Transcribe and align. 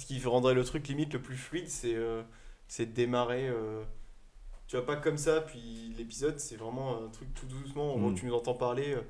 ce 0.00 0.06
qui 0.06 0.22
rendrait 0.24 0.54
le 0.54 0.64
truc 0.64 0.88
limite 0.88 1.12
le 1.12 1.20
plus 1.20 1.36
fluide, 1.36 1.68
c'est 1.68 1.94
euh, 1.94 2.22
de 2.78 2.84
démarrer. 2.84 3.48
euh, 3.48 3.82
tu 4.66 4.76
vois, 4.76 4.86
pas 4.86 4.96
comme 4.96 5.18
ça, 5.18 5.40
puis 5.40 5.92
l'épisode, 5.98 6.38
c'est 6.38 6.56
vraiment 6.56 6.96
un 7.04 7.08
truc 7.08 7.28
tout 7.34 7.46
doucement. 7.46 7.94
En 7.94 7.98
gros, 7.98 8.10
Mm. 8.10 8.14
tu 8.14 8.26
nous 8.26 8.34
entends 8.34 8.54
parler. 8.54 8.94
euh, 8.94 9.00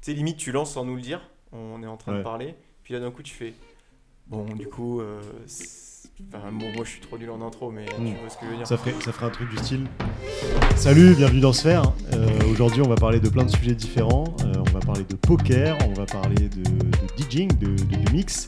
tu 0.00 0.10
sais, 0.10 0.14
limite, 0.14 0.36
tu 0.36 0.52
lances 0.52 0.72
sans 0.72 0.84
nous 0.84 0.94
le 0.96 1.02
dire. 1.02 1.20
On 1.52 1.82
est 1.82 1.86
en 1.86 1.96
train 1.96 2.16
de 2.18 2.22
parler. 2.22 2.54
Puis 2.82 2.94
là, 2.94 3.00
d'un 3.00 3.10
coup, 3.10 3.22
tu 3.22 3.34
fais. 3.34 3.52
Bon, 4.28 4.44
du 4.44 4.66
coup. 4.68 5.00
euh, 5.00 5.20
c'est- 5.46 6.08
enfin, 6.34 6.50
bon, 6.52 6.72
moi, 6.74 6.84
je 6.84 6.90
suis 6.90 7.00
trop 7.00 7.18
nul 7.18 7.30
en 7.30 7.42
intro, 7.42 7.70
mais 7.70 7.84
Mm. 7.98 8.06
tu 8.06 8.14
vois 8.20 8.30
ce 8.30 8.38
que 8.38 8.46
je 8.46 8.50
veux 8.52 8.56
dire. 8.56 8.66
Ça 8.66 8.76
ferait, 8.78 8.94
ça 9.04 9.12
ferait 9.12 9.26
un 9.26 9.30
truc 9.30 9.50
du 9.50 9.56
style. 9.58 9.86
Salut, 10.76 11.14
bienvenue 11.14 11.40
dans 11.40 11.52
Sphère. 11.52 11.92
Euh, 12.12 12.28
Aujourd'hui, 12.50 12.80
on 12.82 12.88
va 12.88 12.94
parler 12.94 13.18
de 13.20 13.28
plein 13.28 13.44
de 13.44 13.50
sujets 13.50 13.74
différents. 13.74 14.24
Euh, 14.44 14.52
on 14.58 14.70
va 14.70 14.80
parler 14.80 15.04
de 15.04 15.14
poker, 15.16 15.76
on 15.88 15.92
va 15.94 16.06
parler 16.06 16.48
de, 16.48 16.62
de 16.62 16.90
DJing, 17.16 17.48
de, 17.58 17.74
de- 17.74 18.12
mix. 18.12 18.46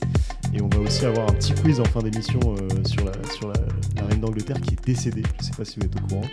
Et 0.54 0.60
on 0.62 0.68
va 0.68 0.78
aussi 0.78 1.04
avoir 1.04 1.28
un 1.28 1.32
petit 1.32 1.52
quiz 1.54 1.80
en 1.80 1.84
fin 1.84 2.00
d'émission 2.00 2.38
euh, 2.46 2.68
sur, 2.84 3.04
la, 3.04 3.12
sur 3.32 3.48
la, 3.48 3.54
la 3.96 4.06
reine 4.06 4.20
d'Angleterre 4.20 4.60
qui 4.60 4.74
est 4.74 4.84
décédée. 4.86 5.22
Je 5.40 5.46
sais 5.46 5.52
pas 5.56 5.64
si 5.64 5.78
vous 5.80 5.86
êtes 5.86 5.96
au 5.96 6.06
courant. 6.06 6.26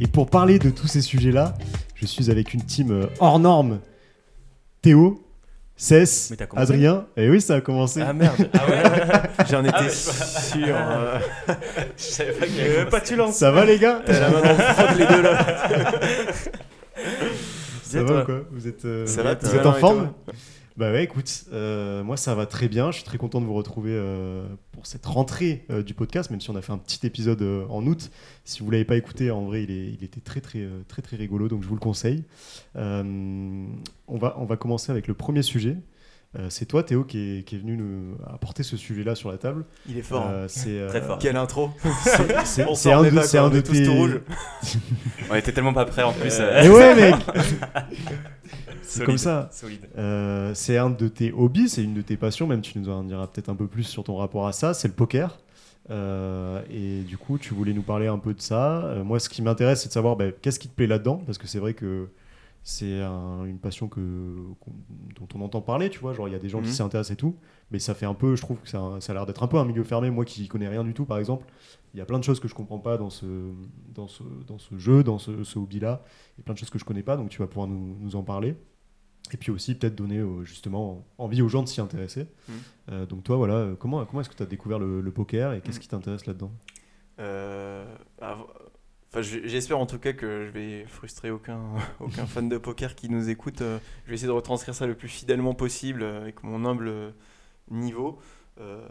Et 0.00 0.06
pour 0.06 0.28
parler 0.28 0.58
de 0.58 0.70
tous 0.70 0.86
ces 0.86 1.00
sujets-là, 1.00 1.54
je 1.94 2.04
suis 2.06 2.30
avec 2.30 2.52
une 2.52 2.62
team 2.62 2.90
euh, 2.90 3.06
hors 3.20 3.38
norme. 3.38 3.80
Théo, 4.82 5.20
Cess, 5.76 6.34
Adrien. 6.54 7.06
Et 7.16 7.28
oui, 7.30 7.40
ça 7.40 7.54
a 7.56 7.60
commencé. 7.62 8.02
Ah 8.02 8.12
merde. 8.12 8.48
Ah 8.52 8.68
ouais. 8.68 8.82
J'en 9.50 9.64
étais 9.64 9.74
Ah 9.76 9.82
ouais. 9.82 9.88
sûr. 9.88 10.76
euh, 10.76 11.18
Je 11.96 12.02
savais 12.02 12.32
pas 12.32 12.46
qu'il 12.46 12.56
y 12.56 12.60
avait 12.60 12.84
pas 12.86 13.00
tu 13.00 13.16
lances. 13.16 13.36
Ça 13.36 13.50
va 13.50 13.64
les 13.64 13.78
gars? 13.78 14.02
T'as 14.04 14.20
la 14.20 14.30
main 14.30 14.40
dans 14.42 14.48
le 14.52 14.54
froc, 14.58 14.88
les 14.98 15.06
deux 15.06 15.22
là. 15.22 15.46
Ça 17.82 18.02
va 18.02 18.22
ou 18.22 18.24
quoi? 18.24 18.40
Vous 18.50 18.66
êtes, 18.68 18.84
euh, 18.84 19.06
Ça 19.06 19.22
va, 19.22 19.34
vous 19.34 19.40
tout 19.48 19.54
êtes 19.54 19.62
va, 19.62 19.68
en 19.70 19.74
forme? 19.74 20.10
toi? 20.24 20.34
Bah 20.76 20.90
ouais, 20.90 21.04
écoute, 21.04 21.44
euh, 21.52 22.02
moi 22.02 22.16
ça 22.16 22.34
va 22.34 22.46
très 22.46 22.68
bien. 22.68 22.90
Je 22.90 22.96
suis 22.96 23.04
très 23.04 23.16
content 23.16 23.40
de 23.40 23.46
vous 23.46 23.54
retrouver 23.54 23.92
euh, 23.92 24.44
pour 24.72 24.86
cette 24.86 25.06
rentrée 25.06 25.64
euh, 25.70 25.84
du 25.84 25.94
podcast, 25.94 26.30
même 26.30 26.40
si 26.40 26.50
on 26.50 26.56
a 26.56 26.62
fait 26.62 26.72
un 26.72 26.78
petit 26.78 27.06
épisode 27.06 27.42
en 27.70 27.86
août. 27.86 28.10
Si 28.44 28.60
vous 28.60 28.72
l'avez 28.72 28.84
pas 28.84 28.96
écouté, 28.96 29.30
en 29.30 29.44
vrai, 29.44 29.62
il, 29.62 29.70
est, 29.70 29.92
il 29.92 30.02
était 30.02 30.20
très 30.20 30.40
très 30.40 30.66
très 30.88 31.00
très 31.00 31.16
rigolo, 31.16 31.46
donc 31.46 31.62
je 31.62 31.68
vous 31.68 31.76
le 31.76 31.80
conseille. 31.80 32.24
On 32.74 33.68
va 34.08 34.34
on 34.36 34.44
va 34.46 34.56
commencer 34.56 34.90
avec 34.90 35.06
le 35.06 35.14
premier 35.14 35.42
sujet. 35.42 35.76
Euh, 36.36 36.46
c'est 36.50 36.66
toi, 36.66 36.82
Théo, 36.82 37.04
qui 37.04 37.38
est, 37.38 37.42
qui 37.44 37.54
est 37.54 37.58
venu 37.58 37.76
nous 37.76 38.16
apporter 38.26 38.62
ce 38.64 38.76
sujet-là 38.76 39.14
sur 39.14 39.30
la 39.30 39.38
table. 39.38 39.64
Il 39.88 39.96
est 39.96 40.02
fort. 40.02 40.22
hein. 40.26 40.30
Euh, 40.32 40.44
c'est 40.48 40.86
Très 40.88 41.00
fort. 41.00 41.18
Quelle 41.18 41.36
intro 41.36 41.70
c'est- 42.04 42.44
c'est- 42.44 42.64
On 42.68 42.74
c'est 42.74 42.90
s'en 42.90 42.98
un 42.98 43.02
de, 43.10 43.36
un 43.38 43.44
on 43.46 43.50
de 43.50 43.60
tes. 43.60 43.84
tout 43.84 43.92
rouges. 43.94 44.20
On 45.30 45.34
était 45.36 45.52
tellement 45.52 45.72
pas 45.72 45.84
prêts 45.84 46.02
en 46.02 46.12
plus. 46.12 46.38
Euh, 46.40 46.42
euh, 46.42 46.62
Mais 46.64 46.68
ouais, 46.70 46.94
mec. 46.96 47.14
C'est 48.82 48.98
solide, 48.98 49.06
comme 49.06 49.18
ça. 49.18 49.48
Solide. 49.50 49.88
Euh, 49.96 50.52
c'est 50.54 50.76
un 50.76 50.90
de 50.90 51.08
tes 51.08 51.32
hobbies, 51.32 51.68
c'est 51.68 51.82
une 51.82 51.94
de 51.94 52.02
tes 52.02 52.16
passions, 52.16 52.46
même 52.46 52.60
tu 52.60 52.78
nous 52.78 52.88
en 52.90 53.02
diras 53.02 53.26
peut-être 53.26 53.48
un 53.48 53.54
peu 53.56 53.66
plus 53.66 53.82
sur 53.84 54.04
ton 54.04 54.16
rapport 54.16 54.46
à 54.46 54.52
ça, 54.52 54.74
c'est 54.74 54.88
le 54.88 54.94
poker. 54.94 55.38
Euh, 55.90 56.60
et 56.70 57.00
du 57.02 57.16
coup, 57.16 57.38
tu 57.38 57.54
voulais 57.54 57.72
nous 57.72 57.82
parler 57.82 58.06
un 58.06 58.18
peu 58.18 58.34
de 58.34 58.40
ça. 58.40 58.84
Euh, 58.84 59.02
moi, 59.04 59.18
ce 59.20 59.28
qui 59.28 59.42
m'intéresse, 59.42 59.82
c'est 59.82 59.88
de 59.88 59.92
savoir 59.92 60.16
bah, 60.16 60.26
qu'est-ce 60.42 60.58
qui 60.58 60.68
te 60.68 60.74
plaît 60.74 60.86
là-dedans, 60.86 61.22
parce 61.26 61.38
que 61.38 61.46
c'est 61.46 61.58
vrai 61.58 61.74
que 61.74 62.08
c'est 62.66 63.02
un- 63.02 63.44
une 63.44 63.58
passion 63.58 63.88
que, 63.88 64.00
dont 64.00 65.28
on 65.34 65.42
entend 65.42 65.60
parler, 65.60 65.90
tu 65.90 65.98
vois. 66.00 66.14
Genre, 66.14 66.26
il 66.28 66.32
y 66.32 66.34
a 66.34 66.38
des 66.38 66.48
gens 66.48 66.60
qui 66.62 66.68
Mhm. 66.68 66.72
s'y 66.72 66.82
intéressent 66.82 67.12
et 67.12 67.16
tout, 67.16 67.36
mais 67.70 67.78
ça 67.78 67.94
fait 67.94 68.06
un 68.06 68.14
peu, 68.14 68.34
je 68.36 68.40
trouve 68.42 68.58
que 68.58 68.68
ça, 68.68 68.96
ça 69.00 69.12
a 69.12 69.14
l'air 69.14 69.26
d'être 69.26 69.42
un 69.42 69.48
peu 69.48 69.58
un 69.58 69.64
milieu 69.66 69.84
fermé. 69.84 70.10
Moi 70.10 70.24
qui 70.24 70.48
connais 70.48 70.68
rien 70.68 70.82
du 70.82 70.94
tout, 70.94 71.04
par 71.04 71.18
exemple, 71.18 71.44
il 71.92 71.98
y 71.98 72.00
a 72.00 72.06
plein 72.06 72.18
de 72.18 72.24
choses 72.24 72.40
que 72.40 72.48
je 72.48 72.54
comprends 72.54 72.78
pas 72.78 72.96
dans 72.96 73.10
ce, 73.10 73.26
dans 73.94 74.08
ce, 74.08 74.22
dans 74.46 74.58
ce 74.58 74.78
jeu, 74.78 75.04
dans 75.04 75.18
ce, 75.18 75.44
ce 75.44 75.58
hobby-là, 75.58 76.02
et 76.38 76.42
plein 76.42 76.54
de 76.54 76.58
choses 76.58 76.70
que 76.70 76.78
je 76.78 76.84
connais 76.86 77.02
pas, 77.02 77.16
donc 77.18 77.28
tu 77.28 77.38
vas 77.38 77.46
pouvoir 77.46 77.68
nous, 77.68 77.96
nous 78.00 78.16
en 78.16 78.22
parler. 78.22 78.56
Et 79.32 79.36
puis 79.36 79.50
aussi 79.50 79.74
peut-être 79.74 79.94
donner 79.94 80.18
euh, 80.18 80.44
justement 80.44 81.04
envie 81.18 81.40
aux 81.42 81.48
gens 81.48 81.62
de 81.62 81.68
s'y 81.68 81.80
intéresser. 81.82 82.26
Mhm. 82.48 82.54
Euh, 82.92 83.06
donc 83.06 83.24
toi, 83.24 83.36
voilà, 83.36 83.54
euh, 83.54 83.74
comment, 83.74 84.04
comment 84.06 84.20
est-ce 84.22 84.28
que 84.30 84.34
tu 84.36 84.42
as 84.42 84.46
découvert 84.46 84.78
le, 84.78 85.00
le 85.02 85.10
poker 85.12 85.52
et 85.52 85.60
qu'est-ce 85.60 85.76
Mhm. 85.78 85.82
qui 85.82 85.88
t'intéresse 85.88 86.26
là-dedans? 86.26 86.52
Euh, 87.20 87.84
Enfin, 89.16 89.22
j'espère 89.22 89.78
en 89.78 89.86
tout 89.86 89.98
cas 90.00 90.12
que 90.12 90.44
je 90.44 90.50
vais 90.50 90.84
frustrer 90.86 91.30
aucun, 91.30 91.60
aucun 92.00 92.26
fan 92.26 92.48
de 92.48 92.58
poker 92.58 92.94
qui 92.96 93.08
nous 93.08 93.30
écoute. 93.30 93.60
Euh, 93.62 93.78
Je 94.04 94.10
vais 94.10 94.14
essayer 94.16 94.26
de 94.26 94.32
retranscrire 94.32 94.74
ça 94.74 94.86
le 94.88 94.94
plus 94.96 95.08
fidèlement 95.08 95.54
possible 95.54 96.02
euh, 96.02 96.20
avec 96.22 96.42
mon 96.42 96.64
humble 96.64 96.88
euh, 96.88 97.10
niveau. 97.70 98.18
Euh, 98.60 98.84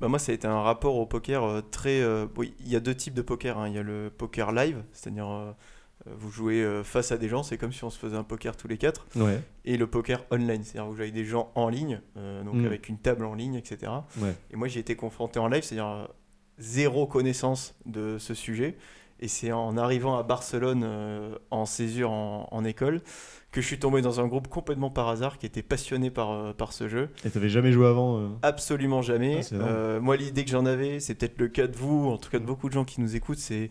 bah 0.00 0.08
moi, 0.08 0.18
ça 0.18 0.32
a 0.32 0.34
été 0.34 0.46
un 0.46 0.60
rapport 0.60 0.96
au 0.96 1.06
poker 1.06 1.62
très. 1.70 2.02
euh, 2.02 2.26
oui, 2.36 2.54
il 2.60 2.68
y 2.68 2.76
a 2.76 2.80
deux 2.80 2.94
types 2.94 3.14
de 3.14 3.22
poker. 3.22 3.56
hein. 3.58 3.68
Il 3.68 3.74
y 3.74 3.78
a 3.78 3.82
le 3.82 4.10
poker 4.14 4.52
live, 4.52 4.82
c'est-à-dire 4.92 5.28
euh, 5.30 5.52
vous 6.18 6.30
jouez 6.30 6.82
face 6.84 7.10
à 7.10 7.16
des 7.16 7.28
gens, 7.28 7.42
c'est 7.42 7.56
comme 7.56 7.72
si 7.72 7.82
on 7.82 7.88
se 7.90 7.98
faisait 7.98 8.16
un 8.16 8.22
poker 8.24 8.56
tous 8.58 8.68
les 8.68 8.76
quatre. 8.76 9.06
Ouais. 9.16 9.40
Et 9.64 9.78
le 9.78 9.86
poker 9.86 10.22
online, 10.30 10.62
c'est-à-dire 10.64 10.84
vous 10.86 10.94
jouez 10.96 11.04
avec 11.04 11.14
des 11.14 11.24
gens 11.24 11.50
en 11.54 11.68
ligne, 11.70 12.00
donc 12.44 12.54
Mm. 12.56 12.66
avec 12.66 12.88
une 12.90 12.98
table 12.98 13.24
en 13.24 13.34
ligne, 13.34 13.54
etc. 13.54 13.90
Ouais. 14.18 14.34
Et 14.52 14.56
moi, 14.56 14.68
j'ai 14.68 14.80
été 14.80 14.94
confronté 14.96 15.38
en 15.40 15.48
live, 15.48 15.62
c'est-à-dire 15.64 16.08
zéro 16.58 17.06
connaissance 17.06 17.74
de 17.86 18.18
ce 18.18 18.34
sujet. 18.34 18.76
Et 19.20 19.28
c'est 19.28 19.52
en 19.52 19.76
arrivant 19.78 20.18
à 20.18 20.22
Barcelone 20.22 20.82
euh, 20.84 21.34
en 21.50 21.64
césure 21.66 22.10
en, 22.10 22.48
en 22.50 22.64
école 22.64 23.00
que 23.52 23.62
je 23.62 23.66
suis 23.66 23.78
tombé 23.78 24.02
dans 24.02 24.20
un 24.20 24.26
groupe 24.26 24.48
complètement 24.48 24.90
par 24.90 25.08
hasard 25.08 25.38
qui 25.38 25.46
était 25.46 25.62
passionné 25.62 26.10
par, 26.10 26.30
euh, 26.32 26.52
par 26.52 26.74
ce 26.74 26.88
jeu. 26.88 27.08
Et 27.24 27.30
t'avais 27.30 27.48
jamais 27.48 27.72
joué 27.72 27.86
avant 27.86 28.18
euh 28.18 28.28
Absolument 28.42 29.00
jamais. 29.00 29.40
Ah. 29.52 29.54
Euh, 29.54 30.00
moi, 30.00 30.16
l'idée 30.18 30.44
que 30.44 30.50
j'en 30.50 30.66
avais, 30.66 31.00
c'est 31.00 31.14
peut-être 31.14 31.38
le 31.38 31.48
cas 31.48 31.66
de 31.66 31.74
vous, 31.76 32.08
en 32.10 32.18
tout 32.18 32.28
cas 32.28 32.38
de 32.38 32.44
beaucoup 32.44 32.68
de 32.68 32.74
gens 32.74 32.84
qui 32.84 33.00
nous 33.00 33.16
écoutent, 33.16 33.38
c'est 33.38 33.70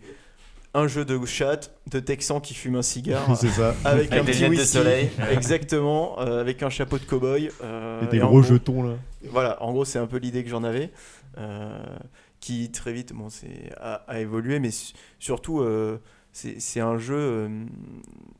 un 0.74 0.88
jeu 0.88 1.06
de 1.06 1.24
chat, 1.26 1.72
de 1.92 2.00
Texans 2.00 2.42
qui 2.42 2.54
fument 2.56 2.78
un 2.78 2.82
cigare. 2.82 3.38
C'est 3.40 3.48
ça. 3.50 3.76
Avec, 3.86 4.12
un 4.12 4.24
des 4.24 4.32
petit 4.32 4.40
lunettes 4.40 4.52
de 4.54 4.60
whisky, 4.62 4.68
soleil. 4.78 5.10
exactement, 5.32 6.20
euh, 6.20 6.42
avec 6.42 6.64
un 6.64 6.70
chapeau 6.72 6.98
de 6.98 7.04
cow-boy. 7.06 7.52
euh, 7.64 8.02
Et 8.02 8.08
des 8.08 8.18
et 8.18 8.20
gros 8.20 8.30
gros- 8.30 8.42
jetons 8.42 8.82
là. 8.84 8.96
voilà, 9.30 9.62
en 9.64 9.72
gros, 9.72 9.86
c'est 9.86 10.00
un 10.00 10.08
peu 10.08 10.18
l'idée 10.18 10.44
que 10.44 10.50
j'en 10.50 10.64
avais, 10.64 10.92
euh, 11.38 11.80
qui 12.46 12.72
très 12.72 12.94
vite 12.94 13.12
bon, 13.14 13.28
a, 13.78 13.94
a 14.08 14.20
évolué, 14.20 14.60
mais 14.60 14.72
su- 14.72 14.94
surtout, 15.20 15.62
euh, 15.62 16.00
c'est, 16.32 16.80
un 16.80 16.98
jeu 16.98 17.16
euh, 17.18 17.66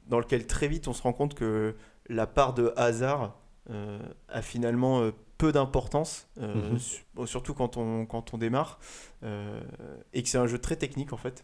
dans 0.08 0.20
lequel 0.20 0.46
très 0.46 0.68
vite 0.68 0.88
on 0.88 0.94
se 0.94 1.02
rend 1.02 1.14
compte 1.14 1.34
que 1.34 1.76
la 2.08 2.28
part 2.28 2.54
de 2.54 2.72
hasard 2.76 3.40
euh, 3.72 3.98
a 4.30 4.42
finalement 4.44 5.02
euh, 5.02 5.12
peu 5.38 5.52
d'importance, 5.52 6.28
Mhm. 6.38 6.78
su- 6.78 7.04
surtout 7.26 7.54
quand 7.54 7.78
on, 7.78 8.06
quand 8.06 8.34
on 8.34 8.38
démarre, 8.38 8.80
et 10.14 10.22
que 10.24 10.30
c'est 10.30 10.38
un 10.38 10.48
jeu 10.48 10.60
très 10.60 10.76
technique 10.76 11.12
en 11.14 11.18
fait, 11.18 11.44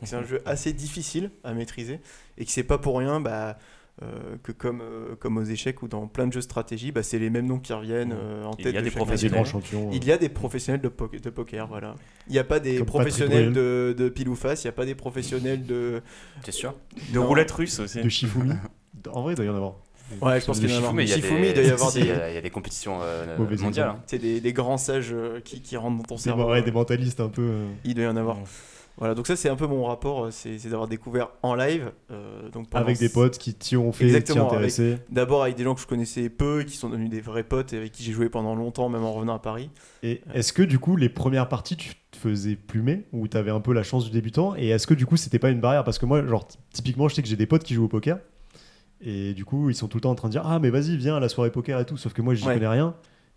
que 0.00 0.06
c'est 0.06 0.16
un 0.16 0.24
jeu 0.24 0.42
assez 0.44 0.72
difficile 0.72 1.30
à 1.44 1.54
maîtriser, 1.54 2.00
et 2.36 2.44
que 2.44 2.50
c'est 2.50 2.64
pas 2.64 2.78
pour 2.78 2.98
rien. 2.98 3.20
Bah, 3.20 3.58
euh, 4.02 4.36
que 4.42 4.52
comme, 4.52 4.80
euh, 4.80 5.14
comme 5.18 5.36
aux 5.36 5.44
échecs 5.44 5.82
ou 5.82 5.88
dans 5.88 6.06
plein 6.06 6.26
de 6.26 6.32
jeux 6.32 6.40
de 6.40 6.44
stratégie, 6.44 6.90
bah, 6.92 7.02
c'est 7.02 7.18
les 7.18 7.28
mêmes 7.30 7.46
noms 7.46 7.58
qui 7.58 7.72
reviennent 7.72 8.14
euh, 8.16 8.44
en 8.44 8.52
Il 8.58 8.64
tête. 8.64 8.74
y 8.74 8.76
a 8.78 8.80
de 8.80 8.84
des 8.86 8.90
professionnels. 8.90 9.44
champions. 9.44 9.88
euh. 9.88 9.94
Il 9.94 10.04
y 10.04 10.12
a 10.12 10.18
des 10.18 10.28
professionnels 10.28 10.80
de, 10.80 10.88
po- 10.88 11.08
de 11.08 11.30
poker, 11.30 11.66
voilà. 11.68 11.94
Il 12.26 12.32
n'y 12.32 12.38
a 12.38 12.44
pas 12.44 12.60
des 12.60 12.76
Comme 12.78 12.86
professionnels 12.86 13.52
de, 13.52 13.94
de 13.96 14.08
pile 14.08 14.28
ou 14.28 14.34
face, 14.36 14.64
il 14.64 14.66
n'y 14.68 14.70
a 14.70 14.72
pas 14.72 14.86
des 14.86 14.94
professionnels 14.94 15.64
de. 15.66 16.00
T'es 16.42 16.52
sûr? 16.52 16.74
De 17.12 17.18
Non. 17.18 17.26
roulette 17.26 17.50
russe 17.50 17.78
aussi. 17.80 18.00
De 18.02 18.08
Shifumi. 18.08 18.52
En 19.12 19.22
vrai, 19.22 19.32
il 19.34 19.36
doit 19.36 19.44
y 19.44 19.48
en 19.48 19.54
avoir. 19.56 19.74
Ouais, 20.20 20.40
je 20.40 20.46
pense 20.46 20.58
De 20.60 20.66
qu'il 20.66 20.74
y 20.74 20.78
en 20.78 20.80
a 20.80 20.82
Shifumi, 20.82 21.04
il 21.04 21.48
il 21.48 21.54
doit 21.54 21.62
y 21.62 21.70
avoir 21.70 21.92
des- 21.92 22.00
il 22.00 22.06
y 22.06 22.10
a- 22.10 22.30
il 22.30 22.34
y 22.34 22.38
a 22.38 22.40
des 22.42 22.50
compétitions 22.50 22.98
euh, 23.02 23.38
mondiales. 23.38 23.68
exemple. 23.68 24.00
C'est 24.06 24.18
des, 24.18 24.40
des 24.40 24.52
grands 24.52 24.76
sages 24.76 25.10
euh, 25.12 25.40
qui, 25.40 25.60
qui 25.62 25.76
rentrent 25.76 25.98
dans 25.98 26.02
ton 26.02 26.14
Des, 26.16 26.20
cerveau. 26.22 26.50
ouais, 26.50 26.62
des 26.62 26.72
mentalistes 26.72 27.20
un 27.20 27.28
peu. 27.28 27.42
euh, 27.42 27.66
Il 27.84 27.94
doit 27.94 28.04
y 28.04 28.08
en 28.08 28.16
avoir. 28.16 28.36
Voilà, 28.98 29.14
donc 29.14 29.26
ça 29.26 29.34
c'est 29.34 29.48
un 29.48 29.56
peu 29.56 29.66
mon 29.66 29.84
rapport, 29.86 30.26
euh, 30.26 30.30
c'est 30.30 30.56
d'avoir 30.68 30.86
découvert 30.86 31.28
en 31.42 31.54
live. 31.54 31.90
euh, 32.10 32.50
donc 32.50 32.66
Avec 32.74 32.98
des 32.98 33.08
potes 33.08 33.38
qui 33.38 33.54
t'y 33.54 33.76
ont 33.76 33.92
fait, 33.92 34.04
t'y 34.04 34.14
Exactement, 34.16 34.40
avec- 34.50 34.52
intéressé. 34.70 34.98
D'abord 35.10 35.42
avec 35.42 35.56
des 35.56 35.64
gens 35.64 35.74
que 35.74 35.80
je 35.80 35.86
connaissais 35.86 36.28
peu, 36.28 36.64
qui 36.64 36.76
sont 36.76 36.90
devenus 36.90 37.08
des 37.08 37.20
vrais 37.22 37.44
potes 37.44 37.72
et 37.72 37.78
avec 37.78 37.92
qui 37.92 38.02
j'ai 38.02 38.12
joué 38.12 38.28
pendant 38.28 38.54
longtemps, 38.54 38.90
même 38.90 39.02
en 39.04 39.12
revenant 39.12 39.34
à 39.34 39.38
Paris. 39.38 39.70
Et 40.02 40.20
est-ce 40.34 40.52
que 40.52 40.62
du 40.62 40.78
coup, 40.78 40.96
les 40.96 41.08
premières 41.08 41.48
parties, 41.48 41.76
tu 41.76 41.94
te 42.10 42.16
faisais 42.18 42.56
plumer 42.56 43.04
ou 43.12 43.26
t'avais 43.26 43.50
un 43.52 43.60
peu 43.60 43.72
la 43.72 43.82
chance 43.82 44.04
du 44.04 44.10
débutant? 44.10 44.54
Et 44.56 44.68
est-ce 44.68 44.86
que 44.86 44.94
du 44.94 45.06
coup, 45.06 45.16
c'était 45.16 45.38
pas 45.38 45.48
une 45.50 45.60
barrière? 45.60 45.84
Parce 45.84 45.98
que 45.98 46.04
moi, 46.04 46.26
genre, 46.26 46.46
typiquement, 46.72 47.08
je 47.08 47.14
sais 47.14 47.22
que 47.22 47.28
j'ai 47.28 47.36
des 47.36 47.46
potes 47.46 47.64
qui 47.64 47.72
jouent 47.72 47.84
au 47.84 47.88
poker. 47.88 48.18
Et 49.00 49.32
du 49.32 49.46
coup, 49.46 49.70
ils 49.70 49.74
sont 49.74 49.88
tout 49.88 49.96
le 49.96 50.02
temps 50.02 50.10
en 50.10 50.14
train 50.14 50.28
de 50.28 50.32
dire 50.32 50.42
Ah, 50.44 50.58
mais 50.58 50.68
vas-y, 50.68 50.96
viens 50.98 51.16
à 51.16 51.20
la 51.20 51.30
soirée 51.30 51.50
poker 51.50 51.80
et 51.80 51.86
tout. 51.86 51.96
Sauf 51.96 52.12
que 52.12 52.20
moi, 52.20 52.34
j'y 52.34 52.46
Ouais. 52.46 52.54
connais 52.54 52.68
rien. 52.68 52.94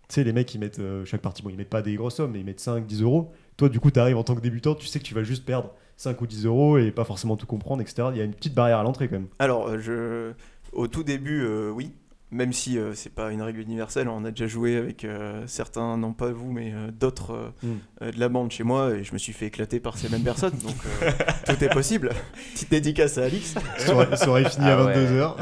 Tu 0.08 0.14
sais, 0.16 0.24
les 0.24 0.32
mecs, 0.32 0.54
ils 0.54 0.58
mettent 0.58 0.78
euh, 0.80 1.04
chaque 1.04 1.22
partie, 1.22 1.42
bon, 1.42 1.50
ils 1.50 1.56
mettent 1.56 1.70
pas 1.70 1.82
des 1.82 1.94
grosses 1.96 2.16
sommes, 2.16 2.32
mais 2.32 2.40
ils 2.40 2.44
mettent 2.44 2.60
5, 2.60 2.84
10 2.86 3.02
euros. 3.02 3.32
Toi, 3.56 3.68
du 3.68 3.80
coup, 3.80 3.90
t'arrives 3.90 4.16
en 4.16 4.24
tant 4.24 4.34
que 4.34 4.40
débutant, 4.40 4.74
tu 4.74 4.86
sais 4.86 4.98
que 4.98 5.04
tu 5.04 5.14
vas 5.14 5.22
juste 5.24 5.44
perdre 5.44 5.70
5 5.96 6.20
ou 6.20 6.26
10 6.26 6.44
euros 6.46 6.76
et 6.78 6.90
pas 6.90 7.04
forcément 7.04 7.36
tout 7.36 7.46
comprendre, 7.46 7.80
etc. 7.82 8.08
Il 8.12 8.18
y 8.18 8.20
a 8.20 8.24
une 8.24 8.34
petite 8.34 8.54
barrière 8.54 8.78
à 8.78 8.82
l'entrée 8.82 9.08
quand 9.08 9.14
même. 9.16 9.28
Alors, 9.38 9.68
euh, 9.68 9.78
je... 9.78 10.32
au 10.72 10.88
tout 10.88 11.04
début, 11.04 11.42
euh, 11.42 11.70
oui. 11.70 11.92
Même 12.30 12.52
si 12.52 12.78
euh, 12.78 12.94
c'est 12.94 13.14
pas 13.14 13.30
une 13.30 13.42
règle 13.42 13.60
universelle, 13.60 14.08
on 14.08 14.24
a 14.24 14.30
déjà 14.32 14.48
joué 14.48 14.76
avec 14.76 15.04
euh, 15.04 15.44
certains, 15.46 15.96
non 15.96 16.12
pas 16.12 16.32
vous, 16.32 16.50
mais 16.50 16.72
euh, 16.74 16.90
d'autres 16.90 17.30
euh, 17.32 17.48
Mm. 17.62 17.72
euh, 18.02 18.10
de 18.10 18.18
la 18.18 18.28
bande 18.28 18.50
chez 18.50 18.64
moi, 18.64 18.90
et 18.94 19.04
je 19.04 19.12
me 19.12 19.18
suis 19.18 19.32
fait 19.32 19.46
éclater 19.46 19.78
par 19.78 19.96
ces 19.96 20.08
mêmes 20.08 20.24
personnes, 20.24 20.54
donc 20.64 20.74
euh, 21.02 21.10
tout 21.46 21.62
est 21.64 21.68
possible. 21.72 22.10
Petite 22.54 22.70
dédicace 22.72 23.18
à 23.18 23.24
Alix. 23.26 23.54
Ça 23.78 23.94
aurait, 23.94 24.16
ça 24.16 24.28
aurait 24.28 24.50
fini 24.50 24.66
à 24.66 24.80
Ah 24.80 24.84
ouais. 24.84 24.94
22h. 24.96 25.34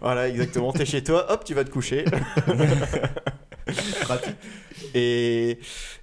Voilà, 0.00 0.28
exactement. 0.28 0.72
T'es 0.72 0.86
chez 0.86 1.04
toi, 1.04 1.30
hop, 1.30 1.44
tu 1.44 1.52
vas 1.52 1.64
te 1.64 1.70
coucher. 1.70 2.06
Et, 4.94 5.58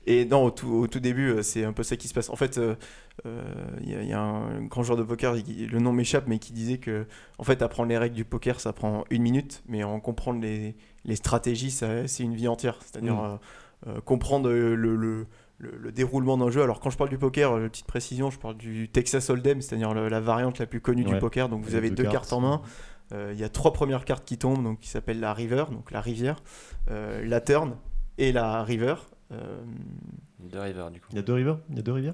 et 0.07 0.25
non, 0.25 0.45
au 0.45 0.51
tout, 0.51 0.69
au 0.69 0.87
tout 0.87 0.99
début, 0.99 1.29
euh, 1.31 1.41
c'est 1.41 1.63
un 1.65 1.73
peu 1.73 1.83
ça 1.83 1.95
qui 1.97 2.07
se 2.07 2.13
passe. 2.13 2.29
En 2.29 2.35
fait, 2.35 2.57
euh, 2.57 2.75
euh, 3.25 3.41
il 3.81 3.89
y, 3.89 3.95
a- 3.95 4.01
il 4.01 4.07
y 4.09 4.13
a 4.13 4.21
un 4.21 4.63
grand 4.63 4.83
joueur 4.83 4.97
de 4.97 5.03
poker, 5.03 5.35
il- 5.35 5.67
le 5.69 5.79
nom 5.79 5.91
m'échappe, 5.91 6.25
mais 6.27 6.39
qui 6.39 6.53
disait 6.53 6.77
que, 6.77 7.05
en 7.37 7.43
fait, 7.43 7.61
apprendre 7.61 7.89
les 7.89 7.97
règles 7.97 8.15
du 8.15 8.25
poker, 8.25 8.59
ça 8.59 8.71
prend 8.73 9.03
une 9.09 9.21
minute, 9.23 9.61
mais 9.67 9.83
en 9.83 9.99
comprendre 9.99 10.39
les, 10.41 10.75
les 11.05 11.15
stratégies, 11.15 11.71
ça, 11.71 12.07
c'est 12.07 12.23
une 12.23 12.35
vie 12.35 12.47
entière. 12.47 12.79
C'est-à-dire, 12.81 13.15
Mm. 13.15 13.39
euh, 13.87 13.91
euh, 13.97 14.01
comprendre 14.01 14.49
le, 14.49 14.75
le, 14.75 14.95
le- 14.95 15.27
le 15.59 15.91
déroulement 15.91 16.37
d'un 16.37 16.49
jeu. 16.51 16.61
Alors 16.63 16.79
quand 16.79 16.89
je 16.89 16.97
parle 16.97 17.09
du 17.09 17.17
poker, 17.17 17.51
euh, 17.51 17.67
petite 17.67 17.85
précision, 17.85 18.29
je 18.31 18.39
parle 18.39 18.55
du 18.55 18.87
Texas 18.87 19.29
Hold'em, 19.29 19.61
c'est-à-dire 19.61 19.93
le- 19.93 20.07
la 20.07 20.21
variante 20.21 20.57
la 20.57 20.65
plus 20.65 20.79
connue 20.79 21.03
du 21.03 21.17
poker. 21.19 21.49
Donc 21.49 21.63
vous 21.63 21.71
Il 21.71 21.75
avez 21.75 21.89
deux 21.89 21.95
deux 21.97 22.03
cartes. 22.03 22.13
cartes 22.29 22.33
en 22.33 22.39
main. 22.39 22.61
Euh, 23.13 23.31
Il 23.33 23.39
y 23.39 23.43
a 23.43 23.49
trois 23.49 23.73
premières 23.73 24.05
cartes 24.05 24.25
qui 24.25 24.37
tombent, 24.37 24.63
donc 24.63 24.79
qui 24.79 24.89
s'appellent 24.89 25.19
la 25.19 25.33
river, 25.33 25.65
donc 25.71 25.91
la 25.91 26.01
rivière, 26.01 26.37
euh, 26.91 27.23
la 27.25 27.41
turn 27.41 27.75
et 28.17 28.31
la 28.31 28.63
river. 28.63 28.95
Euh, 29.31 29.59
Deux 30.39 30.59
rivers, 30.59 30.89
du 30.91 30.99
coup. 30.99 31.07
Il 31.11 31.15
y 31.17 31.19
a 31.19 31.23
deux 31.23 31.33
rivers? 31.33 31.57
Il 31.69 31.75
y 31.77 31.79
a 31.79 31.83
deux 31.83 31.91
rivières? 31.93 32.13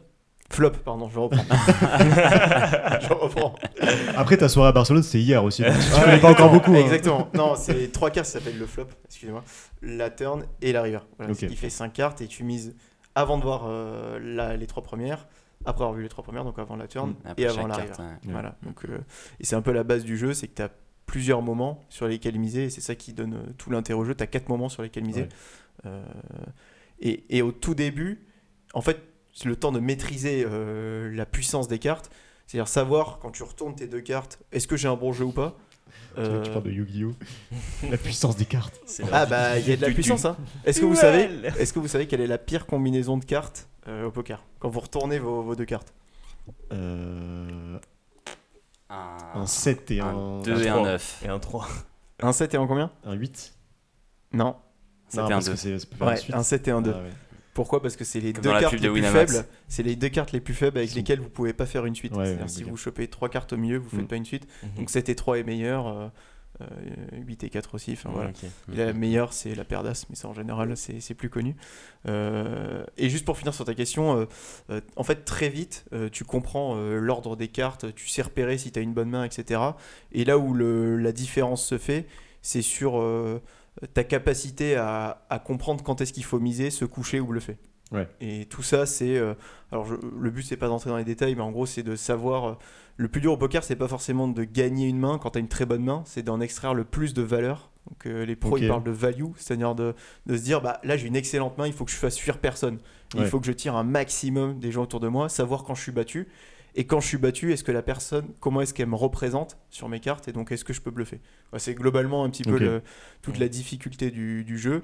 Flop, 0.51 0.71
pardon, 0.83 1.09
je 1.09 1.17
reprends. 1.19 1.43
je 3.01 3.13
reprends. 3.13 3.55
Après, 4.15 4.37
ta 4.37 4.47
soirée 4.49 4.69
à 4.69 4.71
Barcelone, 4.71 5.01
c'était 5.03 5.19
hier 5.23 5.43
aussi. 5.43 5.63
donc 5.63 5.73
tu 5.73 6.01
connais 6.01 6.19
pas 6.19 6.29
encore 6.31 6.51
beaucoup. 6.51 6.71
hein. 6.71 6.75
Exactement. 6.79 7.29
Non, 7.33 7.55
c'est 7.55 7.91
trois 7.91 8.11
cartes, 8.11 8.27
ça 8.27 8.39
s'appelle 8.39 8.57
le 8.59 8.65
flop, 8.67 8.87
excusez-moi. 9.05 9.43
La 9.81 10.09
turn 10.09 10.45
et 10.61 10.71
la 10.71 10.81
river. 10.83 10.99
Voilà, 11.17 11.33
qui 11.33 11.55
fait 11.55 11.69
cinq 11.69 11.93
cartes 11.93 12.21
et 12.21 12.27
tu 12.27 12.43
mises 12.43 12.75
avant 13.15 13.37
de 13.37 13.43
voir 13.43 13.63
euh, 13.67 14.19
la- 14.21 14.55
les 14.57 14.67
trois 14.67 14.83
premières, 14.83 15.27
après 15.65 15.83
avoir 15.83 15.93
vu 15.97 16.03
les 16.03 16.09
trois 16.09 16.23
premières, 16.23 16.43
donc 16.43 16.59
avant 16.59 16.75
la 16.75 16.87
turn 16.87 17.09
Mm. 17.11 17.15
Après 17.25 17.43
et 17.43 17.47
avant 17.47 17.67
la 17.67 17.75
carte, 17.77 17.95
river. 17.97 18.09
ouais. 18.09 18.31
Voilà. 18.31 18.55
Donc, 18.63 18.85
euh, 18.85 18.99
et 19.39 19.45
c'est 19.45 19.55
un 19.55 19.61
peu 19.61 19.71
la 19.71 19.83
base 19.83 20.03
du 20.03 20.15
jeu, 20.17 20.33
c'est 20.33 20.47
que 20.47 20.55
tu 20.55 20.61
as 20.61 20.69
plusieurs 21.05 21.41
moments 21.41 21.81
sur 21.89 22.07
lesquels 22.07 22.37
miser 22.39 22.65
et 22.65 22.69
c'est 22.69 22.81
ça 22.81 22.95
qui 22.95 23.13
donne 23.13 23.33
euh, 23.35 23.53
tout 23.57 23.69
l'intérêt 23.69 23.99
au 23.99 24.05
jeu. 24.05 24.15
Tu 24.15 24.23
as 24.23 24.27
quatre 24.27 24.49
moments 24.49 24.69
sur 24.69 24.81
lesquels 24.83 25.05
miser. 25.05 25.21
Ouais. 25.23 25.27
Euh, 25.85 26.03
et, 26.99 27.23
et 27.37 27.41
au 27.41 27.51
tout 27.51 27.75
début, 27.75 28.25
en 28.73 28.81
fait, 28.81 28.99
c'est 29.33 29.47
le 29.47 29.55
temps 29.55 29.71
de 29.71 29.79
maîtriser 29.79 30.45
euh, 30.47 31.11
la 31.13 31.25
puissance 31.25 31.67
des 31.67 31.79
cartes. 31.79 32.09
C'est-à-dire 32.47 32.67
savoir 32.67 33.19
quand 33.21 33.31
tu 33.31 33.43
retournes 33.43 33.75
tes 33.75 33.87
deux 33.87 34.01
cartes, 34.01 34.39
est-ce 34.51 34.67
que 34.67 34.77
j'ai 34.77 34.87
un 34.87 34.95
bon 34.95 35.11
jeu 35.13 35.25
ou 35.25 35.31
pas? 35.31 35.57
Tu 36.15 36.21
parles 36.21 36.63
de 36.63 36.71
Yu-Gi-Oh! 36.71 37.11
La 37.89 37.97
puissance 37.97 38.37
des 38.37 38.45
cartes. 38.45 38.79
Ah 39.11 39.25
bah 39.25 39.59
il 39.59 39.67
y 39.67 39.73
a 39.73 39.75
de 39.75 39.81
la 39.81 39.89
Du- 39.89 39.93
puissance 39.95 40.25
hein. 40.25 40.37
Est-ce 40.63 40.79
que 40.79 40.85
vous 40.85 40.95
savez 40.95 41.29
Est-ce 41.59 41.73
que 41.73 41.79
vous 41.79 41.87
savez 41.89 42.07
quelle 42.07 42.21
est 42.21 42.27
la 42.27 42.37
pire 42.37 42.65
combinaison 42.65 43.17
de 43.17 43.25
cartes 43.25 43.67
euh, 43.87 44.05
au 44.05 44.11
poker 44.11 44.43
quand 44.59 44.69
vous 44.69 44.79
retournez 44.79 45.19
vos, 45.19 45.41
vos 45.41 45.55
deux 45.55 45.65
cartes? 45.65 45.93
Euh, 46.71 47.77
Un, 49.33 49.41
un 49.41 49.45
7 49.47 49.91
et 49.91 49.99
un, 49.99 50.07
un 50.07 50.41
2 50.41 50.63
et 50.63 50.69
un 50.69 50.73
trois. 50.73 50.83
9. 50.91 51.21
Et 51.25 51.27
un 51.29 51.39
3. 51.39 51.67
Un 52.21 52.31
7 52.31 52.53
et 52.53 52.57
un 52.57 52.67
combien? 52.67 52.91
Un 53.03 53.13
8. 53.13 53.53
Non. 54.33 54.55
C'était 55.07 55.21
Non, 55.21 55.25
un 55.27 55.29
parce 55.29 55.45
2. 55.45 55.51
que 55.51 55.57
c'est- 55.57 55.79
ça 55.79 55.87
peut 55.87 55.95
faire 55.97 56.07
Ouais, 56.07 56.13
une 56.13 56.19
suite. 56.19 56.35
un 56.35 56.43
7 56.43 56.67
et 56.67 56.71
un 56.71 56.81
2. 56.81 56.93
Ah 56.95 57.01
ouais. 57.01 57.09
Pourquoi? 57.53 57.81
Parce 57.81 57.95
que 57.95 58.03
c'est 58.03 58.19
les 58.19 58.33
Comme 58.33 58.43
deux 58.43 58.49
cartes 58.59 58.73
les 58.73 58.79
de 58.79 58.89
plus 58.89 59.01
faibles. 59.01 59.45
C'est 59.69 59.83
les 59.83 59.95
deux 59.95 60.09
cartes 60.09 60.31
les 60.33 60.41
plus 60.41 60.53
faibles 60.53 60.77
avec 60.77 60.93
lesquelles 60.93 61.21
vous 61.21 61.29
pouvez 61.29 61.53
pas 61.53 61.65
faire 61.65 61.85
une 61.85 61.95
suite. 61.95 62.13
Ouais, 62.15 62.37
si 62.47 62.63
vous 62.63 62.75
chopez 62.75 63.07
trois 63.07 63.29
cartes 63.29 63.53
au 63.53 63.57
milieu, 63.57 63.77
vous 63.77 63.89
faites 63.89 64.01
Mm. 64.01 64.07
pas 64.07 64.15
une 64.17 64.25
suite. 64.25 64.47
Donc 64.75 64.89
7 64.89 65.07
et 65.09 65.15
3 65.15 65.39
est 65.39 65.43
meilleur. 65.43 65.87
euh, 65.87 66.07
8 67.13 67.43
et 67.43 67.49
4 67.49 67.75
aussi. 67.75 67.93
Enfin 67.93 68.09
voilà. 68.13 68.29
La 68.75 68.93
meilleure, 68.93 69.33
c'est 69.33 69.55
la 69.55 69.63
paire 69.65 69.83
d'As, 69.83 70.05
mais 70.09 70.15
ça 70.15 70.27
en 70.27 70.33
général, 70.33 70.75
c'est 70.77 71.13
plus 71.13 71.29
connu. 71.29 71.55
Euh, 72.07 72.83
et 72.97 73.09
juste 73.09 73.25
pour 73.25 73.37
finir 73.37 73.53
sur 73.53 73.65
ta 73.65 73.73
question, 73.73 74.17
euh, 74.19 74.25
euh, 74.69 74.81
en 74.95 75.03
fait, 75.03 75.25
très 75.25 75.49
vite, 75.49 75.85
euh, 75.93 76.09
tu 76.09 76.23
comprends 76.23 76.75
euh, 76.77 76.99
l'ordre 76.99 77.35
des 77.35 77.47
cartes, 77.47 77.93
tu 77.95 78.07
sais 78.07 78.21
repérer 78.21 78.57
si 78.57 78.71
tu 78.71 78.79
as 78.79 78.81
une 78.81 78.93
bonne 78.93 79.09
main, 79.09 79.23
etc. 79.23 79.61
Et 80.11 80.25
là 80.25 80.37
où 80.37 80.53
le- 80.53 80.97
la 80.97 81.11
différence 81.11 81.65
se 81.65 81.77
fait, 81.77 82.05
c'est 82.41 82.61
sur 82.61 82.99
euh, 82.99 83.41
ta 83.93 84.03
capacité 84.03 84.75
à, 84.75 85.25
à 85.29 85.39
comprendre 85.39 85.83
quand 85.83 85.99
est-ce 86.01 86.13
qu'il 86.13 86.23
faut 86.25 86.39
miser, 86.39 86.69
se 86.69 86.85
coucher 86.85 87.19
ou 87.19 87.27
bluffer. 87.27 87.57
Ouais. 87.91 88.07
Et 88.21 88.45
tout 88.45 88.63
ça, 88.63 88.85
c'est. 88.85 89.17
euh, 89.17 89.33
alors, 89.71 89.85
je- 89.85 89.95
le 90.19 90.29
but, 90.31 90.43
c'est 90.43 90.57
pas 90.57 90.67
d'entrer 90.67 90.89
dans 90.89 90.97
les 90.97 91.03
détails, 91.03 91.35
mais 91.35 91.41
en 91.41 91.51
gros, 91.51 91.65
c'est 91.65 91.83
de 91.83 91.95
savoir. 91.95 92.57
Le 92.97 93.07
plus 93.07 93.21
dur 93.21 93.33
au 93.33 93.37
poker, 93.37 93.63
c'est 93.63 93.75
pas 93.75 93.87
forcément 93.87 94.27
de 94.27 94.43
gagner 94.43 94.87
une 94.87 94.99
main 94.99 95.17
quand 95.17 95.31
tu 95.31 95.37
as 95.37 95.41
une 95.41 95.47
très 95.49 95.65
bonne 95.65 95.83
main, 95.83 96.03
c'est 96.05 96.23
d'en 96.23 96.39
extraire 96.39 96.73
le 96.73 96.83
plus 96.85 97.13
de 97.13 97.21
valeur. 97.21 97.71
Donc, 97.89 98.07
euh, 98.07 98.25
les 98.25 98.35
pros, 98.35 98.57
ils 98.57 98.67
parlent 98.67 98.83
de 98.83 98.89
value, 98.91 99.25
c'est-à-dire 99.37 99.75
de, 99.75 99.93
de 100.25 100.37
se 100.37 100.41
dire 100.43 100.61
bah, 100.61 100.79
là, 100.83 100.97
j'ai 100.97 101.07
une 101.07 101.15
excellente 101.15 101.57
main, 101.57 101.67
il 101.67 101.73
faut 101.73 101.85
que 101.85 101.91
je 101.91 101.97
fasse 101.97 102.17
fuir 102.17 102.39
personne. 102.39 102.79
Il 103.13 103.19
Ouais. 103.21 103.25
faut 103.27 103.39
que 103.39 103.45
je 103.45 103.51
tire 103.51 103.75
un 103.75 103.83
maximum 103.83 104.59
des 104.59 104.71
gens 104.71 104.83
autour 104.83 104.99
de 104.99 105.07
moi, 105.07 105.29
savoir 105.29 105.63
quand 105.63 105.75
je 105.75 105.81
suis 105.83 105.91
battu. 105.91 106.27
Et 106.77 106.85
quand 106.85 106.99
je 106.99 107.07
suis 107.07 107.17
battu, 107.17 107.53
est-ce 107.53 107.63
que 107.63 107.71
la 107.71 107.81
personne, 107.83 108.25
comment 108.41 108.59
est-ce 108.61 108.73
qu'elle 108.73 108.89
me 108.89 108.95
représente 108.95 109.57
sur 109.69 109.87
mes 109.87 109.99
cartes 110.01 110.27
et 110.27 110.33
donc 110.33 110.51
est-ce 110.51 110.65
que 110.65 110.73
je 110.73 110.81
peux 110.81 110.91
bluffer? 110.91 111.21
C'est 111.57 111.73
globalement 111.75 112.25
un 112.25 112.29
petit 112.29 112.43
peu 112.43 112.57
le- 112.57 112.81
toute 113.21 113.37
la 113.39 113.47
difficulté 113.47 114.11
du, 114.11 114.43
du 114.43 114.57
jeu. 114.57 114.83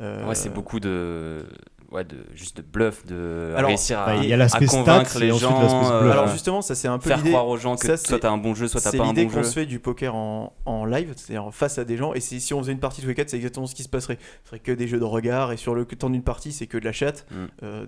Euh, 0.00 0.28
Ouais, 0.28 0.34
c'est 0.36 0.50
beaucoup 0.50 0.78
de. 0.78 1.44
Ouais, 1.92 2.04
de, 2.04 2.16
juste 2.34 2.56
de 2.56 2.62
bluff, 2.62 3.04
de 3.04 3.52
Alors, 3.54 3.68
réussir 3.68 3.98
à, 4.00 4.06
bah, 4.06 4.16
y 4.16 4.32
a 4.32 4.36
à 4.42 4.48
convaincre 4.66 5.10
stats 5.10 5.18
les 5.20 5.30
gens. 5.32 5.60
l'aspect 5.60 5.92
euh, 5.94 6.00
bluff. 6.00 6.12
Alors 6.12 6.28
justement, 6.28 6.62
ça 6.62 6.74
c'est 6.74 6.88
un 6.88 6.98
peu 6.98 7.08
faire 7.08 7.18
l'idée. 7.18 7.28
croire 7.30 7.46
aux 7.46 7.58
gens 7.58 7.76
que 7.76 7.82
ça, 7.86 7.98
soit 7.98 8.16
c'est- 8.16 8.20
t'as 8.20 8.30
un 8.30 8.38
bon 8.38 8.54
jeu, 8.54 8.66
soit 8.66 8.80
t'as 8.80 8.90
C'est 8.92 8.96
pas 8.96 9.04
un 9.04 9.08
l'idée 9.08 9.24
bon 9.26 9.30
qu'on 9.32 9.42
jeu. 9.42 9.48
se 9.48 9.52
fait 9.52 9.66
du 9.66 9.78
poker 9.78 10.14
en, 10.14 10.54
en 10.64 10.84
live, 10.86 11.12
c'est-à-dire 11.16 11.52
face 11.52 11.76
à 11.76 11.84
des 11.84 11.98
gens. 11.98 12.14
Et 12.14 12.20
c'est- 12.20 12.40
si 12.40 12.54
on 12.54 12.60
faisait 12.60 12.72
une 12.72 12.80
partie 12.80 13.02
tous 13.02 13.08
les 13.08 13.14
quatre, 13.14 13.28
c'est 13.28 13.36
exactement 13.36 13.66
ce 13.66 13.74
qui 13.74 13.82
se 13.82 13.90
passerait. 13.90 14.18
Ce 14.44 14.48
serait 14.48 14.60
que 14.60 14.72
des 14.72 14.88
jeux 14.88 14.98
de 15.00 15.04
regard. 15.04 15.52
Et 15.52 15.58
sur 15.58 15.74
le 15.74 15.84
temps 15.84 16.08
d'une 16.08 16.22
partie, 16.22 16.52
c'est 16.52 16.66
que 16.66 16.78
de 16.78 16.84
la 16.86 16.92
chatte. 16.92 17.26
Mm. 17.30 17.34
Euh, 17.62 17.86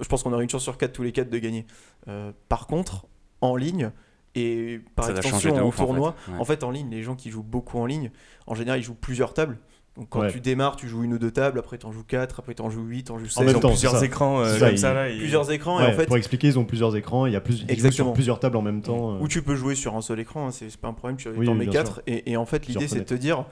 je 0.00 0.08
pense 0.08 0.22
qu'on 0.22 0.32
aurait 0.32 0.44
une 0.44 0.50
chance 0.50 0.62
sur 0.62 0.78
quatre 0.78 0.92
tous 0.94 1.02
les 1.02 1.12
quatre 1.12 1.28
de 1.30 1.38
gagner. 1.38 1.66
Euh, 2.08 2.32
par 2.48 2.66
contre, 2.66 3.06
en 3.42 3.54
ligne 3.56 3.90
et 4.34 4.80
par 4.94 5.04
Ça 5.06 5.12
extension 5.12 5.54
en 5.56 5.66
ouf, 5.66 5.78
en 5.80 5.84
tournoi, 5.84 6.14
fait. 6.24 6.32
Ouais. 6.32 6.38
en 6.40 6.44
fait, 6.44 6.64
en 6.64 6.70
ligne, 6.70 6.90
les 6.90 7.02
gens 7.02 7.14
qui 7.16 7.30
jouent 7.30 7.42
beaucoup 7.42 7.78
en 7.78 7.86
ligne, 7.86 8.10
en 8.46 8.54
général, 8.54 8.80
ils 8.80 8.82
jouent 8.82 8.94
plusieurs 8.94 9.34
tables. 9.34 9.58
Donc 9.96 10.08
quand 10.10 10.20
Ouais. 10.20 10.30
tu 10.32 10.40
démarres, 10.40 10.76
tu 10.76 10.88
joues 10.88 11.04
une 11.04 11.14
ou 11.14 11.18
deux 11.18 11.30
tables, 11.30 11.58
après 11.58 11.78
tu 11.78 11.86
en 11.86 11.92
joues 11.92 12.04
quatre, 12.04 12.40
après 12.40 12.54
tu 12.54 12.60
en 12.62 12.68
joues 12.70 12.82
huit, 12.84 13.04
tu 13.04 13.12
en 13.12 13.18
joues 13.18 13.24
En 13.26 13.28
16. 13.28 13.38
même 13.44 13.48
Ils 13.48 13.56
ont 13.56 13.60
temps, 13.60 13.68
plusieurs 13.70 13.96
ça. 13.96 14.04
écrans 14.04 14.40
euh, 14.40 14.52
C'est 14.52 14.58
ça, 14.58 14.66
comme 14.66 14.74
ils- 14.74 14.78
ça 14.78 14.92
là. 14.94 15.08
et- 15.08 15.16
plusieurs 15.18 15.50
écrans. 15.50 15.78
Ouais, 15.78 15.84
et 15.88 15.92
en 15.94 15.96
fait, 15.96 16.06
Pour 16.06 16.16
expliquer, 16.18 16.48
ils 16.48 16.58
ont 16.58 16.64
plusieurs 16.64 16.94
écrans, 16.96 17.24
il 17.26 17.32
y 17.32 17.36
a 17.36 17.40
plus, 17.40 17.54
ils 17.54 17.60
jouent 17.60 17.66
Exactement. 17.68 18.08
sur 18.08 18.12
plusieurs 18.14 18.38
tables 18.40 18.56
en 18.58 18.62
même 18.62 18.82
temps. 18.82 19.14
euh. 19.14 19.20
Ou 19.20 19.28
tu 19.28 19.40
peux 19.42 19.54
jouer 19.56 19.74
sur 19.74 19.96
un 19.96 20.02
seul 20.02 20.20
écran, 20.20 20.48
hein, 20.48 20.50
c'est 20.50 20.74
pas 20.76 20.88
un 20.88 20.92
problème, 20.92 21.16
tu 21.16 21.28
Oui, 21.30 21.46
oui, 21.48 21.54
mets 21.54 21.64
bien 21.64 21.72
4 21.72 22.02
et, 22.06 22.30
et 22.30 22.36
en 22.36 22.44
fait 22.44 22.66
l'idée 22.66 22.88
c'est 22.88 22.98
de 23.00 23.04
te 23.04 23.14
dire 23.14 23.46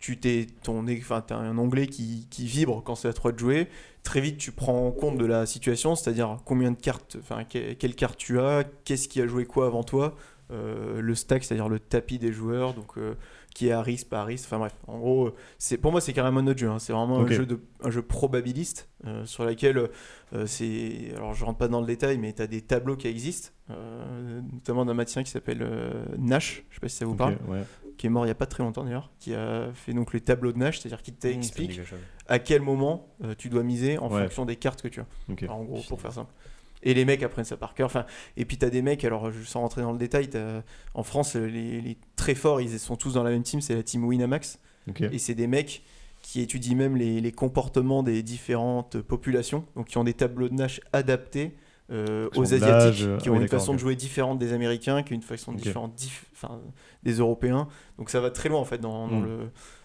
tu 0.00 0.16
t'es 0.20 0.46
ton 0.62 0.84
enfin 0.88 1.20
t'as 1.26 1.34
un 1.36 1.58
onglet 1.58 1.88
qui, 1.88 2.28
qui 2.30 2.46
vibre 2.46 2.82
quand 2.84 2.94
c'est 2.94 3.08
à 3.08 3.12
toi 3.12 3.32
de 3.32 3.38
jouer 3.40 3.66
très 4.04 4.20
vite 4.20 4.38
tu 4.38 4.52
prends 4.52 4.86
en 4.86 4.92
compte 4.92 5.18
de 5.18 5.26
la 5.26 5.44
situation 5.44 5.96
c'est-à-dire 5.96 6.36
combien 6.44 6.70
de 6.70 6.76
cartes 6.80 7.16
enfin 7.20 7.42
que- 7.42 7.72
quelle 7.72 7.96
carte 7.96 8.16
tu 8.16 8.38
as 8.38 8.62
qu'est-ce 8.84 9.08
qui 9.08 9.20
a 9.20 9.26
joué 9.26 9.44
quoi 9.44 9.66
avant 9.66 9.82
toi 9.82 10.14
euh, 10.52 11.00
le 11.00 11.14
stack 11.16 11.42
c'est-à-dire 11.42 11.68
le 11.68 11.80
tapis 11.80 12.18
des 12.20 12.32
joueurs 12.32 12.74
donc 12.74 12.96
euh, 12.96 13.14
qui 13.54 13.68
est 13.68 13.72
à 13.72 13.82
risque 13.82 14.08
pas 14.08 14.20
à 14.20 14.24
risque 14.24 14.46
enfin 14.46 14.58
bref 14.58 14.74
en 14.86 14.98
gros 14.98 15.32
c'est 15.58 15.78
pour 15.78 15.90
moi 15.92 16.00
c'est 16.00 16.12
carrément 16.12 16.42
notre 16.42 16.58
jeu 16.58 16.68
hein. 16.68 16.78
c'est 16.78 16.92
vraiment 16.92 17.20
un 17.20 17.26
jeu 17.28 17.46
de 17.46 17.60
un 17.82 17.90
jeu 17.90 18.02
probabiliste 18.02 18.88
euh, 19.06 19.24
sur 19.24 19.44
laquelle 19.44 19.88
euh, 20.34 20.46
c'est 20.46 21.12
alors 21.16 21.34
je 21.34 21.44
rentre 21.44 21.58
pas 21.58 21.68
dans 21.68 21.80
le 21.80 21.86
détail 21.86 22.18
mais 22.18 22.32
tu 22.32 22.42
as 22.42 22.46
des 22.46 22.60
tableaux 22.62 22.96
qui 22.96 23.08
existent 23.08 23.50
euh, 23.70 24.40
notamment 24.52 24.84
d'un 24.84 24.94
mathien 24.94 25.22
qui 25.22 25.30
s'appelle 25.30 25.62
euh, 25.62 26.04
Nash 26.18 26.64
je 26.70 26.74
sais 26.76 26.80
pas 26.80 26.88
si 26.88 26.96
ça 26.96 27.04
vous 27.06 27.14
parle 27.16 27.36
ouais. 27.48 27.62
qui 27.96 28.06
est 28.06 28.10
mort 28.10 28.24
il 28.26 28.28
y 28.28 28.32
a 28.32 28.34
pas 28.36 28.46
très 28.46 28.62
longtemps 28.62 28.84
d'ailleurs 28.84 29.10
qui 29.18 29.34
a 29.34 29.68
fait 29.74 29.92
donc 29.92 30.12
les 30.12 30.20
tableaux 30.20 30.52
de 30.52 30.58
Nash 30.58 30.78
c'est-à-dire 30.80 31.02
qui 31.02 31.12
Mmh, 31.12 31.14
t'explique 31.16 31.84
chose. 31.84 31.98
à 32.28 32.38
quel 32.38 32.62
moment 32.62 33.08
euh, 33.24 33.34
tu 33.36 33.48
dois 33.48 33.62
miser 33.62 33.98
en 33.98 34.08
Ouais. 34.10 34.22
fonction 34.22 34.44
des 34.44 34.56
cartes 34.56 34.82
que 34.82 34.88
tu 34.88 35.00
as 35.00 35.52
en 35.52 35.64
gros 35.64 35.82
pour 35.88 36.00
faire 36.00 36.12
simple 36.12 36.32
et 36.82 36.94
les 36.94 37.04
mecs 37.04 37.22
apprennent 37.22 37.44
ça 37.44 37.56
par 37.56 37.74
cœur 37.74 37.86
enfin 37.86 38.04
et 38.36 38.44
puis 38.44 38.56
t'as 38.58 38.70
des 38.70 38.82
mecs 38.82 39.04
alors 39.04 39.30
je- 39.32 39.44
sans 39.44 39.60
rentrer 39.60 39.82
dans 39.82 39.92
le 39.92 39.98
détail 39.98 40.28
en 40.94 41.02
France 41.02 41.36
euh, 41.36 41.46
les, 41.46 41.80
les 41.80 41.96
très 42.16 42.34
forts 42.34 42.60
ils 42.60 42.78
sont 42.78 42.96
tous 42.96 43.14
dans 43.14 43.22
la 43.22 43.30
même 43.30 43.42
team 43.42 43.60
c'est 43.60 43.74
la 43.74 43.82
team 43.82 44.04
Winamax 44.04 44.58
et 45.12 45.18
c'est 45.18 45.34
des 45.34 45.46
mecs 45.46 45.82
qui 46.22 46.40
étudient 46.40 46.74
même 46.76 46.96
les, 46.96 47.20
les 47.20 47.32
comportements 47.32 48.02
des 48.02 48.22
différentes 48.22 49.00
populations, 49.00 49.64
donc 49.76 49.86
qui 49.86 49.98
ont 49.98 50.04
des 50.04 50.14
tableaux 50.14 50.48
de 50.48 50.54
Nash 50.54 50.80
adaptés 50.92 51.54
euh, 51.90 52.28
aux 52.36 52.52
Asiatiques, 52.54 53.02
euh, 53.06 53.16
qui 53.18 53.28
ah 53.28 53.32
ont 53.32 53.36
oui, 53.36 53.42
une 53.42 53.48
façon 53.48 53.72
de 53.72 53.78
jouer 53.78 53.94
différente 53.96 54.38
des 54.38 54.52
Américains, 54.52 55.02
qui 55.04 55.12
ont 55.12 55.16
une 55.16 55.22
façon 55.22 55.52
différente 55.52 55.94
dif- 55.96 56.24
enfin, 56.34 56.60
des 57.04 57.12
Européens. 57.14 57.68
Donc 57.98 58.10
ça 58.10 58.20
va 58.20 58.30
très 58.30 58.48
loin 58.48 58.58
en 58.58 58.64
fait 58.64 58.78
dans, 58.78 59.06
dans 59.08 59.20
Mm. 59.20 59.24
le 59.26 59.38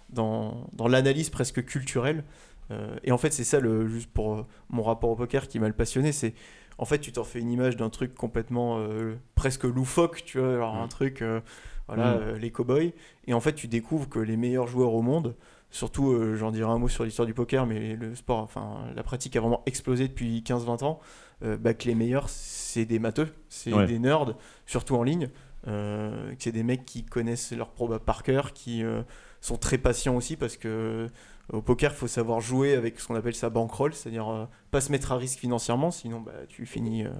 dans, 0.09 0.67
dans 0.73 0.87
l'analyse 0.87 1.29
presque 1.29 1.63
culturelle. 1.65 2.23
Euh, 2.71 2.95
et 3.03 3.11
en 3.11 3.17
fait 3.17 3.31
c'est 3.31 3.43
ça 3.43 3.59
le 3.59 3.87
juste 3.87 4.09
pour 4.11 4.33
euh, 4.35 4.45
mon 4.69 4.83
rapport 4.83 5.09
au 5.11 5.15
poker 5.15 5.47
qui 5.47 5.59
m'a 5.59 5.67
le 5.67 5.73
passionné, 5.73 6.11
c'est 6.11 6.33
en 6.77 6.85
fait 6.85 6.99
tu 6.99 7.11
t'en 7.11 7.23
fais 7.23 7.39
une 7.39 7.51
image 7.51 7.77
d'un 7.77 7.89
truc 7.89 8.15
complètement 8.15 8.77
euh, 8.79 9.15
presque 9.35 9.63
loufoque, 9.63 10.23
tu 10.25 10.39
vois, 10.39 10.53
alors 10.53 10.75
un 10.75 10.85
Mm. 10.85 10.89
truc 10.89 11.21
euh, 11.21 11.39
voilà 11.87 12.11
Mm. 12.15 12.21
euh, 12.21 12.37
les 12.37 12.51
cowboys 12.51 12.93
et 13.27 13.33
en 13.33 13.39
fait 13.39 13.53
tu 13.53 13.67
découvres 13.67 14.09
que 14.09 14.19
les 14.19 14.37
meilleurs 14.37 14.67
joueurs 14.67 14.93
au 14.93 15.01
monde 15.01 15.35
Surtout, 15.71 16.35
j'en 16.35 16.51
dirai 16.51 16.69
un 16.69 16.77
mot 16.77 16.87
sur 16.87 17.03
l'histoire 17.03 17.25
du 17.25 17.33
poker, 17.33 17.65
mais 17.65 17.95
le 17.95 18.13
sport, 18.13 18.37
enfin, 18.37 18.85
la 18.95 19.01
pratique 19.01 19.35
a 19.35 19.41
vraiment 19.41 19.63
explosé 19.65 20.07
depuis 20.07 20.43
15-20 20.43 20.83
ans. 20.83 20.99
bah, 21.41 21.73
que 21.73 21.85
les 21.87 21.95
meilleurs, 21.95 22.29
c'est 22.29 22.85
des 22.85 22.99
matheux, 22.99 23.33
c'est 23.49 23.73
Ouais. 23.73 23.87
des 23.87 23.97
nerds, 23.97 24.35
surtout 24.67 24.95
en 24.95 25.01
ligne. 25.01 25.29
euh, 25.67 26.29
que 26.35 26.43
c'est 26.43 26.51
des 26.51 26.61
mecs 26.61 26.85
qui 26.85 27.03
connaissent 27.03 27.53
leur 27.53 27.71
proba 27.71 27.97
par 27.97 28.21
cœur, 28.21 28.53
qui 28.53 28.83
euh, 28.83 29.01
sont 29.41 29.57
très 29.57 29.79
patients 29.79 30.15
aussi, 30.15 30.35
parce 30.35 30.57
que 30.57 31.09
au 31.51 31.61
poker, 31.61 31.91
il 31.91 31.95
faut 31.95 32.07
savoir 32.07 32.39
jouer 32.39 32.73
avec 32.75 32.99
ce 32.99 33.07
qu'on 33.07 33.15
appelle 33.15 33.35
sa 33.35 33.49
bankroll, 33.49 33.93
c'est-à-dire 33.93 34.29
euh, 34.29 34.45
pas 34.71 34.81
se 34.81 34.91
mettre 34.91 35.11
à 35.11 35.17
risque 35.17 35.39
financièrement, 35.39 35.91
sinon 35.91 36.21
bah, 36.21 36.31
tu 36.47 36.65
finis 36.65 37.05
euh, 37.05 37.11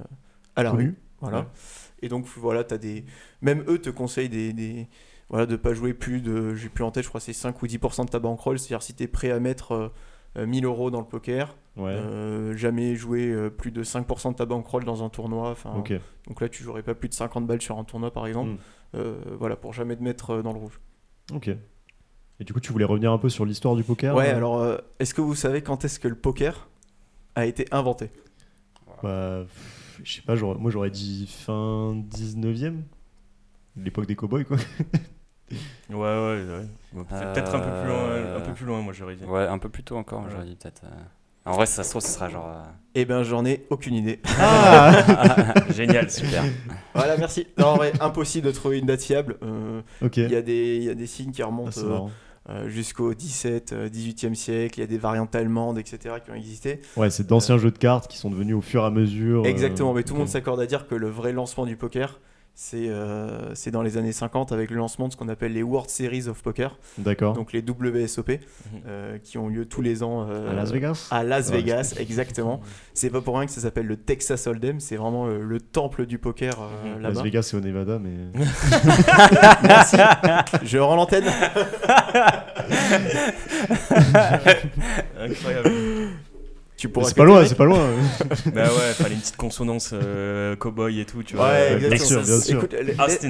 à 0.55 0.63
la 0.63 0.71
rue. 0.71 0.95
Voilà. 1.19 1.39
Ouais. 1.39 1.45
Et 2.01 2.09
donc 2.09 2.25
voilà, 2.37 2.63
as 2.69 2.77
des 2.77 3.05
même 3.41 3.63
eux 3.67 3.79
te 3.79 3.89
conseillent 3.89 4.29
des, 4.29 4.53
des 4.53 4.87
voilà 5.29 5.45
de 5.45 5.55
pas 5.55 5.73
jouer 5.73 5.93
plus 5.93 6.21
de 6.21 6.53
j'ai 6.53 6.69
plus 6.69 6.83
en 6.83 6.91
tête, 6.91 7.03
je 7.03 7.09
crois 7.09 7.21
c'est 7.21 7.33
5 7.33 7.61
ou 7.61 7.67
10 7.67 7.77
de 7.77 8.09
ta 8.09 8.19
bankroll, 8.19 8.59
c'est-à-dire 8.59 8.83
si 8.83 8.93
tu 8.93 9.03
es 9.03 9.07
prêt 9.07 9.31
à 9.31 9.39
mettre 9.39 9.71
euh, 9.73 9.89
euh, 10.37 10.45
1000 10.45 10.65
euros 10.65 10.91
dans 10.91 10.99
le 10.99 11.07
poker, 11.07 11.55
Ouais. 11.75 11.89
euh, 11.91 12.55
jamais 12.55 12.95
jouer 12.95 13.29
euh, 13.31 13.49
plus 13.49 13.71
de 13.71 13.83
5% 13.83 14.31
de 14.31 14.35
ta 14.35 14.45
bankroll 14.45 14.83
dans 14.83 15.03
un 15.03 15.09
tournoi, 15.09 15.55
donc 16.27 16.41
là 16.41 16.49
tu 16.49 16.63
jouerais 16.63 16.83
pas 16.83 16.93
plus 16.93 17.09
de 17.09 17.13
50 17.13 17.47
balles 17.47 17.61
sur 17.61 17.77
un 17.79 17.83
tournoi 17.83 18.11
par 18.11 18.27
exemple. 18.27 18.51
Mm. 18.51 18.57
Euh, 18.95 19.15
voilà 19.39 19.55
pour 19.55 19.73
jamais 19.73 19.95
te 19.95 20.03
mettre 20.03 20.31
euh, 20.31 20.41
dans 20.43 20.53
le 20.53 20.59
rouge. 20.59 20.79
Ok. 21.33 21.49
Et 22.39 22.43
du 22.43 22.53
coup, 22.53 22.59
tu 22.59 22.71
voulais 22.71 22.85
revenir 22.85 23.11
un 23.11 23.17
peu 23.17 23.29
sur 23.29 23.45
l'histoire 23.45 23.75
du 23.75 23.83
poker 23.83 24.15
Ouais, 24.15 24.29
euh 24.29 24.37
alors 24.37 24.59
euh, 24.59 24.77
est-ce 24.99 25.13
que 25.13 25.21
vous 25.21 25.35
savez 25.35 25.61
quand 25.61 25.85
est-ce 25.85 25.99
que 25.99 26.07
le 26.07 26.15
poker 26.15 26.67
a 27.35 27.45
été 27.45 27.65
inventé? 27.71 28.09
Bah, 29.01 29.43
pff, 29.43 29.99
je 30.03 30.13
sais 30.15 30.21
pas, 30.21 30.35
j'aurais- 30.35 30.57
moi 30.59 30.71
j'aurais 30.71 30.89
dit 30.91 31.27
fin 31.27 31.95
19e 31.95 32.83
L'époque 33.75 34.05
des 34.05 34.15
cowboys, 34.15 34.45
quoi. 34.45 34.57
Ouais, 35.89 35.95
ouais, 35.97 36.45
ouais. 36.45 37.03
Peut-être 37.09 37.55
un 37.55 37.59
peu 37.59 37.71
plus 37.79 37.87
loin, 37.87 38.35
un 38.37 38.41
peu 38.41 38.53
plus 38.53 38.65
loin, 38.65 38.81
moi 38.81 38.93
j'aurais 38.93 39.15
dit. 39.15 39.23
Ouais, 39.25 39.45
un 39.47 39.57
peu 39.57 39.69
plus 39.69 39.83
tôt 39.83 39.97
encore, 39.97 40.29
j'aurais 40.29 40.45
dit 40.45 40.55
peut-être. 40.55 40.83
euh. 40.85 41.03
En 41.45 41.51
vrai, 41.53 41.65
ça 41.65 41.83
se 41.83 41.89
trouve, 41.89 42.01
ce 42.01 42.07
sera 42.09 42.29
genre. 42.29 42.47
euh, 42.47 42.61
Eh 42.95 43.05
ben, 43.05 43.23
j'en 43.23 43.43
ai 43.45 43.65
aucune 43.69 43.95
idée. 43.95 44.21
Ah 44.39 45.53
Génial, 45.71 46.09
super. 46.09 46.43
voilà, 46.93 47.17
merci. 47.17 47.47
Non, 47.57 47.67
en 47.67 47.75
vrai, 47.75 47.91
impossible 47.99 48.47
de 48.47 48.51
trouver 48.51 48.79
une 48.79 48.85
date 48.85 49.01
fiable. 49.01 49.37
Euh, 49.43 49.81
Ok. 50.01 50.17
Il 50.17 50.29
y, 50.31 50.35
a 50.35 50.41
des- 50.41 50.77
il 50.77 50.83
y 50.83 50.89
a 50.89 50.93
des 50.95 51.07
signes 51.07 51.31
qui 51.31 51.41
Ah, 51.41 51.47
remontent 51.47 51.71
c'est 51.71 51.81
euh, 52.49 52.67
jusqu'au 52.69 53.13
17, 53.13 53.71
euh, 53.73 53.89
18e 53.89 54.35
siècle. 54.35 54.77
Il 54.79 54.81
y 54.81 54.83
a 54.83 54.87
des 54.87 54.97
variantes 54.97 55.33
allemandes, 55.35 55.77
etc., 55.77 56.15
qui 56.23 56.31
ont 56.31 56.35
existé. 56.35 56.81
Ouais, 56.97 57.09
c'est 57.09 57.25
d'anciens 57.27 57.57
jeux 57.57 57.71
de 57.71 57.77
cartes 57.77 58.07
qui 58.09 58.17
sont 58.17 58.29
devenus 58.29 58.55
au 58.55 58.61
fur 58.61 58.83
et 58.83 58.85
à 58.85 58.89
mesure. 58.89 59.43
euh, 59.43 59.47
Exactement, 59.47 59.93
mais 59.93 60.03
tout 60.03 60.13
le 60.13 60.19
monde 60.19 60.27
s'accorde 60.29 60.59
à 60.61 60.65
dire 60.65 60.87
que 60.87 60.95
le 60.95 61.07
vrai 61.09 61.31
lancement 61.33 61.65
du 61.65 61.75
poker, 61.77 62.19
c'est 62.55 62.87
euh, 62.89 63.55
c'est 63.55 63.71
dans 63.71 63.81
les 63.81 63.97
années 63.97 64.11
50 64.11 64.51
avec 64.51 64.69
le 64.69 64.77
lancement 64.77 65.07
de 65.07 65.13
ce 65.13 65.17
qu'on 65.17 65.27
appelle 65.29 65.53
les 65.53 65.63
World 65.63 65.89
Series 65.89 66.27
of 66.27 66.41
Poker, 66.43 66.77
D'accord. 66.99 67.33
donc 67.33 67.51
les 67.51 67.61
WSOP, 67.67 68.39
euh, 68.85 69.17
qui 69.17 69.37
ont 69.39 69.47
lieu 69.47 69.65
tous 69.65 69.81
les 69.81 70.03
ans 70.03 70.27
euh, 70.29 70.51
À 70.51 70.53
Las 70.53 70.71
Vegas 70.71 71.07
à 71.09 71.23
Las 71.23 71.49
Ouais. 71.49 71.57
Vegas, 71.57 71.95
exactement. 71.97 72.61
C'est 72.93 73.09
pas 73.09 73.21
pour 73.21 73.37
rien 73.37 73.47
que 73.47 73.51
ça 73.51 73.61
s'appelle 73.61 73.87
le 73.87 73.97
Texas 73.97 74.45
Hold'em, 74.45 74.79
c'est 74.79 74.97
vraiment 74.97 75.25
euh, 75.27 75.39
le 75.41 75.59
temple 75.59 76.05
du 76.05 76.19
poker 76.19 76.53
euh, 76.61 76.95
Mhm. 76.95 77.01
là-bas. 77.01 77.13
Las 77.15 77.23
Vegas, 77.23 77.41
c'est 77.43 77.57
au 77.57 77.61
Nevada, 77.61 77.97
mais. 77.99 78.11
Merci. 79.63 79.97
Je 80.63 80.77
rends 80.77 80.95
l'antenne. 80.95 81.23
Incroyable. 85.19 85.71
Tu 86.83 86.89
pourras 86.89 87.05
c'est 87.07 87.15
pas 87.15 87.23
loin, 87.23 87.45
c'est 87.45 87.55
pas 87.55 87.63
loin. 87.63 87.79
bah 88.53 88.63
ouais, 88.63 88.91
fallait 88.93 89.15
une 89.15 89.21
petite 89.21 89.37
consonance 89.37 89.91
euh, 89.93 90.57
cowboy 90.57 90.99
et 90.99 91.05
tout, 91.05 91.23
tu 91.23 91.37
vois. 91.37 91.47
Ouais, 91.47 91.75
exactement. 91.75 91.95
bien 91.95 91.97
sûr, 92.05 92.21
bien 92.23 92.41
sûr. 92.41 92.57
Écoute, 92.57 92.73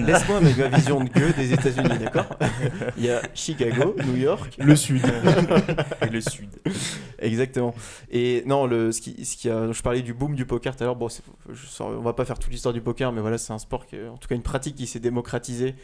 laisse-moi 0.08 0.38
avec 0.38 0.58
ma 0.58 0.68
vision 0.70 1.04
de 1.04 1.10
gueux 1.10 1.32
des 1.34 1.54
États-Unis, 1.54 2.00
d'accord? 2.02 2.26
Il 2.98 3.06
y 3.06 3.12
a 3.12 3.22
Chicago, 3.36 3.96
New 4.08 4.16
York. 4.16 4.56
Le 4.58 4.76
Sud. 4.76 5.04
Et 6.02 6.08
le 6.10 6.20
sud. 6.20 6.50
Exactement. 7.20 7.76
Et 8.10 8.42
non, 8.48 8.66
le, 8.66 8.92
ce 8.92 9.02
qui, 9.02 9.24
ce 9.24 9.38
qui 9.38 9.52
a, 9.52 9.72
je 9.72 9.82
parlais 9.84 10.02
du 10.02 10.16
boom 10.16 10.34
du 10.34 10.48
poker 10.48 10.76
tout 10.76 10.84
à 10.84 10.88
l'heure. 10.88 10.96
Bon, 10.96 11.08
c'est- 11.10 11.22
je 11.52 11.84
on 11.84 12.02
va 12.02 12.14
pas 12.14 12.26
faire 12.26 12.40
toute 12.40 12.52
l'histoire 12.52 12.74
du 12.74 12.82
poker, 12.82 13.12
mais 13.12 13.22
voilà, 13.22 13.38
c'est 13.38 13.54
un 13.54 13.60
sport, 13.60 13.86
qui, 13.86 13.98
en 13.98 14.18
tout 14.18 14.28
cas 14.28 14.34
une 14.34 14.42
pratique 14.42 14.74
qui 14.76 14.88
s'est 14.88 15.00
démocratisée 15.00 15.76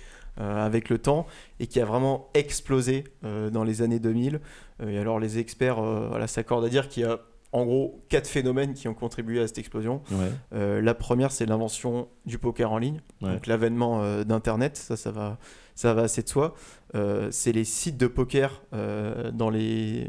euh, 0.41 0.65
avec 0.65 0.89
le 0.89 0.97
temps 0.97 1.27
et 1.59 1.67
qui 1.67 1.79
a 1.79 1.85
vraiment 1.85 2.29
explosé 2.33 3.03
euh, 3.25 3.51
dans 3.51 3.63
les 3.63 3.83
années 3.83 3.99
2000. 3.99 4.39
Euh, 4.81 4.89
et 4.89 4.97
alors 4.97 5.19
les 5.19 5.37
experts 5.37 5.77
euh, 5.77 6.07
voilà, 6.09 6.25
s'accordent 6.25 6.65
à 6.65 6.69
dire 6.69 6.89
qu'il 6.89 7.03
y 7.03 7.05
a 7.05 7.19
en 7.51 7.65
gros 7.65 8.05
quatre 8.09 8.27
phénomènes 8.27 8.73
qui 8.75 8.87
ont 8.87 8.93
contribué 8.93 9.39
à 9.41 9.47
cette 9.47 9.57
explosion. 9.57 10.01
Ouais. 10.11 10.29
Euh, 10.53 10.81
la 10.81 10.93
première, 10.93 11.31
c'est 11.31 11.45
l'invention 11.47 12.07
du 12.25 12.37
poker 12.37 12.71
en 12.71 12.77
ligne, 12.77 13.01
Ouais. 13.21 13.33
donc 13.33 13.47
l'avènement 13.47 14.01
euh, 14.03 14.23
d'Internet, 14.23 14.77
ça, 14.77 14.95
ça 14.95 15.09
va, 15.11 15.39
ça 15.73 15.93
va 15.95 16.03
assez 16.03 16.21
de 16.21 16.29
soi. 16.29 16.53
Euh, 16.95 17.29
c'est 17.31 17.51
les 17.51 17.63
sites 17.63 17.97
de 17.97 18.05
poker 18.07 18.61
dans 18.71 19.49
les, 19.49 20.07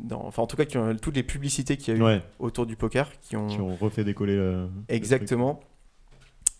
dans, 0.00 0.24
enfin 0.26 0.42
en 0.42 0.46
tout 0.46 0.56
cas, 0.56 0.64
qui 0.64 0.76
ont, 0.76 0.96
toutes 0.96 1.14
les 1.16 1.22
publicités 1.22 1.76
qu'il 1.76 1.94
y 1.94 1.96
a 1.96 2.00
eu 2.00 2.02
Ouais, 2.04 2.22
autour 2.40 2.66
du 2.66 2.74
poker, 2.76 3.08
qui 3.20 3.36
ont, 3.36 3.46
qui 3.46 3.60
ont 3.60 3.76
refait 3.76 4.02
décoller 4.04 4.34
le. 4.36 4.68
exactement. 4.88 5.60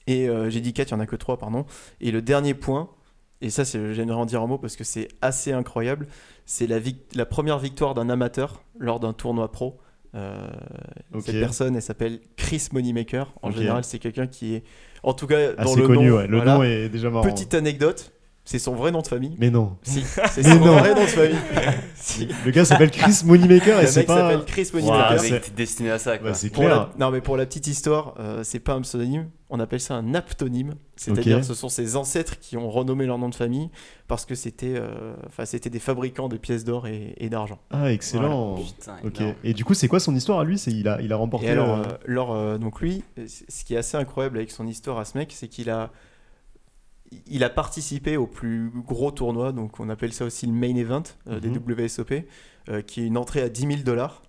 Et 0.07 0.29
j'ai 0.49 0.61
dit 0.61 0.73
4, 0.73 0.91
il 0.91 0.95
n'y 0.95 1.01
en 1.01 1.03
a 1.03 1.07
que 1.07 1.17
3, 1.17 1.39
pardon. 1.39 1.65
Et 2.01 2.11
le 2.11 2.23
dernier 2.23 2.55
point, 2.55 2.91
et 3.41 3.51
ça 3.51 3.65
j'aimerais 3.65 4.17
en 4.17 4.25
dire 4.27 4.43
un 4.43 4.47
mot 4.47 4.59
parce 4.59 4.77
que 4.77 4.85
c'est 4.85 5.09
assez 5.21 5.53
incroyable, 5.53 6.07
c'est 6.45 6.67
la 7.15 7.27
première 7.27 7.59
victoire 7.59 7.95
d'un 7.95 8.09
amateur 8.09 8.63
lors 8.79 9.01
d'un 9.01 9.13
tournoi 9.13 9.51
pro. 9.51 9.79
Euh. 10.15 10.47
Cette 11.21 11.41
personne, 11.41 11.75
elle 11.77 11.83
s'appelle 11.83 12.21
Chris 12.37 12.69
Moneymaker. 12.73 13.33
En 13.43 13.51
général, 13.51 13.85
c'est 13.85 13.99
quelqu'un 13.99 14.27
qui 14.27 14.55
est, 14.55 14.63
en 15.03 15.15
tout 15.15 15.27
cas, 15.27 15.53
dans 15.55 15.63
Assez 15.63 15.81
le 15.81 15.87
connu, 15.87 16.09
nom. 16.09 16.17
ouais. 16.17 16.27
Le 16.27 16.37
voilà. 16.37 16.55
nom 16.57 16.63
est 16.63 16.89
déjà 16.89 17.09
marrant. 17.11 17.25
Petite 17.29 17.55
anecdote, 17.55 18.13
c'est 18.45 18.59
son 18.59 18.75
vrai 18.75 18.91
nom 18.91 19.01
de 19.03 19.07
famille. 19.07 19.37
Mais 19.39 19.51
non. 19.51 19.77
Si, 19.83 20.03
c'est 20.31 20.39
Mais 20.39 20.43
son 20.55 20.59
non. 20.61 20.77
vrai 20.79 20.95
nom 20.95 21.03
de 21.03 21.07
famille. 21.07 21.37
si. 21.95 22.29
Le 22.45 22.51
gars 22.51 22.65
s'appelle 22.65 22.91
Chris 22.91 23.23
Moneymaker 23.25 23.79
et 23.79 23.83
Le 23.83 23.89
c'est 23.89 24.01
mec 24.01 24.07
pas. 24.09 24.17
s'appelle 24.31 24.45
Chris 24.45 24.69
Ah, 24.73 24.77
Moneymaker. 24.77 25.23
mec, 25.23 25.43
t'es 25.43 25.51
destiné 25.53 25.91
à 25.91 25.99
ça, 25.99 26.19
quoi. 26.19 26.31
Bah, 26.31 26.35
c'est 26.35 26.49
la- 26.57 26.65
clair. 26.67 26.91
Non, 26.99 27.11
mais 27.11 27.21
pour 27.21 27.37
la 27.37 27.47
petite 27.47 27.67
histoire, 27.69 28.15
euh, 28.19 28.43
c'est 28.43 28.59
pas 28.59 28.73
un 28.75 28.81
pseudonyme, 28.83 29.29
on 29.49 29.61
appelle 29.61 29.81
ça 29.81 29.95
un 29.95 30.15
aptonyme. 30.15 30.75
C'est-à-dire 30.97 31.37
Ok. 31.37 31.43
que 31.43 31.47
ce 31.47 31.55
sont 31.55 31.69
ses 31.69 31.97
ancêtres 31.97 32.39
qui 32.41 32.57
ont 32.57 32.71
renommé 32.71 33.07
leur 33.07 33.19
nom 33.19 33.29
de 33.29 33.35
famille 33.35 33.71
parce 34.09 34.25
que 34.25 34.35
c'était 34.35 34.75
euh, 34.77 35.15
enfin, 35.27 35.45
c'était 35.45 35.71
des 35.71 35.79
fabricants 35.81 36.29
de 36.29 36.37
pièces 36.37 36.65
d'or 36.65 36.87
et, 36.87 37.15
et 37.19 37.29
d'argent. 37.29 37.59
Ah, 37.71 37.93
excellent. 37.93 38.57
Putain, 38.57 38.97
Ok. 39.05 39.23
Et 39.45 39.53
du 39.55 39.65
coup, 39.65 39.75
c'est 39.75 39.89
quoi 39.89 40.01
son 40.01 40.15
histoire 40.15 40.41
à 40.41 40.45
lui? 40.45 40.59
C'est 40.59 40.71
il 40.73 40.87
a, 40.89 41.01
il 41.01 41.13
a 41.13 41.17
remporté. 41.17 41.47
Et 41.47 41.51
alors, 41.51 41.79
euh, 41.79 41.83
euh, 42.09 42.27
euh, 42.55 42.59
donc 42.59 42.81
lui, 42.81 43.03
ce 43.49 43.65
qui 43.65 43.75
est 43.75 43.79
assez 43.79 43.97
incroyable 43.97 44.37
avec 44.39 44.51
son 44.51 44.67
histoire 44.67 44.99
à 44.99 45.05
ce 45.05 45.17
mec, 45.19 45.33
c'est 45.35 45.49
qu'il 45.49 45.71
a, 45.71 45.91
il 47.27 47.45
a 47.45 47.51
participé 47.51 48.17
au 48.17 48.27
plus 48.27 48.71
gros 48.87 49.11
tournoi, 49.11 49.53
donc 49.53 49.81
on 49.81 49.89
appelle 49.89 50.13
ça 50.13 50.25
aussi 50.25 50.47
le 50.47 50.53
main 50.53 50.75
event 50.77 51.03
euh, 51.29 51.41
des 51.41 51.49
Mhm. 51.49 51.59
WSOP, 51.67 52.13
euh, 52.69 52.83
qui 52.83 53.03
est 53.03 53.07
une 53.07 53.17
entrée 53.17 53.43
à 53.43 53.49
10 53.49 53.61
000 53.67 53.73
dollars. 53.83 54.23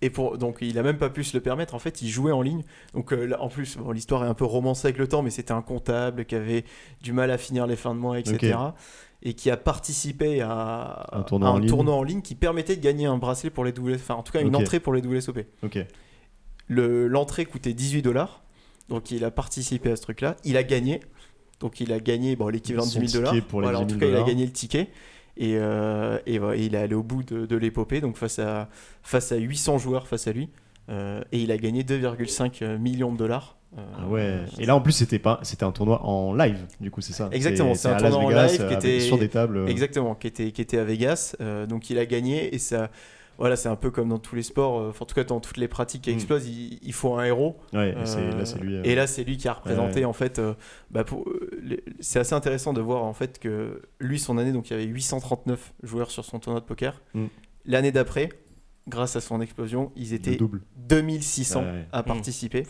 Et 0.00 0.10
pour, 0.10 0.38
donc 0.38 0.58
il 0.60 0.78
a 0.78 0.82
même 0.84 0.96
pas 0.98 1.10
pu 1.10 1.24
se 1.24 1.36
le 1.36 1.42
permettre. 1.42 1.74
En 1.74 1.80
fait, 1.80 2.02
il 2.02 2.08
jouait 2.08 2.30
en 2.30 2.40
ligne. 2.42 2.62
Donc 2.94 3.12
euh, 3.12 3.26
là, 3.26 3.42
en 3.42 3.48
plus, 3.48 3.76
bon, 3.78 3.90
l'histoire 3.90 4.24
est 4.24 4.28
un 4.28 4.34
peu 4.34 4.44
romancée 4.44 4.86
avec 4.86 4.98
le 4.98 5.08
temps, 5.08 5.22
mais 5.22 5.30
c'était 5.30 5.52
un 5.52 5.62
comptable 5.62 6.24
qui 6.24 6.36
avait 6.36 6.64
du 7.02 7.12
mal 7.12 7.30
à 7.32 7.38
finir 7.38 7.66
les 7.66 7.74
fins 7.76 7.92
de 7.94 7.98
mois, 8.00 8.18
etc. 8.20 8.38
Et 9.22 9.34
qui 9.34 9.50
a 9.50 9.56
participé 9.56 10.40
à 10.40 11.04
Un 11.12 11.22
tournoi 11.22 11.48
à 11.48 11.52
en 11.52 11.56
un 11.56 11.60
ligne. 11.60 11.68
tournoi 11.68 11.94
en 11.96 12.02
ligne 12.04 12.22
qui 12.22 12.34
permettait 12.36 12.76
de 12.76 12.80
gagner 12.80 13.06
un 13.06 13.18
bracelet 13.18 13.50
pour 13.50 13.64
les 13.64 13.72
WSOP. 13.72 13.94
Enfin, 14.00 14.14
en 14.14 14.22
tout 14.22 14.32
cas, 14.32 14.40
une 14.40 14.52
entrée 14.62 14.78
pour 14.80 14.92
les 14.94 15.02
WSOP. 15.02 15.40
Le- 16.68 17.08
L'entrée 17.08 17.44
coûtait 17.44 17.72
18 17.74 18.02
dollars. 18.02 18.42
Donc 18.88 19.10
il 19.10 19.24
a 19.24 19.30
participé 19.30 19.90
à 19.90 19.96
ce 19.96 20.02
truc-là. 20.02 20.36
Il 20.44 20.56
a 20.56 20.62
gagné. 20.62 21.00
Donc 21.60 21.80
il 21.80 21.92
a 21.92 22.00
gagné 22.00 22.36
bon, 22.36 22.48
l'équivalent 22.48 22.84
de 22.86 22.90
Son 22.90 23.00
10 23.00 23.08
000 23.08 23.24
dollars. 23.24 23.44
Voilà, 23.52 23.80
en 23.80 23.84
10 23.84 23.94
tout 23.94 24.00
000 24.00 24.10
cas, 24.12 24.18
il 24.18 24.22
a 24.22 24.26
gagné 24.26 24.46
le 24.46 24.52
ticket. 24.52 24.88
Et, 25.36 25.54
euh, 25.56 26.18
et 26.26 26.38
il 26.58 26.74
est 26.74 26.78
allé 26.78 26.94
au 26.94 27.02
bout 27.02 27.22
de, 27.22 27.46
de 27.46 27.56
l'épopée, 27.56 28.00
donc 28.00 28.16
face 28.16 28.38
à, 28.38 28.68
face 29.02 29.32
à 29.32 29.36
800 29.36 29.78
joueurs 29.78 30.06
face 30.08 30.26
à 30.26 30.32
lui. 30.32 30.50
Euh, 30.90 31.22
et 31.32 31.38
il 31.40 31.52
a 31.52 31.56
gagné 31.56 31.82
2,5 31.82 32.76
millions 32.78 33.12
de 33.12 33.16
dollars. 33.18 33.56
Euh, 33.78 33.82
Ah 33.98 34.08
ouais. 34.08 34.40
Et 34.58 34.66
là, 34.66 34.74
en 34.74 34.80
plus, 34.80 34.92
c'était 34.92 35.20
pas, 35.20 35.38
c'était 35.42 35.62
un 35.64 35.70
tournoi 35.70 36.04
en 36.04 36.34
live. 36.34 36.58
Du 36.80 36.90
coup, 36.90 37.00
c'est 37.00 37.12
ça. 37.12 37.28
Exactement, 37.30 37.74
c'est 37.74 37.88
un 37.88 37.92
Las 37.98 38.10
tournoi 38.10 38.24
en 38.34 38.46
live 38.46 38.66
qui 38.68 38.74
était- 38.74 39.00
sur 39.00 39.16
des 39.18 39.28
tables. 39.28 39.58
euh, 39.58 39.66
Exactement, 39.68 40.14
qui 40.16 40.26
était, 40.26 40.50
qui 40.50 40.60
était 40.60 40.78
à 40.78 40.84
Vegas. 40.84 41.36
Euh, 41.40 41.66
donc 41.66 41.88
il 41.90 41.98
a 41.98 42.06
gagné 42.06 42.52
et 42.54 42.58
ça. 42.58 42.90
Voilà, 43.40 43.56
c'est 43.56 43.68
un 43.68 43.74
peu 43.76 43.90
comme 43.90 44.10
dans 44.10 44.18
tous 44.18 44.36
les 44.36 44.42
sports, 44.44 44.78
euh, 44.78 44.90
enfin, 44.90 45.02
en 45.02 45.06
tout 45.06 45.14
cas 45.16 45.24
dans 45.24 45.40
toutes 45.40 45.56
les 45.56 45.66
pratiques 45.66 46.02
qui 46.02 46.10
Mm. 46.10 46.14
explosent, 46.14 46.46
il, 46.46 46.78
il 46.82 46.92
faut 46.92 47.14
un 47.16 47.24
héros. 47.24 47.56
Ouais. 47.72 47.90
et 47.90 48.06
c'est- 48.06 48.18
Euh, 48.18 48.36
là, 48.38 48.44
c'est 48.46 48.58
lui. 48.60 48.76
euh, 48.76 48.82
Et 48.84 48.94
là, 48.94 49.06
c'est 49.08 49.24
lui 49.24 49.36
qui 49.38 49.48
a 49.48 49.54
représenté 49.54 50.04
en 50.04 50.12
fait. 50.12 50.40
bah, 50.90 51.04
c'est 52.00 52.18
assez 52.18 52.34
intéressant 52.34 52.72
de 52.72 52.80
voir 52.80 53.02
en 53.04 53.12
fait 53.14 53.38
que 53.38 53.82
lui, 53.98 54.18
son 54.18 54.38
année, 54.38 54.52
donc 54.52 54.70
il 54.70 54.72
y 54.72 54.76
avait 54.76 54.84
839 54.86 55.72
joueurs 55.82 56.10
sur 56.10 56.24
son 56.24 56.38
tournoi 56.38 56.60
de 56.60 56.66
poker. 56.66 57.00
Mm. 57.14 57.26
L'année 57.66 57.92
d'après, 57.92 58.28
grâce 58.88 59.16
à 59.16 59.20
son 59.20 59.40
explosion, 59.40 59.92
ils 59.96 60.12
étaient 60.14 60.36
double. 60.36 60.60
2600 60.76 61.62
Ouais. 61.62 61.86
à 61.92 62.02
Mm. 62.02 62.04
participer. 62.04 62.66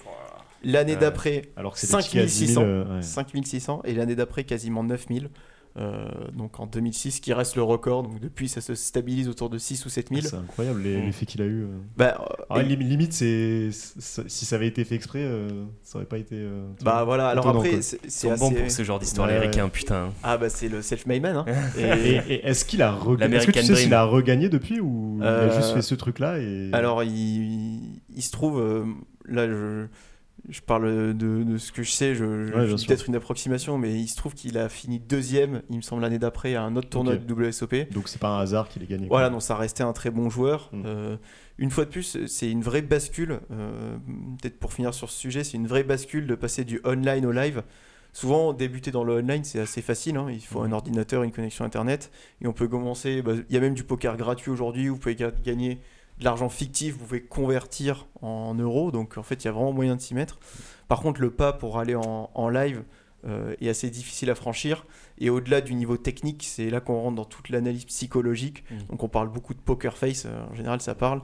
L'année 0.63 0.97
d'après, 0.97 1.43
Alors 1.57 1.73
que 1.73 1.79
c'est 1.81 1.97
des 1.97 2.03
tickets 2.03 2.23
à 2.23 2.27
10 2.27 2.33
5600. 2.55 2.61
000. 2.61 2.71
euh, 2.73 2.97
ouais. 2.97 3.03
5600 3.03 3.81
et 3.85 3.95
l'année 3.95 4.15
d'après 4.15 4.45
quasiment 4.45 4.85
9000. 4.85 5.31
Euh, 5.77 6.09
donc 6.37 6.59
en 6.59 6.67
2006 6.67 7.21
qui 7.21 7.33
reste 7.33 7.55
le 7.55 7.63
record 7.63 8.03
donc 8.03 8.19
depuis 8.19 8.49
ça 8.49 8.61
se 8.61 8.75
stabilise 8.75 9.29
autour 9.29 9.49
de 9.51 9.57
6 9.57 9.87
ou 9.87 9.89
7000 9.89 10.25
C'est 10.27 10.35
incroyable 10.35 10.83
les- 10.83 10.97
Mm. 10.97 11.05
l'effet 11.07 11.27
qu'il 11.27 11.43
a 11.43 11.45
eu. 11.45 11.63
euh. 11.63 11.67
bah, 11.97 12.19
euh, 12.21 12.43
Alors, 12.51 12.65
et- 12.65 12.69
lim- 12.69 12.81
limite, 12.83 13.13
c'est, 13.13 13.69
si 13.71 14.45
ça 14.47 14.57
avait 14.57 14.67
été 14.67 14.83
fait 14.85 14.97
exprès, 14.97 15.21
euh, 15.23 15.49
ça 15.85 15.99
aurait 15.99 16.07
pas 16.09 16.19
été. 16.19 16.35
euh, 16.35 16.67
bah 16.83 17.05
voilà 17.05 17.29
alors 17.29 17.45
Étonnant, 17.45 17.61
après 17.61 17.71
quoi. 17.75 17.83
c'est 17.83 18.31
assez- 18.31 18.37
pour 18.37 18.71
ce 18.71 18.83
genre 18.83 18.99
d'histoire, 18.99 19.29
Ouais, 19.29 19.35
les 19.35 19.41
ouais. 19.41 19.47
requins, 19.47 19.69
putain. 19.69 20.11
ah 20.25 20.37
bah 20.39 20.49
c'est 20.49 20.69
le 20.69 20.83
self-made 20.83 21.23
man 21.23 21.37
hein. 21.37 21.45
Et, 21.79 21.83
et, 21.83 22.17
et 22.35 22.47
est-ce 22.49 22.65
qu'il 22.65 22.83
a 22.83 22.91
regagné 22.91 23.37
Est-ce 23.37 23.47
que 23.47 23.53
tu 23.53 23.63
sais 23.63 23.77
s'il 23.77 23.95
a 23.95 24.03
regagné 24.05 24.49
depuis 24.49 24.81
ou 24.81 25.19
il 25.21 25.25
a 25.25 25.55
juste 25.57 25.73
fait 25.73 25.83
ce 25.83 25.95
truc-là 25.95 26.39
et... 26.41 26.71
alors 26.73 27.05
il, 27.05 28.01
il 28.17 28.23
se 28.23 28.33
trouve 28.33 28.61
là 29.25 29.47
je, 29.47 29.87
je 30.49 30.61
parle 30.61 31.15
de, 31.17 31.43
de 31.45 31.59
ce 31.59 31.71
que 31.73 31.83
je 31.83 31.91
sais 31.91 32.15
je, 32.15 32.25
Ouais, 32.55 32.67
peut-être 32.87 33.07
une 33.09 33.15
approximation 33.17 33.79
mais 33.79 33.93
il 34.01 34.09
se 34.09 34.17
trouve 34.17 34.35
qu'il 34.35 34.57
a 34.59 34.69
fini 34.69 34.99
deuxième 34.99 35.63
il 35.71 35.77
me 35.77 35.83
semble 35.83 36.03
l'année 36.03 36.19
d'après 36.19 36.55
à 36.55 36.63
un 36.63 36.75
autre 36.77 36.89
tournoi 36.89 37.17
de 37.17 37.33
WSOP 37.35 37.91
Donc 37.93 38.09
c'est 38.09 38.21
pas 38.21 38.29
un 38.29 38.41
hasard 38.41 38.69
qu'il 38.69 38.83
ait 38.83 38.87
gagné. 38.87 39.07
Voilà, 39.09 39.27
quoi. 39.29 39.35
donc 39.35 39.43
ça 39.43 39.57
restait 39.57 39.83
un 39.83 39.93
très 39.93 40.11
bon 40.11 40.31
joueur. 40.31 40.71
Mm. 40.73 40.83
Euh, 40.87 41.17
une 41.59 41.71
fois 41.71 41.85
de 41.85 41.91
plus, 41.91 42.27
c'est 42.27 42.51
une 42.51 42.63
vraie 42.63 42.81
bascule. 42.83 43.41
euh, 43.51 43.97
Peut-être 44.41 44.59
pour 44.59 44.73
finir 44.73 44.95
sur 44.95 45.11
ce 45.11 45.19
sujet, 45.19 45.45
c'est 45.45 45.59
une 45.59 45.67
vraie 45.67 45.83
bascule 45.85 46.27
de 46.27 46.35
passer 46.35 46.65
du 46.65 46.81
online 46.87 47.27
au 47.27 47.33
live. 47.33 47.63
Souvent, 48.13 48.53
débuter 48.55 48.91
dans 48.91 49.05
le 49.05 49.13
online, 49.19 49.45
c'est 49.45 49.61
assez 49.61 49.83
facile. 49.83 50.17
hein. 50.17 50.27
Il 50.31 50.41
faut 50.41 50.61
Mm. 50.63 50.65
un 50.65 50.73
ordinateur, 50.73 51.23
une 51.23 51.33
connexion 51.33 51.65
Internet. 51.67 52.11
Et 52.43 52.47
on 52.47 52.53
peut 52.55 52.67
commencer. 52.67 53.21
bah, 53.23 53.33
Il 53.49 53.55
y 53.55 53.59
a 53.59 53.61
même 53.61 53.75
du 53.75 53.85
poker 53.85 54.17
gratuit 54.17 54.51
aujourd'hui. 54.51 54.89
où 54.89 54.95
Vous 54.95 55.01
pouvez 55.01 55.15
ga- 55.17 55.33
gagner 55.45 55.81
de 56.21 56.25
l'argent 56.25 56.49
fictif. 56.49 56.93
Vous 56.95 57.01
pouvez 57.07 57.23
convertir 57.23 58.07
en 58.23 58.55
euros. 58.55 58.93
Donc, 58.93 59.19
en 59.19 59.23
fait, 59.23 59.43
il 59.43 59.47
y 59.47 59.49
a 59.49 59.53
vraiment 59.53 59.73
moyen 59.73 59.97
de 59.97 60.01
s'y 60.01 60.15
mettre. 60.15 60.39
Par 60.89 61.01
contre, 61.01 61.21
le 61.21 61.31
pas 61.31 61.53
pour 61.53 61.79
aller 61.79 61.95
en, 61.97 62.31
en 62.35 62.49
live, 62.49 62.83
euh, 63.27 63.55
est 63.61 63.69
assez 63.69 63.91
difficile 63.91 64.31
à 64.31 64.35
franchir. 64.35 64.87
Et 65.19 65.29
au-delà 65.29 65.61
du 65.61 65.75
niveau 65.75 65.99
technique, 65.99 66.43
c'est 66.49 66.71
là 66.71 66.81
qu'on 66.81 66.99
rentre 66.99 67.17
dans 67.17 67.27
toute 67.27 67.51
l'analyse 67.51 67.85
psychologique. 67.85 68.65
Mm. 68.71 68.77
Donc 68.89 69.03
on 69.03 69.09
parle 69.11 69.29
beaucoup 69.29 69.53
de 69.53 69.59
poker 69.59 69.99
face, 69.99 70.25
euh, 70.25 70.47
en 70.51 70.55
général 70.55 70.81
ça 70.81 70.95
parle. 70.95 71.21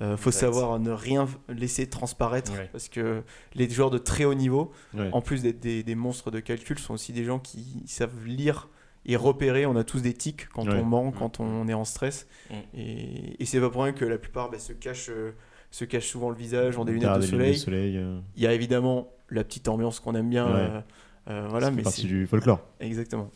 Euh, 0.00 0.16
faut 0.16 0.30
Exact. 0.30 0.42
savoir 0.46 0.78
ne 0.78 0.92
rien 0.92 1.26
laisser 1.48 1.88
transparaître 1.90 2.52
Ouais. 2.52 2.68
parce 2.70 2.88
que 2.88 3.24
les 3.54 3.68
joueurs 3.68 3.90
de 3.90 3.98
très 3.98 4.24
haut 4.24 4.34
niveau, 4.34 4.70
Ouais. 4.94 5.10
en 5.12 5.20
plus 5.22 5.42
d'être 5.42 5.58
des, 5.58 5.82
des 5.82 5.94
monstres 5.96 6.30
de 6.30 6.38
calcul, 6.38 6.78
sont 6.78 6.94
aussi 6.94 7.12
des 7.12 7.24
gens 7.24 7.40
qui 7.40 7.82
savent 7.88 8.24
lire 8.24 8.68
et 9.06 9.16
repérer. 9.16 9.66
On 9.66 9.76
a 9.76 9.84
tous 9.84 10.00
des 10.00 10.12
tics 10.14 10.48
quand 10.48 10.66
Ouais. 10.68 10.78
on 10.80 10.84
ment, 10.84 11.06
Mm. 11.10 11.14
quand 11.18 11.40
on 11.40 11.66
est 11.68 11.74
en 11.74 11.84
stress. 11.84 12.26
Mm. 12.50 12.54
Et, 12.76 13.42
et 13.42 13.44
c'est 13.46 13.60
pas 13.60 13.70
pour 13.70 13.82
rien 13.84 13.92
que 13.92 14.04
la 14.04 14.18
plupart 14.18 14.50
bah, 14.50 14.58
se, 14.58 14.72
cachent, 14.72 15.10
euh, 15.10 15.32
se 15.70 15.84
cachent 15.84 16.08
souvent 16.08 16.30
le 16.30 16.36
visage, 16.36 16.78
ont 16.78 16.84
des 16.84 16.92
lunettes 16.92 17.14
de 17.16 17.20
des 17.20 17.26
lunettes 17.26 17.30
soleil. 17.38 17.52
de 17.54 17.58
soleil. 17.58 17.96
euh, 17.98 18.18
Il 18.36 18.42
y 18.42 18.46
a 18.46 18.52
évidemment 18.52 19.08
la 19.30 19.44
petite 19.44 19.68
ambiance 19.68 20.00
qu'on 20.00 20.14
aime 20.14 20.28
bien. 20.30 20.46
Ouais. 20.46 20.52
euh, 20.60 20.80
euh, 21.28 21.46
voilà, 21.48 21.66
ça 21.66 21.70
fait 21.72 21.76
mais 21.76 21.82
partie 21.82 22.02
c'est 22.02 22.06
du 22.08 22.26
folklore. 22.26 22.60
exactement. 22.80 23.30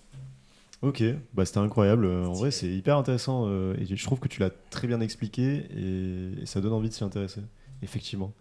Ok, 0.83 1.03
bah 1.33 1.47
c'était 1.47 1.59
incroyable. 1.61 2.07
En 2.07 2.33
vrai, 2.35 2.51
c'est 2.51 2.69
hyper 2.69 2.99
intéressant 2.99 3.45
euh, 3.47 3.75
et 3.81 3.87
je 3.97 4.05
trouve 4.05 4.19
que 4.21 4.29
tu 4.29 4.41
l'as 4.41 4.51
très 4.69 4.87
bien 4.87 5.01
expliqué 5.01 5.65
et, 5.75 6.43
et 6.43 6.47
ça 6.47 6.61
donne 6.61 6.75
envie 6.75 6.91
de 6.91 6.95
s'y 6.95 7.05
intéresser. 7.05 7.41
Effectivement. 7.83 8.33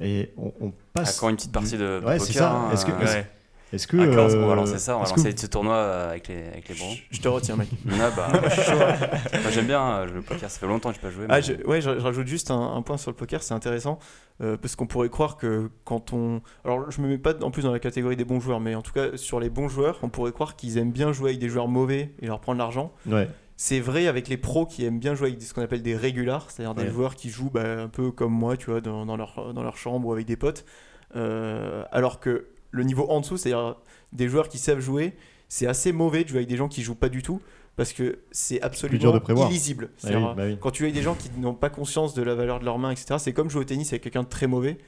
Et 0.00 0.32
on, 0.36 0.52
on 0.60 0.72
passe. 0.94 1.16
Encore 1.16 1.28
une 1.28 1.36
petite 1.36 1.50
du- 1.50 1.54
partie 1.54 1.72
de, 1.76 1.78
de 1.78 1.94
Ouais, 2.04 2.18
poker. 2.18 2.20
c'est 2.22 2.32
ça. 2.32 2.52
hein, 2.52 2.70
Est-ce 2.72 2.86
que- 2.86 2.90
est-ce- 3.02 3.14
Ouais. 3.18 3.30
Est-ce 3.76 3.86
que. 3.86 3.96
à 3.96 4.06
15, 4.14 4.34
on 4.34 4.46
va 4.46 4.52
euh, 4.52 4.56
lancer 4.56 4.78
ça, 4.78 4.96
on 4.96 5.00
va 5.02 5.04
que 5.06 5.10
lancer 5.16 5.32
ce 5.36 5.46
tournoi 5.46 5.74
euh, 5.74 6.10
avec 6.10 6.28
les, 6.28 6.42
avec 6.48 6.68
les 6.68 6.74
bons. 6.74 6.94
Je 7.10 7.20
te 7.20 7.28
retiens, 7.28 7.56
mec. 7.56 7.68
Ah 8.00 8.10
bah, 8.14 8.28
moi, 8.32 8.42
je 8.48 8.50
suis 8.60 8.62
chaud. 8.62 8.76
Moi, 8.76 9.50
j'aime 9.52 9.66
bien 9.66 9.80
euh, 9.82 10.06
le 10.06 10.22
poker, 10.22 10.50
ça 10.50 10.58
fait 10.58 10.66
longtemps 10.66 10.90
que 10.92 10.96
je 10.96 11.00
n'ai 11.00 11.08
pas 11.08 11.14
joué. 11.14 11.26
Ah, 11.28 11.40
je, 11.40 11.52
ouais, 11.66 11.80
je, 11.80 11.90
je 11.98 12.02
rajoute 12.02 12.26
juste 12.26 12.50
un, 12.50 12.74
un 12.74 12.82
point 12.82 12.96
sur 12.96 13.10
le 13.10 13.16
poker, 13.16 13.42
c'est 13.42 13.54
intéressant 13.54 13.98
euh, 14.42 14.56
parce 14.56 14.76
qu'on 14.76 14.86
pourrait 14.86 15.08
croire 15.08 15.36
que 15.36 15.70
quand 15.84 16.12
on. 16.12 16.42
Alors, 16.64 16.90
je 16.90 17.00
me 17.00 17.08
mets 17.08 17.18
pas 17.18 17.34
en 17.42 17.50
plus 17.50 17.62
dans 17.62 17.72
la 17.72 17.78
catégorie 17.78 18.16
des 18.16 18.24
bons 18.24 18.40
joueurs, 18.40 18.60
mais 18.60 18.74
en 18.74 18.82
tout 18.82 18.92
cas, 18.92 19.16
sur 19.16 19.38
les 19.40 19.48
bons 19.50 19.68
joueurs, 19.68 19.98
on 20.02 20.08
pourrait 20.08 20.32
croire 20.32 20.56
qu'ils 20.56 20.76
aiment 20.78 20.92
bien 20.92 21.12
jouer 21.12 21.30
avec 21.30 21.40
des 21.40 21.48
joueurs 21.48 21.68
mauvais 21.68 22.12
et 22.20 22.26
leur 22.26 22.40
prendre 22.40 22.58
l'argent. 22.58 22.92
Ouais. 23.06 23.28
C'est 23.58 23.80
vrai 23.80 24.06
avec 24.06 24.28
les 24.28 24.36
pros 24.36 24.66
qui 24.66 24.84
aiment 24.84 24.98
bien 24.98 25.14
jouer 25.14 25.28
avec 25.28 25.40
ce 25.42 25.54
qu'on 25.54 25.62
appelle 25.62 25.80
des 25.82 25.96
régulars, 25.96 26.50
c'est-à-dire 26.50 26.76
Ouais. 26.76 26.84
des 26.84 26.90
joueurs 26.90 27.14
qui 27.14 27.30
jouent 27.30 27.48
bah, 27.50 27.80
un 27.84 27.88
peu 27.88 28.10
comme 28.10 28.32
moi, 28.32 28.58
tu 28.58 28.70
vois, 28.70 28.82
dans, 28.82 29.06
dans 29.06 29.16
leur, 29.16 29.54
dans 29.54 29.62
leur 29.62 29.78
chambre 29.78 30.06
ou 30.08 30.12
avec 30.12 30.26
des 30.26 30.36
potes. 30.36 30.66
Euh, 31.14 31.82
alors 31.90 32.20
que 32.20 32.48
le 32.70 32.82
niveau 32.84 33.06
en 33.10 33.20
dessous, 33.20 33.36
c'est-à-dire 33.36 33.76
des 34.12 34.28
joueurs 34.28 34.48
qui 34.48 34.58
savent 34.58 34.80
jouer, 34.80 35.14
c'est 35.48 35.66
assez 35.66 35.92
mauvais 35.92 36.24
de 36.24 36.28
jouer 36.28 36.38
avec 36.38 36.48
des 36.48 36.56
gens 36.56 36.68
qui 36.68 36.82
jouent 36.82 36.94
pas 36.94 37.08
du 37.08 37.22
tout 37.22 37.40
parce 37.76 37.92
que 37.92 38.20
c'est 38.32 38.60
absolument 38.62 38.98
dur 38.98 39.12
de 39.12 39.18
prévoir. 39.18 39.50
illisible. 39.50 39.90
Ah 40.04 40.08
oui, 40.10 40.22
bah 40.36 40.42
oui. 40.46 40.58
quand 40.60 40.70
tu 40.70 40.82
es 40.84 40.86
avec 40.86 40.94
des 40.94 41.02
gens 41.02 41.14
qui 41.14 41.30
n'ont 41.38 41.54
pas 41.54 41.68
conscience 41.70 42.14
de 42.14 42.22
la 42.22 42.34
valeur 42.34 42.58
de 42.58 42.64
leurs 42.64 42.78
mains, 42.78 42.90
etc., 42.90 43.16
c'est 43.18 43.32
comme 43.32 43.50
jouer 43.50 43.60
au 43.62 43.64
tennis 43.64 43.88
avec 43.92 44.02
quelqu'un 44.02 44.22
de 44.22 44.28
très 44.28 44.46
mauvais. 44.46 44.78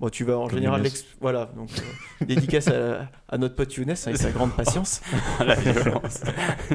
Bon, 0.00 0.08
tu 0.08 0.24
vas 0.24 0.36
en 0.38 0.48
Comme 0.48 0.56
général. 0.58 0.82
L'ex- 0.82 1.04
Voilà, 1.20 1.52
donc 1.56 1.68
euh, 1.78 2.24
dédicace 2.26 2.66
à, 2.66 3.08
à 3.28 3.38
notre 3.38 3.54
pote 3.54 3.72
Younes 3.76 3.90
avec 4.06 4.16
sa 4.16 4.30
grande 4.32 4.52
patience. 4.56 5.00
la 5.46 5.54
violence. 5.54 6.22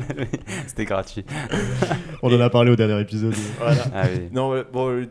C'était 0.68 0.86
gratuit. 0.86 1.26
On 2.22 2.34
en 2.34 2.40
a 2.40 2.50
parlé 2.50 2.72
au 2.72 2.76
dernier 2.78 3.02
épisode. 3.02 3.34
Voilà. 3.60 3.84
Ah 3.94 4.04
oui. 4.14 4.30
Non, 4.32 4.64
bon, 4.72 5.06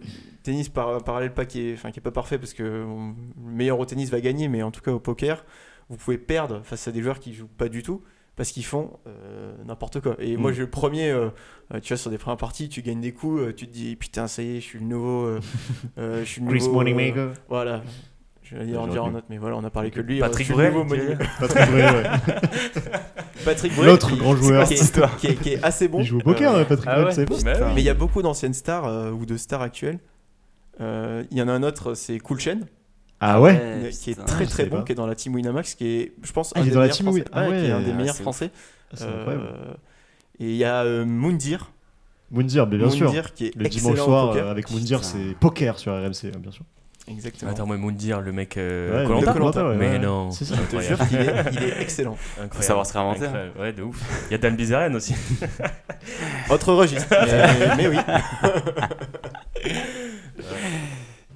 tennis 0.47 0.69
par, 0.69 1.03
parallèle 1.05 1.33
pas 1.35 1.45
qui 1.45 1.69
est, 1.69 1.75
enfin, 1.75 1.91
qui 1.91 1.99
est 2.01 2.03
pas 2.03 2.11
parfait 2.11 2.39
parce 2.39 2.55
que 2.55 2.85
on- 2.85 3.15
le 3.47 3.53
meilleur 3.53 3.79
au 3.79 3.85
tennis 3.85 4.11
va 4.11 4.21
gagner, 4.21 4.49
mais 4.49 4.63
en 4.63 4.71
tout 4.71 4.81
cas 4.81 4.93
au 4.93 4.99
poker, 5.01 5.45
vous 5.91 5.97
pouvez 5.97 6.19
perdre 6.19 6.61
face 6.65 6.89
à 6.89 6.93
des 6.93 7.03
joueurs 7.03 7.19
qui 7.21 7.35
jouent 7.35 7.47
pas 7.59 7.69
du 7.69 7.83
tout 7.83 8.03
parce 8.37 8.51
qu'ils 8.51 8.65
font 8.65 8.91
euh, 9.07 9.55
n'importe 9.65 10.01
quoi. 10.01 10.17
Et 10.19 10.37
moi, 10.37 10.51
Mm. 10.51 10.55
j'ai 10.55 10.61
le 10.63 10.71
premier, 10.71 11.11
euh, 11.11 11.29
euh, 11.75 11.81
tu 11.81 11.89
vois, 11.93 11.97
sur 11.97 12.11
des 12.11 12.19
premières 12.19 12.37
parties, 12.37 12.69
tu 12.69 12.83
gagnes 12.83 13.01
des 13.01 13.13
coups, 13.13 13.41
euh, 13.43 13.53
tu 13.55 13.67
te 13.67 13.73
dis 13.73 13.97
putain, 13.97 14.27
ça 14.27 14.43
y 14.43 14.57
est, 14.57 14.61
je 14.61 14.65
suis 14.67 14.79
le 14.79 14.85
nouveau, 14.87 15.25
euh, 15.25 15.41
euh, 15.99 16.21
je 16.21 16.25
suis 16.31 16.41
le 16.43 16.49
Chris 16.49 16.59
nouveau, 16.61 16.71
euh, 16.71 16.75
Moneymaker. 16.75 17.33
voilà. 17.49 17.83
Je 18.43 18.55
vais 18.57 18.65
dire 18.67 18.81
en 18.81 18.87
dire 18.87 19.03
en 19.05 19.11
note, 19.11 19.25
mais 19.29 19.39
voilà, 19.39 19.57
on 19.57 19.65
a 19.65 19.71
parlé 19.71 19.91
que 19.91 20.01
de 20.01 20.07
lui. 20.07 20.21
Patrick 20.21 20.49
euh, 20.53 20.55
je 20.55 20.95
dire 20.95 21.19
Patrick 21.41 21.69
Bruel, 21.69 21.95
ouais. 21.97 22.03
Patrick 23.45 23.73
Bruel, 23.75 23.91
L'autre 23.91 24.17
grand 24.17 24.37
joueur. 24.37 24.67
qui 24.69 24.75
est, 24.75 25.17
qui 25.19 25.27
est- 25.27 25.35
qui 25.35 25.49
est 25.55 25.65
assez 25.65 25.89
bon. 25.89 25.99
Il 25.99 26.05
joue 26.05 26.19
au 26.19 26.23
poker, 26.23 26.55
Euh, 26.55 26.61
hein, 26.61 26.65
Patrick 26.69 26.89
ah 26.93 27.05
ouais. 27.05 27.25
pas 27.25 27.35
Bah 27.45 27.53
oui. 27.67 27.73
Mais 27.75 27.81
il 27.81 27.85
y 27.85 27.89
a 27.91 27.95
beaucoup 27.95 28.23
d'anciennes 28.23 28.55
stars 28.55 28.87
euh, 28.87 29.11
ou 29.11 29.27
de 29.27 29.37
stars 29.37 29.63
actuelles. 29.63 29.99
Euh, 30.81 31.25
Il 31.31 31.39
y 31.39 31.43
en 31.43 31.49
a 31.49 31.53
un 31.53 31.63
autre, 31.63 31.95
c'est 31.95 32.19
Cool 32.19 32.39
Chen, 32.41 32.67
Ah 33.21 33.41
ouais 33.41 33.53
Ouais, 33.85 33.91
qui 33.91 34.11
est 34.11 34.25
très 34.27 34.47
très 34.47 34.67
bon, 34.67 34.79
pas. 34.79 34.83
qui 34.85 34.93
est 34.93 34.95
dans 34.97 35.07
la 35.07 35.15
team 35.15 35.35
Winamax, 35.35 35.75
qui 35.75 35.87
est, 35.87 36.13
je 36.23 36.33
pense, 36.33 36.53
Ah, 36.55 36.61
un 36.61 36.63
il 36.63 36.67
est 36.67 36.71
des 36.71 36.75
dans 36.75 36.81
la 36.81 36.87
meilleurs 36.87 36.97
team 36.97 37.07
français. 37.07 37.25
Ah 37.33 37.49
Ouais, 37.49 37.61
qui 37.61 37.67
est 37.67 37.71
un 37.73 37.81
des 37.81 37.91
ah, 37.91 37.95
meilleurs 37.95 38.17
français. 38.17 38.51
Ah, 38.55 38.95
C'est 38.97 39.05
Euh, 39.05 39.19
incroyable. 39.19 39.49
et 40.41 40.51
il 40.51 40.57
y 40.57 40.65
a 40.65 40.83
euh, 40.85 41.05
Moundir, 41.05 41.73
Moundir, 42.31 42.67
bien 42.67 42.91
sûr. 42.91 43.11
Qui 43.35 43.47
est 43.47 43.55
Le 43.57 43.67
excellent 43.67 43.91
dimanche 43.93 44.05
soir 44.05 44.29
poker. 44.31 44.47
euh, 44.47 44.51
avec 44.51 44.71
Moundir, 44.71 45.03
c'est 45.05 45.35
poker 45.41 45.79
sur 45.79 45.93
RMC, 45.93 46.27
hein, 46.35 46.39
bien 46.41 46.51
sûr. 46.51 46.65
Exactement. 47.09 47.51
Attends, 47.53 47.67
moi, 47.67 47.77
Moundir, 47.77 48.21
le 48.21 48.33
mec. 48.33 48.57
euh, 48.57 49.07
Ouais, 49.07 49.23
Koh-Lanta, 49.23 49.69
ouais, 49.69 49.77
Mais 49.77 49.91
ouais. 49.91 49.99
non. 50.01 50.31
C'est 50.33 50.45
ça. 50.45 50.57
Je 50.57 50.77
te 50.77 50.83
jure 50.83 50.99
qu'il 51.09 51.19
est, 51.19 51.35
il 51.53 51.63
est 51.63 51.75
excellent. 51.81 52.17
Incroyable. 52.33 52.55
Faut 52.55 52.63
savoir 52.63 52.87
se 52.87 52.93
réinventer. 52.93 53.27
hein. 53.27 53.29
Incroyable. 53.29 53.61
Ouais, 53.61 53.73
de 53.73 53.83
ouf. 53.83 54.25
Il 54.29 54.33
y 54.33 54.35
a 54.35 54.39
Dan 54.39 54.57
Bizaren 54.57 54.95
aussi. 54.97 55.15
Autre 56.51 56.73
registre, 56.75 57.07
mais, 57.11 57.77
mais 57.77 57.89
oui. 57.89 57.97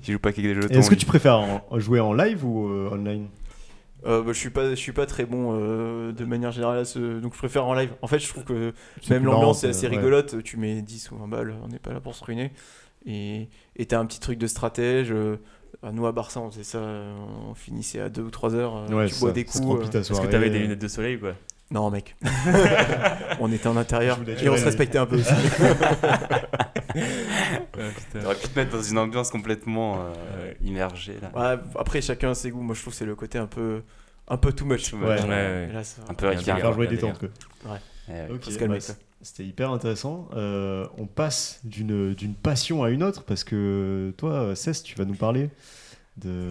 Tu 0.02 0.12
joues 0.12 0.18
pas 0.18 0.32
qu'avec 0.32 0.50
des 0.52 0.58
Et 0.58 0.62
jetons. 0.62 0.78
Est-ce 0.78 0.90
que 0.90 0.94
tu 0.94 1.06
préfères 1.06 1.38
en- 1.38 1.62
jouer 1.78 2.00
en 2.00 2.12
live 2.14 2.44
ou 2.44 2.68
euh, 2.68 2.90
online? 2.92 3.28
Euh, 4.06 4.22
bah, 4.22 4.32
je 4.32 4.38
suis 4.38 4.50
pas, 4.50 4.70
je 4.70 4.74
suis 4.76 4.92
pas 4.92 5.04
très 5.04 5.26
bon 5.26 5.50
euh, 5.60 6.12
de 6.12 6.24
manière 6.24 6.52
générale 6.52 6.78
à 6.78 6.84
ce, 6.86 7.20
donc 7.20 7.34
je 7.34 7.38
préfère 7.38 7.66
en 7.66 7.74
live. 7.74 7.90
En 8.00 8.06
fait, 8.06 8.18
je 8.18 8.28
trouve 8.28 8.44
que 8.44 8.72
même 9.10 9.24
l'ambiance 9.26 9.62
est 9.62 9.68
assez 9.68 9.88
ouais. 9.88 9.96
rigolote. 9.96 10.42
Tu 10.42 10.56
mets 10.56 10.80
10 10.80 11.10
ou 11.12 11.16
20 11.18 11.28
balles, 11.28 11.54
on 11.62 11.68
n'est 11.68 11.78
pas 11.78 11.92
là 11.92 12.00
pour 12.00 12.14
se 12.14 12.24
ruiner. 12.24 12.50
Et 13.06 13.48
et 13.76 13.86
t'as 13.86 13.98
un 13.98 14.06
petit 14.06 14.20
truc 14.20 14.38
de 14.38 14.46
stratège. 14.46 15.14
Euh, 15.84 15.88
à 15.88 15.92
nous 15.92 16.06
à 16.06 16.12
Barça, 16.12 16.40
on 16.40 16.50
faisait 16.50 16.64
ça, 16.64 16.78
euh, 16.78 17.14
on 17.50 17.54
finissait 17.54 18.00
à 18.00 18.08
2 18.08 18.22
ou 18.22 18.30
3 18.30 18.54
heures. 18.54 18.76
euh, 18.76 18.88
Ouais, 18.94 19.06
tu 19.08 19.14
bois 19.20 19.30
ça. 19.30 19.34
des 19.34 19.44
coups. 19.44 19.88
euh, 19.94 19.98
Est-ce 20.00 20.20
que 20.20 20.26
t'avais 20.26 20.50
des 20.50 20.58
lunettes 20.60 20.80
de 20.80 20.88
soleil 20.88 21.16
ou 21.16 21.20
quoi? 21.20 21.32
Non, 21.70 21.88
mec. 21.90 22.16
on 23.40 23.52
était 23.52 23.68
en 23.68 23.76
intérieur 23.76 24.18
et 24.42 24.48
on 24.48 24.56
se 24.56 24.64
respectait 24.64 24.98
un 24.98 25.06
peu 25.06 25.16
aussi. 25.16 25.32
T'aurais 28.12 28.34
pu 28.34 28.48
te 28.48 28.58
mettre 28.58 28.72
dans 28.76 28.82
une 28.82 28.98
ambiance 28.98 29.30
complètement 29.30 30.00
euh, 30.00 30.10
Ouais. 30.48 30.56
immergée 30.62 31.16
là. 31.22 31.30
Ouais, 31.54 31.60
après, 31.78 32.00
chacun 32.00 32.30
a 32.30 32.34
ses 32.34 32.50
goûts. 32.50 32.60
Moi, 32.62 32.74
je 32.74 32.80
trouve 32.80 32.92
que 32.92 32.98
c'est 32.98 33.04
le 33.06 33.14
côté 33.14 33.38
un 33.38 33.46
peu, 33.46 33.82
un 34.28 34.36
peu 34.36 34.52
too 34.52 34.64
much. 34.66 34.92
Ouais, 34.92 34.98
ouais, 35.00 35.20
ouais. 35.28 35.68
Et 35.70 35.72
là, 35.72 35.84
ça- 35.84 36.02
Un 36.08 36.14
peu 36.14 36.26
Il 36.26 36.28
y 36.28 36.30
a 36.30 36.34
un 36.34 36.38
ricain. 36.38 36.54
délire. 36.54 36.64
Faire 36.66 36.74
jouer 36.74 36.98
quoi. 37.68 37.78
Eh 38.08 38.12
ouais. 38.32 38.38
Se 38.42 38.58
calmer, 38.58 38.78
bah. 38.78 38.94
C'était 39.22 39.44
hyper 39.44 39.70
intéressant. 39.70 40.28
Euh, 40.34 40.86
on 40.96 41.06
passe 41.06 41.60
d'une 41.64 42.14
d'une 42.14 42.34
passion 42.34 42.82
à 42.82 42.88
une 42.90 43.02
autre 43.02 43.22
parce 43.24 43.44
que 43.44 44.14
toi, 44.16 44.54
Cess, 44.56 44.82
tu 44.82 44.94
vas 44.96 45.04
nous 45.04 45.14
parler 45.14 45.50
de. 46.16 46.48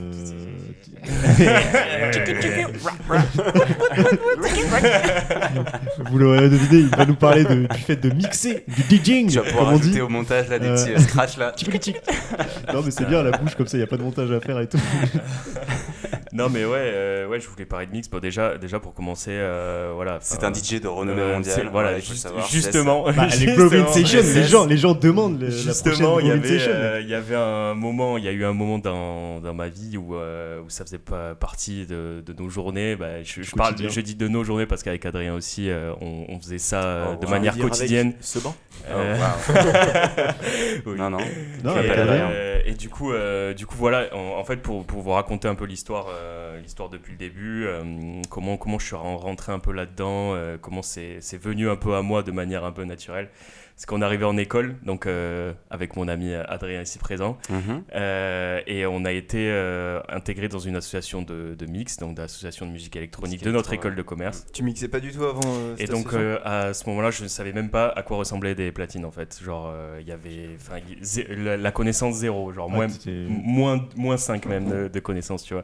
Vous 6.10 6.18
l'aurez 6.18 6.50
deviné, 6.50 6.80
il 6.82 6.88
va 6.96 7.06
nous 7.06 7.16
parler 7.16 7.44
de- 7.44 7.68
du 7.68 7.78
fait 7.80 7.96
de 7.96 8.10
mixer, 8.10 8.64
du 8.68 8.98
DJing, 8.98 9.30
Tu 9.30 9.36
vas 9.38 9.42
comme 9.44 9.52
pouvoir 9.52 9.74
on 9.74 9.80
dit. 9.80 10.02
au 10.02 10.10
montage 10.10 10.50
là 10.50 10.60
des 10.60 10.68
Euh, 10.68 10.76
petits 10.76 10.94
euh, 10.94 11.00
scratch 11.00 11.38
là. 11.38 11.54
Non, 12.74 12.82
mais 12.84 12.92
c'est 12.92 13.06
bien 13.08 13.24
la 13.24 13.32
bouche 13.38 13.56
comme 13.56 13.68
ça, 13.68 13.78
il 13.78 13.82
n'y 13.82 13.84
a 13.84 13.88
pas 13.88 13.98
de 13.98 14.04
montage 14.04 14.32
à 14.32 14.40
faire 14.40 14.60
et 14.60 14.68
tout. 14.68 14.80
Non, 16.34 16.48
mais 16.50 16.64
ouais, 16.66 16.78
euh, 16.94 17.28
ouais, 17.28 17.40
je 17.40 17.48
voulais 17.48 17.66
parler 17.66 17.86
de 17.88 17.92
mix. 17.92 18.08
Bon, 18.10 18.20
déjà, 18.20 18.58
déjà 18.58 18.80
pour 18.80 18.94
commencer, 18.94 19.32
euh, 19.34 19.92
voilà. 19.96 20.20
C'est 20.22 20.44
un 20.44 20.54
DJ 20.54 20.80
de 20.82 20.88
renommée 20.88 21.22
euh, 21.22 21.34
mondiale. 21.36 21.70
Voilà, 21.72 21.94
le 21.94 22.00
juste- 22.00 22.16
savoir. 22.24 22.48
justement. 22.48 23.04
Bah, 23.12 23.28
les 23.40 23.46
les 24.34 24.44
gens, 24.44 24.66
les 24.66 24.78
gens 24.78 24.94
demandent 24.94 25.40
le- 25.40 25.48
la 25.48 25.52
Justement, 25.52 26.12
prochaine 26.12 26.26
il 26.26 26.28
y 26.28 26.32
avait, 26.32 26.48
Session. 26.60 26.72
euh, 26.74 27.00
il 27.02 27.10
y 27.10 27.14
avait 27.16 27.36
un 27.36 27.74
moment, 27.74 28.18
il 28.18 28.24
y 28.24 28.28
a 28.28 28.32
eu 28.32 28.46
un 28.46 28.54
moment 28.54 28.78
dans, 28.80 29.40
dans 29.40 29.54
ma 29.54 29.68
vie 29.70 29.98
où, 29.98 30.16
euh, 30.16 30.60
où 30.62 30.70
ça 30.70 30.84
faisait 30.86 30.98
pas 31.00 31.36
partie 31.36 31.86
de, 31.86 32.24
de 32.26 32.34
nos 32.34 32.50
journées. 32.50 32.96
Bah, 32.96 33.24
je, 33.24 33.42
je 33.42 33.56
parle, 33.56 33.76
je 33.78 34.02
dis 34.02 34.16
de 34.16 34.28
nos 34.28 34.44
journées 34.44 34.66
parce 34.66 34.84
qu'avec 34.84 35.06
Adrien 35.06 35.34
aussi, 35.34 35.70
euh, 35.70 35.92
on, 36.02 36.26
on 36.30 36.40
faisait 36.40 36.58
ça 36.60 37.08
Oh, 37.12 37.16
de 37.20 37.26
wow. 37.26 37.32
manière 37.32 37.58
quotidienne. 37.58 38.14
Ce 38.20 38.40
banc. 38.40 38.56
Oh, 38.90 38.94
wow. 38.98 39.64
oui. 40.86 40.94
Non, 40.98 41.10
non. 41.10 41.18
Non, 41.64 41.72
et, 41.74 41.76
m'appelle 41.76 41.92
Adrien. 41.92 42.02
Adrien. 42.26 42.30
euh, 42.32 42.60
et 42.66 42.74
du 42.74 42.90
coup, 42.90 43.12
euh, 43.14 43.54
du 43.54 43.66
coup 43.66 43.76
voilà, 43.78 44.06
en, 44.14 44.40
en 44.40 44.44
fait, 44.44 44.58
pour, 44.58 44.86
pour 44.86 45.02
vous 45.02 45.12
raconter 45.12 45.48
un 45.48 45.56
peu 45.56 45.66
l'histoire, 45.66 46.08
euh, 46.10 46.19
l'histoire 46.62 46.90
depuis 46.90 47.12
le 47.12 47.18
début, 47.18 47.66
euh, 47.66 48.22
comment, 48.30 48.58
je 48.80 48.86
suis 48.86 48.96
ren- 48.96 49.18
rentré 49.18 49.52
un 49.52 49.60
peu 49.60 49.72
là-dedans, 49.72 50.34
euh, 50.36 50.58
comment 50.60 50.82
c'est 50.82 51.20
venu 51.38 51.70
un 51.70 51.76
peu 51.76 51.96
à 51.96 52.02
moi 52.02 52.24
de 52.24 52.32
manière 52.32 52.64
un 52.66 52.72
peu 52.72 52.84
naturelle. 52.84 53.30
C'est 53.82 53.86
qu'on 53.88 54.02
arrivait 54.02 54.26
en 54.26 54.36
école, 54.36 54.76
donc 54.84 55.06
euh, 55.06 55.54
avec 55.70 55.96
mon 55.96 56.10
ami 56.10 56.34
Adrien 56.34 56.82
ici 56.82 57.00
présent, 57.00 57.38
Mhm. 57.50 57.84
euh, 57.96 58.60
et 58.68 58.86
on 58.86 59.06
a 59.06 59.14
été 59.14 59.50
euh, 59.50 60.02
intégré 60.10 60.50
dans 60.50 60.60
une 60.60 60.76
association 60.76 61.22
de, 61.22 61.56
de 61.58 61.66
mix, 61.66 61.96
donc 61.96 62.14
d'association 62.16 62.66
de 62.66 62.72
musique 62.72 62.98
électronique 62.98 63.36
Musique 63.36 63.46
de 63.46 63.52
notre 63.54 63.72
école 63.72 63.96
de 63.96 64.02
commerce. 64.02 64.46
Tu 64.52 64.64
mixais 64.64 64.90
pas 64.90 65.00
du 65.00 65.14
tout 65.14 65.24
avant. 65.24 65.40
euh, 65.46 65.76
Et 65.78 65.86
cette 65.88 65.92
donc 65.92 66.14
euh, 66.14 66.40
à 66.44 66.74
ce 66.74 66.90
moment-là, 66.90 67.10
je 67.10 67.24
ne 67.24 67.30
savais 67.30 67.54
même 67.54 67.70
pas 67.70 67.88
à 67.88 68.04
quoi 68.04 68.18
ressemblaient 68.18 68.54
des 68.54 68.74
platines 68.74 69.06
en 69.06 69.12
fait. 69.12 69.40
Genre 69.42 69.72
euh, 69.74 70.00
il 70.02 70.08
y 70.10 70.12
avait, 70.12 70.58
la, 71.38 71.56
la 71.56 71.72
connaissance 71.72 72.16
zéro, 72.16 72.52
genre 72.52 72.68
Ouais, 72.70 72.88
moins, 73.08 73.78
moins 73.78 73.88
moins 73.96 74.18
5 74.18 74.46
même 74.48 74.66
de, 74.70 74.88
de 74.90 75.00
connaissances, 75.00 75.44
tu 75.44 75.54
vois. 75.54 75.64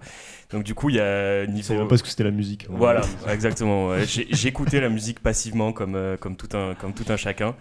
Donc 0.52 0.64
du 0.64 0.74
coup 0.74 0.90
il 0.90 0.96
y 0.96 1.00
a 1.02 1.46
niveau 1.48 1.74
même 1.80 1.90
pas 1.90 1.98
ce 1.98 2.04
que 2.04 2.08
c'était 2.10 2.24
la 2.24 2.32
musique. 2.32 2.66
voilà, 2.70 3.02
exactement. 3.30 3.90
ouais. 3.90 4.06
J'ai- 4.06 4.28
J'écoutais 4.32 4.80
la 4.80 4.88
musique 4.88 5.20
passivement 5.20 5.74
comme, 5.74 5.96
euh, 5.96 6.16
comme, 6.16 6.38
tout 6.38 6.56
un, 6.56 6.76
comme 6.76 6.94
tout 6.94 7.12
un 7.12 7.18
chacun. 7.18 7.56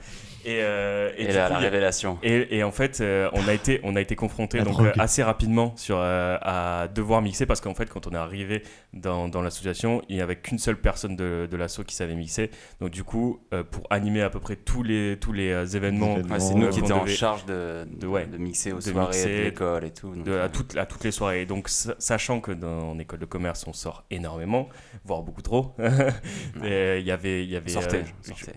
Et, 0.45 0.59
euh, 0.63 1.11
là, 1.33 1.47
coup, 1.47 1.53
la 1.55 1.59
révélation. 1.59 2.19
et, 2.23 2.57
et 2.59 2.63
en 2.65 2.71
fait, 2.71 3.01
euh, 3.01 3.29
on 3.33 3.47
a 3.49 3.53
été, 3.55 3.81
on 3.83 3.97
a 3.97 4.01
été 4.01 4.15
confronté 4.17 4.59
donc 4.63 4.79
euh, 4.81 4.93
assez 4.99 5.23
rapidement 5.23 5.73
sur 5.77 5.97
euh, 5.99 6.37
à 6.43 6.89
devoir 6.95 7.23
mixer 7.23 7.47
parce 7.47 7.61
qu'en 7.61 7.75
fait, 7.75 7.89
quand 7.89 8.07
on 8.07 8.11
est 8.13 8.17
arrivé 8.17 8.63
dans, 8.93 9.29
dans 9.29 9.43
l'association, 9.43 10.03
il 10.09 10.17
n'y 10.17 10.23
avait 10.23 10.37
qu'une 10.37 10.59
seule 10.59 10.77
personne 10.77 11.17
de, 11.17 11.49
de 11.51 11.57
l'asso 11.57 11.81
qui 11.87 11.95
savait 11.95 12.15
mixer. 12.15 12.51
Donc 12.81 12.91
du 12.91 13.05
coup, 13.05 13.41
euh, 13.53 13.63
pour 13.65 13.87
animer 13.91 14.23
à 14.23 14.31
peu 14.31 14.41
près 14.41 14.57
tous 14.57 14.83
les 14.83 15.17
tous 15.21 15.33
les 15.33 15.51
euh, 15.51 15.65
événements, 15.67 16.15
événements. 16.17 16.35
Ouais, 16.35 16.41
c'est 16.41 16.55
nous 16.55 16.69
qui 16.71 16.81
étions 16.81 17.01
en 17.01 17.07
charge 17.07 17.47
de, 17.47 17.87
de- 17.91 18.07
ouais, 18.07 18.27
de 18.27 18.37
mixer 18.39 18.73
aux 18.73 18.77
de 18.79 18.83
soirées 18.83 19.07
mixer, 19.07 19.39
de 19.39 19.43
l'école 19.45 19.85
et 19.85 19.91
tout. 19.93 20.15
donc, 20.15 20.25
de- 20.25 20.33
euh, 20.33 20.45
à, 20.45 20.49
toutes, 20.49 20.77
à 20.77 20.87
toutes 20.87 21.05
les 21.05 21.13
soirées. 21.13 21.43
Et 21.43 21.47
donc, 21.47 21.69
sa- 21.69 21.95
sachant 21.99 22.41
que 22.41 22.53
dans 22.53 22.91
en 22.91 22.99
école 22.99 23.19
de 23.21 23.25
commerce, 23.27 23.65
on 23.67 23.73
sort 23.73 24.05
énormément, 24.11 24.69
voire 25.05 25.23
beaucoup 25.23 25.43
trop. 25.43 25.75
Il 26.63 27.07
y 27.07 27.11
avait, 27.11 27.45
il 27.45 27.51
y 27.51 27.57
avait, 27.57 27.71
euh, 27.71 27.73
sortait. 27.81 28.05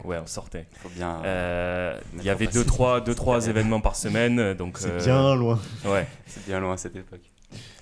ouais, 0.04 0.18
on 0.22 0.28
sortait. 0.28 0.68
faut 0.82 0.90
bien. 0.90 1.22
Euh, 1.78 2.00
Il 2.18 2.24
y 2.24 2.30
avait 2.30 2.46
place. 2.46 2.56
deux 2.56 2.66
trois, 2.66 3.02
deux, 3.02 3.16
trois 3.16 3.48
événements 3.48 3.80
par 3.82 3.96
semaine, 3.96 4.54
donc 4.54 4.78
C'est 4.80 4.92
euh, 4.92 4.98
bien 5.04 5.36
loin. 5.36 5.60
ouais. 5.86 6.08
C'est 6.26 6.46
bien 6.46 6.60
loin 6.60 6.74
à 6.74 6.78
cette 6.78 6.96
époque. 6.96 7.22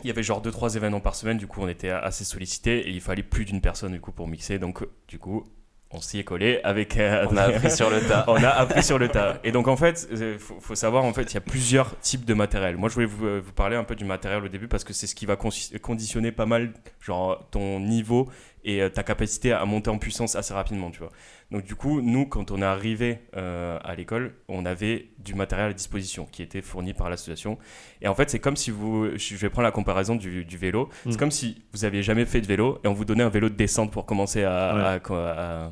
Il 0.04 0.08
y 0.08 0.12
avait 0.12 0.22
genre 0.22 0.44
2-3 0.44 0.76
événements 0.78 1.00
par 1.00 1.16
semaine, 1.16 1.38
du 1.40 1.48
coup 1.48 1.60
on 1.62 1.68
était 1.68 1.90
assez 1.90 2.24
sollicité 2.24 2.88
et 2.88 2.92
il 2.92 3.02
fallait 3.02 3.24
plus 3.24 3.46
d'une 3.46 3.62
personne 3.62 3.94
du 3.94 4.00
coup 4.00 4.12
pour 4.12 4.28
mixer, 4.28 4.60
donc 4.60 4.84
euh, 4.84 4.92
du 5.08 5.18
coup 5.18 5.44
on 5.90 6.02
s'y 6.02 6.20
est 6.20 6.24
collé 6.24 6.60
avec. 6.64 6.98
euh, 6.98 7.26
On 7.32 7.38
a 7.38 7.44
appris 7.44 7.72
sur 7.72 7.90
le 7.90 8.00
tas. 8.02 8.26
on 8.28 8.36
a 8.44 8.50
appris 8.50 8.84
sur 8.84 9.00
le 9.00 9.08
tas. 9.08 9.40
Et 9.44 9.52
donc 9.52 9.68
en 9.68 9.76
fait, 9.78 10.08
il 10.12 10.38
faut, 10.38 10.60
faut 10.60 10.76
savoir 10.76 11.04
en 11.04 11.14
fait, 11.14 11.24
il 11.32 11.34
y 11.34 11.38
a 11.38 11.42
plusieurs 11.42 11.98
types 12.00 12.26
de 12.26 12.34
matériel. 12.36 12.78
Moi 12.78 12.90
je 12.90 12.94
voulais 12.96 13.06
vous, 13.08 13.26
euh, 13.26 13.42
vous 13.44 13.54
parler 13.54 13.76
un 13.76 13.84
peu 13.86 13.96
du 13.96 14.06
matériel 14.06 14.44
au 14.44 14.50
début 14.50 14.68
parce 14.68 14.84
que 14.84 14.94
c'est 14.94 15.08
ce 15.08 15.16
qui 15.16 15.26
va 15.26 15.36
conditionner 15.36 16.32
pas 16.32 16.46
mal 16.46 16.74
genre 17.02 17.48
ton 17.50 17.80
niveau 17.80 18.30
et 18.68 18.82
euh, 18.82 18.90
ta 18.90 19.04
capacité 19.04 19.54
à 19.54 19.64
monter 19.64 19.90
en 19.90 19.98
puissance 19.98 20.36
assez 20.36 20.54
rapidement, 20.54 20.92
tu 20.92 21.00
vois. 21.00 21.12
Donc 21.52 21.64
du 21.64 21.76
coup, 21.76 22.02
nous 22.02 22.26
quand 22.26 22.52
on 22.52 22.62
est 22.62 22.66
arrivé 22.66 23.20
euh, 23.38 23.78
à 23.84 23.96
l'école, 23.96 24.34
on 24.50 24.66
avait 24.66 25.12
du 25.20 25.36
matériel 25.36 25.70
à 25.70 25.74
disposition 25.74 26.26
qui 26.32 26.42
était 26.42 26.62
fourni 26.62 26.94
par 26.94 27.10
l'association. 27.10 27.58
Et 28.02 28.08
en 28.08 28.16
fait, 28.16 28.30
c'est 28.30 28.40
comme 28.40 28.56
si 28.58 28.72
vous, 28.72 29.10
je 29.16 29.36
vais 29.36 29.50
prendre 29.50 29.66
la 29.66 29.72
comparaison 29.72 30.16
du, 30.16 30.44
du 30.44 30.58
vélo. 30.58 30.90
Mm. 31.06 31.12
C'est 31.12 31.18
comme 31.20 31.32
si 31.32 31.64
vous 31.74 31.86
aviez 31.86 32.02
jamais 32.04 32.26
fait 32.26 32.42
de 32.42 32.48
vélo 32.48 32.80
et 32.84 32.88
on 32.88 32.94
vous 32.94 33.06
donnait 33.06 33.24
un 33.24 33.30
vélo 33.30 33.48
de 33.50 33.56
descente 33.56 33.92
pour 33.92 34.06
commencer 34.06 34.44
à, 34.44 34.76
Ouais. 34.76 34.82
à- 34.82 35.16
à- 35.16 35.72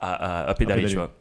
à- 0.00 0.14
à- 0.46 0.48
à 0.50 0.54
pédaler, 0.54 0.82
pédaler. 0.82 0.88
tu 0.88 0.96
vois. 0.96 1.14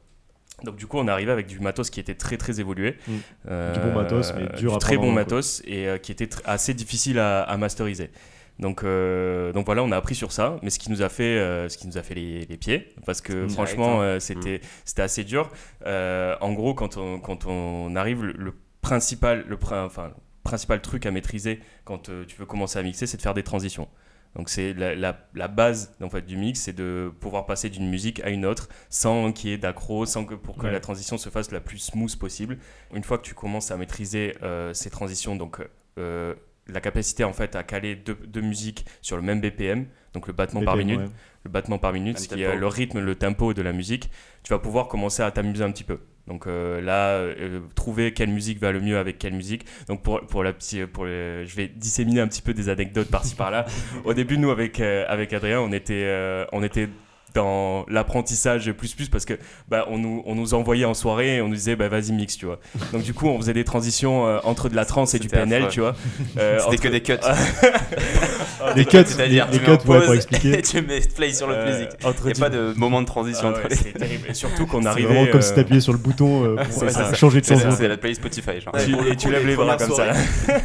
Donc 0.63 0.75
du 0.75 0.87
coup, 0.87 0.97
on 0.99 1.07
est 1.07 1.11
arrivé 1.11 1.31
avec 1.31 1.47
du 1.47 1.59
matos 1.59 1.89
qui 1.89 1.99
était 2.01 2.15
très 2.15 2.37
très 2.37 2.59
évolué, 2.59 2.97
Mm. 3.07 3.11
Euh, 3.49 3.73
Du 3.73 3.79
bon 3.79 3.93
matos, 3.93 4.33
mais 4.35 4.45
dur 4.59 4.71
du 4.71 4.75
à 4.75 4.79
très 4.79 4.97
bon 4.97 5.03
quoi. 5.05 5.13
matos 5.13 5.61
et 5.65 5.87
euh, 5.87 5.97
qui 5.97 6.11
était 6.11 6.29
assez 6.45 6.73
difficile 6.73 7.17
à, 7.17 7.41
à 7.43 7.57
masteriser. 7.57 8.11
Donc, 8.59 8.83
euh, 8.83 9.53
donc 9.53 9.65
voilà, 9.65 9.83
on 9.83 9.91
a 9.91 9.97
appris 9.97 10.15
sur 10.15 10.31
ça, 10.33 10.57
mais 10.61 10.69
ce 10.69 10.79
qui 10.79 10.91
nous 10.91 11.01
a 11.01 11.07
fait, 11.09 11.37
euh, 11.39 11.69
ce 11.69 11.77
qui 11.77 11.87
nous 11.87 11.97
a 11.97 12.03
fait 12.03 12.13
les, 12.15 12.45
les 12.45 12.57
pieds, 12.57 12.93
parce 13.05 13.21
que 13.21 13.45
Mm. 13.45 13.49
franchement, 13.49 14.01
hein. 14.01 14.03
euh, 14.03 14.19
c'était, 14.19 14.59
c'était 14.85 15.01
assez 15.01 15.23
dur. 15.23 15.49
En 15.85 16.53
gros, 16.53 16.73
quand 16.73 16.97
on, 16.97 17.19
quand 17.19 17.45
on 17.45 17.95
arrive, 17.95 18.23
le, 18.23 18.33
le 18.33 18.53
principal, 18.81 19.45
le, 19.47 19.57
enfin, 19.71 20.11
principal 20.43 20.81
truc 20.81 21.05
à 21.05 21.11
maîtriser 21.11 21.59
quand 21.85 22.09
tu 22.27 22.35
veux 22.37 22.45
commencer 22.45 22.77
à 22.79 22.83
mixer, 22.83 23.07
c'est 23.07 23.17
de 23.17 23.21
faire 23.21 23.33
des 23.33 23.43
transitions. 23.43 23.87
Donc 24.35 24.49
c'est 24.49 24.73
la, 24.73 24.93
la, 24.93 25.17
la 25.33 25.47
base 25.47 25.95
en 26.03 26.09
fait, 26.09 26.21
du 26.21 26.37
mix, 26.37 26.59
c'est 26.59 26.73
de 26.73 27.11
pouvoir 27.19 27.47
passer 27.47 27.69
d'une 27.71 27.89
musique 27.89 28.19
à 28.23 28.29
une 28.29 28.45
autre 28.45 28.69
sans 28.89 29.31
qu'il 29.31 29.49
y 29.49 29.53
ait 29.53 29.57
d'accro, 29.57 30.05
sans 30.05 30.23
que 30.23 30.35
pour 30.35 30.57
que 30.57 30.65
Ouais. 30.67 30.71
la 30.71 30.79
transition 30.79 31.17
se 31.17 31.29
fasse 31.29 31.49
la 31.51 31.59
plus 31.61 31.79
smooth 31.79 32.15
possible. 32.17 32.59
Une 32.93 33.03
fois 33.03 33.17
que 33.17 33.23
tu 33.23 33.33
commences 33.33 33.71
à 33.71 33.77
maîtriser 33.77 34.35
euh, 34.43 34.71
ces 34.75 34.91
transitions, 34.91 35.35
donc 35.35 35.57
euh, 35.97 36.35
la 36.71 36.81
capacité 36.81 37.23
en 37.23 37.33
fait 37.33 37.55
à 37.55 37.63
caler 37.63 37.95
deux, 37.95 38.17
deux 38.27 38.41
musiques 38.41 38.85
sur 39.01 39.15
le 39.15 39.21
même 39.21 39.41
BPM, 39.41 39.85
donc 40.13 40.27
le 40.27 40.33
battement 40.33 40.61
par 40.63 40.75
minute, 40.77 40.99
ouais. 40.99 41.05
le 41.43 41.49
battement 41.51 41.77
par 41.77 41.93
minute, 41.93 42.15
Même 42.15 42.23
ce 42.23 42.27
qui 42.33 42.41
est 42.41 42.47
tempo. 42.47 42.59
le 42.59 42.67
rythme, 42.67 42.99
le 42.99 43.15
tempo 43.15 43.53
de 43.53 43.61
la 43.61 43.73
musique, 43.73 44.09
tu 44.43 44.51
vas 44.53 44.59
pouvoir 44.59 44.87
commencer 44.87 45.21
à 45.23 45.31
t'amuser 45.31 45.63
un 45.63 45.71
petit 45.71 45.83
peu. 45.83 45.99
Donc 46.27 46.45
euh, 46.45 46.79
là, 46.79 47.13
euh, 47.17 47.59
trouver 47.73 48.13
quelle 48.13 48.29
musique 48.29 48.59
va 48.59 48.71
le 48.71 48.79
mieux 48.81 48.97
avec 48.99 49.17
quelle 49.17 49.33
musique. 49.33 49.65
Donc 49.87 50.03
pour, 50.03 50.21
pour 50.27 50.43
la 50.43 50.53
petite, 50.53 50.85
pour 50.85 51.05
le- 51.05 51.43
je 51.45 51.55
vais 51.55 51.67
disséminer 51.67 52.21
un 52.21 52.27
petit 52.27 52.43
peu 52.43 52.53
des 52.53 52.69
anecdotes 52.69 53.09
par-ci 53.09 53.33
par-là. 53.35 53.65
Au 54.05 54.13
début, 54.13 54.37
nous 54.37 54.51
avec 54.51 54.79
euh, 54.79 55.05
avec 55.07 55.33
Adrien, 55.33 55.59
on 55.59 55.71
était 55.71 56.03
euh, 56.05 56.45
on 56.51 56.61
était 56.61 56.87
dans 57.35 57.85
l'apprentissage 57.87 58.71
plus 58.71 58.93
plus 58.95 59.07
parce 59.09 59.25
que 59.25 59.35
bah, 59.67 59.85
on, 59.89 59.97
nous, 59.99 60.23
on 60.25 60.35
nous 60.35 60.53
envoyait 60.53 60.85
en 60.85 60.93
soirée 60.93 61.35
et 61.35 61.41
on 61.41 61.47
nous 61.47 61.55
disait 61.55 61.75
bah, 61.75 61.87
vas-y 61.87 62.11
mix 62.11 62.35
tu 62.37 62.45
vois 62.47 62.59
donc 62.91 63.03
du 63.03 63.13
coup 63.13 63.27
on 63.27 63.37
faisait 63.37 63.53
des 63.53 63.63
transitions 63.63 64.25
euh, 64.27 64.39
entre 64.43 64.67
de 64.69 64.75
la 64.75 64.85
trance 64.85 65.13
et 65.13 65.19
du 65.19 65.27
PNL 65.27 65.63
affreux. 65.63 65.71
tu 65.71 65.79
vois 65.81 65.95
Euh, 66.39 66.57
C'était 66.59 66.67
entre- 66.75 66.81
que 66.83 66.87
des 66.87 67.01
cuts. 67.01 67.13
Les 68.75 68.85
cuts, 68.85 68.97
les, 68.97 69.05
C'est-à-dire, 69.05 69.47
les 69.51 69.57
tu 69.59 69.63
mets 69.63 69.71
en 69.71 69.77
cuts, 69.77 69.85
pour 69.85 69.95
pause 69.99 70.15
expliquer. 70.15 70.59
et 70.59 70.61
tu 70.61 70.81
mets 70.81 70.99
play 71.15 71.31
sur 71.33 71.47
l'autre 71.47 71.59
euh, 71.63 71.85
entre 72.03 72.23
Il 72.23 72.25
n'y 72.25 72.31
a 72.31 72.33
du- 72.33 72.39
pas 72.41 72.49
de 72.49 72.73
moment 72.75 73.01
de 73.01 73.05
transition 73.07 73.45
Ah 73.47 73.49
entre 73.51 73.63
ouais, 73.63 73.69
les. 73.69 73.75
c'était 73.75 73.97
terrible. 73.99 74.27
Et 74.29 74.33
surtout 74.33 74.65
qu'on 74.67 74.81
C'est 74.81 74.87
arrivait 74.89 75.07
vraiment 75.13 75.25
comme 75.31 75.39
euh, 75.39 75.41
si 75.41 75.53
t'appuyais 75.55 75.79
sur 75.81 75.93
le 75.93 75.97
bouton 75.97 76.43
euh, 76.43 76.55
pour 76.65 76.83
euh, 76.83 76.89
ça. 76.89 77.13
changer 77.13 77.39
de 77.41 77.45
chanson. 77.45 77.71
c'est 77.71 77.87
la 77.87 77.97
playlist 77.97 78.21
Spotify. 78.21 78.59
Genre. 78.59 78.73
Ouais, 78.73 78.85
Tu- 78.85 78.91
pour 78.91 79.01
le 79.01 79.11
et 79.11 79.15
tu 79.15 79.31
lèves 79.31 79.47
les 79.47 79.55
bras 79.55 79.77
comme 79.77 79.91
ça, 79.93 80.07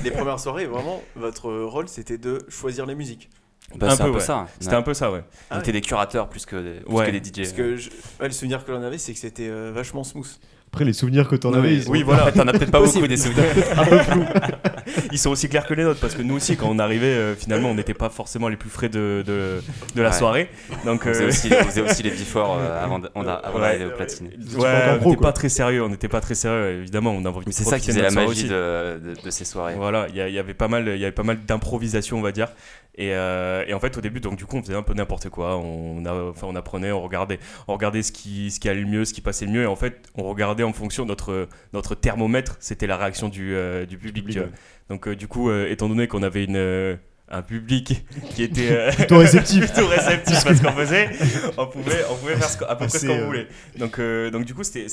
les 0.03 0.11
premières 0.11 0.40
soirées, 0.40 0.66
vraiment, 0.66 1.03
votre 1.16 1.50
rôle 1.53 1.88
c'était 1.88 2.18
de 2.18 2.40
choisir 2.48 2.85
les 2.87 2.94
musiques. 2.96 3.31
Bah, 3.77 3.90
un 3.92 3.96
peu, 3.96 4.11
ouais. 4.11 4.20
ça. 4.20 4.46
c'était 4.61 4.74
un 4.74 4.83
peu 4.83 4.94
ça 4.94 5.11
ouais 5.11 5.24
On 5.50 5.59
était 5.59 5.72
des 5.72 5.81
curateurs 5.81 6.29
plus 6.29 6.46
que 6.46 6.57
des, 6.57 6.81
plus 6.81 6.94
Ouais. 6.94 7.07
que 7.07 7.11
des 7.16 7.18
DJ. 7.18 7.37
Parce 7.38 7.53
que 7.53 7.77
je- 7.77 7.90
ouais, 8.20 8.27
le 8.29 8.31
souvenir 8.31 8.64
que 8.64 8.70
l'on 8.70 8.83
avait, 8.83 8.98
c'est 8.98 9.12
que 9.12 9.18
c'était 9.18 9.48
euh, 9.48 9.72
vachement 9.74 10.05
smooth. 10.05 10.29
Après, 10.75 10.85
les 10.85 10.93
souvenirs 10.93 11.29
que 11.29 11.37
t'en 11.37 11.53
Oui, 11.53 11.59
avais, 11.59 11.69
oui, 11.69 11.75
ils 11.77 11.83
sont 11.85 11.91
oui, 11.93 12.03
voilà. 12.03 12.27
En 12.27 12.33
t'en 12.33 12.49
as 12.49 12.53
peut-être 12.53 12.73
pas 12.73 12.81
beaucoup 12.81 13.07
des 13.07 13.17
souvenirs. 13.17 13.45
ils 15.13 15.19
sont 15.19 15.31
aussi 15.31 15.49
clairs 15.49 15.67
que 15.67 15.75
les 15.75 15.85
nôtres 15.85 16.01
parce 16.01 16.15
que 16.17 16.23
nous 16.23 16.35
aussi 16.35 16.57
quand 16.57 16.67
on 16.69 16.81
arrivait 16.81 17.07
euh, 17.07 17.35
finalement 17.37 17.71
on 17.71 17.75
n'était 17.75 17.95
pas 17.95 18.11
forcément 18.11 18.49
les 18.49 18.57
plus 18.57 18.71
frais 18.71 18.89
de, 18.89 19.23
de, 19.25 19.63
de 19.95 20.03
la 20.03 20.11
Ouais. 20.11 20.15
soirée 20.17 20.49
donc 20.85 21.03
On 21.07 21.09
faisait 21.09 21.25
euh, 21.25 21.29
aussi, 21.29 21.49
on 21.53 21.65
faisait 21.65 21.81
aussi 21.81 22.03
les 22.03 22.11
before 22.11 22.59
euh, 22.59 22.85
avant 22.85 22.99
d- 22.99 23.09
avant 23.15 23.61
Ouais. 23.61 23.85
au 23.85 23.91
platine. 23.97 24.31
Ouais, 24.57 24.99
on 25.01 25.09
n'était 25.11 25.23
pas 25.23 25.33
très 25.33 25.49
sérieux 25.49 25.83
on 25.85 25.89
n'était 25.89 26.09
pas 26.09 26.21
très 26.21 26.35
sérieux 26.35 26.81
évidemment 26.81 27.13
on 27.13 27.25
a 27.25 27.29
envie 27.29 27.39
Mais 27.47 27.53
de 27.53 27.57
c'est 27.57 27.65
ça 27.65 27.79
qui 27.79 27.87
faisait 27.87 28.03
la 28.03 28.11
magie 28.11 28.45
de, 28.49 28.49
de, 28.51 29.15
de 29.25 29.31
ces 29.31 29.45
soirées. 29.45 29.75
Voilà, 29.77 30.07
il 30.11 30.17
y, 30.17 30.39
avait 30.39 30.55
pas 30.55 30.69
mal, 30.69 30.89
il 30.89 30.99
y 30.99 31.05
avait 31.05 31.13
pas 31.13 31.23
mal 31.23 31.39
d'improvisation, 31.47 32.19
on 32.19 32.23
va 32.23 32.33
dire. 32.33 32.49
Et, 32.97 33.11
euh, 33.13 33.65
et 33.67 33.75
en 33.75 33.81
fait, 33.81 33.97
au 33.97 34.01
début, 34.01 34.21
donc 34.21 34.37
du 34.37 34.45
coup, 34.47 34.57
on 34.57 34.63
faisait 34.63 34.75
un 34.77 34.83
peu 34.83 34.95
n'importe 34.95 35.29
quoi. 35.29 35.57
On, 35.57 36.05
a, 36.07 36.13
enfin, 36.31 36.47
on 36.49 36.55
apprenait, 36.57 36.93
on 36.93 37.03
regardait, 37.03 37.39
on 37.69 37.73
regardait 37.73 38.03
ce 38.03 38.13
qui, 38.13 38.51
ce 38.51 38.61
qui 38.61 38.69
allait 38.69 38.81
le 38.83 38.87
mieux, 38.87 39.05
ce 39.05 39.13
qui 39.13 39.21
passait 39.21 39.47
le 39.47 39.53
mieux. 39.53 39.63
Et 39.63 39.67
en 39.67 39.77
fait, 39.77 39.97
on 40.17 40.23
regardait 40.25 40.63
en 40.64 40.72
fonction 40.72 41.05
de 41.05 41.09
notre, 41.09 41.48
notre 41.72 41.94
thermomètre. 41.94 42.57
C'était 42.61 42.87
la 42.87 42.96
réaction 42.96 43.29
du, 43.29 43.55
euh, 43.55 43.87
du 43.87 43.98
public. 43.98 44.37
vois. 44.38 44.46
Donc, 44.88 45.09
euh, 45.09 45.16
du 45.16 45.29
coup, 45.29 45.50
euh, 45.50 45.70
étant 45.70 45.88
donné 45.88 46.09
qu'on 46.09 46.22
avait 46.22 46.44
une, 46.44 46.57
euh, 46.57 46.96
un 47.31 47.40
public 47.40 48.05
qui 48.35 48.42
était 48.42 48.70
euh, 48.70 48.92
Plutôt 48.96 49.16
réceptif. 49.18 49.72
plutôt 49.72 49.88
réceptif 49.88 50.46
à 50.46 50.55
ce 50.55 50.62
qu'on 50.62 50.72
faisait, 50.72 51.09
on 51.57 51.66
pouvait, 51.66 52.05
on 52.11 52.16
pouvait 52.16 52.37
faire 52.37 52.50
ce 52.50 52.62
à 52.64 52.77
peu 52.77 52.87
près 52.87 52.98
ce 52.98 53.07
qu'on 53.07 53.14
euh, 53.18 53.24
voulait. 53.24 53.48
Donc, 53.79 53.98
euh, 53.98 54.31
donc 54.31 54.44
du 54.44 54.55
coup, 54.55 54.62
c'était- 54.62 54.87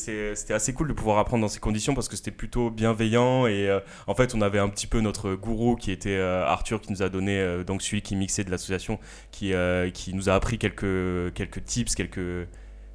assez 0.53 0.73
cool 0.73 0.87
de 0.87 0.93
pouvoir 0.93 1.17
apprendre 1.17 1.41
dans 1.41 1.49
ces 1.49 1.59
conditions 1.59 1.93
parce 1.93 2.07
que 2.07 2.15
c'était 2.15 2.31
plutôt 2.31 2.69
bienveillant 2.71 3.47
et 3.47 3.67
euh, 3.69 3.81
en 4.07 4.15
fait, 4.15 4.33
on 4.33 4.39
avait 4.41 4.59
un 4.59 4.69
petit 4.69 4.87
peu 4.87 5.01
notre 5.01 5.33
gourou 5.35 5.75
qui 5.75 5.91
était 5.91 6.15
euh, 6.15 6.45
Arthur 6.45 6.79
qui 6.79 6.93
nous 6.93 7.03
a 7.03 7.09
donné, 7.09 7.37
euh, 7.37 7.65
donc 7.65 7.81
celui 7.81 8.01
qui 8.01 8.15
mixait 8.15 8.45
de 8.45 8.49
l'association, 8.49 8.97
qui, 9.31 9.53
euh, 9.53 9.89
qui 9.89 10.13
nous 10.15 10.29
a 10.29 10.33
appris 10.33 10.57
quelques, 10.57 11.33
quelques 11.33 11.65
tips, 11.65 11.95
quelques, 11.95 12.47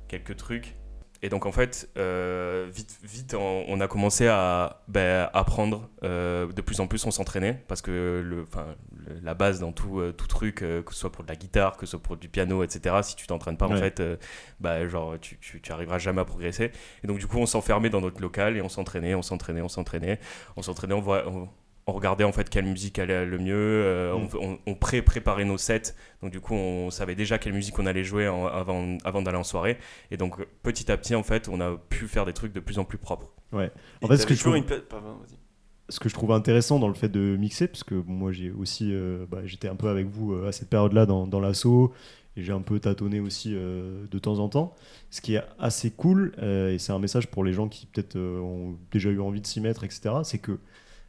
quelques 0.08 0.36
trucs. 0.36 0.74
Et 1.22 1.28
donc 1.30 1.46
en 1.46 1.52
fait, 1.52 1.88
euh, 1.96 2.68
vite, 2.72 2.98
vite, 3.02 3.34
on, 3.34 3.80
a 3.80 3.88
commencé 3.88 4.26
à 4.28 4.82
ben, 4.88 5.30
apprendre. 5.32 5.88
euh, 6.02 6.46
de 6.52 6.60
plus 6.60 6.78
en 6.80 6.86
plus, 6.86 7.04
on 7.06 7.10
s'entraînait 7.10 7.62
parce 7.68 7.80
que 7.82 7.90
le, 7.90 8.22
le- 8.22 8.46
la 9.22 9.34
base 9.34 9.60
dans 9.60 9.72
tout, 9.72 10.00
euh, 10.00 10.12
tout 10.12 10.26
truc, 10.26 10.56
que 10.56 10.82
ce 10.90 10.98
soit 10.98 11.12
pour 11.12 11.24
de 11.24 11.28
la 11.28 11.36
guitare, 11.36 11.76
que 11.76 11.86
ce 11.86 11.92
soit 11.92 12.02
pour 12.02 12.16
du 12.16 12.28
piano, 12.28 12.62
etc. 12.62 12.96
Si 13.02 13.16
tu 13.16 13.26
t'entraînes 13.26 13.56
pas, 13.56 13.66
en 13.66 13.76
fait, 13.80 14.02
bah, 14.60 14.86
genre, 14.88 15.14
tu, 15.20 15.38
tu, 15.38 15.60
tu 15.60 15.72
arriveras 15.72 15.98
jamais 15.98 16.20
à 16.20 16.24
progresser. 16.24 16.70
Et 17.02 17.06
donc 17.06 17.18
du 17.18 17.26
coup, 17.26 17.38
on 17.38 17.46
s'enfermait 17.46 17.90
dans 17.90 18.00
notre 18.00 18.20
local 18.20 18.56
et 18.56 18.62
on 18.62 18.68
s'entraînait, 18.68 19.14
on 19.14 19.22
s'entraînait, 19.22 19.62
on 19.62 19.68
s'entraînait, 19.68 20.18
on 20.56 20.62
s'entraînait, 20.62 20.94
on, 20.94 21.00
voit- 21.00 21.26
on, 21.28 21.48
on 21.88 21.92
regardait 21.92 22.24
en 22.24 22.32
fait 22.32 22.48
quelle 22.50 22.64
musique 22.66 22.98
allait 22.98 23.24
le 23.24 23.38
mieux, 23.38 23.54
euh, 23.54 24.16
Mm. 24.18 24.58
on, 24.66 24.74
pré-préparait 24.74 25.44
nos 25.44 25.56
sets, 25.58 25.94
donc 26.20 26.32
du 26.32 26.40
coup 26.40 26.54
on 26.54 26.90
savait 26.90 27.14
déjà 27.14 27.38
quelle 27.38 27.52
musique 27.52 27.78
on 27.78 27.86
allait 27.86 28.02
jouer 28.02 28.26
en- 28.28 28.46
avant, 28.46 28.98
avant 29.04 29.22
d'aller 29.22 29.36
en 29.38 29.44
soirée, 29.44 29.78
et 30.10 30.16
donc 30.16 30.44
petit 30.64 30.90
à 30.90 30.96
petit 30.96 31.14
en 31.14 31.22
fait 31.22 31.48
on 31.48 31.60
a 31.60 31.76
pu 31.88 32.08
faire 32.08 32.24
des 32.26 32.32
trucs 32.32 32.52
de 32.52 32.60
plus 32.60 32.78
en 32.80 32.84
plus 32.84 32.98
propres. 32.98 33.32
En 33.52 33.60
Et 33.60 33.70
fait, 34.08 34.16
ce 34.18 34.26
que 34.26 34.34
je 34.34 34.40
trouve- 34.40 34.56
une 34.56 34.64
pla- 34.64 34.80
pardon, 34.80 35.12
vas-y. 35.14 35.38
ce 35.88 36.00
que 36.00 36.08
je 36.08 36.14
trouve 36.14 36.32
intéressant 36.32 36.80
dans 36.80 36.88
le 36.88 36.94
fait 36.94 37.08
de 37.08 37.36
mixer, 37.36 37.68
parce 37.68 37.84
que 37.84 37.94
moi 37.94 38.32
j'ai 38.32 38.50
aussi, 38.50 38.90
euh, 38.92 39.24
bah, 39.30 39.42
j'étais 39.44 39.68
un 39.68 39.76
peu 39.76 39.88
avec 39.88 40.06
vous 40.08 40.32
euh, 40.34 40.48
à 40.48 40.52
cette 40.52 40.68
période-là 40.68 41.06
dans, 41.06 41.28
dans 41.28 41.38
l'assaut, 41.40 41.92
et 42.36 42.42
j'ai 42.42 42.52
un 42.52 42.60
peu 42.62 42.80
tâtonné 42.80 43.20
aussi 43.20 43.52
euh, 43.54 44.04
de 44.10 44.18
temps 44.18 44.40
en 44.40 44.48
temps. 44.48 44.74
Ce 45.10 45.20
qui 45.20 45.36
est 45.36 45.42
assez 45.60 45.92
cool, 45.92 46.32
euh, 46.42 46.72
et 46.72 46.78
c'est 46.78 46.92
un 46.92 46.98
message 46.98 47.28
pour 47.28 47.44
les 47.44 47.52
gens 47.52 47.68
qui 47.68 47.86
peut-être 47.86 48.16
euh, 48.16 48.40
ont 48.40 48.76
déjà 48.90 49.08
eu 49.10 49.20
envie 49.20 49.40
de 49.40 49.46
s'y 49.46 49.60
mettre, 49.60 49.84
etc., 49.84 50.16
c'est 50.24 50.38
que 50.38 50.58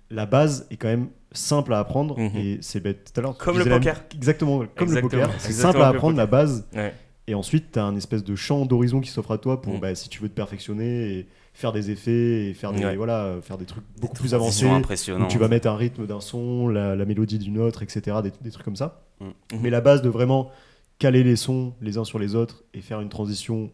la 0.09 0.25
base 0.25 0.67
est 0.71 0.77
quand 0.77 0.87
même 0.87 1.07
simple 1.31 1.73
à 1.73 1.79
apprendre, 1.79 2.17
Mhm. 2.17 2.31
et 2.37 2.57
c'est 2.61 2.79
bête 2.79 3.11
tout 3.13 3.19
à 3.19 3.23
l'heure. 3.23 3.37
Comme 3.37 3.57
le 3.57 3.65
la- 3.65 3.77
poker. 3.77 4.01
Exactement, 4.15 4.59
comme 4.59 4.67
Exactement, 4.87 4.95
le 4.95 5.01
poker. 5.27 5.29
C'est 5.39 5.49
exactement 5.49 5.73
simple 5.73 5.83
à 5.83 5.87
apprendre 5.89 6.17
la 6.17 6.25
base, 6.25 6.65
Ouais. 6.73 6.93
et 7.27 7.35
ensuite, 7.35 7.71
tu 7.73 7.79
as 7.79 7.83
un 7.83 7.95
espèce 7.95 8.23
de 8.23 8.35
champ 8.35 8.65
d'horizon 8.65 9.01
qui 9.01 9.09
s'offre 9.09 9.31
à 9.31 9.37
toi 9.37 9.61
pour, 9.61 9.75
Mm. 9.75 9.79
bah, 9.79 9.95
si 9.95 10.07
tu 10.09 10.21
veux 10.21 10.29
te 10.29 10.33
perfectionner 10.33 11.11
et 11.17 11.27
faire 11.53 11.71
des 11.73 11.89
effets 11.91 12.49
et 12.49 12.53
faire 12.53 12.71
des, 12.71 12.85
Ouais. 12.85 12.95
voilà, 12.95 13.35
faire 13.41 13.57
des 13.57 13.65
trucs 13.65 13.83
beaucoup 13.99 14.15
plus 14.15 14.33
avancés. 14.33 14.67
impressionnante. 14.69 15.27
où 15.27 15.31
tu 15.31 15.37
vas 15.39 15.47
mettre 15.47 15.67
un 15.67 15.75
rythme 15.75 16.05
d'un 16.07 16.21
son, 16.21 16.67
la, 16.69 16.95
la 16.95 17.05
mélodie 17.05 17.39
d'une 17.39 17.59
autre, 17.59 17.83
etc. 17.83 18.17
Des, 18.23 18.31
des 18.41 18.51
trucs 18.51 18.63
comme 18.63 18.75
ça. 18.75 19.01
Mm. 19.19 19.25
Mais 19.61 19.69
la 19.69 19.81
base 19.81 20.01
de 20.01 20.09
vraiment 20.09 20.51
caler 20.99 21.23
les 21.23 21.35
sons 21.35 21.73
les 21.81 21.97
uns 21.97 22.03
sur 22.05 22.17
les 22.19 22.33
autres 22.35 22.63
et 22.73 22.81
faire 22.81 23.01
une 23.01 23.09
transition 23.09 23.71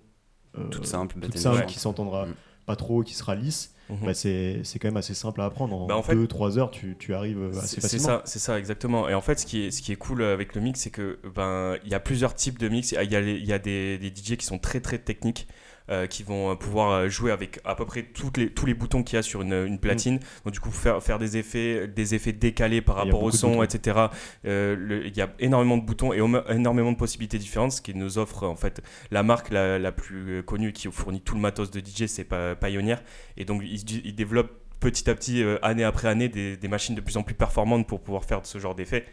euh, 0.58 0.64
toute 0.70 0.86
simple, 0.86 1.20
toute 1.20 1.38
simple 1.38 1.66
qui 1.66 1.80
s'entendra 1.80 2.26
Mm. 2.26 2.34
pas 2.66 2.76
trop, 2.76 3.02
qui 3.04 3.14
sera 3.16 3.36
lisse, 3.36 3.73
Mhm. 3.90 3.98
bah, 4.06 4.14
c'est 4.14 4.62
quand 4.80 4.88
même 4.88 4.98
assez 4.98 5.14
simple 5.14 5.42
à 5.42 5.46
apprendre. 5.46 5.76
En 5.76 5.88
Bah, 5.88 5.98
en 5.98 6.04
fait- 6.04 6.16
2-3 6.16 6.58
heures, 6.58 6.72
tu, 6.72 6.96
tu 6.98 7.14
arrives 7.14 7.50
assez 7.52 7.62
C'est 7.68 7.68
c'est 7.76 7.82
facilement. 7.82 8.06
ça, 8.06 8.22
c'est 8.26 8.40
ça 8.40 8.58
exactement. 8.58 9.10
Et 9.10 9.14
en 9.14 9.22
fait, 9.22 9.40
ce 9.40 9.46
qui 9.46 9.66
est, 9.66 9.72
ce 9.72 9.82
qui 9.82 9.92
est 9.92 9.96
cool 9.98 10.24
avec 10.24 10.56
le 10.56 10.62
mix, 10.62 10.80
c'est 10.82 10.90
que 10.90 11.20
ben 11.36 11.76
il 11.84 11.92
y 11.92 11.94
a 11.96 12.00
plusieurs 12.00 12.34
types 12.34 12.60
de 12.60 12.70
mix. 12.70 12.92
Il 12.94 13.12
y 13.12 13.16
a, 13.16 13.22
les- 13.22 13.36
il 13.36 13.46
y 13.46 13.54
a 13.54 13.60
des, 13.60 13.98
des 13.98 14.10
DJ 14.10 14.38
qui 14.38 14.46
sont 14.46 14.58
très 14.60 14.80
très 14.80 14.98
techniques. 15.00 15.48
Euh, 15.90 16.08
qui 16.08 16.24
vont 16.24 16.52
euh, 16.52 16.56
pouvoir 16.56 16.92
euh, 16.92 17.10
jouer 17.10 17.32
avec 17.32 17.60
à 17.66 17.76
peu 17.76 17.86
près 17.86 18.04
toutes 18.04 18.38
les, 18.38 18.50
tous 18.50 18.66
les 18.66 18.74
boutons 18.74 19.04
qu'il 19.04 19.16
y 19.16 19.20
a 19.20 19.22
sur 19.22 19.42
une, 19.42 19.54
une 19.54 19.80
platine. 19.80 20.20
Donc 20.46 20.54
du 20.54 20.60
coup 20.60 20.72
faire, 20.72 21.02
faire 21.02 21.20
des 21.20 21.38
effets, 21.38 21.88
des 21.88 22.16
effets 22.16 22.34
décalés 22.34 22.82
par 22.82 22.96
rapport 22.96 23.24
au 23.24 23.32
son, 23.32 23.64
etc. 23.64 24.08
Euh, 24.46 25.04
Il 25.06 25.16
y 25.16 25.22
a 25.22 25.34
énormément 25.40 25.78
de 25.78 25.84
boutons 25.84 26.14
et 26.14 26.18
énormément 26.50 26.92
de 26.92 26.98
possibilités 26.98 27.38
différentes, 27.38 27.72
ce 27.74 27.82
qui 27.82 27.94
nous 27.96 28.18
offre 28.18 28.48
en 28.48 28.56
fait 28.56 28.82
la 29.12 29.24
marque 29.24 29.50
la, 29.52 29.80
la 29.80 29.92
plus 29.92 30.44
connue 30.44 30.74
qui 30.74 30.92
fournit 30.92 31.22
tout 31.22 31.36
le 31.36 31.42
matos 31.42 31.72
de 31.72 31.80
DJ, 31.80 32.08
c'est 32.08 32.28
Pioneer. 32.60 32.98
Et 33.38 33.46
donc 33.46 33.62
ils, 33.64 34.06
ils 34.06 34.16
développent 34.16 34.64
petit 34.84 35.10
à 35.10 35.16
petit, 35.16 35.42
euh, 35.42 35.58
année 35.62 35.84
après 35.84 36.10
année, 36.10 36.28
des, 36.28 36.58
des 36.58 36.68
machines 36.68 36.94
de 36.94 37.02
plus 37.02 37.16
en 37.18 37.24
plus 37.24 37.34
performantes 37.36 37.88
pour 37.88 38.02
pouvoir 38.02 38.26
faire 38.26 38.46
ce 38.46 38.58
genre 38.60 38.76
d'effet. 38.76 39.06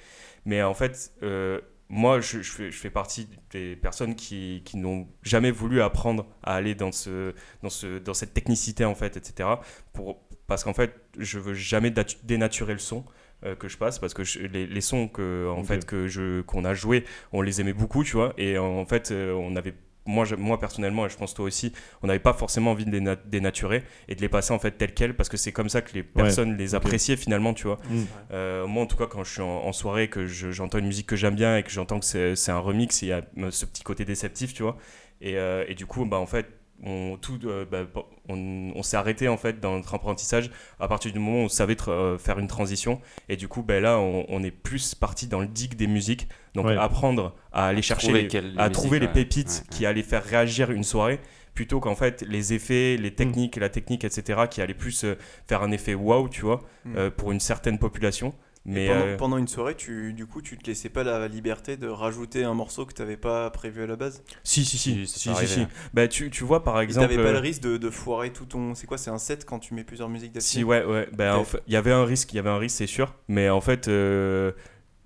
Mais 0.44 0.62
en 0.62 0.74
fait, 0.74 1.12
euh, 1.22 1.61
moi, 1.90 2.20
je, 2.20 2.40
je 2.42 2.50
fais, 2.53 2.70
je 2.70 2.79
fais 2.79 2.90
partie 2.90 3.29
des 3.50 3.76
personnes 3.76 4.14
qui, 4.14 4.62
qui 4.64 4.76
n'ont 4.79 5.09
jamais 5.22 5.50
voulu 5.50 5.83
apprendre 5.83 6.26
à 6.42 6.55
aller 6.55 6.74
dans, 6.74 6.92
ce, 6.92 7.35
dans, 7.62 7.68
ce, 7.70 7.98
dans 7.98 8.14
cette 8.14 8.33
technicité, 8.35 8.85
en 8.85 8.94
fait, 8.94 9.16
etc. 9.16 9.48
Pour, 9.92 10.20
parce 10.46 10.64
qu'en 10.64 10.74
fait, 10.74 10.94
je 11.18 11.38
veux 11.38 11.55
jamais 11.55 11.92
dénaturer 12.24 12.72
le 12.72 12.79
son 12.79 13.05
euh, 13.44 13.55
que 13.57 13.68
je 13.68 13.76
passe 13.79 13.98
parce 13.98 14.14
que 14.14 14.24
je- 14.24 14.40
les, 14.40 14.66
les 14.66 14.81
sons 14.81 15.09
que 15.09 15.48
en 15.50 15.64
fait 15.64 15.87
que 15.87 16.07
je 16.09 16.42
qu'on 16.42 16.64
a 16.64 16.74
joué 16.74 17.05
on 17.33 17.40
les 17.40 17.61
aimait 17.62 17.72
beaucoup 17.72 18.05
tu 18.05 18.12
vois 18.12 18.35
et 18.37 18.59
en 18.59 18.85
fait 18.85 19.11
euh, 19.12 19.33
on 19.33 19.57
avait 19.57 19.74
moi, 20.06 20.24
je- 20.24 20.34
moi 20.34 20.58
personnellement, 20.58 21.06
et 21.06 21.08
je 21.08 21.16
pense 21.16 21.34
toi 21.34 21.44
aussi, 21.44 21.72
on 22.02 22.06
n'avait 22.06 22.18
pas 22.18 22.32
forcément 22.32 22.70
envie 22.72 22.84
de 22.84 22.90
les 22.90 23.00
na- 23.00 23.16
dénaturer 23.16 23.82
et 24.08 24.14
de 24.14 24.20
les 24.20 24.28
passer 24.28 24.52
en 24.52 24.58
fait 24.58 24.72
telles 24.72 24.94
quelles 24.94 25.14
parce 25.14 25.28
que 25.28 25.36
c'est 25.36 25.52
comme 25.52 25.68
ça 25.68 25.82
que 25.82 25.92
les 25.94 26.02
personnes 26.02 26.56
les 26.56 26.74
appréciaient 26.74 27.16
finalement, 27.16 27.54
tu 27.54 27.64
vois. 27.66 27.78
Mm. 27.88 28.02
Euh, 28.32 28.66
moi, 28.66 28.82
en 28.82 28.86
tout 28.86 28.96
cas, 28.96 29.06
quand 29.06 29.24
je 29.24 29.30
suis 29.32 29.42
en, 29.42 29.46
en 29.66 29.72
soirée, 29.72 30.08
que 30.08 30.26
je- 30.26 30.50
j'entends 30.52 30.78
une 30.78 30.86
musique 30.86 31.06
que 31.06 31.16
j'aime 31.16 31.34
bien 31.34 31.56
et 31.56 31.62
que 31.62 31.70
j'entends 31.70 31.98
que 32.00 32.06
c'est 32.06 32.36
c'est 32.36 32.52
un 32.52 32.58
remix, 32.58 33.02
il 33.02 33.08
y 33.08 33.12
a 33.12 33.22
euh, 33.38 33.50
ce 33.50 33.66
petit 33.66 33.82
côté 33.82 34.04
déceptif, 34.04 34.54
tu 34.54 34.62
vois. 34.62 34.76
Et, 35.20 35.36
euh, 35.36 35.64
et 35.68 35.74
du 35.74 35.84
coup, 35.86 36.04
bah, 36.06 36.18
en 36.18 36.26
fait, 36.26 36.46
on, 36.84 37.16
tout, 37.20 37.38
euh, 37.44 37.64
bah, 37.70 37.84
on, 38.28 38.72
on 38.74 38.82
s'est 38.82 38.96
arrêté 38.96 39.28
en 39.28 39.36
fait 39.36 39.60
dans 39.60 39.76
notre 39.76 39.94
apprentissage 39.94 40.50
à 40.78 40.88
partir 40.88 41.12
du 41.12 41.18
moment 41.18 41.42
où 41.42 41.44
on 41.44 41.48
savait 41.48 41.76
euh, 41.88 42.16
faire 42.18 42.38
une 42.38 42.46
transition. 42.48 43.00
Et 43.28 43.36
du 43.36 43.48
coup, 43.48 43.62
ben 43.62 43.82
là, 43.82 43.98
on, 43.98 44.24
on 44.28 44.42
est 44.42 44.50
plus 44.50 44.94
parti 44.94 45.26
dans 45.26 45.40
le 45.40 45.46
dig 45.46 45.74
des 45.76 45.86
musiques. 45.86 46.28
Donc, 46.54 46.66
Ouais. 46.66 46.76
apprendre 46.76 47.34
à 47.52 47.66
aller 47.66 47.82
chercher, 47.82 48.06
trouver 48.08 48.22
les- 48.22 48.28
quelle 48.28 48.54
à 48.58 48.68
musique, 48.68 48.72
trouver 48.72 48.98
les 48.98 49.08
pépites 49.08 49.48
Ouais, 49.48 49.54
ouais. 49.70 49.76
qui 49.76 49.86
allaient 49.86 50.02
faire 50.02 50.24
réagir 50.24 50.70
une 50.70 50.84
soirée 50.84 51.20
plutôt 51.54 51.80
qu'en 51.80 51.96
fait 51.96 52.22
les 52.26 52.52
effets, 52.54 52.96
les 52.96 53.12
techniques, 53.14 53.56
la 53.56 53.68
technique, 53.68 54.04
etc., 54.04 54.42
qui 54.48 54.62
allaient 54.62 54.72
plus 54.72 55.04
euh, 55.04 55.16
faire 55.48 55.62
un 55.62 55.72
effet 55.72 55.94
wow, 55.94 56.28
tu 56.28 56.42
vois, 56.42 56.62
Mm. 56.84 56.96
euh, 56.96 57.10
pour 57.10 57.32
une 57.32 57.40
certaine 57.40 57.78
population. 57.78 58.32
Mais 58.66 58.84
Et 58.84 58.86
pendant, 58.86 59.06
euh, 59.06 59.16
pendant 59.16 59.38
une 59.38 59.48
soirée, 59.48 59.74
tu, 59.76 60.12
du 60.12 60.26
coup, 60.26 60.42
tu 60.42 60.56
te 60.58 60.66
laissais 60.66 60.90
pas 60.90 61.02
la 61.04 61.28
liberté 61.28 61.76
de 61.76 61.88
rajouter 61.88 62.44
un 62.44 62.54
morceau 62.54 62.84
que 62.86 62.92
tu 62.94 63.00
n'avais 63.02 63.16
pas 63.16 63.50
prévu 63.50 63.82
à 63.82 63.86
la 63.86 63.96
base? 63.96 64.22
Si, 64.44 64.64
si, 64.64 64.78
si, 64.78 64.92
Si, 64.92 65.06
ça 65.06 65.18
si, 65.18 65.28
peut 65.28 65.34
si, 65.34 65.36
arriver, 65.36 65.46
si. 65.46 65.60
hein. 65.60 65.68
Bah, 65.94 66.08
tu, 66.08 66.30
tu 66.30 66.44
vois, 66.44 66.62
par 66.62 66.80
exemple. 66.80 67.08
t'avais 67.08 67.18
pas 67.18 67.32
le 67.32 67.38
euh, 67.38 67.40
risque 67.40 67.62
de, 67.62 67.76
de 67.76 67.90
foirer 67.90 68.32
tout 68.32 68.46
ton. 68.46 68.74
C'est 68.74 68.86
quoi 68.86 68.98
C'est 68.98 69.10
un 69.10 69.18
set 69.18 69.44
quand 69.44 69.58
tu 69.58 69.74
mets 69.74 69.84
plusieurs 69.84 70.08
musiques 70.08 70.32
d'affilée? 70.32 70.60
Si, 70.60 70.64
ouais, 70.64 70.84
ouais. 70.84 71.08
En 71.30 71.44
fait, 71.44 71.62
il 71.66 71.72
y 71.72 71.76
avait 71.76 71.92
un 71.92 72.04
risque, 72.04 72.32
il 72.32 72.36
y 72.36 72.38
avait 72.38 72.50
un 72.50 72.58
risque, 72.58 72.76
c'est 72.78 72.86
sûr. 72.86 73.14
Mais 73.28 73.48
en 73.50 73.60
fait, 73.60 73.88
euh, 73.88 74.52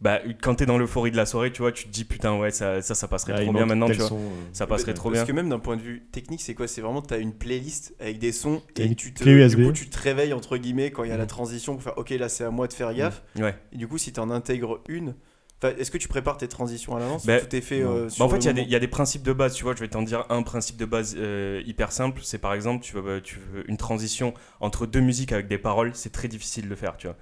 bah, 0.01 0.21
quand 0.43 0.57
t'es 0.57 0.67
dans 0.67 0.77
l'euphorie 0.77 1.11
de 1.11 1.17
la 1.17 1.25
soirée, 1.27 1.53
tu 1.53 1.63
vois, 1.63 1.73
tu 1.73 1.85
te 1.85 1.89
dis 1.91 2.05
putain, 2.05 2.37
ouais, 2.39 2.51
ça, 2.51 2.83
ça, 2.83 2.95
ça 2.95 3.09
passerait 3.09 3.33
Ah, 3.37 3.43
trop 3.43 3.53
bien 3.53 3.65
maintenant, 3.67 3.87
tu 3.89 3.99
vois. 3.99 4.09
son, 4.09 4.17
euh, 4.19 4.29
Ça 4.53 4.67
passerait 4.67 4.93
Parce 4.93 5.01
trop 5.01 5.11
bien. 5.11 5.25
que 5.25 5.33
même 5.33 5.49
d'un 5.49 5.59
point 5.59 5.77
de 5.77 5.83
vue 5.83 6.03
technique, 6.13 6.43
c'est 6.43 6.55
quoi? 6.55 6.69
C'est 6.69 6.81
vraiment, 6.81 7.01
tu 7.01 7.15
as 7.15 7.19
une 7.19 7.33
playlist 7.33 7.95
avec 8.01 8.19
des 8.19 8.33
sons 8.33 8.61
T'as 8.75 8.83
et 8.83 8.87
une 8.87 8.97
tu 8.97 9.15
te, 9.15 9.25
du 9.49 9.65
coup, 9.65 9.73
tu 9.73 9.89
te 9.89 9.99
réveilles 9.99 10.33
entre 10.35 10.57
guillemets 10.59 10.91
quand 10.91 11.05
il 11.05 11.11
y 11.11 11.13
a 11.13 11.17
la 11.17 11.23
Mhm. 11.25 11.29
transition 11.29 11.75
pour 11.75 11.83
faire 11.83 11.97
OK, 11.99 12.11
là 12.11 12.29
c'est 12.29 12.45
à 12.45 12.51
moi 12.51 12.67
de 12.69 12.73
faire 12.75 12.93
gaffe. 12.95 13.23
Ouais. 13.37 13.55
Et 13.73 13.77
du 13.79 13.89
coup, 13.89 13.97
si 13.99 14.13
tu 14.13 14.21
en 14.21 14.31
intègres 14.31 14.81
une, 14.89 15.15
enfin, 15.63 15.75
est-ce 15.79 15.91
que 15.91 15.97
tu 15.99 16.09
prépares 16.09 16.37
tes 16.37 16.49
transitions 16.49 16.95
à 16.97 17.01
l'avance 17.01 17.25
ou 17.25 17.29
tout 17.29 17.57
est 17.57 17.61
fait 17.63 17.81
euh, 17.81 18.05
Bah, 18.05 18.11
sur 18.11 18.19
Bah, 18.19 18.25
en 18.27 18.29
fait, 18.29 18.39
il 18.43 18.47
y, 18.47 18.49
a 18.49 18.53
des- 18.53 18.61
moment? 18.61 18.69
il 18.69 18.73
y 18.73 18.77
a 18.77 18.81
des 18.81 18.89
principes 18.89 19.23
de 19.23 19.33
base, 19.33 19.55
tu 19.55 19.65
vois. 19.65 19.75
Je 19.75 19.81
vais 19.81 19.89
t'en 19.89 20.03
dire 20.03 20.27
un 20.29 20.43
principe 20.43 20.77
de 20.77 20.85
base 20.85 21.15
euh, 21.19 21.63
hyper 21.65 21.93
simple. 21.93 22.21
C'est 22.25 22.39
par 22.39 22.53
exemple, 22.53 22.85
tu 22.85 22.95
veux, 22.97 23.23
tu 23.23 23.39
veux 23.53 23.69
une 23.71 23.77
transition 23.79 24.35
entre 24.61 24.87
deux 24.87 25.01
musiques 25.01 25.33
avec 25.33 25.47
des 25.49 25.59
paroles, 25.59 25.93
c'est 25.95 26.13
très 26.13 26.29
difficile 26.29 26.69
de 26.69 26.75
faire, 26.75 26.97
tu 26.99 27.07
vois. 27.07 27.17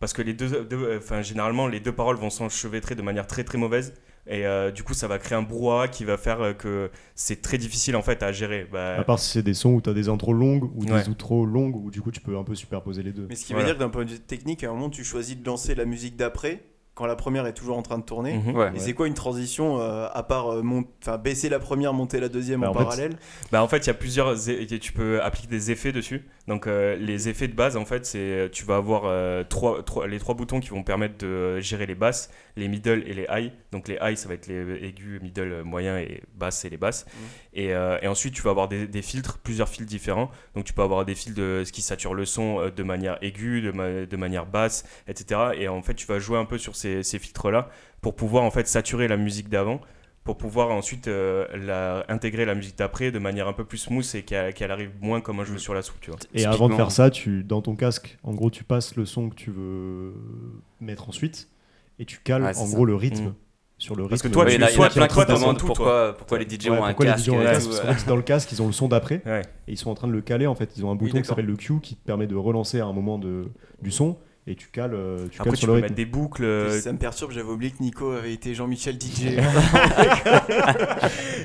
Parce 0.00 0.12
que 0.12 0.22
les 0.22 0.32
deux, 0.34 0.64
deux- 0.64 0.96
enfin, 0.98 1.22
généralement, 1.22 1.66
les 1.66 1.80
deux 1.80 1.92
paroles 1.92 2.16
vont 2.16 2.30
s'enchevêtrer 2.30 2.94
de 2.94 3.02
manière 3.02 3.26
très 3.26 3.44
très 3.44 3.58
mauvaise. 3.58 3.94
Et 4.30 4.46
euh, 4.46 4.70
du 4.70 4.82
coup, 4.82 4.92
ça 4.92 5.08
va 5.08 5.18
créer 5.18 5.38
un 5.38 5.42
brouhaha 5.42 5.88
qui 5.88 6.04
va 6.04 6.18
faire 6.18 6.40
euh, 6.42 6.52
que 6.52 6.90
c'est 7.14 7.40
très 7.40 7.56
difficile 7.56 7.96
en 7.96 8.02
fait 8.02 8.22
à 8.22 8.30
gérer. 8.30 8.66
Bah, 8.70 8.96
À 8.98 9.04
part 9.04 9.18
si 9.18 9.30
c'est 9.30 9.42
des 9.42 9.54
sons 9.54 9.70
où 9.70 9.80
tu 9.80 9.88
as 9.88 9.94
des 9.94 10.08
intros 10.10 10.34
longues 10.36 10.64
ou 10.76 10.84
Ouais. 10.84 11.02
des 11.02 11.08
outros 11.08 11.46
longues 11.46 11.76
où 11.76 11.90
du 11.90 12.02
coup 12.02 12.10
tu 12.10 12.20
peux 12.20 12.36
un 12.36 12.44
peu 12.44 12.54
superposer 12.54 13.02
les 13.02 13.12
deux. 13.12 13.26
Mais 13.28 13.34
ce 13.36 13.46
qui 13.46 13.54
Voilà. 13.54 13.68
veut 13.68 13.72
dire 13.72 13.78
que 13.78 13.84
d'un 13.84 13.88
point 13.90 14.04
de 14.04 14.10
vue 14.10 14.20
technique, 14.20 14.64
à 14.64 14.68
un 14.68 14.74
moment, 14.74 14.90
tu 14.90 15.02
choisis 15.02 15.34
de 15.36 15.44
lancer 15.46 15.74
la 15.74 15.86
musique 15.86 16.16
d'après 16.16 16.62
quand 16.98 17.06
la 17.06 17.14
première 17.14 17.46
est 17.46 17.52
toujours 17.52 17.78
en 17.78 17.82
train 17.82 17.96
de 17.98 18.02
tourner. 18.02 18.36
Ouais. 18.52 18.72
Et 18.74 18.80
c'est 18.80 18.92
quoi 18.92 19.06
une 19.06 19.14
transition 19.14 19.80
euh, 19.80 20.08
à 20.12 20.24
part 20.24 20.48
euh, 20.52 20.62
mont- 20.62 20.84
enfin, 21.00 21.16
baisser 21.16 21.48
la 21.48 21.60
première, 21.60 21.92
monter 21.92 22.18
la 22.18 22.28
deuxième 22.28 22.62
Bah, 22.62 22.68
en, 22.68 22.70
en 22.70 22.74
fait, 22.74 22.82
parallèle 22.82 23.16
Bah 23.52 23.62
en 23.62 23.68
fait, 23.68 23.78
il 23.78 23.86
y 23.86 23.90
a 23.90 23.94
plusieurs. 23.94 24.34
Tu 24.80 24.92
peux 24.92 25.22
appliquer 25.22 25.46
des 25.46 25.70
effets 25.70 25.92
dessus. 25.92 26.26
Donc 26.48 26.66
euh, 26.66 26.96
les 26.96 27.28
effets 27.28 27.46
de 27.46 27.52
base, 27.54 27.76
en 27.76 27.84
fait, 27.84 28.04
c'est 28.04 28.48
tu 28.52 28.64
vas 28.64 28.76
avoir 28.76 29.02
euh, 29.04 29.44
trois, 29.44 29.82
trois- 29.84 30.06
les 30.08 30.18
trois 30.18 30.34
boutons 30.34 30.58
qui 30.58 30.70
vont 30.70 30.82
permettre 30.82 31.18
de 31.18 31.26
euh, 31.26 31.60
gérer 31.60 31.86
les 31.86 31.94
basses, 31.94 32.30
les 32.56 32.66
middle 32.68 33.04
et 33.06 33.14
les 33.14 33.26
high. 33.30 33.52
Donc 33.70 33.86
les 33.86 33.98
high, 34.02 34.16
ça 34.16 34.26
va 34.28 34.34
être 34.34 34.46
les 34.48 34.84
aigus, 34.84 35.20
middle, 35.22 35.52
euh, 35.52 35.62
moyen 35.64 35.98
et 35.98 36.22
basse, 36.34 36.58
c'est 36.60 36.70
les 36.70 36.78
basses. 36.78 37.06
Et, 37.52 37.74
euh, 37.74 37.98
et 38.02 38.08
ensuite, 38.08 38.34
tu 38.34 38.42
vas 38.42 38.50
avoir 38.50 38.66
des, 38.68 38.86
des 38.86 39.02
filtres, 39.02 39.38
plusieurs 39.38 39.68
filtres 39.68 39.90
différents. 39.90 40.30
Donc 40.54 40.64
tu 40.64 40.72
peux 40.72 40.82
avoir 40.82 41.04
des 41.04 41.14
filtres 41.14 41.38
de 41.38 41.62
ce 41.66 41.70
qui 41.72 41.82
sature 41.82 42.14
le 42.14 42.24
son 42.24 42.60
euh, 42.60 42.70
de 42.70 42.82
manière 42.82 43.18
aiguë, 43.22 43.60
de, 43.60 43.70
ma- 43.70 44.06
de 44.06 44.16
manière 44.16 44.46
basse, 44.46 44.84
etc. 45.06 45.50
Et 45.58 45.68
en 45.68 45.82
fait, 45.82 45.94
tu 45.94 46.06
vas 46.06 46.18
jouer 46.18 46.38
un 46.38 46.46
peu 46.46 46.56
sur 46.56 46.74
ces, 46.76 46.87
ces 47.02 47.18
filtres-là 47.18 47.68
pour 48.00 48.14
pouvoir 48.14 48.44
en 48.44 48.50
fait 48.50 48.66
saturer 48.68 49.08
la 49.08 49.16
musique 49.16 49.48
d'avant 49.48 49.80
pour 50.24 50.36
pouvoir 50.36 50.70
ensuite 50.70 51.08
euh, 51.08 51.46
la, 51.56 52.04
intégrer 52.12 52.44
la 52.44 52.54
musique 52.54 52.76
d'après 52.76 53.10
de 53.10 53.18
manière 53.18 53.48
un 53.48 53.54
peu 53.54 53.64
plus 53.64 53.78
smooth 53.78 54.04
et 54.14 54.22
qu'elle 54.24 54.70
arrive 54.70 54.90
moins 55.00 55.22
comme 55.22 55.40
un 55.40 55.44
jeu 55.44 55.56
sur 55.56 55.72
la 55.72 55.80
soupe, 55.80 56.00
tu 56.02 56.10
vois. 56.10 56.18
Et 56.34 56.44
avant 56.44 56.68
de 56.68 56.74
faire 56.74 56.90
ça, 56.90 57.08
tu, 57.08 57.42
dans 57.44 57.62
ton 57.62 57.74
casque, 57.76 58.18
en 58.24 58.34
gros, 58.34 58.50
tu 58.50 58.62
passes 58.62 58.94
le 58.96 59.06
son 59.06 59.30
que 59.30 59.34
tu 59.34 59.50
veux 59.50 60.12
mettre 60.80 61.08
ensuite 61.08 61.48
et 61.98 62.04
tu 62.04 62.18
cales 62.22 62.42
c'est 62.52 62.60
en 62.60 62.66
ça. 62.66 62.74
gros 62.74 62.84
le 62.84 62.94
rythme 62.94 63.28
Mm. 63.28 63.34
sur 63.78 63.94
le 63.96 64.02
rythme. 64.02 64.10
Parce 64.10 64.22
que 64.22 64.28
toi, 64.28 64.44
tu- 64.44 64.62
a 64.62 64.90
plein 64.90 65.54
tout, 65.54 65.66
pourquoi, 65.66 66.14
pourquoi 66.18 66.38
les 66.38 66.44
DJ 66.46 66.66
Ouais, 66.68 66.78
ont 66.78 66.84
un 66.84 66.92
casque. 66.92 67.24
DJ 67.24 67.30
ont 67.30 67.38
un 67.38 67.42
et 67.42 67.44
casque 67.44 67.70
tout, 67.70 67.76
Parce 67.86 68.02
euh. 68.04 68.06
dans 68.08 68.16
le 68.16 68.22
casque, 68.22 68.52
ils 68.52 68.60
ont 68.60 68.66
le 68.66 68.72
son 68.72 68.88
d'après 68.88 69.22
Ouais. 69.24 69.42
et 69.66 69.72
ils 69.72 69.78
sont 69.78 69.90
en 69.90 69.94
train 69.94 70.08
de 70.08 70.12
le 70.12 70.20
caler. 70.20 70.46
En 70.46 70.54
fait, 70.54 70.76
ils 70.76 70.84
ont 70.84 70.90
un 70.90 70.94
bouton 70.94 71.22
qui 71.22 71.26
s'appelle 71.26 71.46
le 71.46 71.56
Q 71.56 71.80
qui 71.80 71.96
te 71.96 72.04
permet 72.04 72.26
de 72.26 72.36
relancer 72.36 72.80
à 72.80 72.84
un 72.86 72.92
moment 72.92 73.18
de, 73.18 73.46
du 73.80 73.90
son 73.90 74.18
et 74.50 74.54
tu 74.54 74.68
cales, 74.72 74.94
euh, 74.94 75.18
tu 75.30 75.36
Après, 75.40 75.50
cales 75.50 75.52
tu 75.54 75.58
sur 75.58 75.66
peux 75.68 75.74
le 75.74 75.80
mettre 75.82 75.94
rythme. 75.94 75.96
des 75.96 76.04
boucles. 76.10 76.44
euh, 76.44 76.80
Ça 76.80 76.92
me 76.92 76.98
perturbe, 76.98 77.32
j'avais 77.32 77.48
oublié 77.50 77.70
que 77.70 77.82
Nico 77.82 78.12
avait 78.12 78.32
été 78.32 78.54
Jean-Michel 78.54 78.94
DJ. 78.96 79.36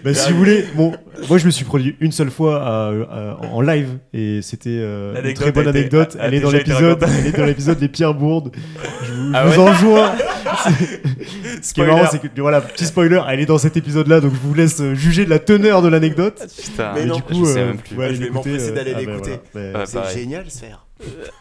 Bah, 0.04 0.14
si 0.14 0.32
vous 0.32 0.38
voulez, 0.38 0.66
bon, 0.76 0.94
moi 1.30 1.38
je 1.38 1.46
me 1.46 1.52
suis 1.52 1.64
produit 1.66 1.96
une 2.02 2.12
seule 2.12 2.30
fois 2.32 2.62
à- 2.62 2.90
à- 2.90 3.38
en 3.52 3.62
live 3.62 3.98
et 4.14 4.42
c'était 4.42 4.70
euh, 4.82 5.16
une 5.24 5.34
très 5.34 5.52
bonne 5.52 5.68
anecdote. 5.68 6.18
elle 6.20 6.34
est 6.34 6.40
dans 6.42 6.52
l'épisode, 6.52 7.04
elle 7.20 7.28
est 7.28 7.38
dans 7.38 7.46
l'épisode 7.46 7.80
des 7.80 7.88
Pierres 7.88 8.14
Bourdes. 8.14 8.52
Je 9.04 9.14
vous, 9.14 9.32
Ah 9.34 9.46
vous 9.46 9.62
ouais 9.62 9.70
enjoins. 9.70 10.12
Ce 11.62 11.74
qui 11.74 11.82
est 11.82 11.86
marrant, 11.86 12.06
c'est 12.12 12.20
que 12.20 12.42
voilà, 12.42 12.60
petit 12.62 12.86
spoiler, 12.86 13.22
elle 13.30 13.40
est 13.40 13.46
dans 13.46 13.58
cet 13.58 13.78
épisode-là, 13.78 14.20
donc 14.20 14.34
je 14.34 14.40
vous 14.40 14.54
laisse 14.54 14.82
euh, 14.82 14.94
juger 14.94 15.24
de 15.26 15.30
la 15.30 15.40
teneur 15.40 15.82
de 15.82 15.88
l'anecdote. 15.88 16.46
Putain, 16.62 16.92
Mais 16.96 17.06
non, 17.06 17.16
du 17.16 17.22
je 17.30 17.34
coup, 17.34 17.46
sais 17.46 17.60
euh, 17.62 17.68
même 17.68 17.78
plus. 17.78 17.96
Je 18.16 18.24
vais 18.24 18.30
m'empresser 18.30 18.70
euh, 18.72 18.76
d'aller 18.76 18.94
ah, 18.96 19.02
bah, 19.06 19.12
l'écouter. 19.12 19.40
c'est 19.86 20.20
génial, 20.20 20.50
Sphère. 20.50 20.86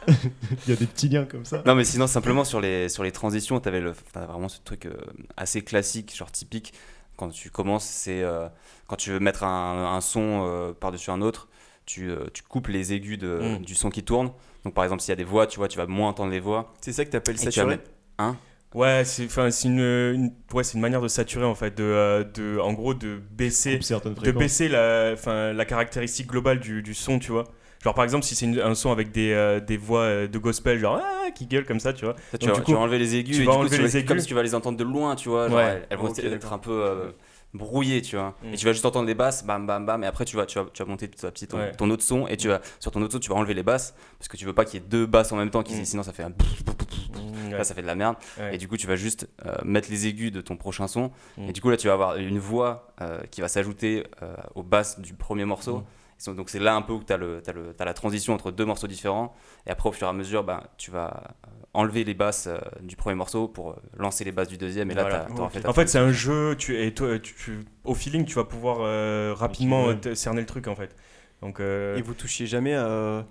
Il 0.09 0.71
y 0.71 0.73
a 0.73 0.77
des 0.77 0.87
petits 0.87 1.09
liens 1.09 1.25
comme 1.25 1.45
ça. 1.45 1.63
Non, 1.67 1.75
mais 1.75 1.85
sinon, 1.85 2.07
simplement 2.07 2.45
sur 2.45 2.61
les, 2.61 2.89
sur 2.89 3.03
les 3.05 3.13
transitions, 3.13 3.61
tu 3.61 3.69
avais 3.69 3.81
vraiment 4.15 4.49
ce 4.49 4.59
truc 4.65 4.87
euh, 4.87 4.95
assez 5.37 5.63
classique, 5.63 6.15
genre 6.17 6.31
typique. 6.31 6.73
Quand 7.17 7.29
tu 7.29 7.51
commences, 7.51 7.85
c'est 7.87 8.23
euh, 8.23 8.49
quand 8.89 8.97
tu 8.97 9.11
veux 9.11 9.21
mettre 9.21 9.45
un, 9.45 9.95
un 9.95 10.01
son 10.01 10.43
euh, 10.47 10.73
par-dessus 10.73 11.11
un 11.11 11.21
autre, 11.21 11.49
tu, 11.87 12.11
euh, 12.11 12.27
tu 12.33 12.43
coupes 12.43 12.69
les 12.69 12.93
aigus 12.93 13.19
de, 13.19 13.59
Mm. 13.59 13.65
du 13.65 13.75
son 13.75 13.91
qui 13.91 14.03
tourne. 14.03 14.33
Donc, 14.65 14.75
par 14.75 14.85
exemple, 14.85 15.03
s'il 15.03 15.11
y 15.11 15.13
a 15.13 15.17
des 15.17 15.25
voix, 15.25 15.47
tu 15.47 15.59
vois, 15.59 15.69
tu 15.69 15.79
vas 15.79 15.87
moins 15.87 16.09
entendre 16.09 16.31
les 16.33 16.41
voix. 16.41 16.73
C'est 16.81 16.93
ça 16.93 17.05
que 17.05 17.11
t'appelles 17.11 17.37
tu 17.37 17.45
saturé 17.45 17.67
mettre- 17.67 17.91
Hein? 18.19 18.37
Ouais, 18.75 19.03
c'est 19.05 19.27
enfin, 19.27 19.51
c'est 19.51 19.69
une, 19.69 19.81
une- 19.81 20.33
ouais, 20.55 20.65
c'est 20.65 20.75
une 20.75 20.81
manière 20.81 21.03
de 21.03 21.09
saturer 21.09 21.45
en 21.45 21.55
fait, 21.55 21.77
de, 21.77 21.83
euh, 21.85 22.25
de 22.25 22.59
en 22.59 22.73
gros 22.73 22.95
de 22.95 23.21
baisser, 23.33 23.79
de 23.79 24.31
baisser 24.39 24.69
la, 24.69 25.11
enfin, 25.13 25.53
la 25.53 25.65
caractéristique 25.67 26.29
globale 26.29 26.59
du, 26.59 26.83
du 26.83 26.95
son, 26.95 27.19
tu 27.19 27.33
vois. 27.33 27.45
Genre 27.83 27.95
par 27.95 28.05
exemple 28.05 28.25
si 28.25 28.35
c'est 28.35 28.47
une- 28.47 28.61
un 28.61 28.75
son 28.75 28.93
avec 28.93 29.11
des, 29.11 29.33
euh, 29.33 29.59
des 29.61 29.77
voix 29.77 30.01
euh, 30.03 30.29
de 30.29 30.39
gospel 30.39 30.79
genre 30.79 31.01
ah, 31.03 31.31
qui 31.33 31.47
gueulent 31.47 31.67
comme 31.67 31.81
ça, 31.81 31.93
tu 31.93 32.05
vois. 32.05 32.15
Ça, 32.31 32.39
tu, 32.39 32.47
Donc, 32.47 32.55
vas, 32.55 32.61
du 32.61 32.65
tu 32.65 32.73
coup, 32.73 32.79
vas 32.79 32.85
enlever 32.85 32.99
les 32.99 33.17
aigus 33.17 33.37
tu 33.37 33.43
et 33.43 33.47
vas 33.47 33.53
du 33.53 33.59
coup, 33.59 33.65
tu 33.69 33.77
vas- 33.77 33.83
les 33.83 33.97
aigus. 33.97 34.09
comme 34.09 34.19
si 34.21 34.27
tu 34.27 34.35
vas 34.35 34.43
les 34.43 34.55
entendre 34.55 34.79
de 34.79 34.85
loin, 34.85 35.17
tu 35.17 35.29
vois. 35.29 35.49
Genre, 35.49 35.57
Ouais. 35.57 35.65
elles, 35.65 35.87
elles 35.91 35.99
vont 35.99 36.09
Ok, 36.11 36.19
être 36.21 36.53
un 36.53 36.59
peu 36.59 36.71
euh, 36.71 37.11
brouillées, 37.55 38.01
tu 38.03 38.17
vois. 38.17 38.35
Mm. 38.45 38.55
Et 38.55 38.57
tu 38.57 38.65
vas 38.67 38.73
juste 38.73 38.87
entendre 38.87 39.07
les 39.07 39.15
basses, 39.15 39.45
bam, 39.45 39.67
bam, 39.67 39.85
bam. 39.85 40.03
Et 40.05 40.07
après, 40.07 40.25
tu 40.25 40.37
vas, 40.37 40.47
tu 40.47 40.59
vas, 40.59 40.67
tu 40.73 40.83
vas 40.83 40.89
monter 40.89 41.09
petit 41.09 41.27
à 41.27 41.31
petit 41.31 41.47
ton, 41.49 41.59
Ouais. 41.59 41.73
ton 41.73 41.91
autre 41.91 42.03
son. 42.05 42.27
Et 42.29 42.37
tu 42.37 42.49
vas, 42.49 42.61
sur 42.81 42.91
ton 42.93 43.03
autre 43.03 43.13
son, 43.15 43.19
tu 43.19 43.29
vas 43.31 43.37
enlever 43.37 43.55
les 43.55 43.63
basses. 43.65 43.95
Parce 44.19 44.29
que 44.29 44.37
tu 44.37 44.45
veux 44.47 44.53
pas 44.55 44.65
qu'il 44.65 44.81
y 44.81 44.85
ait 44.85 44.87
deux 44.89 45.07
basses 45.07 45.33
en 45.33 45.37
même 45.37 45.51
temps. 45.51 45.63
qui- 45.63 45.75
Mm. 45.75 45.85
Sinon, 45.85 46.03
ça 46.05 46.13
fait 46.13 46.23
un. 46.23 46.29
Mm, 46.31 47.51
Là, 47.51 47.59
ouais. 47.59 47.65
ça 47.65 47.75
fait 47.75 47.83
de 47.83 47.87
la 47.87 47.95
merde. 47.95 48.17
Ouais. 48.39 48.55
Et 48.55 48.59
du 48.59 48.69
coup, 48.69 48.77
tu 48.77 48.87
vas 48.87 48.97
juste 48.97 49.29
euh, 49.45 49.55
mettre 49.65 49.91
les 49.91 50.07
aigus 50.07 50.33
de 50.33 50.41
ton 50.41 50.57
prochain 50.57 50.87
son. 50.89 51.11
Mm. 51.37 51.49
Et 51.49 51.53
du 51.53 51.61
coup, 51.61 51.69
là, 51.71 51.77
tu 51.77 51.89
vas 51.89 51.95
avoir 51.95 52.17
une 52.17 52.39
voix 52.39 52.93
euh, 53.01 53.21
qui 53.31 53.41
va 53.43 53.49
s'ajouter 53.49 54.05
euh, 54.23 54.35
aux 54.55 54.63
basses 54.63 55.01
du 55.01 55.13
premier 55.15 55.45
morceau. 55.45 55.79
Mm. 55.79 55.85
Donc 56.29 56.51
c'est 56.51 56.59
là 56.59 56.75
un 56.75 56.83
peu 56.83 56.93
où 56.93 57.03
tu 57.05 57.13
as, 57.13 57.17
le, 57.17 57.41
t'as 57.43 57.53
le- 57.53 57.75
t'as 57.75 57.85
la 57.85 57.95
transition 57.95 58.33
entre 58.35 58.51
deux 58.51 58.65
morceaux 58.65 58.87
différents. 58.87 59.35
Et 59.67 59.71
après, 59.71 59.89
au 59.89 59.93
fur 59.93 60.07
et 60.07 60.11
à 60.11 60.13
mesure, 60.13 60.45
ben, 60.45 60.63
tu 60.79 60.91
vas 60.91 61.23
euh, 61.47 61.51
enlever 61.75 62.05
les 62.05 62.15
basses 62.15 62.47
euh, 62.47 62.59
du 62.83 62.97
premier 62.97 63.17
morceau 63.17 63.49
pour 63.49 63.71
euh, 63.71 63.77
lancer 63.97 64.25
les 64.25 64.33
basses 64.33 64.49
du 64.49 64.59
deuxième. 64.59 64.91
Et 64.91 64.95
là, 64.95 65.03
Voilà. 65.03 65.19
t'as- 65.21 65.35
t'auras 65.35 65.45
Ok. 65.47 65.53
fait 65.53 65.67
En 65.67 65.73
fait, 65.73 65.89
c'est 65.89 65.99
un 65.99 66.13
jeu, 66.13 66.55
tu, 66.57 66.81
et 66.81 66.95
toi, 66.95 67.19
tu, 67.19 67.35
tu- 67.35 67.65
au 67.85 67.95
feeling, 67.95 68.25
tu 68.25 68.35
vas 68.35 68.45
pouvoir 68.45 68.79
euh, 68.81 69.35
rapidement 69.37 69.89
cerner 70.15 70.41
le 70.41 70.47
truc 70.47 70.69
en 70.69 70.77
fait. 70.77 70.95
Donc, 71.41 71.59
euh, 71.61 71.97
Et 71.97 72.03
vous 72.03 72.15
touchiez 72.15 72.47
jamais 72.47 72.75
à, 72.75 73.27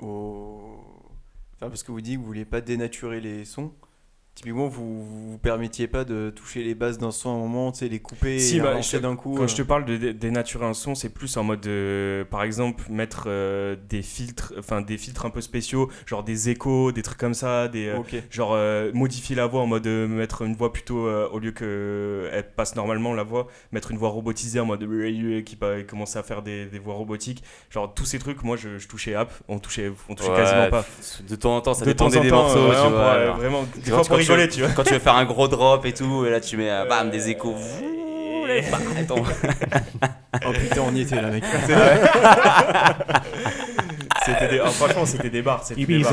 au. 0.00 0.78
Enfin, 1.56 1.68
parce 1.70 1.82
que 1.82 1.90
vous 1.90 2.00
dites 2.00 2.14
que 2.14 2.20
vous 2.20 2.26
vouliez 2.26 2.44
pas 2.44 2.60
dénaturer 2.60 3.20
les 3.20 3.44
sons. 3.44 3.72
Typiquement, 4.38 4.68
vous 4.68 5.02
vous 5.32 5.38
permettiez 5.38 5.88
pas 5.88 6.04
de 6.04 6.30
toucher 6.30 6.62
les 6.62 6.76
basses 6.76 6.96
d'un 6.96 7.10
son 7.10 7.30
à 7.30 7.32
un 7.32 7.38
moment, 7.38 7.72
tu 7.72 7.80
sais, 7.80 7.88
les 7.88 7.98
couper 7.98 8.38
Si, 8.38 8.58
et 8.58 8.60
bah, 8.60 8.76
d'un 9.00 9.16
coup. 9.16 9.34
Quand 9.36 9.42
euh. 9.42 9.46
je 9.48 9.56
te 9.56 9.62
parle 9.62 9.84
de 9.84 9.96
dé- 9.96 10.14
dénaturer 10.14 10.64
un 10.64 10.74
son, 10.74 10.94
c'est 10.94 11.08
plus 11.08 11.36
en 11.36 11.42
mode, 11.42 11.58
de, 11.62 12.24
par 12.30 12.44
exemple, 12.44 12.84
mettre 12.88 13.24
euh, 13.26 13.74
des 13.88 14.00
filtres, 14.00 14.52
enfin 14.56 14.80
des 14.80 14.96
filtres 14.96 15.26
un 15.26 15.30
peu 15.30 15.40
spéciaux, 15.40 15.90
genre 16.06 16.22
des 16.22 16.50
échos, 16.50 16.92
des 16.92 17.02
trucs 17.02 17.18
comme 17.18 17.34
ça, 17.34 17.66
des, 17.66 17.88
euh, 17.88 17.96
Ok. 17.98 18.14
genre 18.30 18.52
euh, 18.54 18.92
modifier 18.94 19.34
la 19.34 19.46
voix 19.46 19.60
en 19.62 19.66
mode 19.66 19.88
euh, 19.88 20.06
mettre 20.06 20.42
une 20.42 20.54
voix 20.54 20.72
plutôt 20.72 21.08
euh, 21.08 21.28
au 21.32 21.40
lieu 21.40 21.50
que 21.50 21.64
euh, 21.66 22.30
elle 22.32 22.48
passe 22.48 22.76
normalement 22.76 23.14
la 23.14 23.24
voix, 23.24 23.48
mettre 23.72 23.90
une 23.90 23.98
voix 23.98 24.10
robotisée 24.10 24.60
en 24.60 24.66
mode 24.66 24.86
qui 25.44 25.58
commencer 25.88 26.16
à 26.16 26.22
faire 26.22 26.42
des, 26.42 26.66
des 26.66 26.78
voix 26.78 26.94
robotiques, 26.94 27.42
genre 27.70 27.92
tous 27.92 28.04
ces 28.04 28.20
trucs, 28.20 28.44
moi 28.44 28.56
je, 28.56 28.78
je 28.78 28.86
touchais 28.86 29.16
app, 29.16 29.32
on 29.48 29.58
touchait, 29.58 29.90
on 30.08 30.14
touchait 30.14 30.30
Ouais, 30.30 30.36
quasiment 30.36 30.70
pas. 30.70 30.84
De 31.28 31.34
temps 31.34 31.56
en 31.56 31.60
temps, 31.60 31.74
ça 31.74 31.84
de 31.84 31.92
temps 31.92 32.08
dépendait 32.08 32.18
en 32.18 32.22
des 32.22 32.28
temps, 32.30 32.36
morceaux. 32.42 32.58
euh, 32.58 32.68
tu 32.70 32.74
vraiment, 32.76 32.90
vois, 32.90 32.98
pour, 33.00 33.08
euh, 33.08 33.22
alors. 33.24 33.36
vraiment, 33.36 33.64
Tu 33.74 33.80
des 33.80 33.90
vois, 33.90 33.98
fois 34.04 34.06
pour 34.06 34.16
quand 34.28 34.34
tu- 34.34 34.40
rigoler, 34.40 34.48
tu 34.48 34.60
vois. 34.62 34.70
Quand 34.70 34.84
tu 34.84 34.92
veux 34.94 34.98
faire 35.00 35.16
un 35.16 35.24
gros 35.24 35.48
drop 35.48 35.84
et 35.86 35.92
tout, 35.92 36.24
et 36.26 36.30
là 36.30 36.40
tu 36.40 36.56
mets 36.56 36.70
euh, 36.70 36.84
bam, 36.86 37.10
des 37.10 37.28
échos. 37.30 37.54
les 38.46 38.62
ba- 38.62 38.78
Attends. 38.98 39.22
Oh 40.46 40.52
putain, 40.52 40.80
on 40.86 40.94
y 40.94 41.00
était 41.02 41.20
là, 41.20 41.28
mec. 41.30 41.44
C'était 44.32 44.48
des- 44.48 44.60
ah, 44.60 44.70
franchement, 44.70 45.06
c'était 45.06 45.30
des 45.30 45.42
bars. 45.42 45.64
c'était 45.64 45.84
des 45.84 45.98
bars. 46.02 46.12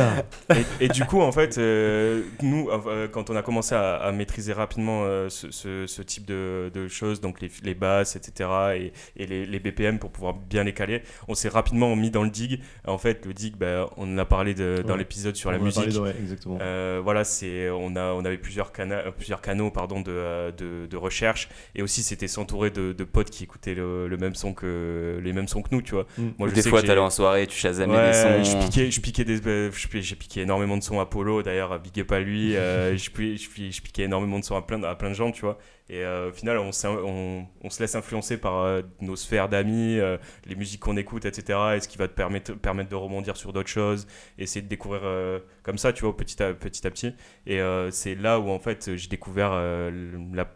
Et, 0.79 0.85
et 0.85 0.87
du 0.87 1.05
coup, 1.05 1.21
en 1.21 1.31
fait, 1.31 1.57
euh, 1.57 2.21
nous, 2.41 2.69
euh, 2.69 3.07
quand 3.07 3.29
on 3.29 3.35
a 3.35 3.41
commencé 3.41 3.75
à, 3.75 3.95
à 3.95 4.11
maîtriser 4.11 4.53
rapidement 4.53 5.01
euh, 5.03 5.29
ce, 5.29 5.51
ce- 5.51 5.85
ce 5.87 6.01
type 6.01 6.25
de, 6.25 6.71
de 6.73 6.87
choses, 6.87 7.21
donc 7.21 7.41
les, 7.41 7.49
les 7.63 7.73
basses, 7.75 8.15
etc., 8.15 8.49
et, 8.75 8.93
et 9.17 9.25
les, 9.27 9.45
les 9.45 9.59
BPM 9.59 9.99
pour 9.99 10.11
pouvoir 10.11 10.33
bien 10.33 10.63
les 10.63 10.73
caler, 10.73 11.01
on 11.27 11.35
s'est 11.35 11.49
rapidement 11.49 11.95
mis 11.95 12.09
dans 12.11 12.23
le 12.23 12.29
dig. 12.29 12.61
En 12.87 12.97
fait, 12.97 13.25
le 13.25 13.33
dig, 13.33 13.55
bah, 13.57 13.89
on 13.97 14.13
en 14.13 14.17
a 14.17 14.25
parlé 14.25 14.53
de- 14.53 14.83
dans 14.85 14.93
Ouais. 14.93 14.99
l'épisode 14.99 15.35
sur 15.35 15.51
la 15.51 15.57
On 15.57 15.63
musique. 15.63 15.89
de- 15.89 15.99
ouais, 15.99 16.15
exactement. 16.19 16.57
Euh, 16.61 17.01
voilà, 17.03 17.23
c'est 17.23 17.69
on 17.69 17.95
a 17.95 18.13
on 18.13 18.23
avait 18.25 18.37
plusieurs 18.37 18.71
cana- 18.71 19.07
euh, 19.07 19.11
plusieurs 19.11 19.41
canaux 19.41 19.71
pardon 19.71 20.01
de, 20.01 20.11
euh, 20.11 20.51
de, 20.51 20.85
de 20.87 20.97
recherche 20.97 21.49
et 21.75 21.81
aussi 21.81 22.01
c'était 22.03 22.27
s'entourer 22.27 22.69
de, 22.69 22.93
de 22.93 23.03
potes 23.03 23.29
qui 23.29 23.43
écoutaient 23.43 23.75
le, 23.75 24.07
le 24.07 24.17
même 24.17 24.35
son 24.35 24.53
que 24.53 25.19
les 25.23 25.33
mêmes 25.33 25.47
sons 25.47 25.61
que 25.61 25.69
nous, 25.71 25.81
tu 25.81 25.93
vois. 25.95 26.05
Mm. 26.17 26.27
Moi, 26.37 26.47
je 26.49 26.53
des 26.53 26.61
sais 26.61 26.69
fois, 26.69 26.81
t'allais 26.81 26.99
en 27.01 27.09
soirée, 27.09 27.47
tu 27.47 27.57
chasamais 27.57 27.93
Ouais, 27.93 28.04
des 28.05 28.43
je 28.43 28.57
piquais, 28.65 28.91
je 28.91 29.01
piquais 29.01 29.23
des, 29.23 29.45
euh, 29.47 29.71
j'ai 29.93 30.15
piqué 30.15 30.41
énormément 30.41 30.77
de 30.77 30.83
sons 30.83 30.99
à 30.99 31.05
Polo 31.05 31.43
d'ailleurs, 31.43 31.79
big 31.79 31.99
up 31.99 32.11
à 32.11 32.19
lui. 32.19 32.55
euh, 32.55 32.95
je, 32.97 33.09
pi- 33.09 33.37
je, 33.37 33.49
pi- 33.49 33.71
je 33.71 33.81
piquais 33.81 34.03
énormément 34.03 34.39
de 34.39 34.43
sons 34.43 34.55
à 34.55 34.61
plein, 34.61 34.79
de- 34.79 34.85
à 34.85 34.95
plein 34.95 35.09
de 35.09 35.15
gens, 35.15 35.31
tu 35.31 35.41
vois. 35.41 35.57
Et 35.87 36.03
euh, 36.03 36.29
au 36.29 36.33
final, 36.33 36.57
on, 36.57 36.71
s'in- 36.71 36.89
on, 37.05 37.45
on 37.63 37.69
se 37.69 37.79
laisse 37.79 37.93
influencer 37.93 38.37
par 38.37 38.57
euh, 38.63 38.81
nos 39.01 39.15
sphères 39.15 39.49
d'amis, 39.49 39.99
euh, 39.99 40.17
les 40.47 40.55
musiques 40.55 40.79
qu'on 40.81 40.97
écoute, 40.97 41.25
etc. 41.25 41.59
Et 41.75 41.79
ce 41.79 41.87
qui 41.87 41.97
va 41.99 42.07
te 42.07 42.13
permettre, 42.13 42.53
permettre 42.53 42.89
de 42.89 42.95
rebondir 42.95 43.37
sur 43.37 43.53
d'autres 43.53 43.69
choses, 43.69 44.07
essayer 44.39 44.63
de 44.63 44.67
découvrir 44.67 45.01
euh, 45.03 45.39
comme 45.61 45.77
ça, 45.77 45.93
tu 45.93 46.03
vois, 46.03 46.17
petit 46.17 46.41
à 46.41 46.53
petit. 46.53 46.87
À 46.87 46.89
petit. 46.89 47.13
Et 47.45 47.61
euh, 47.61 47.91
c'est 47.91 48.15
là 48.15 48.39
où 48.39 48.49
en 48.49 48.57
fait 48.59 48.95
j'ai 48.95 49.07
découvert 49.07 49.51
euh, 49.53 49.91
la- 50.33 50.49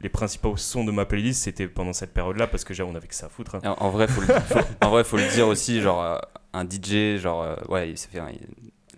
les 0.00 0.08
principaux 0.10 0.56
sons 0.58 0.84
de 0.84 0.92
ma 0.92 1.06
playlist, 1.06 1.44
c'était 1.44 1.66
pendant 1.66 1.94
cette 1.94 2.12
période-là 2.12 2.46
parce 2.46 2.62
que 2.64 2.74
déjà 2.74 2.84
on 2.84 2.94
avait 2.94 3.06
que 3.08 3.14
ça 3.14 3.26
à 3.26 3.28
foutre. 3.30 3.54
hein. 3.54 3.60
En, 3.80 3.86
en 3.86 3.90
vrai, 3.90 4.06
faut 4.06 4.20
le, 4.20 4.26
faut- 4.26 4.58
en 4.82 4.90
vrai, 4.90 5.02
faut 5.02 5.16
le 5.16 5.26
dire 5.32 5.48
aussi, 5.48 5.80
genre 5.80 6.02
euh, 6.04 6.18
un 6.54 6.64
DJ, 6.64 7.18
genre 7.20 7.42
euh, 7.42 7.56
ouais, 7.68 7.90
il 7.90 7.98
s'est 7.98 8.08
fait 8.08 8.20
un- 8.20 8.30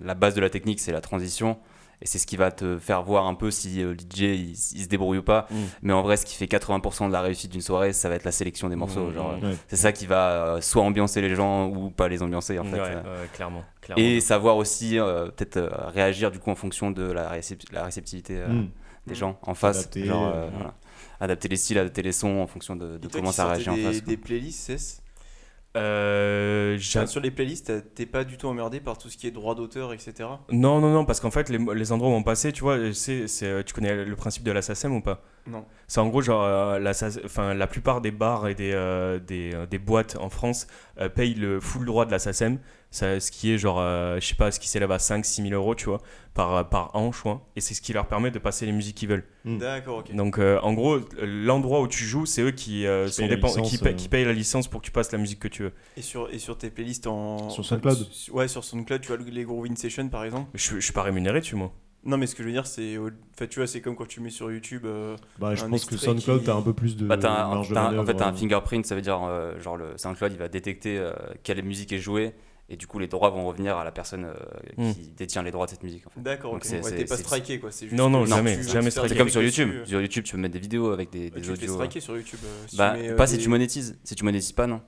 la 0.00 0.14
base 0.14 0.34
de 0.34 0.40
la 0.40 0.50
technique, 0.50 0.78
c'est 0.80 0.92
la 0.92 1.00
transition. 1.00 1.58
Et 2.02 2.06
c'est 2.06 2.18
ce 2.18 2.26
qui 2.26 2.36
va 2.36 2.50
te 2.50 2.78
faire 2.78 3.02
voir 3.02 3.26
un 3.26 3.32
peu 3.32 3.50
si 3.50 3.80
euh, 3.82 3.92
le 3.94 3.96
DJ 3.98 4.20
il, 4.36 4.50
il 4.50 4.56
se 4.84 4.86
débrouille 4.86 5.16
ou 5.16 5.22
pas. 5.22 5.46
Mm. 5.50 5.54
Mais 5.80 5.92
en 5.94 6.02
vrai, 6.02 6.18
ce 6.18 6.26
qui 6.26 6.34
fait 6.36 6.44
80% 6.44 7.08
de 7.08 7.12
la 7.12 7.22
réussite 7.22 7.50
d'une 7.50 7.62
soirée, 7.62 7.94
ça 7.94 8.10
va 8.10 8.16
être 8.16 8.24
la 8.24 8.32
sélection 8.32 8.68
des 8.68 8.76
morceaux. 8.76 9.06
Mm, 9.06 9.14
genre, 9.14 9.32
mm. 9.38 9.44
euh, 9.44 9.50
Ouais. 9.52 9.56
C'est 9.68 9.76
ça 9.76 9.92
qui 9.92 10.04
va 10.04 10.28
euh, 10.56 10.60
soit 10.60 10.82
ambiancer 10.82 11.22
les 11.22 11.34
gens 11.34 11.68
ou 11.68 11.88
pas 11.90 12.08
les 12.08 12.22
ambiancer 12.22 12.58
en 12.58 12.64
fait. 12.64 12.72
Ouais, 12.78 12.82
euh. 12.96 13.22
ouais, 13.22 13.28
clairement. 13.32 13.64
clairement. 13.80 14.02
Et 14.04 14.20
savoir 14.20 14.58
aussi 14.58 14.98
euh, 14.98 15.28
peut-être 15.30 15.56
euh, 15.56 15.70
réagir 15.88 16.30
du 16.30 16.38
coup 16.38 16.50
en 16.50 16.54
fonction 16.54 16.90
de 16.90 17.02
la, 17.10 17.32
récep- 17.32 17.72
la 17.72 17.84
réceptivité 17.84 18.36
euh, 18.40 18.64
des 19.06 19.14
gens 19.14 19.38
en 19.46 19.54
face. 19.54 19.78
Adapter, 19.78 20.04
genre, 20.04 20.26
euh, 20.26 20.32
euh, 20.34 20.48
voilà. 20.52 20.74
Adapter 21.18 21.48
les 21.48 21.56
styles, 21.56 21.78
adapter 21.78 22.02
les 22.02 22.12
sons 22.12 22.40
en 22.42 22.46
fonction 22.46 22.76
de, 22.76 23.00
comment 23.10 23.32
ça 23.32 23.46
réagit 23.46 23.70
en 23.70 23.76
face. 23.76 24.04
des 24.04 24.18
playlists, 24.18 24.66
Cess 24.66 25.02
Euh, 25.76 26.78
Enfin, 26.78 27.06
sur 27.06 27.20
les 27.20 27.30
playlists, 27.30 27.94
t'es 27.94 28.06
pas 28.06 28.24
du 28.24 28.36
tout 28.36 28.46
emmerdé 28.48 28.80
par 28.80 28.98
tout 28.98 29.08
ce 29.08 29.16
qui 29.16 29.26
est 29.26 29.30
droit 29.30 29.54
d'auteur, 29.54 29.92
etc. 29.92 30.28
Non, 30.50 30.80
non, 30.80 30.90
non, 30.90 31.04
parce 31.04 31.20
qu'en 31.20 31.30
fait, 31.30 31.48
les, 31.48 31.58
les 31.74 31.92
endroits 31.92 32.10
où 32.10 32.14
on 32.14 32.22
passait, 32.22 32.52
tu 32.52 32.62
vois, 32.62 32.78
c'est, 32.92 33.28
c'est, 33.28 33.46
euh, 33.46 33.62
tu 33.62 33.74
connais 33.74 34.04
le 34.04 34.16
principe 34.16 34.42
de 34.42 34.52
la 34.52 34.62
SACEM 34.62 34.92
ou 34.94 35.00
pas? 35.00 35.22
Non. 35.46 35.64
C'est 35.86 36.00
en 36.00 36.08
gros, 36.08 36.22
genre, 36.22 36.42
euh, 36.44 36.78
la, 36.78 36.92
SACEM 36.92 37.22
enfin, 37.24 37.54
la 37.54 37.66
plupart 37.66 38.00
des 38.00 38.10
bars 38.10 38.48
et 38.48 38.54
des, 38.54 38.72
euh, 38.74 39.18
des, 39.18 39.52
des 39.70 39.78
boîtes 39.78 40.16
en 40.18 40.28
France 40.28 40.66
payent 41.14 41.34
le 41.34 41.60
full 41.60 41.84
droit 41.86 42.06
de 42.06 42.10
la 42.10 42.18
SACEM, 42.18 42.58
ça, 42.96 43.20
ce 43.20 43.30
qui 43.30 43.52
est 43.52 43.58
genre, 43.58 43.78
euh, 43.80 44.18
je 44.20 44.26
sais 44.26 44.34
pas, 44.34 44.50
ce 44.50 44.58
qui 44.60 44.68
s'élève 44.68 44.90
à 44.90 44.96
5-6 44.98 45.42
000 45.48 45.54
euros, 45.54 45.74
tu 45.74 45.84
vois, 45.86 45.98
par, 46.34 46.68
par 46.68 46.94
an, 46.96 47.12
je 47.12 47.20
crois, 47.20 47.46
et 47.56 47.60
c'est 47.60 47.74
ce 47.74 47.80
qui 47.80 47.92
leur 47.92 48.06
permet 48.08 48.30
de 48.30 48.38
passer 48.38 48.66
les 48.66 48.72
musiques 48.72 48.96
qu'ils 48.96 49.08
veulent. 49.08 49.24
Mm. 49.44 49.58
D'accord, 49.58 49.98
ok. 49.98 50.14
Donc, 50.14 50.38
euh, 50.38 50.58
en 50.62 50.72
gros, 50.72 50.98
l'endroit 51.22 51.80
où 51.80 51.88
tu 51.88 52.04
joues, 52.04 52.26
c'est 52.26 52.42
eux 52.42 52.50
qui, 52.50 52.86
euh, 52.86 53.06
Qui 53.06 53.12
sont 53.12 53.22
payent 53.28 53.30
la 53.30 53.36
licence, 53.36 53.70
qui, 53.70 53.78
paient, 53.78 53.90
euh. 53.90 53.92
qui 53.94 54.08
payent 54.08 54.24
la 54.24 54.32
licence 54.32 54.68
pour 54.68 54.80
que 54.80 54.86
tu 54.86 54.92
passes 54.92 55.12
la 55.12 55.18
musique 55.18 55.38
que 55.40 55.48
tu 55.48 55.62
veux. 55.64 55.72
Et 55.96 56.02
sur, 56.02 56.28
et 56.32 56.38
sur 56.38 56.56
tes 56.58 56.70
playlists 56.70 57.06
en. 57.06 57.48
Sur 57.50 57.64
SoundCloud 57.64 58.06
Ouais, 58.32 58.48
sur 58.48 58.64
SoundCloud, 58.64 59.00
tu 59.00 59.08
vois 59.08 59.18
les 59.30 59.44
Groovin 59.44 59.76
Session 59.76 60.08
par 60.08 60.24
exemple. 60.24 60.50
Je, 60.54 60.74
je 60.76 60.80
suis 60.80 60.92
pas 60.92 61.02
rémunéré 61.02 61.40
dessus, 61.40 61.56
moi. 61.56 61.72
Non, 62.04 62.18
mais 62.18 62.26
ce 62.28 62.36
que 62.36 62.42
je 62.44 62.48
veux 62.48 62.52
dire, 62.54 62.66
c'est. 62.68 62.96
Enfin, 62.98 63.46
tu 63.48 63.58
vois, 63.58 63.66
c'est 63.66 63.80
comme 63.80 63.96
quand 63.96 64.06
tu 64.06 64.20
mets 64.20 64.30
sur 64.30 64.52
YouTube. 64.52 64.82
euh, 64.84 65.16
Bah, 65.40 65.56
je 65.56 65.64
un 65.64 65.68
pense 65.70 65.84
que 65.86 65.96
SoundCloud, 65.96 66.38
qui- 66.38 66.44
t'as 66.46 66.54
un 66.54 66.62
peu 66.62 66.72
plus 66.72 66.96
de 66.96 67.04
Bah, 67.04 67.16
t'as 67.18 67.46
un- 67.46 67.62
de 67.62 67.66
t'as 67.66 67.80
un- 67.80 67.84
en 67.84 67.90
manœuvre, 67.90 68.06
fait, 68.06 68.14
t'as 68.14 68.26
un 68.28 68.32
euh. 68.32 68.36
fingerprint, 68.36 68.86
ça 68.86 68.94
veut 68.94 69.00
dire 69.00 69.20
euh, 69.24 69.58
genre 69.60 69.76
le 69.76 69.96
SoundCloud 69.96 70.30
il 70.30 70.38
va 70.38 70.46
détecter 70.48 70.98
euh, 70.98 71.12
quelle 71.42 71.60
musique 71.64 71.92
est 71.92 71.98
jouée 71.98 72.32
et 72.68 72.76
du 72.76 72.86
coup 72.86 72.98
les 72.98 73.06
droits 73.06 73.30
vont 73.30 73.46
revenir 73.46 73.76
à 73.76 73.84
la 73.84 73.92
personne 73.92 74.24
euh, 74.24 74.34
Hmm. 74.76 74.92
qui 74.92 75.08
détient 75.16 75.42
les 75.42 75.50
droits 75.50 75.66
de 75.66 75.70
cette 75.70 75.82
musique. 75.82 76.06
En 76.06 76.10
fait. 76.10 76.20
D'accord, 76.20 76.52
Donc 76.52 76.62
ok. 76.64 76.68
c'est- 76.68 76.82
Ouais, 76.82 76.96
t'es 76.96 77.04
pas 77.04 77.16
striké 77.16 77.58
quoi. 77.60 77.70
c'est 77.70 77.86
juste 77.86 77.96
Non, 77.96 78.10
non, 78.10 78.26
jamais, 78.26 78.58
tu- 78.58 78.66
tu 78.66 78.72
jamais 78.72 78.90
striké. 78.90 79.08
C'est 79.10 79.16
comme 79.18 79.28
sur 79.28 79.42
YouTube. 79.42 79.70
euh, 79.72 79.84
Sur 79.86 80.00
YouTube, 80.00 80.24
tu 80.24 80.32
peux 80.34 80.38
mettre 80.40 80.54
des 80.54 80.58
vidéos 80.60 80.90
avec 80.92 81.10
des, 81.10 81.24
ouais, 81.24 81.30
des 81.30 81.30
tu 81.30 81.40
te 81.40 81.46
fais 81.46 81.52
audios. 81.52 81.74
striker 81.74 82.00
sur 82.00 82.16
YouTube. 82.16 82.40
euh, 82.44 82.64
si 82.68 82.76
Bah, 82.76 82.92
tu 82.96 83.02
mets, 83.02 83.08
euh, 83.10 83.16
pas 83.16 83.26
si 83.26 83.38
tu 83.38 83.48
monétises. 83.48 83.98
Si 84.04 84.14
tu 84.14 84.24
monétises 84.24 84.52
pas, 84.52 84.66
non. 84.66 84.80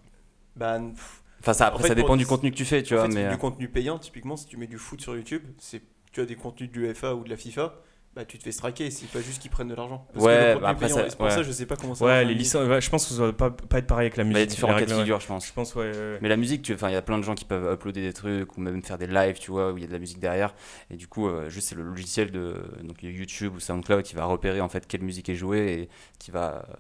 Bah, 0.56 0.80
pff, 0.80 1.22
Enfin, 1.40 1.52
ça, 1.52 1.66
En 1.66 1.68
après, 1.68 1.82
fait, 1.84 1.88
ça 1.90 1.94
dépend 1.94 2.16
du 2.16 2.26
contenu 2.26 2.50
que 2.50 2.56
tu 2.56 2.64
fais, 2.64 2.82
tu 2.82 2.94
en 2.94 2.96
vois. 2.98 3.06
fait, 3.08 3.14
mais 3.14 3.24
euh, 3.26 3.30
du 3.30 3.38
contenu 3.38 3.68
payant, 3.68 3.96
typiquement, 4.00 4.36
si 4.36 4.46
tu 4.46 4.56
mets 4.56 4.66
du 4.66 4.76
foot 4.76 5.00
sur 5.00 5.14
YouTube, 5.14 5.42
c'est 5.58 5.80
tu 6.10 6.20
as 6.20 6.24
des 6.26 6.34
contenus 6.34 6.68
de 6.72 6.76
l'UEFA 6.76 7.14
ou 7.14 7.22
de 7.22 7.30
la 7.30 7.36
FIFA, 7.36 7.76
bah 8.18 8.24
tu 8.24 8.36
te 8.36 8.42
fais 8.42 8.50
striker, 8.50 8.90
c'est 8.90 9.06
pas 9.06 9.20
juste 9.20 9.40
qu'ils 9.40 9.50
prennent 9.50 9.68
de 9.68 9.76
l'argent. 9.76 10.04
Parce 10.12 10.26
Ouais, 10.26 10.54
que 10.56 10.60
bah 10.60 10.70
après, 10.70 10.86
payant, 10.88 11.08
ça- 11.08 11.16
pour 11.16 11.26
ouais. 11.26 11.30
ça, 11.30 11.42
je 11.44 11.52
sais 11.52 11.66
pas 11.66 11.76
comment 11.76 11.94
ça 11.94 12.04
Ouais, 12.04 12.24
les 12.24 12.34
en 12.34 12.36
licences, 12.36 12.66
ouais, 12.68 12.80
je 12.80 12.90
pense 12.90 13.06
que 13.06 13.14
ça 13.14 13.26
va 13.26 13.32
pas, 13.32 13.50
pas 13.52 13.78
être 13.78 13.86
pareil 13.86 14.06
avec 14.06 14.16
la 14.16 14.24
musique. 14.24 14.34
bah, 14.34 14.40
il 14.40 14.42
y 14.42 14.46
a 14.46 14.46
différents 14.46 14.74
cas 14.76 14.86
de 14.86 14.92
figure, 14.92 15.20
je 15.20 15.26
pense. 15.28 15.46
Je 15.46 15.52
pense, 15.52 15.74
ouais. 15.76 15.92
ouais. 15.92 16.18
Mais 16.20 16.28
la 16.28 16.36
musique, 16.36 16.62
tu- 16.62 16.74
enfin, 16.74 16.88
il 16.88 16.94
y 16.94 16.96
a 16.96 17.02
plein 17.02 17.16
de 17.18 17.22
gens 17.22 17.36
qui 17.36 17.44
peuvent 17.44 17.72
uploader 17.72 18.02
des 18.02 18.12
trucs 18.12 18.56
ou 18.56 18.60
même 18.60 18.82
faire 18.82 18.98
des 18.98 19.06
lives, 19.06 19.38
tu 19.38 19.52
vois, 19.52 19.72
où 19.72 19.76
il 19.78 19.82
y 19.82 19.84
a 19.84 19.86
de 19.86 19.92
la 19.92 20.00
musique 20.00 20.18
derrière. 20.18 20.52
Et 20.90 20.96
du 20.96 21.06
coup, 21.06 21.28
euh, 21.28 21.48
juste 21.48 21.68
c'est 21.68 21.76
le 21.76 21.84
logiciel 21.84 22.32
de 22.32 22.56
donc 22.82 23.02
YouTube 23.04 23.54
ou 23.54 23.60
SoundCloud 23.60 24.02
qui 24.02 24.16
va 24.16 24.24
repérer 24.24 24.60
en 24.60 24.68
fait 24.68 24.84
quelle 24.88 25.02
musique 25.02 25.28
est 25.28 25.36
jouée 25.36 25.72
et 25.82 25.88
qui 26.18 26.32
va 26.32 26.66
euh, 26.68 26.74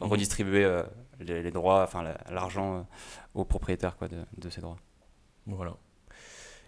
Mhm. 0.00 0.08
redistribuer 0.10 0.64
euh, 0.64 0.82
les, 1.20 1.40
les 1.42 1.50
droits, 1.52 1.84
enfin 1.84 2.02
la- 2.02 2.18
l'argent 2.32 2.78
euh, 2.78 2.82
aux 3.34 3.44
propriétaires 3.44 3.96
quoi 3.96 4.08
de, 4.08 4.16
de 4.38 4.50
ces 4.50 4.60
droits. 4.60 4.76
Voilà. 5.46 5.74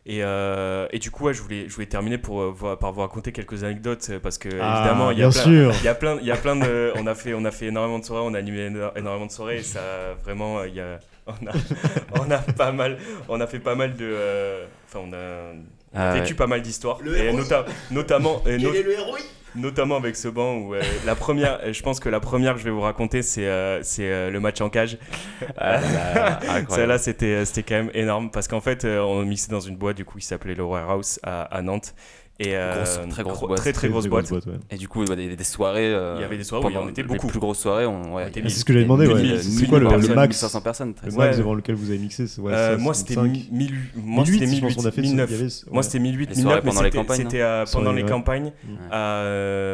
Et, 0.04 0.18
euh, 0.24 0.88
et 0.90 0.98
du 0.98 1.12
coup, 1.12 1.26
ouais, 1.26 1.34
je, 1.34 1.40
voulais, 1.42 1.68
je 1.68 1.74
voulais 1.74 1.86
terminer 1.86 2.18
pour, 2.18 2.40
euh, 2.42 2.76
par 2.76 2.92
vous 2.92 3.00
raconter 3.02 3.30
quelques 3.30 3.62
anecdotes 3.62 4.04
euh, 4.10 4.18
parce 4.18 4.36
que 4.36 4.48
Ah, 4.60 4.74
évidemment, 4.80 5.10
il 5.12 5.18
y 5.18 5.22
a 5.22 5.30
plein, 5.30 5.42
sûr. 5.44 5.72
il 5.80 5.84
y 5.84 5.88
a 5.88 5.94
plein, 5.94 6.18
il 6.20 6.26
y 6.26 6.30
a 6.32 6.36
plein 6.36 6.56
de, 6.56 6.92
on 6.96 7.06
a 7.06 7.14
fait, 7.14 7.34
on 7.34 7.44
a 7.44 7.52
fait 7.52 7.66
énormément 7.66 8.00
de 8.00 8.04
soirées, 8.04 8.24
on 8.26 8.34
a 8.34 8.38
animé 8.38 8.68
éno- 8.68 8.90
énormément 8.96 9.26
de 9.26 9.30
soirées 9.30 9.58
et 9.58 9.62
ça, 9.62 9.80
vraiment, 10.24 10.64
il 10.64 10.74
y 10.74 10.80
a, 10.80 10.98
on 11.28 11.46
a, 11.46 11.52
on 12.20 12.30
a 12.32 12.38
pas 12.38 12.72
mal, 12.72 12.98
on 13.28 13.40
a 13.40 13.46
fait 13.46 13.60
pas 13.60 13.76
mal 13.76 13.94
de, 13.94 14.04
euh, 14.04 14.66
enfin, 14.88 15.06
on 15.08 15.12
a, 15.12 15.52
on 15.94 15.98
a 16.00 16.10
Ah, 16.10 16.14
vécu 16.14 16.34
pas 16.34 16.48
mal 16.48 16.62
d'histoires 16.62 16.98
Le 17.00 17.16
et 17.16 17.26
héros. 17.26 17.36
nota- 17.36 17.64
notamment, 17.92 18.42
et 18.44 18.58
no- 18.58 18.72
est 18.74 18.82
le 18.82 18.94
héros 18.98 19.16
notamment 19.54 19.96
avec 19.96 20.16
ce 20.16 20.28
banc 20.28 20.56
où 20.56 20.74
euh, 20.74 20.82
la 21.04 21.14
première, 21.14 21.60
euh, 21.62 21.72
je 21.72 21.82
pense 21.82 22.00
que 22.00 22.08
la 22.08 22.20
première 22.20 22.54
que 22.54 22.60
je 22.60 22.64
vais 22.64 22.70
vous 22.70 22.80
raconter, 22.80 23.22
c'est, 23.22 23.46
euh, 23.46 23.82
c'est 23.82 24.10
euh, 24.10 24.30
le 24.30 24.40
match 24.40 24.60
en 24.60 24.70
cage. 24.70 24.98
Ah, 25.56 25.80
là, 25.80 26.36
incroyable. 26.38 26.66
Celle-là, 26.70 26.98
c'était, 26.98 27.26
euh, 27.26 27.44
c'était 27.44 27.62
quand 27.62 27.74
même 27.74 27.90
énorme 27.94 28.30
parce 28.30 28.48
qu'en 28.48 28.60
fait, 28.60 28.84
euh, 28.84 29.00
on 29.00 29.22
mixait 29.24 29.50
dans 29.50 29.60
une 29.60 29.76
boîte 29.76 29.96
du 29.96 30.04
coup 30.04 30.18
qui 30.18 30.26
s'appelait 30.26 30.54
le 30.54 30.64
Warehouse 30.64 31.20
à, 31.22 31.42
à 31.42 31.62
Nantes. 31.62 31.94
Et, 32.40 32.56
euh, 32.56 32.74
Grosse- 32.76 33.08
très 33.10 33.22
grosse 33.22 33.36
gros- 33.38 33.46
boîte. 33.48 33.58
Très, 33.60 33.72
très 33.72 33.88
grosse 33.88 34.06
boîte. 34.08 34.30
ouais. 34.30 34.40
Et 34.70 34.76
du 34.76 34.88
coup, 34.88 35.04
bah, 35.04 35.14
des, 35.14 35.36
des 35.36 35.44
soirées. 35.44 35.92
euh, 35.94 36.14
Il 36.18 36.22
y 36.22 36.24
avait 36.24 36.38
des 36.38 36.44
soirées 36.44 36.64
où 36.64 36.70
il 36.70 36.72
y 36.72 36.76
en 36.76 36.80
pendant 36.80 36.90
était 36.90 37.02
les 37.02 37.08
beaucoup. 37.08 37.26
plus 37.28 37.38
grosses 37.38 37.58
soirées, 37.58 37.86
on, 37.86 38.14
ouais, 38.14 38.24
il 38.30 38.36
y 38.36 38.40
avait 38.40 38.48
C'est 38.48 38.60
ce 38.60 38.64
que 38.64 38.72
j'avais 38.72 38.84
demandé, 38.84 39.06
ouais. 39.06 39.38
C'est 39.38 39.66
quoi 39.68 39.78
le, 39.78 39.84
le 39.84 40.14
max 40.14 40.36
1500 40.42 40.60
personnes. 40.62 40.94
Le 41.04 41.12
max 41.12 41.16
Ouais. 41.16 41.38
devant 41.38 41.54
lequel 41.54 41.74
vous 41.76 41.90
avez 41.90 41.98
mixé 41.98 42.24
Euh, 42.44 42.78
moi, 42.78 42.94
c'était 42.94 43.14
5. 43.14 43.30
1000 43.52 43.74
moi, 43.94 44.24
1008, 44.24 44.32
c'était 44.40 44.56
je 44.56 44.60
pense 44.62 44.74
qu'on 44.74 44.80
a 44.80 44.84
1008, 44.90 44.92
fait. 44.94 45.02
1009. 45.02 45.30
il 45.30 45.32
y 45.32 45.40
avait- 45.40 45.52
Moi, 45.70 45.82
c'était 45.82 45.98
1008, 46.00 46.20
Les 46.30 46.36
1009, 46.36 46.42
soirées 46.42 46.60
mais 46.64 46.68
pendant 46.70 46.82
les 46.82 46.86
c'était- 46.88 46.98
campagnes, 46.98 47.16
c'était 47.18 47.40
euh, 47.42 47.64
pendant 47.70 47.92
les 47.92 48.02
campagnes, 48.04 48.52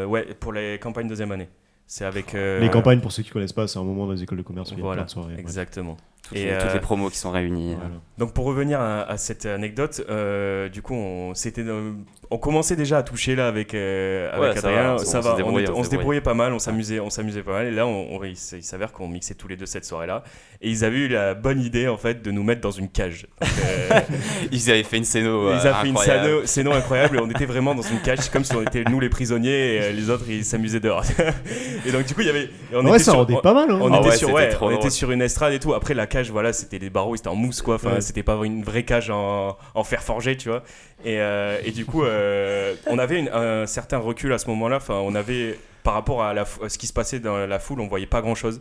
ouais, 0.08 0.26
pour 0.40 0.52
les 0.52 0.78
campagnes 0.78 1.08
deuxième 1.08 1.32
année. 1.32 1.48
C'est 1.86 2.04
avec. 2.04 2.32
Les 2.34 2.68
campagnes, 2.70 3.00
pour 3.00 3.12
ceux 3.12 3.22
qui 3.22 3.30
connaissent 3.30 3.52
pas, 3.52 3.66
c'est 3.66 3.78
un 3.78 3.84
moment 3.84 4.06
dans 4.06 4.12
les 4.12 4.22
écoles 4.22 4.38
de 4.38 4.42
commerce 4.42 4.70
où 4.70 4.74
il 4.74 4.78
y 4.78 4.80
a 4.80 4.84
Voilà, 4.84 5.02
plein 5.02 5.06
de 5.06 5.10
soirées. 5.10 5.34
exactement. 5.38 5.96
Toutes, 6.22 6.36
Et, 6.36 6.44
les, 6.46 6.52
toutes 6.58 6.70
euh, 6.70 6.74
les 6.74 6.80
promos 6.80 7.10
qui 7.10 7.18
sont 7.18 7.30
réunies. 7.30 7.74
Voilà. 7.74 7.90
Donc 8.18 8.32
pour 8.34 8.44
revenir 8.46 8.80
à, 8.80 9.02
à 9.02 9.16
cette 9.16 9.46
anecdote, 9.46 10.04
euh, 10.10 10.68
du 10.68 10.82
coup 10.82 10.94
on, 10.94 11.34
c'était, 11.34 11.62
euh, 11.62 11.92
on 12.30 12.36
commençait 12.38 12.74
déjà 12.76 12.98
à 12.98 13.02
toucher 13.02 13.36
là 13.36 13.46
avec, 13.46 13.74
euh, 13.74 14.28
avec 14.32 14.40
Ouais, 14.56 14.60
ça 14.60 14.68
Adrien, 14.68 14.82
va, 14.82 14.94
on- 14.94 14.98
ça 14.98 15.18
on 15.18 15.22
se 15.22 15.26
va, 15.28 15.34
on, 15.34 15.36
débrouillait, 15.36 15.62
était- 15.62 15.72
on 15.72 15.78
on 15.78 15.84
se 15.84 15.90
débrouillait 15.90 16.20
pas 16.20 16.34
mal, 16.34 16.52
on 16.52 16.58
s'amusait, 16.58 16.98
on 17.00 17.10
s'amusait 17.10 17.42
pas 17.44 17.52
mal 17.52 17.66
et 17.68 17.70
là 17.70 17.86
on, 17.86 18.16
on- 18.16 18.24
il, 18.24 18.36
s'avère 18.36 18.90
qu'on 18.92 19.06
mixait 19.08 19.34
tous 19.34 19.46
les 19.48 19.56
deux 19.56 19.66
cette 19.66 19.84
soirée 19.84 20.08
là 20.08 20.24
et 20.60 20.68
ils 20.68 20.84
avaient 20.84 20.98
eu 20.98 21.08
la 21.08 21.34
bonne 21.34 21.60
idée 21.60 21.86
en 21.86 21.96
fait 21.96 22.20
de 22.20 22.30
nous 22.32 22.42
mettre 22.42 22.60
dans 22.60 22.72
une 22.72 22.88
cage. 22.88 23.26
Donc, 23.40 23.50
euh, 23.64 24.00
Ils 24.52 24.70
avaient 24.70 24.82
fait 24.82 24.96
une 24.98 25.04
scéno. 25.04 25.50
ils 25.50 25.52
euh, 25.52 25.60
avaient 25.60 25.72
fait 25.82 25.86
une 25.88 25.96
incroyable. 25.96 26.24
scéno, 26.26 26.46
scéno 26.46 26.72
incroyable 26.72 27.16
et 27.18 27.20
on 27.20 27.30
était 27.30 27.46
vraiment 27.46 27.74
dans 27.76 27.82
une 27.82 28.00
cage, 28.00 28.18
c'est 28.22 28.32
comme 28.32 28.42
si 28.44 28.54
on 28.56 28.62
était 28.62 28.82
nous 28.84 28.98
les 28.98 29.08
prisonniers 29.08 29.76
et 29.76 29.80
euh, 29.82 29.92
les 29.92 30.10
autres 30.10 30.24
ils 30.28 30.44
s'amusaient 30.44 30.80
dehors. 30.80 31.04
et 31.86 31.92
donc 31.92 32.04
du 32.04 32.14
coup 32.14 32.20
il 32.22 32.26
y 32.26 32.30
avait, 32.30 32.50
on 32.74 32.84
Ouais, 32.84 32.90
était 32.90 32.98
ça 32.98 33.12
sur- 33.12 33.20
rendait 33.20 33.34
on- 33.34 33.40
pas 33.40 33.54
mal. 33.54 33.70
Hein. 33.70 33.78
on 33.80 33.92
Ah 33.92 33.98
était 34.00 34.08
ouais, 34.08 34.16
sur 34.16 34.32
ouais, 34.32 34.50
on 34.60 34.70
était 34.72 34.90
sur 34.90 35.10
une 35.12 35.22
estrade 35.22 35.52
et 35.52 35.60
tout. 35.60 35.72
Après 35.72 35.94
la 35.94 36.07
cage, 36.08 36.30
voilà, 36.32 36.52
c'était 36.52 36.80
des 36.80 36.90
barreaux, 36.90 37.14
c'était 37.16 37.28
en 37.28 37.36
mousse 37.36 37.62
quoi. 37.62 37.76
Enfin, 37.76 37.94
Ouais. 37.94 38.00
c'était 38.00 38.24
pas 38.24 38.34
une 38.44 38.64
vraie 38.64 38.82
cage 38.84 39.10
en, 39.10 39.56
en 39.74 39.84
fer 39.84 40.02
forgé, 40.02 40.36
tu 40.36 40.48
vois. 40.48 40.64
Et, 41.04 41.20
euh, 41.20 41.58
et 41.64 41.70
du 41.70 41.84
coup, 41.86 42.02
euh, 42.02 42.74
on 42.88 42.98
avait 42.98 43.20
une- 43.20 43.28
un 43.28 43.66
certain 43.66 43.98
recul 43.98 44.32
à 44.32 44.38
ce 44.38 44.48
moment-là. 44.48 44.76
Enfin, 44.78 44.94
on 44.94 45.14
avait 45.14 45.56
par 45.84 45.94
rapport 45.94 46.22
à, 46.24 46.34
la, 46.34 46.42
à 46.62 46.68
ce 46.68 46.76
qui 46.78 46.86
se 46.88 46.92
passait 46.92 47.20
dans 47.20 47.46
la 47.46 47.58
foule, 47.60 47.80
on 47.80 47.86
voyait 47.86 48.06
pas 48.06 48.20
grand-chose. 48.20 48.60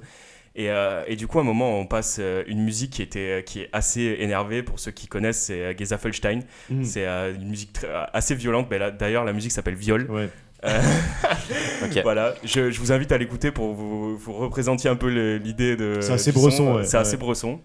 Et, 0.55 0.71
euh, 0.71 1.03
et 1.07 1.15
du 1.15 1.27
coup, 1.27 1.37
à 1.37 1.41
un 1.41 1.45
moment, 1.45 1.79
on 1.79 1.85
passe 1.85 2.19
une 2.47 2.63
musique 2.63 2.91
qui, 2.93 3.01
était, 3.03 3.43
qui 3.45 3.61
est 3.61 3.69
assez 3.73 4.17
énervée. 4.19 4.63
Pour 4.63 4.79
ceux 4.79 4.89
qui 4.91 5.05
connaissent, 5.07 5.41
c'est 5.43 5.77
Gezafelstein. 5.77 6.39
Mm. 6.69 6.83
C'est 6.83 7.05
euh, 7.05 7.35
une 7.35 7.47
musique 7.49 7.73
très- 7.73 7.89
assez 8.13 8.33
violente. 8.33 8.67
D'ailleurs, 8.97 9.23
la 9.23 9.33
musique 9.33 9.51
s'appelle 9.51 9.75
Viol. 9.75 10.09
Ouais. 10.09 10.29
Euh, 10.67 12.01
voilà, 12.03 12.35
je, 12.43 12.71
je 12.71 12.79
vous 12.79 12.91
invite 12.91 13.11
à 13.11 13.17
l'écouter 13.17 13.51
pour 13.51 13.73
vous, 13.73 14.17
vous 14.17 14.33
représenter 14.33 14.89
un 14.89 14.95
peu 14.95 15.37
l'idée 15.37 15.75
de. 15.75 15.99
C'est 16.01 16.13
assez 16.13 16.31
bresson, 16.31 16.57
son. 16.57 16.75
ouais, 16.75 16.83
C'est 16.83 16.97
assez 16.97 17.17
bresson. 17.17 17.59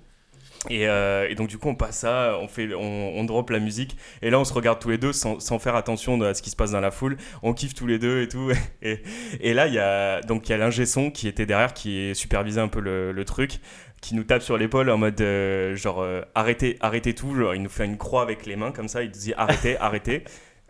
Et, 0.70 0.86
euh, 0.86 1.26
et 1.28 1.34
donc 1.34 1.48
du 1.48 1.59
coup 1.59 1.68
on 1.68 1.74
passe 1.74 1.98
ça, 1.98 2.38
on 2.40 2.46
fait, 2.46 2.72
on, 2.72 2.80
on 3.16 3.24
drop 3.24 3.50
la 3.50 3.59
musique 3.59 3.96
et 4.22 4.30
là 4.30 4.38
on 4.38 4.44
se 4.44 4.53
regarde 4.53 4.78
tous 4.78 4.90
les 4.90 4.98
deux 4.98 5.12
sans, 5.12 5.40
sans 5.40 5.59
faire 5.59 5.74
attention 5.74 6.20
à 6.22 6.34
ce 6.34 6.42
qui 6.42 6.50
se 6.50 6.57
passe 6.57 6.70
dans 6.70 6.80
la 6.80 6.92
foule. 6.92 7.16
On 7.42 7.53
kiffe 7.53 7.74
tous 7.74 7.88
les 7.88 7.98
deux 7.98 8.22
et 8.22 8.28
tout. 8.28 8.53
Et, 8.82 9.03
et 9.40 9.55
là 9.55 9.66
il 9.66 9.74
y 9.74 9.80
a 9.80 10.20
donc 10.20 10.48
il 10.48 10.53
y 10.53 10.55
a 10.55 10.59
l'ingé 10.59 10.86
son 10.86 11.11
qui 11.11 11.26
était 11.26 11.46
derrière 11.46 11.74
qui 11.74 12.14
supervisait 12.14 12.61
un 12.61 12.68
peu 12.68 12.78
le, 12.80 13.11
le 13.11 13.24
truc, 13.24 13.59
qui 14.00 14.14
nous 14.14 14.24
tape 14.24 14.42
sur 14.42 14.57
l'épaule 14.57 14.90
en 14.90 14.98
mode 14.98 15.20
euh, 15.20 15.74
genre 15.74 16.00
euh, 16.00 16.22
arrêtez 16.34 16.76
arrêtez 16.80 17.14
tout. 17.14 17.34
Genre, 17.34 17.55
il 17.57 17.62
nous 17.62 17.68
fait 17.68 17.84
une 17.84 17.98
croix 17.98 18.22
avec 18.22 18.46
les 18.46 18.55
mains 18.57 18.70
comme 18.72 18.88
ça. 18.88 19.03
Il 19.03 19.07
nous 19.09 19.18
dit 19.18 19.32
arrêtez 19.36 19.76
arrêtez. 19.80 20.22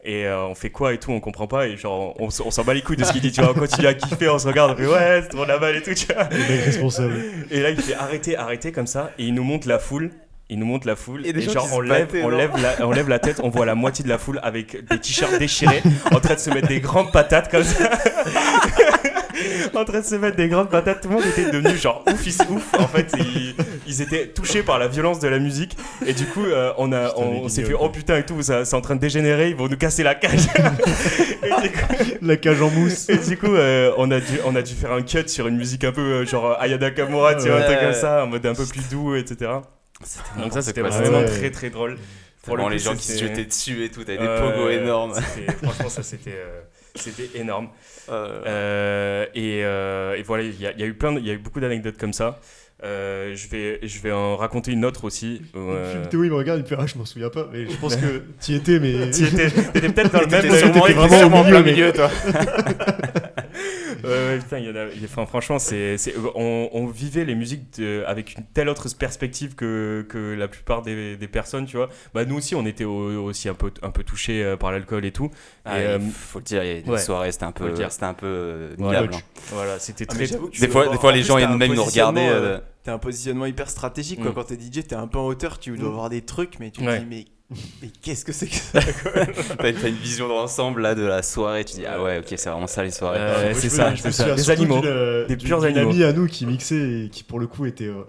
Et 0.04 0.26
euh, 0.26 0.46
on 0.46 0.54
fait 0.56 0.70
quoi 0.70 0.92
et 0.92 0.98
tout, 0.98 1.12
on 1.12 1.20
comprend 1.20 1.46
pas. 1.46 1.68
Et 1.68 1.76
genre, 1.76 2.16
on, 2.18 2.30
s'en 2.30 2.64
bat 2.64 2.74
les 2.74 2.82
couilles 2.82 2.96
de 2.96 3.04
ce 3.04 3.12
qu'il 3.12 3.20
dit, 3.20 3.30
tu 3.30 3.40
vois. 3.40 3.52
On 3.52 3.54
continue 3.58 3.86
à 3.86 3.94
kiffer, 3.94 4.28
on 4.28 4.38
se 4.38 4.48
regarde, 4.48 4.72
on 4.72 4.76
fait 4.76 4.86
ouais, 4.86 5.20
c'est 5.22 5.28
trop 5.28 5.44
la 5.44 5.58
balle 5.58 5.76
et 5.76 5.82
tout, 5.82 5.94
tu 5.94 6.06
vois. 6.12 6.24
Responsable. 6.24 7.14
Et 7.50 7.60
là, 7.60 7.70
il 7.70 7.80
fait 7.80 7.94
arrêtez, 7.94 8.36
arrêtez 8.36 8.72
comme 8.72 8.88
ça. 8.88 9.12
Et 9.18 9.26
il 9.26 9.34
nous 9.34 9.44
montre 9.44 9.68
la 9.68 9.78
foule. 9.78 10.10
Il 10.48 10.58
nous 10.58 10.66
montre 10.66 10.88
la 10.88 10.96
foule. 10.96 11.24
Et 11.24 11.40
genre, 11.40 11.68
on 11.72 11.80
lève, 11.80 12.08
on, 12.22 12.28
lève 12.28 12.50
la, 12.60 12.86
on 12.86 12.90
lève 12.90 13.08
la 13.08 13.20
tête, 13.20 13.40
on 13.42 13.48
voit 13.48 13.64
la 13.64 13.76
moitié 13.76 14.04
de 14.04 14.08
la 14.08 14.18
foule 14.18 14.40
avec 14.42 14.84
des 14.86 14.98
t-shirts 14.98 15.38
déchirés, 15.38 15.82
en 16.10 16.20
train 16.20 16.34
de 16.34 16.40
se 16.40 16.50
mettre 16.50 16.68
des 16.68 16.80
grandes 16.80 17.12
patates 17.12 17.50
comme 17.50 17.64
ça. 17.64 17.90
en 19.74 19.84
train 19.84 20.00
de 20.00 20.04
se 20.04 20.14
mettre 20.16 20.36
des 20.36 20.48
grandes 20.48 20.70
patates. 20.70 21.00
Tout 21.02 21.08
le 21.08 21.14
monde 21.14 21.24
était 21.26 21.50
devenu 21.50 21.76
genre 21.76 22.04
ouf, 22.06 22.26
ils- 22.26 22.36
ouf. 22.50 22.74
En 22.78 22.86
fait, 22.88 23.12
ils, 23.18 23.54
ils 23.86 24.02
étaient 24.02 24.28
touchés 24.28 24.62
par 24.62 24.78
la 24.78 24.88
violence 24.88 25.18
de 25.20 25.28
la 25.28 25.38
musique. 25.38 25.76
Et 26.06 26.12
du 26.12 26.24
coup, 26.26 26.44
euh, 26.44 26.72
on, 26.78 26.92
a, 26.92 27.08
Putain, 27.08 27.20
on, 27.22 27.48
s'est 27.48 27.64
fait 27.64 27.74
oh 27.78 27.88
putain 27.88 28.18
et 28.18 28.24
tout, 28.26 28.40
ça- 28.42 28.64
c'est 28.64 28.76
en 28.76 28.80
train 28.80 28.96
de 28.96 29.00
dégénérer, 29.00 29.50
ils 29.50 29.56
vont 29.56 29.68
nous 29.68 29.76
casser 29.76 30.02
la 30.02 30.14
cage. 30.14 30.46
et 31.42 31.62
du 31.62 31.70
coup, 31.70 31.94
La 32.22 32.36
cage 32.36 32.62
en 32.62 32.70
mousse. 32.70 33.08
et 33.08 33.18
du 33.18 33.36
coup, 33.36 33.54
euh, 33.54 33.92
on, 33.98 34.10
a 34.10 34.20
dû, 34.20 34.38
on 34.44 34.54
a 34.56 34.62
dû 34.62 34.74
faire 34.74 34.92
un 34.92 35.02
cut 35.02 35.28
sur 35.28 35.46
une 35.48 35.56
musique 35.56 35.84
un 35.84 35.92
peu 35.92 36.00
euh, 36.00 36.26
genre 36.26 36.56
Ayada 36.60 36.90
Kamura, 36.90 37.34
tu 37.34 37.48
vois, 37.48 37.58
un 37.58 37.62
truc 37.62 37.80
comme 37.80 37.92
ça, 37.94 38.24
en 38.24 38.26
mode 38.28 38.44
un 38.46 38.54
peu 38.54 38.66
plus 38.66 38.88
doux, 38.90 39.14
etc. 39.16 39.50
C'était 40.04 40.40
Donc 40.42 40.52
ça, 40.52 40.62
c'était 40.62 40.80
vraiment 40.82 41.18
ouais. 41.18 41.24
très 41.26 41.50
très 41.50 41.70
drôle. 41.70 41.96
Pour 42.44 42.56
le 42.56 42.62
Vraiment, 42.62 42.76
coup, 42.76 42.84
les 42.84 42.90
gens 42.90 42.96
qui 42.96 43.06
se 43.06 43.18
jetaient 43.22 43.44
dessus 43.44 43.84
et 43.84 43.88
tout, 43.88 44.02
t'avais 44.02 44.18
des 44.18 44.26
pogos 44.26 44.68
énormes. 44.70 45.14
Franchement, 45.62 45.88
ça 45.88 46.02
c'était 46.02 46.34
euh, 46.34 46.60
c'était 46.94 47.30
énorme. 47.38 47.68
Euh, 48.10 48.42
Euh, 48.46 49.26
et, 49.34 49.62
euh, 49.64 50.16
et 50.16 50.22
voilà, 50.22 50.42
il 50.42 50.60
y, 50.60 50.66
a- 50.66 50.72
il 50.72 50.80
y 50.80 50.82
a 50.82 50.86
eu 50.86 50.94
plein, 50.94 51.12
il 51.16 51.26
y 51.26 51.30
a 51.30 51.34
eu 51.34 51.38
beaucoup 51.38 51.60
d'anecdotes 51.60 51.96
comme 51.98 52.12
ça. 52.12 52.40
Euh, 52.84 53.36
je 53.36 53.48
vais, 53.48 53.78
je 53.84 54.00
vais 54.00 54.10
en 54.10 54.36
raconter 54.36 54.72
une 54.72 54.84
autre 54.84 55.04
aussi. 55.04 55.40
Euh, 55.54 56.04
Théo, 56.06 56.24
il 56.24 56.30
me 56.30 56.34
regarde, 56.34 56.58
il 56.58 56.62
me 56.64 56.66
fait 56.68 56.74
Ah, 56.76 56.84
je 56.86 56.98
m'en 56.98 57.04
souviens 57.04 57.28
pas. 57.30 57.48
Mais 57.52 57.64
je 57.70 57.76
pense 57.76 57.94
que 57.94 58.22
t'y 58.40 58.54
étais, 58.56 58.80
mais. 58.80 59.08
T'y 59.10 59.22
étais, 59.24 59.48
t'étais 59.50 59.88
peut-être 59.88 60.12
dans 60.12 60.20
le 60.20 60.26
même. 60.30 60.42
T'étais 60.42 60.92
vraiment 60.92 61.42
au 61.42 61.44
milieu, 61.44 61.62
mais- 61.62 61.72
milieu, 61.72 61.92
toi. 61.92 62.10
Ouais, 64.04 64.10
ouais, 64.10 64.38
putain, 64.38 64.58
il 64.58 64.64
y 64.66 64.70
en 64.70 64.76
a- 64.76 64.86
il- 64.94 65.04
enfin, 65.04 65.26
franchement, 65.26 65.58
c'est, 65.58 65.96
c'est- 65.98 66.14
on, 66.34 66.68
on 66.72 66.86
vivait 66.86 67.24
les 67.24 67.34
musiques 67.34 67.78
de- 67.78 68.02
avec 68.06 68.36
une 68.36 68.44
telle 68.54 68.68
autre 68.68 68.86
perspective 68.96 69.54
que, 69.54 70.04
que 70.08 70.34
la 70.34 70.48
plupart 70.48 70.82
des, 70.82 71.16
des 71.16 71.28
personnes, 71.28 71.66
tu 71.66 71.76
vois. 71.76 71.88
Bah, 72.14 72.24
nous 72.24 72.36
aussi, 72.36 72.54
on 72.54 72.66
était 72.66 72.84
au- 72.84 73.22
aussi 73.24 73.48
un 73.48 73.54
peu, 73.54 73.70
un 73.82 73.90
peu 73.90 74.04
touchés 74.04 74.42
euh, 74.42 74.56
par 74.56 74.72
l'alcool 74.72 75.04
et 75.04 75.12
tout. 75.12 75.30
Ah, 75.64 75.80
Et, 75.80 75.86
euh, 75.86 75.98
il 76.00 76.10
faut 76.10 76.38
le 76.38 76.44
dire, 76.44 76.62
des 76.62 76.82
ouais. 76.86 76.98
soirées, 76.98 77.32
c'était 77.32 77.44
un 77.44 77.52
peu, 77.52 77.74
c'était 77.88 78.04
un 78.04 78.14
peu 78.14 78.26
euh, 78.26 78.74
Voilà. 78.78 79.02
hein. 79.02 79.10
Voilà, 79.50 79.78
c'était 79.78 80.06
Ah, 80.08 80.14
très. 80.14 80.26
Des 80.26 80.68
fois, 80.68 80.88
des 80.88 80.98
fois, 80.98 81.12
les 81.12 81.22
gens 81.22 81.36
même 81.36 81.58
nous 81.72 81.74
positionnement, 81.76 82.20
euh, 82.28 82.56
euh, 82.56 82.60
T'as 82.84 82.94
un 82.94 82.98
positionnement 82.98 83.46
hyper 83.46 83.70
stratégique 83.70 84.20
quoi. 84.20 84.32
Mm. 84.32 84.34
Quand 84.34 84.42
t'es 84.44 84.56
DJ, 84.56 84.84
t'es 84.84 84.96
un 84.96 85.06
peu 85.06 85.16
en 85.18 85.26
hauteur, 85.26 85.60
tu 85.60 85.76
dois 85.78 85.88
Mm. 85.88 85.92
voir 85.92 86.10
des 86.10 86.22
trucs, 86.22 86.58
mais 86.58 86.72
tu 86.72 86.80
te 86.80 86.86
Ouais. 86.86 86.98
dis 86.98 87.06
mais, 87.08 87.26
mais 87.82 87.88
qu'est-ce 88.02 88.24
que 88.24 88.32
c'est 88.32 88.46
que 88.46 88.54
ça 88.54 88.80
T'as 89.58 89.70
une, 89.70 89.86
une 89.86 89.94
vision 89.96 90.28
d'ensemble 90.28 90.82
là 90.82 90.94
de 90.94 91.02
la 91.04 91.22
soirée, 91.22 91.64
tu 91.64 91.76
dis 91.76 91.86
ah 91.86 92.02
ouais, 92.02 92.18
ok, 92.18 92.26
c'est 92.36 92.48
vraiment 92.50 92.66
ça 92.66 92.82
les 92.82 92.90
soirées. 92.90 93.18
Euh, 93.20 93.52
c'est 93.54 93.68
ça, 93.68 93.94
c'est 93.96 94.12
ça. 94.12 94.34
Des 94.34 94.50
animaux. 94.50 94.84
euh, 94.84 95.26
Des 95.26 95.36
purs 95.36 95.62
animaux. 95.64 95.90
amie 95.90 96.04
à 96.04 96.12
nous 96.12 96.26
qui 96.26 96.46
mixait 96.46 97.04
et 97.04 97.08
qui, 97.10 97.22
pour 97.24 97.38
le 97.40 97.46
coup, 97.46 97.66
était 97.66 97.84
euh, 97.86 98.02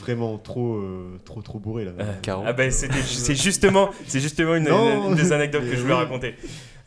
vraiment 0.00 0.38
trop, 0.38 0.76
euh, 0.76 1.18
trop, 1.24 1.42
trop 1.42 1.58
bourré 1.58 1.84
là. 1.84 1.92
Euh. 2.00 2.42
Ah 2.46 2.52
ben 2.52 2.70
c'était 2.70 3.00
c'est 3.02 3.34
justement 3.34 3.90
c'est 4.06 4.20
justement 4.20 4.54
une, 4.56 4.64
Non, 4.68 5.10
une 5.10 5.14
des 5.16 5.32
anecdotes 5.32 5.62
que 5.68 5.76
je 5.76 5.80
voulais 5.82 5.94
oui. 5.94 6.00
raconter. 6.00 6.34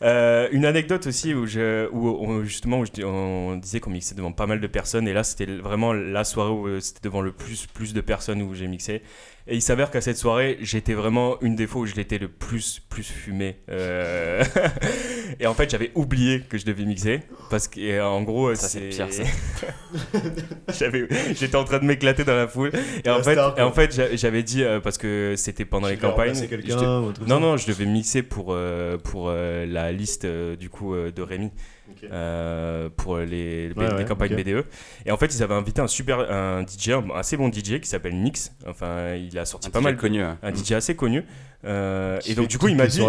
Euh, 0.02 0.48
une 0.52 0.66
anecdote 0.66 1.06
aussi 1.06 1.32
où 1.32 1.46
je 1.46 1.88
où 1.90 2.08
on- 2.20 2.44
justement 2.44 2.80
où 2.80 2.84
je 2.84 3.02
on 3.02 3.56
disait 3.56 3.80
qu'on 3.80 3.88
mixait 3.88 4.14
devant 4.14 4.30
pas 4.32 4.46
mal 4.46 4.60
de 4.60 4.66
personnes 4.66 5.08
et 5.08 5.14
là 5.14 5.24
c'était 5.24 5.46
vraiment 5.46 5.94
la 5.94 6.22
soirée 6.24 6.50
où 6.50 6.80
c'était 6.80 7.00
devant 7.08 7.22
le 7.22 7.32
plus 7.32 7.66
plus 7.66 7.94
de 7.94 8.02
personnes 8.02 8.42
où 8.42 8.54
j'ai 8.54 8.66
mixé 8.66 9.00
et 9.48 9.54
il 9.54 9.62
s'avère 9.62 9.90
qu'à 9.90 10.00
cette 10.00 10.16
soirée 10.16 10.58
j'étais 10.60 10.94
vraiment 10.94 11.40
une 11.40 11.54
des 11.56 11.66
fois 11.66 11.82
où 11.82 11.86
je 11.86 11.94
l'étais 11.94 12.18
le 12.18 12.28
plus 12.28 12.80
plus 12.88 13.02
fumé 13.04 13.56
Euh, 13.68 14.42
et 15.40 15.46
en 15.46 15.54
fait 15.54 15.70
j'avais 15.70 15.90
oublié 15.94 16.42
que 16.48 16.58
je 16.58 16.64
devais 16.64 16.84
mixer 16.84 17.20
parce 17.50 17.68
que 17.68 18.00
en 18.02 18.22
gros 18.22 18.54
Ça, 18.54 18.68
c'est 18.68 18.88
pire, 18.88 19.08
j'étais 21.34 21.56
en 21.56 21.64
train 21.64 21.78
de 21.78 21.84
m'éclater 21.84 22.24
dans 22.24 22.34
la 22.36 22.48
foule. 22.48 22.70
Et 23.04 23.10
en 23.10 23.18
La 23.18 23.22
fait 23.22 23.32
star, 23.32 23.58
et 23.58 23.62
en 23.62 23.72
fait 23.72 23.94
j'a- 23.94 24.14
j'avais 24.16 24.42
dit 24.42 24.62
euh, 24.62 24.80
parce 24.80 24.98
que 24.98 25.34
c'était 25.36 25.64
pendant 25.64 25.88
les 25.88 25.96
campagnes 25.96 26.34
truc 27.12 27.28
non, 27.28 27.40
non, 27.40 27.56
je 27.56 27.66
devais 27.66 27.86
mixer 27.86 28.22
pour, 28.22 28.48
euh, 28.50 28.96
pour 28.98 29.28
euh, 29.28 29.66
la 29.66 29.92
liste 29.92 30.24
euh, 30.24 30.56
du 30.56 30.68
coup 30.70 30.94
euh, 30.94 31.10
de 31.10 31.22
Rémi 31.22 31.50
Euh, 32.10 32.88
pour 32.96 33.18
les, 33.18 33.68
les- 33.68 33.74
Ouais, 33.74 33.88
les 33.88 33.94
ouais, 33.94 34.04
campagnes. 34.04 34.34
BDE. 34.36 34.64
Et 35.04 35.10
en 35.10 35.16
fait, 35.16 35.34
ils 35.34 35.42
avaient 35.42 35.54
invité 35.54 35.80
un 35.80 35.86
super 35.86 36.20
un 36.30 36.64
DJ, 36.66 36.90
un 36.90 37.04
assez 37.14 37.36
bon 37.36 37.50
DJ 37.52 37.80
qui 37.80 37.88
s'appelle 37.88 38.14
Nix. 38.20 38.52
Enfin, 38.66 39.14
il 39.14 39.38
a 39.38 39.44
sorti 39.44 39.68
Un 39.68 39.70
pas 39.70 39.80
DJ 39.80 39.84
mal, 39.84 39.96
connu. 39.96 40.22
hein. 40.22 40.38
un 40.42 40.54
DJ 40.54 40.72
assez 40.72 40.94
connu. 40.96 41.24
Euh, 41.64 42.20
et 42.26 42.34
donc 42.34 42.48
du 42.48 42.58
coup, 42.58 42.68
il 42.68 42.76
m'a 42.76 42.86
dit, 42.86 43.00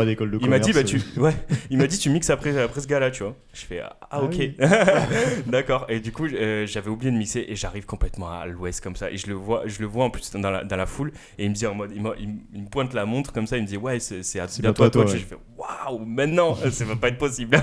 il 0.42 0.50
m'a 0.50 0.60
dit, 0.60 0.74
bah 0.74 0.84
tu, 0.84 1.00
ouais, 1.18 1.34
il 1.70 1.78
m'a 1.78 1.86
dit, 1.88 1.98
tu 2.00 2.10
mixes 2.10 2.30
après, 2.30 2.58
après 2.60 2.82
ce 2.82 2.88
gars-là, 2.88 3.12
tu 3.12 3.24
vois. 3.24 3.36
Je 3.54 3.62
fais, 3.66 3.82
ah, 3.82 3.98
Ah 4.10 4.24
ok, 4.24 4.36
oui. 4.40 4.56
d'accord. 5.48 5.86
Et 5.90 6.00
du 6.00 6.12
coup, 6.12 6.26
euh, 6.26 6.66
j'avais 6.66 6.90
oublié 6.90 7.12
de 7.12 7.18
mixer 7.18 7.46
et 7.48 7.56
j'arrive 7.56 7.86
complètement 7.86 8.30
à 8.32 8.46
l'ouest 8.48 8.82
comme 8.82 8.96
ça. 8.96 9.12
Et 9.12 9.18
je 9.18 9.28
le 9.28 9.34
vois, 9.34 9.64
je 9.66 9.80
le 9.80 9.86
vois 9.86 10.06
en 10.06 10.10
plus 10.10 10.32
dans 10.32 10.50
la, 10.50 10.64
dans 10.64 10.76
la 10.78 10.86
foule. 10.86 11.12
Et 11.38 11.46
il 11.46 11.50
me 11.50 11.56
dit 11.56 11.68
en 11.68 11.76
mode, 11.76 11.92
il, 11.94 12.02
me- 12.02 12.70
pointe 12.70 12.94
la 12.94 13.06
montre 13.06 13.32
comme 13.34 13.48
ça. 13.48 13.58
Il 13.58 13.64
me 13.64 13.68
dit, 13.68 13.78
ouais, 13.78 14.00
c'est 14.00 14.40
à- 14.40 14.48
toi. 14.48 14.86
à 14.86 14.90
toi, 14.90 15.06
Je 15.06 15.18
fais, 15.18 15.36
waouh, 15.58 16.00
maintenant, 16.06 16.56
ça 16.72 16.86
va 16.86 16.96
pas 16.96 17.10
être 17.10 17.18
possible. 17.18 17.60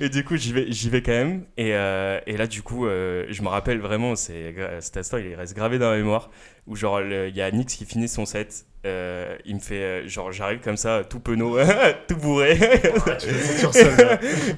et 0.00 0.08
du 0.08 0.24
coup, 0.24 0.36
j'y 0.36 0.52
vais, 0.52 0.66
j'y 0.72 0.90
vais 0.90 1.02
quand 1.02 1.12
même. 1.12 1.44
Et, 1.56 1.74
euh, 1.74 2.18
et 2.26 2.36
là, 2.36 2.46
du 2.46 2.62
coup, 2.62 2.86
je 2.86 3.42
me 3.42 3.48
rappelle 3.48 3.78
vraiment, 3.80 4.16
c'est 4.16 4.54
cet 4.80 4.96
instant, 4.96 5.18
il 5.18 5.34
reste 5.34 5.54
gravé 5.54 5.78
dans 5.78 5.90
ma 5.90 5.96
mémoire. 5.96 6.30
Où 6.70 6.76
genre, 6.76 7.02
le- 7.02 7.28
il 7.28 7.36
y 7.36 7.42
a 7.42 7.50
Nix 7.50 7.74
qui 7.76 7.84
finit 7.84 8.08
son 8.08 8.24
set. 8.24 8.64
euh, 8.86 9.36
il 9.44 9.56
me 9.56 9.60
fait, 9.60 9.74
euh, 9.82 10.08
genre, 10.08 10.32
j'arrive 10.32 10.60
comme 10.60 10.78
ça, 10.78 11.04
tout 11.04 11.20
penaud, 11.20 11.58
tout 12.08 12.16
bourré. 12.16 12.56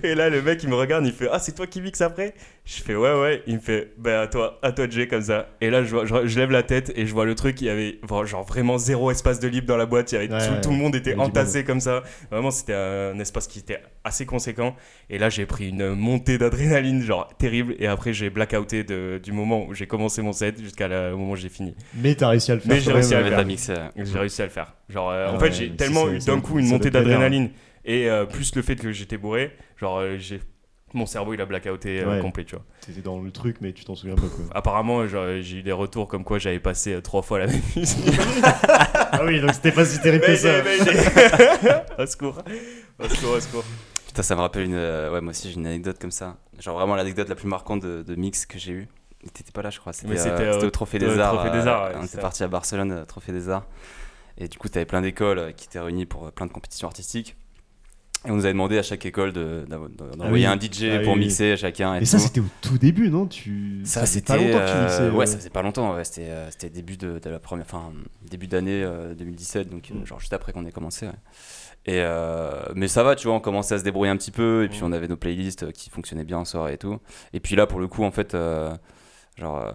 Et 0.04 0.14
là, 0.14 0.28
le 0.28 0.42
mec, 0.42 0.62
il 0.62 0.68
me 0.68 0.74
regarde, 0.74 1.06
il 1.06 1.12
fait, 1.12 1.28
ah, 1.32 1.38
c'est 1.38 1.54
toi 1.54 1.66
qui 1.66 1.80
mixes 1.80 2.00
après? 2.00 2.34
Je 2.64 2.80
fais, 2.82 2.94
ouais, 2.94 3.20
ouais. 3.20 3.42
Il 3.48 3.56
me 3.56 3.60
fait, 3.60 3.92
ben 3.98 4.20
à 4.20 4.26
toi, 4.28 4.60
à 4.62 4.70
toi 4.70 4.88
jouer 4.88 5.08
comme 5.08 5.22
ça. 5.22 5.48
Et 5.60 5.70
là, 5.70 5.82
je, 5.82 5.90
vois- 5.90 6.06
je, 6.06 6.28
je 6.28 6.38
lève 6.38 6.52
la 6.52 6.62
tête 6.62 6.92
et 6.94 7.06
je 7.06 7.12
vois 7.12 7.24
le 7.24 7.34
truc, 7.34 7.60
il 7.60 7.66
y 7.66 7.70
avait 7.70 7.98
genre 8.24 8.44
vraiment 8.44 8.78
zéro 8.78 9.10
espace 9.10 9.40
de 9.40 9.48
libre 9.48 9.66
dans 9.66 9.76
la 9.76 9.86
boîte. 9.86 10.12
Il 10.12 10.14
y 10.14 10.18
avait 10.18 10.32
Ouais, 10.32 10.46
tout, 10.46 10.52
ouais. 10.54 10.60
tout 10.60 10.70
le 10.70 10.76
monde 10.76 10.94
était 10.94 11.16
entassé 11.16 11.64
comme 11.64 11.80
ça. 11.80 12.02
Vraiment, 12.30 12.52
c'était 12.52 12.74
un 12.74 13.18
espace 13.18 13.48
qui 13.48 13.58
était 13.58 13.80
assez 14.04 14.26
conséquent. 14.26 14.76
Et 15.10 15.18
là, 15.18 15.28
j'ai 15.28 15.44
pris 15.46 15.70
une 15.70 15.94
montée 15.94 16.38
d'adrénaline, 16.38 17.02
genre 17.02 17.28
terrible. 17.38 17.74
Et 17.80 17.88
après, 17.88 18.12
j'ai 18.12 18.30
blackouté 18.30 18.84
de, 18.84 19.20
du 19.22 19.32
moment 19.32 19.66
où 19.66 19.74
j'ai 19.74 19.86
commencé 19.88 20.22
mon 20.22 20.32
set 20.32 20.60
jusqu'à 20.62 20.86
au 21.12 21.16
moment 21.16 21.32
où 21.32 21.36
j'ai 21.36 21.48
fini. 21.48 21.74
Mais 22.02 22.14
t'as 22.14 22.28
réussi 22.28 22.52
à 22.52 22.54
le 22.56 22.60
faire. 22.60 22.72
Mais 22.72 22.80
j'ai 22.80 22.92
réussi 22.92 23.14
à 23.14 23.18
même, 23.18 23.24
le 23.26 23.30
Ouais, 23.30 23.36
faire. 23.36 23.44
t'as 23.44 23.48
mixé. 23.48 23.72
euh, 23.72 24.04
J'ai 24.04 24.18
réussi 24.18 24.42
à 24.42 24.44
le 24.46 24.50
faire. 24.50 24.74
Genre, 24.88 25.10
euh, 25.10 25.26
Ah 25.28 25.32
en 25.34 25.38
fait, 25.38 25.46
ouais, 25.46 25.52
j'ai 25.52 25.70
tellement 25.76 26.08
eu 26.10 26.18
d'un 26.18 26.40
coup 26.40 26.58
une 26.58 26.68
montée 26.68 26.90
d'adrénaline 26.90 27.50
et 27.84 28.08
euh, 28.10 28.24
plus 28.26 28.54
le 28.54 28.62
fait 28.62 28.76
que 28.76 28.92
j'étais 28.92 29.16
bourré. 29.16 29.56
Genre, 29.76 29.98
euh, 29.98 30.16
j'ai 30.18 30.40
mon 30.94 31.06
cerveau 31.06 31.32
il 31.32 31.40
a 31.40 31.46
blackouté 31.46 32.00
euh, 32.02 32.16
Ouais. 32.16 32.20
complet, 32.20 32.44
tu 32.44 32.54
vois. 32.54 32.64
T'étais 32.84 33.00
dans 33.00 33.18
le 33.18 33.30
truc, 33.30 33.56
mais 33.62 33.72
tu 33.72 33.82
t'en 33.84 33.94
souviens 33.94 34.14
pas 34.14 34.26
quoi. 34.28 34.44
Apparemment, 34.54 35.06
genre, 35.06 35.24
j'ai 35.40 35.58
eu 35.58 35.62
des 35.62 35.72
retours 35.72 36.06
comme 36.06 36.22
quoi 36.22 36.38
j'avais 36.38 36.60
passé 36.60 36.92
euh, 36.92 37.00
trois 37.00 37.22
fois 37.22 37.38
la 37.38 37.46
même 37.46 37.62
musique. 37.76 38.04
ah 38.42 39.22
oui, 39.24 39.40
donc 39.40 39.54
c'était 39.54 39.72
pas 39.72 39.84
si 39.86 39.98
terrible 40.00 40.24
que 40.26 40.36
ça. 40.36 40.50
au 41.98 42.06
secours. 42.06 42.38
Au 42.98 43.08
secours, 43.08 43.30
au 43.32 43.40
secours. 43.40 43.64
Putain, 44.06 44.22
ça 44.22 44.34
me 44.36 44.40
rappelle 44.40 44.64
une. 44.64 44.74
euh, 44.74 45.10
ouais, 45.12 45.22
moi 45.22 45.30
aussi 45.30 45.48
j'ai 45.50 45.54
une 45.58 45.66
anecdote 45.66 45.96
comme 45.98 46.10
ça. 46.10 46.36
Genre 46.60 46.76
vraiment 46.76 46.94
l'anecdote 46.94 47.30
la 47.30 47.34
plus 47.34 47.48
marquante 47.48 47.80
de, 47.82 48.02
de 48.02 48.14
mix 48.14 48.44
que 48.44 48.58
j'ai 48.58 48.72
eue. 48.72 48.88
T'étais 49.32 49.52
pas 49.52 49.62
là, 49.62 49.70
je 49.70 49.78
crois. 49.78 49.92
C'était 49.92 50.10
euh, 50.26 50.60
au 50.66 50.70
Trophée 50.70 50.98
des 50.98 51.18
Arts. 51.18 51.34
Trophée 51.34 51.50
des 51.50 51.66
euh, 51.66 51.70
Arts, 51.70 51.88
ouais, 51.90 51.96
on 52.00 52.04
était 52.04 52.16
ça. 52.16 52.20
parti 52.20 52.42
à 52.42 52.48
Barcelone, 52.48 53.04
Trophée 53.06 53.32
des 53.32 53.48
Arts. 53.48 53.66
Et 54.38 54.48
du 54.48 54.58
coup, 54.58 54.68
t'avais 54.68 54.86
plein 54.86 55.02
d'écoles 55.02 55.38
euh, 55.38 55.52
qui 55.52 55.66
étaient 55.66 55.78
réunies 55.78 56.06
pour 56.06 56.26
euh, 56.26 56.30
plein 56.30 56.46
de 56.46 56.52
compétitions 56.52 56.88
artistiques. 56.88 57.36
Et 58.24 58.30
on 58.30 58.34
nous 58.36 58.44
avait 58.44 58.52
demandé 58.52 58.78
à 58.78 58.82
chaque 58.84 59.04
école 59.04 59.32
de- 59.32 59.64
d'envoyer 59.68 60.32
oui. 60.32 60.46
un 60.46 60.56
DJ 60.56 60.84
Ah 60.84 61.00
pour 61.04 61.14
oui. 61.14 61.20
mixer 61.20 61.52
à 61.52 61.56
chacun. 61.56 61.96
Et, 61.96 62.02
Et 62.02 62.04
ça, 62.04 62.18
c'était 62.20 62.40
au 62.40 62.46
tout 62.60 62.78
début, 62.78 63.10
non? 63.10 63.26
Tu... 63.26 63.80
Ça, 63.84 64.02
faisait 64.02 64.20
c'était. 64.20 64.32
pas 64.34 64.36
longtemps 64.38 64.58
que 64.58 64.64
tu 64.64 64.72
euh, 64.76 64.82
mixais. 64.84 65.10
Ouais, 65.10 65.26
ça 65.26 65.36
faisait 65.38 65.50
pas 65.50 65.62
longtemps. 65.62 65.94
ouais. 65.96 66.04
C'était 66.04 66.28
euh, 66.30 66.50
c'était 66.50 66.70
début 66.70 66.96
de, 66.96 67.18
de 67.18 67.30
la 67.30 67.40
première. 67.40 67.66
Enfin, 67.66 67.92
début 68.30 68.46
d'année 68.46 68.82
euh, 68.84 69.14
2017, 69.14 69.68
donc 69.70 69.90
Mm. 69.90 70.04
genre 70.06 70.20
juste 70.20 70.32
après 70.32 70.52
qu'on 70.52 70.64
ait 70.66 70.70
commencé. 70.72 71.06
ouais. 71.06 71.12
Et 71.84 72.00
euh, 72.00 72.62
mais 72.76 72.86
ça 72.86 73.02
va, 73.02 73.16
tu 73.16 73.26
vois, 73.26 73.34
on 73.36 73.40
commençait 73.40 73.74
à 73.74 73.78
se 73.80 73.84
débrouiller 73.84 74.12
un 74.12 74.16
petit 74.16 74.30
peu, 74.30 74.62
et 74.64 74.68
puis 74.68 74.80
Mm. 74.82 74.84
on 74.84 74.92
avait 74.92 75.08
nos 75.08 75.16
playlists 75.16 75.72
qui 75.72 75.90
fonctionnaient 75.90 76.22
bien 76.24 76.38
en 76.38 76.44
soirée 76.44 76.74
et 76.74 76.78
tout. 76.78 77.00
Et 77.32 77.40
puis 77.40 77.56
là, 77.56 77.66
pour 77.66 77.80
le 77.80 77.88
coup, 77.88 78.04
en 78.04 78.12
fait, 78.12 78.34
euh, 78.34 78.72
genre. 79.38 79.58
euh, 79.66 79.72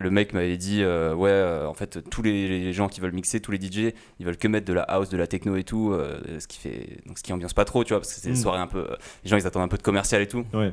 le 0.00 0.10
mec 0.12 0.32
m'avait 0.32 0.56
dit 0.56 0.82
euh, 0.84 1.12
ouais 1.12 1.28
euh, 1.30 1.66
en 1.66 1.74
fait 1.74 2.08
tous 2.08 2.22
les, 2.22 2.46
les 2.46 2.72
gens 2.72 2.88
qui 2.88 3.00
veulent 3.00 3.10
mixer 3.12 3.40
tous 3.40 3.50
les 3.50 3.58
DJ 3.60 3.92
ils 4.20 4.26
veulent 4.26 4.36
que 4.36 4.46
mettre 4.46 4.64
de 4.66 4.72
la 4.72 4.82
house 4.82 5.08
de 5.08 5.16
la 5.16 5.26
techno 5.26 5.56
et 5.56 5.64
tout 5.64 5.90
euh, 5.92 6.20
ce 6.38 6.46
qui 6.46 6.58
fait 6.60 6.98
donc 7.06 7.18
ce 7.18 7.24
qui 7.24 7.32
ambiance 7.32 7.52
pas 7.52 7.64
trop 7.64 7.82
tu 7.82 7.94
vois 7.94 7.98
parce 8.00 8.14
que 8.14 8.20
c'est 8.20 8.28
des 8.28 8.34
Mm. 8.34 8.40
soirées 8.42 8.60
un 8.60 8.68
peu 8.68 8.86
les 9.24 9.28
gens 9.30 9.36
ils 9.36 9.44
attendent 9.44 9.64
un 9.64 9.68
peu 9.68 9.76
de 9.76 9.82
commercial 9.82 10.22
et 10.22 10.28
tout 10.28 10.44
Ouais. 10.54 10.72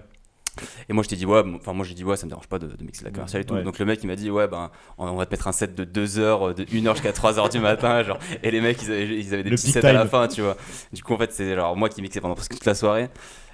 et 0.88 0.94
moi 0.94 1.04
je 1.04 1.10
t'ai 1.10 1.16
dit 1.16 1.26
ouais, 1.26 1.42
enfin 1.56 1.74
moi 1.74 1.84
j'ai 1.88 1.96
dit 1.96 2.04
ouais 2.04 2.16
ça 2.18 2.28
me 2.28 2.30
dérange 2.30 2.46
pas 2.48 2.60
de, 2.60 2.68
de 2.68 2.84
mixer 2.84 3.04
la 3.04 3.10
commerciale 3.10 3.42
et 3.42 3.46
tout. 3.46 3.56
Ouais. 3.56 3.64
Donc 3.64 3.80
le 3.80 3.86
mec 3.86 4.00
il 4.04 4.06
m'a 4.08 4.16
dit 4.16 4.30
ouais 4.30 4.48
ben 4.48 4.70
on, 5.00 5.08
on 5.08 5.16
va 5.16 5.26
te 5.26 5.32
mettre 5.32 5.48
un 5.48 5.54
set 5.54 5.74
de 5.74 5.86
2 5.86 6.20
heures, 6.20 6.54
de 6.54 6.64
1 6.72 6.86
heure 6.86 6.94
jusqu'à 6.94 7.12
3 7.12 7.40
heures 7.40 7.50
du 7.50 7.58
matin 7.60 8.04
genre. 8.08 8.20
Et 8.44 8.52
les 8.52 8.62
mecs 8.62 8.80
ils 8.84 8.92
avaient, 8.92 9.08
ils 9.08 9.34
avaient 9.34 9.44
des 9.44 9.50
Le 9.50 9.56
petits 9.56 9.72
sets 9.72 9.84
à 9.88 9.92
la 9.92 10.06
fin 10.06 10.28
tu 10.28 10.42
vois. 10.42 10.56
Du 10.94 11.02
coup 11.02 11.16
en 11.16 11.18
fait 11.18 11.34
c'est 11.34 11.56
genre 11.56 11.76
moi 11.76 11.90
qui 11.90 12.04
mixais 12.04 12.22
pendant 12.22 12.36
presque 12.36 12.54
toute 12.54 12.66
la 12.66 12.76
soirée. 12.76 13.10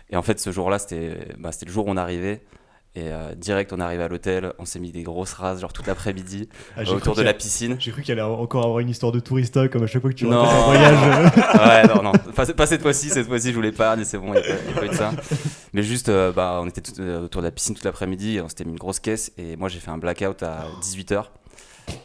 Et 0.10 0.18
en 0.18 0.22
fait 0.22 0.38
ce 0.38 0.52
jour 0.52 0.70
là 0.70 0.80
c'était 0.80 1.30
bah, 1.40 1.54
c'était 1.54 1.68
le 1.68 1.72
jour 1.72 1.88
où 1.88 1.90
on 1.90 1.96
arrivait. 1.98 2.42
Et 2.94 3.04
euh, 3.06 3.34
direct 3.36 3.72
on 3.72 3.80
arrivait 3.80 4.04
à 4.04 4.10
l'hôtel, 4.10 4.52
on 4.60 4.66
s'est 4.66 4.78
mis 4.80 4.92
des 4.92 5.04
grosses 5.04 5.32
races 5.32 5.62
genre 5.62 5.72
toute 5.72 5.88
l'après-midi 5.88 6.50
Ah, 6.76 6.82
autour 6.92 7.16
de 7.16 7.22
la 7.22 7.34
piscine. 7.34 7.74
a- 7.74 7.76
J'ai 7.80 7.92
cru 7.92 8.02
qu'il 8.02 8.12
allait 8.12 8.22
encore 8.22 8.66
avoir 8.66 8.80
une 8.80 8.90
histoire 8.90 9.14
de 9.14 9.22
tourista 9.22 9.70
comme 9.70 9.84
à 9.84 9.88
chaque 9.88 10.02
fois 10.02 10.12
que 10.12 10.16
tu 10.18 10.26
Non. 10.26 10.42
un 10.44 10.66
voyage. 10.66 11.34
ouais, 11.88 11.96
non, 11.96 12.04
non. 12.04 12.12
Pas, 12.36 12.46
pas 12.48 12.66
cette 12.68 12.82
fois-ci, 12.82 13.08
cette 13.10 13.28
fois-ci, 13.28 13.52
je 13.52 13.56
voulais 13.56 13.72
pas, 13.72 13.96
mais 13.96 14.04
c'est 14.04 14.18
bon, 14.18 14.28
il 14.28 14.32
n'y 14.34 14.38
a, 14.40 14.42
pas- 14.42 14.48
y 14.50 14.74
a 14.76 14.80
pas 14.82 14.86
eu 14.86 14.90
de 14.90 14.94
ça. 14.96 15.12
Mais 15.72 15.84
juste, 15.84 16.10
euh, 16.10 16.34
bah, 16.34 16.60
on 16.62 16.68
était 16.68 16.82
tout- 16.82 17.00
euh, 17.00 17.22
autour 17.24 17.42
de 17.42 17.48
la 17.48 17.52
piscine 17.52 17.76
toute 17.76 17.86
l'après-midi, 17.86 18.42
on 18.44 18.50
s'était 18.50 18.66
mis 18.66 18.72
une 18.72 18.78
grosse 18.78 19.00
caisse, 19.00 19.32
et 19.38 19.56
moi 19.56 19.70
j'ai 19.70 19.80
fait 19.80 19.92
un 19.92 19.98
blackout 19.98 20.44
à 20.44 20.66
18h. 20.82 21.24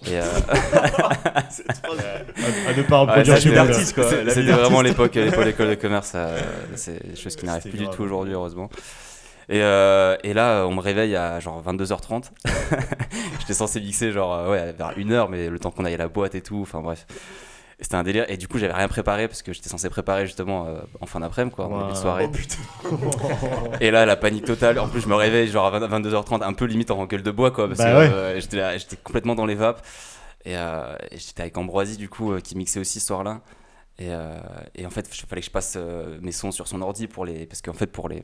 Et 0.07 0.21
euh, 0.21 0.23
à, 1.35 1.41
à 1.41 2.75
ne 2.77 2.83
pas 2.83 2.99
reproduire 2.99 3.41
chez 3.41 3.51
d'artiste, 3.53 3.95
quoi. 3.95 4.09
c'était- 4.09 4.43
vraiment 4.53 4.83
l'époque, 4.83 5.15
l'époque 5.17 5.45
d'école 5.45 5.71
de 5.71 5.75
commerce, 5.75 6.13
euh, 6.15 6.39
c'est 6.77 7.05
des 7.09 7.17
choses 7.17 7.35
qui 7.35 7.45
n'arrivent 7.47 7.63
plus 7.69 7.79
du 7.79 7.89
tout 7.89 8.03
aujourd'hui, 8.05 8.35
heureusement. 8.35 8.71
Et, 9.49 9.63
euh, 9.63 10.17
et 10.25 10.33
là, 10.35 10.65
on 10.67 10.75
me 10.75 10.81
réveille 10.81 11.15
à 11.15 11.39
genre 11.41 11.63
22h30. 11.63 12.31
J'étais 13.41 13.55
censé 13.55 13.81
mixer 13.81 14.11
genre 14.13 14.35
euh, 14.35 14.51
ouais, 14.51 14.73
vers 14.73 14.97
1h, 14.99 15.29
mais 15.31 15.49
le 15.49 15.59
temps 15.59 15.71
qu'on 15.71 15.85
aille 15.85 15.95
à 15.95 15.99
la 15.99 16.09
boîte 16.09 16.35
et 16.35 16.41
tout, 16.43 16.59
enfin 16.63 16.81
bref. 16.81 17.07
C'était 17.79 17.95
un 17.97 18.03
délire. 18.03 18.25
Et 18.29 18.39
du 18.39 18.49
coup, 18.49 18.59
j'avais 18.59 18.73
rien 18.73 18.89
préparé 18.89 19.29
parce 19.29 19.43
que 19.43 19.53
j'étais 19.53 19.69
censé 19.69 19.89
préparer 19.91 20.25
justement 20.27 20.67
euh, 20.67 20.79
en 21.01 21.07
fin 21.07 21.21
d'après-midi, 21.21 21.55
quoi, 21.55 21.67
en 21.67 21.71
Wow. 21.71 21.79
début 21.83 21.93
de 21.93 21.97
soirée. 21.97 22.29
Oh. 22.91 22.97
Et 23.81 23.91
là, 23.91 24.07
la 24.07 24.17
panique 24.17 24.47
totale. 24.47 24.79
En 24.79 24.89
plus, 24.89 25.01
je 25.03 25.09
me 25.09 25.15
réveille 25.15 25.47
genre 25.49 25.67
à 25.73 25.79
20 25.79 26.01
22h30, 26.01 26.43
un 26.43 26.53
peu 26.55 26.65
limite 26.65 26.91
en 26.91 27.05
gueule 27.05 27.23
de 27.23 27.31
bois, 27.31 27.51
quoi. 27.51 27.67
Parce 27.69 27.79
Bah 27.79 27.85
que 27.93 27.99
ouais. 27.99 28.11
euh, 28.13 28.41
j'étais 28.79 28.97
complètement 29.05 29.35
dans 29.35 29.47
les 29.47 29.55
vapes. 29.55 29.85
Et, 30.47 30.53
et 30.55 31.19
j'étais 31.19 31.43
avec 31.43 31.57
Ambroisie, 31.59 31.97
du 31.99 32.09
coup, 32.09 32.35
qui 32.43 32.57
mixait 32.57 32.81
aussi 32.81 32.99
ce 33.01 33.07
soir-là. 33.09 33.41
Et, 33.99 34.09
euh, 34.11 34.37
et 34.75 34.85
en 34.85 34.91
fait, 34.91 35.09
il 35.11 35.27
fallait 35.27 35.41
que 35.41 35.47
je 35.47 35.51
passe 35.51 35.75
euh, 35.79 36.19
mes 36.21 36.33
sons 36.33 36.53
sur 36.53 36.69
son 36.69 36.83
ordi 36.83 37.07
pour 37.07 37.25
les. 37.25 37.47
Parce 37.47 37.63
qu'en 37.63 37.73
fait, 37.73 37.87
pour 37.87 38.11
les, 38.11 38.23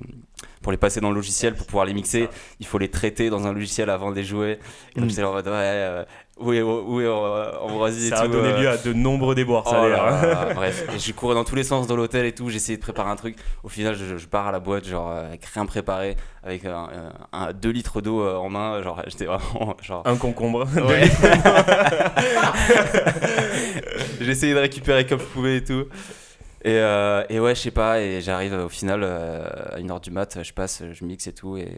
pour 0.60 0.70
les 0.70 0.76
passer 0.76 1.00
dans 1.00 1.08
le 1.08 1.14
logiciel, 1.14 1.54
pour 1.54 1.66
pouvoir 1.66 1.86
les 1.86 1.94
mixer, 1.94 2.28
il 2.60 2.66
faut 2.66 2.76
les 2.76 2.90
traiter 2.90 3.30
dans 3.30 3.46
un 3.46 3.54
logiciel 3.54 3.88
avant 3.88 4.10
de 4.10 4.16
les 4.16 4.24
jouer. 4.24 4.58
Et 4.94 5.00
donc, 5.00 5.06
Mm. 5.06 5.10
j'étais 5.10 5.22
en 5.22 5.32
mode, 5.32 5.46
ouais, 5.46 5.52
euh, 5.54 6.04
est 6.40 6.60
euh, 6.60 7.58
Ambroisie 7.60 8.06
et 8.06 8.10
Ça 8.10 8.22
a 8.22 8.26
tout, 8.26 8.32
donné 8.32 8.48
euh, 8.48 8.60
lieu 8.60 8.68
à 8.68 8.76
de 8.78 8.92
nombreux 8.92 9.34
déboires, 9.34 9.64
ça 9.68 9.76
Oh 9.78 9.82
d'ailleurs. 9.82 10.06
là 10.06 10.26
là, 10.26 10.48
bref, 10.54 10.86
je 10.98 11.12
courais 11.12 11.34
dans 11.34 11.44
tous 11.44 11.54
les 11.54 11.64
sens 11.64 11.86
dans 11.86 11.96
l'hôtel 11.96 12.24
et 12.26 12.32
tout, 12.32 12.48
j'essayais 12.48 12.76
de 12.78 12.82
préparer 12.82 13.10
un 13.10 13.16
truc. 13.16 13.36
Au 13.62 13.68
final, 13.68 13.94
je, 13.94 14.16
je 14.16 14.26
pars 14.26 14.46
à 14.46 14.52
la 14.52 14.60
boîte, 14.60 14.86
genre 14.86 15.10
euh, 15.10 15.26
avec 15.26 15.44
rien 15.44 15.66
préparé, 15.66 16.16
avec 16.42 16.64
un, 16.64 16.88
un- 17.32 17.52
deux 17.52 17.70
litres 17.70 18.00
d'eau 18.00 18.22
euh, 18.22 18.36
en 18.36 18.48
main, 18.48 18.82
genre 18.82 19.02
j'étais 19.06 19.26
vraiment 19.26 19.76
genre. 19.82 20.02
Un 20.06 20.16
concombre. 20.16 20.66
Ouais. 20.74 21.02
J'essayais 24.20 24.54
de 24.54 24.58
récupérer 24.58 25.06
comme 25.06 25.20
je 25.20 25.24
pouvais 25.24 25.56
et 25.58 25.64
tout. 25.64 25.84
Et, 26.64 26.76
euh, 26.78 27.24
et 27.28 27.40
ouais, 27.40 27.54
je 27.56 27.60
sais 27.60 27.70
pas, 27.72 28.00
et 28.00 28.20
j'arrive 28.20 28.52
au 28.54 28.68
final 28.68 29.02
à 29.02 29.78
1h 29.80 30.00
du 30.00 30.10
mat, 30.12 30.38
je 30.42 30.52
passe, 30.52 30.82
je 30.92 31.04
mixe 31.04 31.26
et 31.26 31.32
tout, 31.32 31.56
et, 31.56 31.68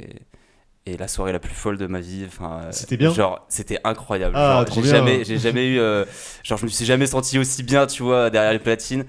et 0.87 0.97
la 0.97 1.09
soirée 1.09 1.33
la 1.33 1.39
plus 1.39 1.55
folle 1.55 1.79
de 1.79 1.87
ma 1.87 2.01
vie. 2.01 2.25
Enfin, 2.27 2.61
euh, 2.65 2.69
C'était 2.73 2.97
bien 2.97 3.13
Genre, 3.13 3.45
c'était 3.49 3.79
incroyable. 3.85 4.35
Ah, 4.37 4.65
j'ai 4.73 4.83
jamais, 4.83 5.25
j'ai 5.25 5.39
jamais 5.39 5.67
eu, 5.67 5.79
euh, 5.79 6.05
genre, 6.43 6.59
je 6.59 6.65
me 6.65 6.71
suis 6.71 6.85
jamais 6.85 7.07
senti 7.07 7.39
aussi 7.39 7.63
bien, 7.63 7.87
tu 7.87 8.03
vois, 8.03 8.31
derrière 8.31 8.53
les 8.53 8.59
platines. 8.59 9.05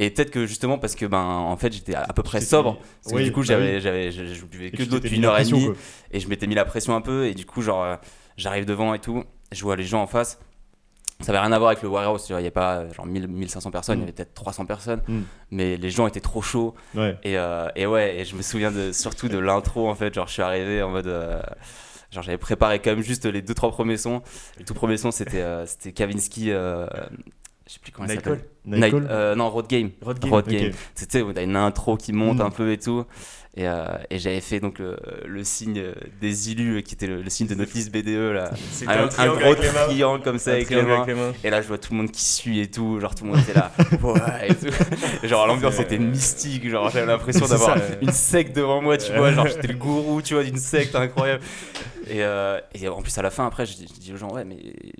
Et 0.00 0.10
peut-être 0.10 0.30
que 0.30 0.46
justement 0.46 0.78
parce 0.78 0.94
que 0.94 1.06
ben 1.06 1.18
en 1.20 1.56
fait 1.56 1.72
j'étais 1.72 1.96
à, 1.96 2.02
à 2.04 2.12
peu 2.12 2.22
près 2.22 2.40
sobre 2.40 2.78
parce 3.02 3.16
que 3.16 3.20
du 3.20 3.32
coup 3.32 3.40
bah 3.40 3.46
j'avais 3.46 3.74
oui. 3.74 3.80
j'avais 3.80 4.12
je, 4.12 4.26
je 4.26 4.44
buvais 4.44 4.70
que 4.70 4.84
de 4.84 4.90
l'eau 4.92 5.00
depuis 5.00 5.16
une 5.16 5.24
heure 5.24 5.36
et 5.36 5.44
demie 5.44 5.70
et 6.12 6.20
je 6.20 6.28
m'étais 6.28 6.46
mis 6.46 6.54
la 6.54 6.64
pression 6.64 6.94
un 6.94 7.00
peu 7.00 7.26
et 7.26 7.34
du 7.34 7.44
coup 7.44 7.62
genre 7.62 7.82
euh, 7.82 7.96
j'arrive 8.36 8.64
devant 8.64 8.94
et 8.94 9.00
tout 9.00 9.24
je 9.50 9.60
vois 9.64 9.74
les 9.74 9.82
gens 9.82 10.00
en 10.00 10.06
face 10.06 10.38
ça 11.20 11.32
avait 11.32 11.40
rien 11.40 11.50
à 11.52 11.58
voir 11.58 11.70
avec 11.70 11.82
le 11.82 11.88
warehouse 11.88 12.26
il 12.30 12.40
y 12.40 12.46
a 12.46 12.50
pas 12.52 12.76
euh, 12.76 12.92
genre 12.92 13.04
1000 13.06 13.26
1500 13.26 13.70
personnes 13.72 13.98
il 13.98 14.00
y 14.00 14.00
Mm. 14.00 14.04
avait 14.04 14.12
peut-être 14.12 14.34
300 14.34 14.66
personnes 14.66 15.02
Mm. 15.08 15.20
mais 15.50 15.76
les 15.76 15.90
gens 15.90 16.06
étaient 16.06 16.20
trop 16.20 16.42
chauds 16.42 16.74
Ouais. 16.94 17.16
et, 17.24 17.36
euh, 17.38 17.68
et 17.76 17.86
ouais 17.86 18.18
et 18.20 18.24
je 18.24 18.36
me 18.36 18.42
souviens 18.42 18.70
de 18.70 18.92
surtout 18.92 19.28
de 19.28 19.38
l'intro 19.38 19.88
en 19.88 19.94
fait 19.94 20.14
genre 20.14 20.28
je 20.28 20.32
suis 20.34 20.42
arrivé 20.42 20.80
en 20.82 20.90
mode 20.90 21.08
euh, 21.08 21.40
genre 22.12 22.22
j'avais 22.22 22.38
préparé 22.38 22.78
quand 22.78 22.90
même 22.90 23.02
juste 23.02 23.24
les 23.26 23.42
deux 23.42 23.54
trois 23.54 23.70
premiers 23.70 23.96
sons 23.96 24.22
le 24.58 24.64
tout 24.64 24.74
premier 24.74 24.96
son 24.96 25.10
c'était 25.10 25.44
c'était 25.66 25.92
Kavinsky 25.92 26.50
je 26.50 27.74
sais 27.74 27.80
plus 27.80 27.92
comment 27.92 28.06
il 28.08 28.12
Nightcall. 28.14 28.38
s'appelle 28.38 28.80
Night- 28.80 28.94
euh, 29.10 29.34
non 29.34 29.50
Road 29.50 29.66
Game 29.68 29.90
Road 30.02 30.18
Game. 30.20 30.30
Road. 30.32 30.46
Game. 30.48 30.72
C'était 30.94 31.20
une 31.44 31.56
intro 31.56 31.96
qui 31.98 32.12
monte 32.14 32.38
Mm. 32.38 32.42
un 32.42 32.50
peu 32.50 32.72
et 32.72 32.78
tout. 32.78 33.04
Et, 33.58 33.66
euh, 33.66 33.86
et 34.08 34.20
j'avais 34.20 34.40
fait 34.40 34.60
donc 34.60 34.78
le, 34.78 34.96
le 35.26 35.42
signe 35.42 35.82
des 36.20 36.50
élus 36.52 36.84
qui 36.84 36.94
était 36.94 37.08
le, 37.08 37.22
le 37.22 37.28
signe 37.28 37.48
de 37.48 37.56
notre 37.56 37.74
liste 37.74 37.90
BDE 37.92 38.32
là. 38.32 38.52
Un, 38.86 39.06
gros 39.34 39.54
triangle 39.56 40.22
comme 40.22 40.38
ça 40.38 40.52
avec 40.52 40.70
les 40.70 40.76
triangle 40.76 40.88
mains. 40.90 41.02
avec 41.02 41.08
les 41.08 41.20
mains. 41.20 41.32
Et 41.42 41.50
là 41.50 41.60
je 41.60 41.66
vois 41.66 41.78
tout 41.78 41.92
le 41.92 41.96
monde 41.98 42.10
qui 42.12 42.22
suit 42.24 42.60
et 42.60 42.70
tout, 42.70 43.00
genre 43.00 43.16
tout 43.16 43.24
le 43.24 43.30
monde 43.30 43.40
était 43.40 43.54
là. 43.54 43.72
Et 44.48 44.54
tout. 44.54 44.72
Genre 45.26 45.46
l'ambiance 45.48 45.80
était 45.80 45.98
mystique, 45.98 46.68
genre 46.68 46.88
j'avais 46.90 47.06
l'impression 47.06 47.46
d'avoir 47.46 47.76
une 48.00 48.12
secte 48.12 48.54
devant 48.54 48.80
moi, 48.80 48.96
tu 48.96 49.12
vois, 49.12 49.32
genre 49.32 49.48
j'étais 49.48 49.66
le 49.68 49.74
gourou, 49.74 50.22
tu 50.22 50.34
vois, 50.34 50.44
d'une 50.44 50.56
secte 50.56 50.94
incroyable. 50.94 51.42
Et, 52.10 52.22
euh, 52.24 52.58
et 52.74 52.88
en 52.88 53.02
plus 53.02 53.16
à 53.18 53.22
la 53.22 53.30
fin 53.30 53.46
après 53.46 53.66
je 53.66 53.74
dis, 53.74 53.86
je 53.94 54.00
dis 54.00 54.12
aux 54.12 54.16
gens 54.16 54.30
ouais 54.32 54.44
mais 54.44 54.56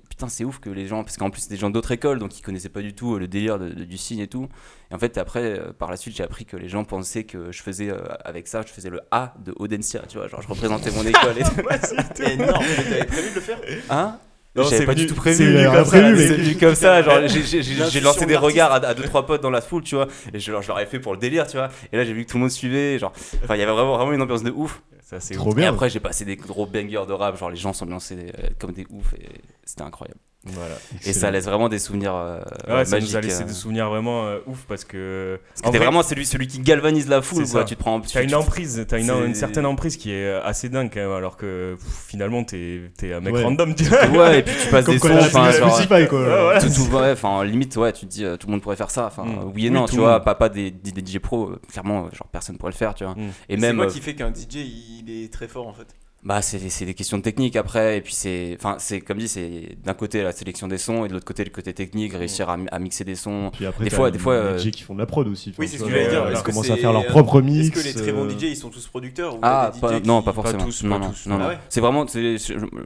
putain 0.09 0.27
c'est 0.27 0.43
ouf 0.43 0.59
que 0.59 0.69
les 0.69 0.85
gens 0.87 1.03
parce 1.03 1.17
qu'en 1.17 1.29
plus 1.29 1.41
c'est 1.41 1.49
des 1.49 1.57
gens 1.57 1.69
d'autres 1.69 1.91
écoles 1.91 2.19
donc 2.19 2.37
ils 2.37 2.41
connaissaient 2.41 2.69
pas 2.69 2.81
du 2.81 2.93
tout 2.93 3.15
euh, 3.15 3.19
le 3.19 3.27
délire 3.27 3.57
de- 3.57 3.69
de- 3.69 3.83
du 3.83 3.97
signe 3.97 4.19
et 4.19 4.27
tout 4.27 4.47
et 4.91 4.93
en 4.95 4.99
fait 4.99 5.17
après 5.17 5.59
euh, 5.59 5.73
par 5.73 5.89
la 5.89 5.97
suite 5.97 6.15
j'ai 6.15 6.23
appris 6.23 6.45
que 6.45 6.55
les 6.57 6.69
gens 6.69 6.83
pensaient 6.83 7.23
que 7.23 7.51
je 7.51 7.61
faisais 7.63 7.89
euh, 7.89 7.99
avec 8.23 8.47
ça 8.47 8.61
je 8.67 8.71
faisais 8.71 8.89
le 8.89 9.01
A 9.11 9.33
de 9.43 9.53
Audencia 9.57 10.01
tu 10.07 10.17
vois 10.17 10.27
genre 10.27 10.41
je 10.41 10.47
représentais 10.47 10.91
mon 10.91 11.03
école 11.03 11.37
et 11.37 11.43
tout. 12.15 12.23
Énorme. 12.23 12.63
Mais 12.77 12.83
t'avais 12.83 13.05
prévu 13.05 13.29
de 13.31 13.35
le 13.35 13.41
faire 13.41 13.59
hein? 13.89 14.17
Non, 14.55 14.63
j'avais 14.63 14.77
c'est 14.77 14.85
pas 14.87 14.93
venu- 14.93 15.05
du 15.05 15.07
tout 15.07 15.15
prévu 15.15 15.37
c'est 15.37 15.45
venu 15.45 15.65
comme 15.69 15.85
ça, 15.85 15.91
c'est 16.17 16.29
mec. 16.29 16.39
venu 16.39 16.55
comme 16.57 16.75
ça 16.75 17.01
genre 17.03 17.19
j'ai- 17.27 17.99
lancé 18.01 18.21
de 18.21 18.25
des 18.25 18.35
regards 18.35 18.71
à, 18.71 18.75
à 18.77 18.93
deux 18.95 19.03
trois 19.03 19.25
potes 19.25 19.41
dans 19.41 19.51
la 19.51 19.61
foule 19.61 19.83
tu 19.83 19.95
vois 19.95 20.07
et 20.33 20.39
je, 20.39 20.51
leur- 20.51 20.61
je 20.63 20.67
leur 20.67 20.79
ai 20.79 20.85
fait 20.87 20.99
pour 20.99 21.13
le 21.13 21.19
délire 21.19 21.45
tu 21.47 21.57
vois 21.57 21.69
et 21.93 21.97
là 21.97 22.03
j'ai 22.03 22.13
vu 22.13 22.25
que 22.25 22.31
tout 22.31 22.37
le 22.37 22.41
monde 22.41 22.51
suivait 22.51 22.97
genre 22.99 23.13
enfin 23.43 23.55
il 23.55 23.59
y 23.59 23.63
avait 23.63 23.71
vraiment 23.71 23.95
vraiment 23.95 24.11
une 24.11 24.21
ambiance 24.21 24.43
de 24.43 24.49
ouf 24.51 24.81
Ça, 25.09 25.19
c'est 25.19 25.33
Trop 25.33 25.53
ouf. 25.53 25.57
et 25.57 25.65
après 25.65 25.89
j'ai 25.89 25.99
passé 25.99 26.23
des 26.23 26.35
gros 26.35 26.67
bangers 26.67 27.05
de 27.07 27.13
rap 27.13 27.35
genre 27.35 27.49
les 27.49 27.55
gens 27.55 27.73
s'ambiançaient 27.73 28.31
euh, 28.37 28.49
comme 28.59 28.73
des 28.73 28.85
oufs 28.91 29.13
et 29.15 29.41
c'était 29.65 29.81
incroyable 29.81 30.19
Voilà. 30.45 30.75
et 31.05 31.11
ça 31.11 31.29
laisse 31.31 31.43
vraiment 31.45 31.67
des 31.67 31.79
souvenirs 31.79 32.15
euh, 32.15 32.39
Ouais, 32.69 32.85
ça 32.85 32.95
magiques 32.95 33.09
nous 33.11 33.15
a 33.17 33.21
laissé 33.21 33.43
euh. 33.43 33.45
des 33.45 33.53
souvenirs 33.53 33.89
vraiment 33.89 34.25
euh, 34.25 34.39
ouf 34.47 34.63
parce 34.69 34.85
que. 34.85 35.37
Parce 35.49 35.61
que 35.61 35.67
en 35.67 35.71
t'es 35.71 35.77
vrai, 35.77 35.87
vraiment 35.87 36.01
celui, 36.01 36.25
celui 36.25 36.47
qui 36.47 36.59
galvanise 36.59 37.09
la 37.09 37.21
foule, 37.21 37.45
quoi. 37.49 37.65
Tu 37.65 37.75
te 37.75 37.79
prends. 37.81 38.01
Une 38.01 38.27
tu- 38.27 38.33
emprise, 38.35 38.85
t'as 38.87 38.99
une, 38.99 39.09
une 39.09 39.35
certaine 39.35 39.65
emprise 39.65 39.97
qui 39.97 40.11
est 40.13 40.25
euh, 40.27 40.41
assez 40.45 40.69
dingue 40.69 40.89
quand 40.93 41.01
même, 41.01 41.11
alors 41.11 41.35
que 41.35 41.75
pff, 41.77 42.05
finalement 42.07 42.45
t'es 42.45 42.83
es 43.03 43.13
un 43.13 43.19
mec 43.19 43.33
Ouais. 43.35 43.43
random. 43.43 43.75
tu 43.75 43.83
vois. 43.83 44.05
Ouais, 44.07 44.39
et 44.39 44.43
puis 44.43 44.55
tu 44.63 44.69
passes 44.69 44.85
Comme 44.85 44.93
des 44.95 44.99
sons. 45.01 45.09
Enfin. 45.19 45.49
Ouais, 45.51 46.05
voilà. 46.07 46.61
Tout, 46.61 46.69
tout, 46.69 46.95
ouais, 46.95 47.11
enfin, 47.11 47.43
limite, 47.43 47.75
ouais, 47.75 47.91
tu 47.91 48.05
te 48.05 48.11
dis, 48.11 48.23
tout 48.39 48.47
le 48.47 48.51
monde 48.53 48.61
pourrait 48.61 48.77
faire 48.77 48.91
ça. 48.91 49.07
Enfin, 49.07 49.25
Mm. 49.25 49.51
oui 49.53 49.67
et 49.67 49.69
non, 49.69 49.85
tu 49.87 49.97
vois, 49.97 50.21
pas, 50.21 50.35
pas 50.35 50.47
des, 50.47 50.71
des, 50.71 50.91
des 50.93 51.05
DJ 51.05 51.19
pro, 51.19 51.51
clairement, 51.69 52.03
genre 52.13 52.27
personne 52.31 52.57
pourrait 52.57 52.71
le 52.71 52.77
faire, 52.77 52.93
tu 52.93 53.03
vois. 53.03 53.13
Mm. 53.13 53.19
Et 53.49 53.55
C'est 53.55 53.57
même. 53.57 53.79
euh, 53.81 53.87
qui 53.87 53.99
fait 53.99 54.15
qu'un 54.15 54.29
DJ 54.33 54.55
il 54.55 55.05
est 55.25 55.31
très 55.33 55.49
fort 55.49 55.67
en 55.67 55.73
fait 55.73 55.87
Bah, 56.21 56.41
c'est 56.41 56.59
c'est 56.69 56.85
des 56.85 56.93
questions 56.93 57.17
de 57.17 57.23
technique 57.23 57.55
après, 57.55 57.97
et 57.97 58.01
puis 58.01 58.13
c'est, 58.13 58.57
enfin, 58.59 58.75
c'est 58.77 58.99
comme 58.99 59.19
dit, 59.19 59.29
c'est 59.29 59.77
d'un 59.85 59.93
côté 59.93 60.21
la 60.21 60.33
sélection 60.33 60.67
des 60.67 60.77
sons 60.77 61.05
et 61.05 61.07
de 61.07 61.13
l'autre 61.13 61.23
côté 61.25 61.45
le 61.45 61.49
côté 61.49 61.71
technique, 61.73 62.11
réussir 62.13 62.49
à, 62.49 62.57
mi- 62.57 62.67
à 62.73 62.77
mixer 62.79 63.05
des 63.05 63.15
sons. 63.15 63.51
Puis 63.53 63.65
après, 63.65 63.85
Des 63.85 63.89
fois- 63.89 64.11
des 64.11 64.19
fois, 64.19 64.33
euh, 64.33 64.57
DJ 64.57 64.71
qui 64.71 64.83
font 64.83 64.95
de 64.95 64.99
la 64.99 65.05
prod 65.05 65.25
aussi. 65.29 65.53
Oui, 65.57 65.69
c'est 65.69 65.77
ce 65.77 65.83
que 65.85 65.89
j'allais 65.89 66.09
dire. 66.09 66.23
euh, 66.25 66.33
Ils 66.35 66.41
commencent 66.43 66.69
à 66.69 66.75
faire 66.75 66.91
leur 66.91 67.05
propre 67.05 67.41
mix. 67.41 67.67
Est-ce 67.67 67.71
que 67.71 67.97
les 67.97 68.03
très 68.03 68.11
bons 68.11 68.25
euh, 68.25 68.29
DJ 68.37 68.43
ils 68.49 68.55
sont 68.57 68.69
tous 68.69 68.85
producteurs 68.87 69.35
ou 69.35 69.39
Ah, 69.43 69.71
des 69.73 69.79
pas- 69.79 69.97
DJ 69.97 70.05
non, 70.05 70.19
qui- 70.19 70.25
pas 70.25 70.33
forcément. 70.33 70.65
tous, 70.65 70.83
non, 70.83 70.99
pas 70.99 71.05
non, 71.05 71.11
tous. 71.11 71.25
non, 71.27 71.35
Ah 71.35 71.39
non. 71.43 71.47
ouais 71.49 71.59
C'est 71.69 71.79
vraiment, 71.79 72.05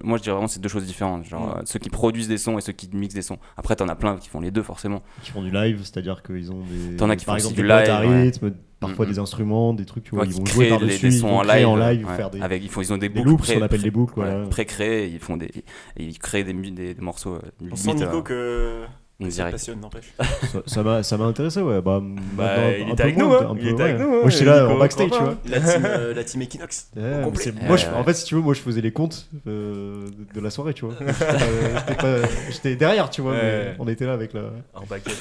moi 0.03 0.17
je 0.17 0.21
dirais 0.21 0.33
vraiment 0.33 0.47
c'est 0.47 0.61
deux 0.61 0.69
choses 0.69 0.85
différentes. 0.85 1.25
Genre 1.25 1.41
Mm. 1.55 1.59
euh, 1.59 1.61
ceux 1.65 1.79
qui 1.79 1.89
produisent 1.89 2.27
des 2.27 2.37
sons 2.37 2.59
et 2.59 2.61
ceux 2.61 2.73
qui 2.73 2.87
mixent 2.93 3.15
des 3.15 3.23
sons. 3.23 3.39
Après 3.57 3.75
t'en 3.75 3.87
as 3.89 3.95
plein 3.95 4.15
qui 4.17 4.29
font 4.29 4.41
les 4.41 4.51
deux 4.51 4.61
forcément. 4.63 5.01
qui 5.23 5.31
font 5.31 5.41
du 5.41 5.49
live, 5.49 5.79
c'est-à-dire 5.81 6.21
qu'ils 6.21 6.51
ont 6.51 6.61
des. 6.69 6.97
T'en 6.97 7.09
as 7.09 7.15
qui 7.15 7.25
par 7.25 7.39
font 7.39 7.49
du 7.49 7.63
live, 7.65 8.53
parfois 8.87 9.05
des 9.05 9.19
instruments, 9.19 9.73
des 9.73 9.85
trucs, 9.85 10.03
tu 10.03 10.11
vois. 10.15 10.23
Ouais, 10.23 10.29
ils 10.29 10.35
vont 10.35 10.45
jouer 10.45 10.69
par-dessus, 10.69 11.09
des 11.09 11.15
ils 11.15 11.19
sons 11.19 11.27
vont 11.27 11.39
en 11.39 11.41
créer 11.43 11.59
live. 11.59 11.67
en 11.67 11.75
live, 11.75 12.07
ouais. 12.07 12.15
faire 12.15 12.29
des. 12.29 12.41
Avec, 12.41 12.63
ils, 12.63 12.69
font, 12.69 12.81
ils 12.81 12.93
ont 12.93 12.97
des 12.97 13.09
des 13.09 13.15
boucles. 13.15 13.29
loops, 13.29 13.41
pré- 13.47 13.57
on 13.57 13.61
appelle 13.61 13.81
des 13.81 13.91
boucles, 13.91 14.19
ouais, 14.19 14.29
voilà. 14.29 14.47
pré-créées, 14.47 15.07
ils 15.07 15.19
font 15.19 15.37
des, 15.37 15.51
ils 15.97 16.17
créent 16.19 16.43
des, 16.43 16.53
mu- 16.53 16.71
des, 16.71 16.93
des 16.93 17.01
morceaux. 17.01 17.35
euh, 17.35 17.39
On 17.61 17.65
limite, 17.65 17.77
sent 17.79 17.93
Nico 17.95 18.17
euh, 18.17 18.21
que 18.21 18.81
on 19.19 19.25
ça 19.25 19.29
dirait. 19.31 19.51
passionne, 19.51 19.79
n'empêche. 19.79 20.11
Ça- 20.51 20.63
Ça 20.65 20.83
m'a 20.83 21.03
ça 21.03 21.17
m'a 21.17 21.25
intéressé, 21.25 21.61
ouais. 21.61 21.81
Bah, 21.81 22.01
Bah, 22.33 22.77
il 22.77 22.89
était 22.89 23.03
avec 23.03 23.17
nous, 23.17 23.31
hein. 23.31 23.55
Il 23.61 23.67
était 23.69 23.83
avec 23.83 23.99
nous, 23.99 24.07
hein. 24.15 24.19
Moi, 24.21 24.29
j'étais 24.29 24.45
là 24.45 24.61
Nico, 24.63 24.73
en 24.73 24.79
backstage, 24.79 25.05
tu 25.11 25.11
crois 25.15 25.25
vois. 25.25 25.37
La 25.45 25.59
team, 25.59 25.85
euh, 25.85 26.13
la 26.15 26.23
team 26.23 26.41
Equinox. 26.41 26.89
Complet. 27.23 27.43
c'est- 27.43 27.67
moi, 27.67 27.77
je- 27.77 27.85
en 27.87 28.03
fait, 28.03 28.13
si 28.15 28.25
tu 28.25 28.35
veux, 28.35 28.41
moi, 28.41 28.53
je 28.53 28.59
faisais 28.61 28.81
les 28.81 28.91
comptes 28.91 29.29
euh, 29.47 30.07
de, 30.33 30.41
la 30.41 30.49
soirée, 30.49 30.73
tu 30.73 30.85
vois. 30.85 30.95
Euh, 32.03 32.25
j'étais 32.51 32.75
derrière, 32.75 33.09
tu 33.09 33.21
vois. 33.21 33.33
mais 33.33 33.75
on 33.79 33.87
était 33.87 34.05
là 34.05 34.13
avec 34.13 34.33
la. 34.33 34.41
En 34.73 34.85
baguette. 34.89 35.15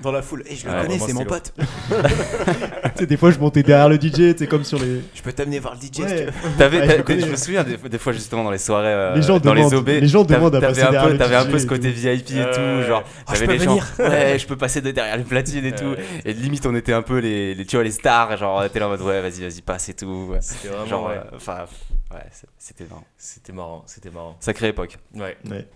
Dans 0.00 0.12
la 0.12 0.22
foule. 0.22 0.42
Et 0.48 0.56
je 0.56 0.66
le 0.66 0.80
connais, 0.82 0.98
c'est 0.98 1.12
mon 1.12 1.24
pote. 1.24 1.52
Tu 2.94 3.00
sais, 3.00 3.06
des 3.06 3.16
fois, 3.16 3.30
je 3.30 3.38
montais 3.38 3.62
derrière 3.62 3.88
le 3.88 3.96
DJ, 3.96 4.10
tu 4.12 4.34
sais, 4.38 4.46
comme 4.46 4.64
sur 4.64 4.78
les. 4.78 5.00
Je 5.14 5.22
peux 5.22 5.32
t'amener 5.32 5.58
voir 5.58 5.74
le 5.74 5.80
DJ 5.80 6.00
Ouais. 6.00 6.26
Ouais, 6.58 6.96
je 6.98 7.02
connais. 7.02 7.26
me 7.26 7.36
souviens 7.36 7.64
des, 7.64 7.76
des 7.76 7.98
fois 7.98 8.12
justement 8.12 8.44
dans 8.44 8.50
les 8.50 8.58
soirées, 8.58 8.88
euh, 8.88 9.14
Les 9.14 9.22
gens 9.22 9.38
dans 9.38 9.54
demandent- 9.54 9.72
les 9.72 9.76
OB, 9.78 9.88
les 9.88 10.08
gens 10.08 10.24
t'avais- 10.24 10.38
demandent 10.40 10.54
à 10.56 10.60
t'avais 10.60 10.72
passer 10.74 10.82
un 10.86 10.90
derrière 10.90 11.10
peu, 11.12 11.18
t'avais 11.18 11.36
un 11.36 11.44
peu 11.46 11.58
ce 11.58 11.66
côté. 11.66 11.90
VIP 11.90 12.30
et 12.32 12.44
tout, 12.52 12.86
genre 12.86 13.04
je 13.28 13.32
t'avais 13.34 13.46
peux 13.46 13.52
les 13.52 13.58
gens, 13.60 13.70
venir. 13.76 13.86
ouais, 13.98 14.38
je 14.38 14.46
peux 14.46 14.56
passer 14.56 14.80
de 14.80 14.90
derrière 14.90 15.16
les 15.16 15.24
platines 15.24 15.64
et 15.64 15.72
tout, 15.72 15.94
et 16.24 16.32
limite 16.32 16.66
on 16.66 16.74
était 16.74 16.92
un 16.92 17.02
peu 17.02 17.18
les, 17.18 17.54
les 17.54 17.64
tu 17.64 17.76
vois 17.76 17.84
les 17.84 17.90
stars, 17.90 18.36
genre 18.36 18.68
t'es 18.70 18.78
là 18.78 18.86
en 18.86 18.90
mode 18.90 19.00
ouais 19.02 19.20
vas-y 19.20 19.40
vas-y 19.42 19.62
passe 19.62 19.88
et 19.88 19.94
tout, 19.94 20.32
C'était 20.40 20.68
vraiment. 20.68 20.86
genre 20.86 21.08
euh, 21.10 21.20
enfin 21.36 21.64
ouais 22.12 22.20
c'est- 22.30 22.46
c'était 22.58 22.84
marrant, 22.84 23.04
C'était 23.16 23.52
marrant, 23.52 23.82
c'était 23.86 24.10
marrant. 24.10 24.36
sacrée 24.40 24.68
époque. 24.68 24.98
Ouais. 25.14 25.36
Ouais. 25.50 25.66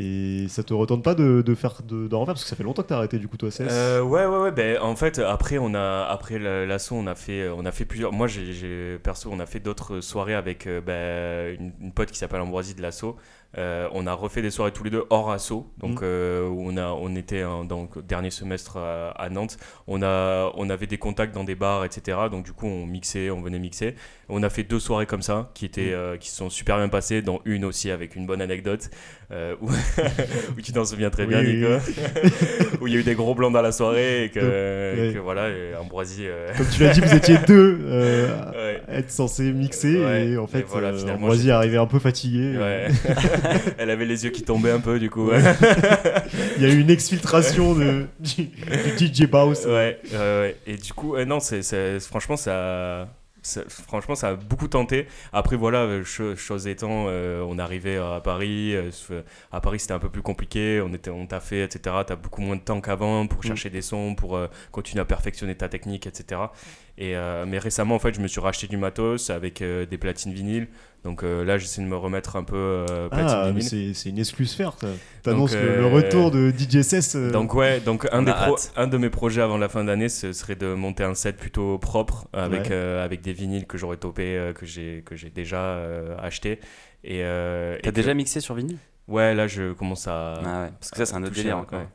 Et 0.00 0.46
ça 0.48 0.62
te 0.62 0.72
retente 0.72 1.02
pas 1.02 1.16
de, 1.16 1.42
faire 1.56 1.82
de- 1.82 2.06
refaire 2.14 2.34
parce 2.34 2.44
que 2.44 2.48
ça 2.48 2.54
fait 2.54 2.62
longtemps 2.62 2.82
que 2.82 2.88
t'as 2.88 2.96
arrêté 2.98 3.18
du 3.18 3.26
coup 3.26 3.36
toi 3.36 3.50
CS. 3.50 3.66
Euh, 3.68 4.00
ouais 4.00 4.24
ouais 4.26 4.38
ouais 4.38 4.52
ben 4.52 4.78
en 4.80 4.94
fait 4.94 5.18
après 5.18 5.58
on 5.58 5.74
a 5.74 6.04
après 6.08 6.38
la- 6.38 6.66
l'assaut 6.66 6.94
on 6.94 7.06
a 7.08 7.16
fait 7.16 7.48
on 7.48 7.64
a 7.66 7.72
fait 7.72 7.84
plusieurs 7.84 8.12
moi 8.12 8.28
j'ai- 8.28 8.52
j'ai 8.52 8.98
perso 9.02 9.28
on 9.32 9.40
a 9.40 9.46
fait 9.46 9.58
d'autres 9.58 10.00
soirées 10.00 10.34
avec 10.34 10.68
euh, 10.68 10.80
ben, 10.80 11.60
une, 11.60 11.72
une 11.86 11.92
pote 11.92 12.12
qui 12.12 12.18
s'appelle 12.18 12.40
Ambroisie 12.40 12.74
de 12.76 12.82
l'assaut 12.82 13.16
Euh, 13.56 13.88
on 13.94 14.06
a 14.06 14.12
refait 14.12 14.42
des 14.42 14.50
soirées 14.50 14.72
tous 14.72 14.84
les 14.84 14.90
deux 14.90 15.04
hors 15.08 15.30
assaut 15.30 15.66
donc 15.78 16.02
Mm. 16.02 16.04
euh, 16.04 16.50
on 16.54 16.76
a 16.76 16.88
on 16.88 17.16
était 17.16 17.44
en- 17.44 17.64
donc 17.64 17.98
dernier 18.06 18.30
semestre 18.30 18.76
à, 18.76 19.08
à 19.12 19.30
Nantes 19.30 19.56
on 19.86 20.02
a 20.02 20.52
on 20.54 20.68
avait 20.68 20.86
des 20.86 20.98
contacts 20.98 21.34
dans 21.34 21.44
des 21.44 21.54
bars 21.54 21.82
etc 21.86 22.18
donc 22.30 22.44
du 22.44 22.52
coup 22.52 22.66
on 22.66 22.84
mixait 22.84 23.30
on 23.30 23.40
venait 23.40 23.58
mixer 23.58 23.94
on 24.28 24.42
a 24.42 24.50
fait 24.50 24.64
deux 24.64 24.78
soirées 24.78 25.06
comme 25.06 25.22
ça 25.22 25.50
qui 25.54 25.64
étaient 25.64 25.92
Mm. 25.92 25.94
euh, 25.94 26.16
qui 26.18 26.28
se 26.28 26.36
sont 26.36 26.50
super 26.50 26.76
bien 26.76 26.90
passées 26.90 27.22
dont 27.22 27.40
une 27.46 27.64
aussi 27.64 27.90
avec 27.90 28.16
une 28.16 28.26
bonne 28.26 28.42
anecdote 28.42 28.90
où, 29.30 29.68
où 30.56 30.60
tu 30.62 30.72
t'en 30.72 30.84
souviens 30.84 31.08
très 31.10 31.24
bien 31.26 31.40
Oui, 31.40 31.56
Nico 31.56 31.68
oui, 31.86 32.30
où 32.82 32.86
il 32.86 32.92
y 32.92 32.96
a 32.96 33.00
eu 33.00 33.02
des 33.02 33.14
gros 33.14 33.34
blancs 33.34 33.52
dans 33.52 33.60
la 33.62 33.72
soirée 33.72 34.24
et 34.24 34.28
que, 34.30 34.40
Ouais. 34.40 35.08
et 35.08 35.12
que 35.14 35.18
voilà, 35.18 35.48
Ambroisie. 35.80 36.24
Comme 36.56 36.66
tu 36.74 36.82
l'as 36.82 36.94
dit, 36.94 37.00
vous 37.02 37.14
étiez 37.14 37.36
deux 37.46 37.74
ouais, 38.54 38.80
à 38.88 38.94
être 38.98 39.10
censés 39.10 39.52
mixer 39.52 40.02
Ouais, 40.02 40.28
et 40.28 40.38
en 40.38 40.46
fait, 40.46 40.62
voilà, 40.66 40.92
Ambroisie 41.12 41.48
est 41.50 41.52
arrivé 41.52 41.76
un 41.76 41.84
peu 41.86 41.98
fatigué. 41.98 42.56
Elle 43.78 43.90
avait 43.90 44.04
les 44.06 44.24
yeux 44.24 44.30
qui 44.30 44.42
tombaient 44.42 44.70
un 44.72 44.80
peu 44.80 44.98
du 44.98 45.10
coup. 45.10 45.28
Ouais, 45.28 45.42
Il 46.56 46.62
y 46.62 46.66
a 46.66 46.68
eu 46.72 46.78
une 46.80 46.90
exfiltration 46.90 47.74
de, 47.74 48.06
du, 48.20 48.48
du 48.98 49.06
DJ 49.06 49.26
Baus. 49.26 49.66
ouais. 49.66 50.00
Et 50.66 50.76
du 50.76 50.92
coup, 50.92 51.14
euh, 51.16 51.24
non, 51.24 51.40
c'est, 51.40 51.98
franchement, 52.00 52.36
ça. 52.36 53.08
ça- 53.42 53.62
franchement, 53.68 54.14
ça 54.14 54.30
a 54.30 54.34
beaucoup 54.34 54.68
tenté. 54.68 55.06
Après, 55.32 55.56
voilà, 55.56 55.78
euh, 55.80 56.04
cho- 56.04 56.36
chose 56.36 56.66
étant, 56.66 57.06
euh, 57.08 57.42
on 57.48 57.58
arrivait 57.58 57.96
à 57.96 58.20
Paris. 58.22 58.74
euh, 58.74 58.90
ce- 58.90 59.22
à 59.52 59.60
Paris, 59.60 59.78
c'était 59.80 59.94
un 59.94 59.98
peu 59.98 60.10
plus 60.10 60.22
compliqué. 60.22 60.82
On, 60.84 60.92
était, 60.92 61.10
on 61.10 61.26
t'a 61.26 61.40
fait, 61.40 61.62
etc. 61.62 61.96
T'as 62.06 62.16
beaucoup 62.16 62.40
moins 62.42 62.56
de 62.56 62.60
temps 62.62 62.80
qu'avant 62.80 63.26
pour 63.26 63.42
chercher 63.42 63.70
des 63.70 63.82
sons, 63.82 64.14
pour 64.14 64.36
euh, 64.36 64.48
continuer 64.72 65.00
à 65.02 65.04
perfectionner 65.06 65.54
ta 65.54 65.68
technique, 65.68 66.06
etc. 66.06 66.40
Et, 67.00 67.16
euh, 67.16 67.44
mais 67.46 67.58
récemment, 67.58 67.94
en 67.94 67.98
fait, 68.00 68.12
je 68.12 68.20
me 68.20 68.26
suis 68.26 68.40
racheté 68.40 68.66
du 68.66 68.76
matos 68.76 69.30
avec 69.30 69.62
euh, 69.62 69.86
des 69.86 69.98
platines 69.98 70.32
vinyles. 70.32 70.66
Donc 71.04 71.22
euh, 71.22 71.44
là, 71.44 71.56
j'essaie 71.56 71.80
de 71.80 71.86
me 71.86 71.94
remettre 71.96 72.34
un 72.34 72.42
peu 72.42 72.56
euh, 72.56 73.08
platine 73.08 73.28
Ah, 73.30 73.52
c'est 73.60 73.94
c'est 73.94 74.08
une 74.08 74.18
excluse 74.18 74.52
faire. 74.52 74.74
T'annonces 75.22 75.52
Donc, 75.52 75.60
le, 75.62 75.78
le 75.78 75.86
retour 75.86 76.32
de 76.32 76.50
DJ 76.50 76.78
euh, 77.14 77.30
Donc 77.30 77.54
ouais, 77.54 77.78
donc 77.78 78.08
un, 78.10 78.22
des 78.22 78.32
pro- 78.32 78.56
un 78.74 78.88
de 78.88 78.98
mes 78.98 79.10
projets 79.10 79.42
avant 79.42 79.58
la 79.58 79.68
fin 79.68 79.84
d'année, 79.84 80.08
ce 80.08 80.32
serait 80.32 80.56
de 80.56 80.74
monter 80.74 81.04
un 81.04 81.14
set 81.14 81.36
plutôt 81.36 81.78
propre 81.78 82.26
avec, 82.32 82.62
Ouais. 82.62 82.72
euh, 82.72 83.04
avec 83.04 83.20
des 83.20 83.32
vinyles 83.32 83.66
que 83.66 83.78
j'aurais 83.78 83.96
topé, 83.98 84.36
euh, 84.36 84.52
que 84.52 84.66
j'ai 84.66 85.04
que 85.06 85.14
j'ai 85.14 85.30
déjà 85.30 85.60
euh, 85.60 86.16
acheté. 86.18 86.58
Et, 87.04 87.22
euh, 87.22 87.76
et 87.78 87.82
T'as 87.82 87.90
que- 87.90 87.94
déjà 87.94 88.12
mixé 88.12 88.40
sur 88.40 88.56
vinyle? 88.56 88.78
Ouais, 89.06 89.36
là 89.36 89.46
je 89.46 89.72
commence 89.72 90.08
à. 90.08 90.34
Ah 90.44 90.62
ouais, 90.64 90.70
parce 90.80 90.90
que 90.90 90.96
ça 90.96 91.06
c'est 91.06 91.14
un 91.14 91.22
autre 91.22 91.32
délire 91.32 91.64
ouais. 91.70 91.86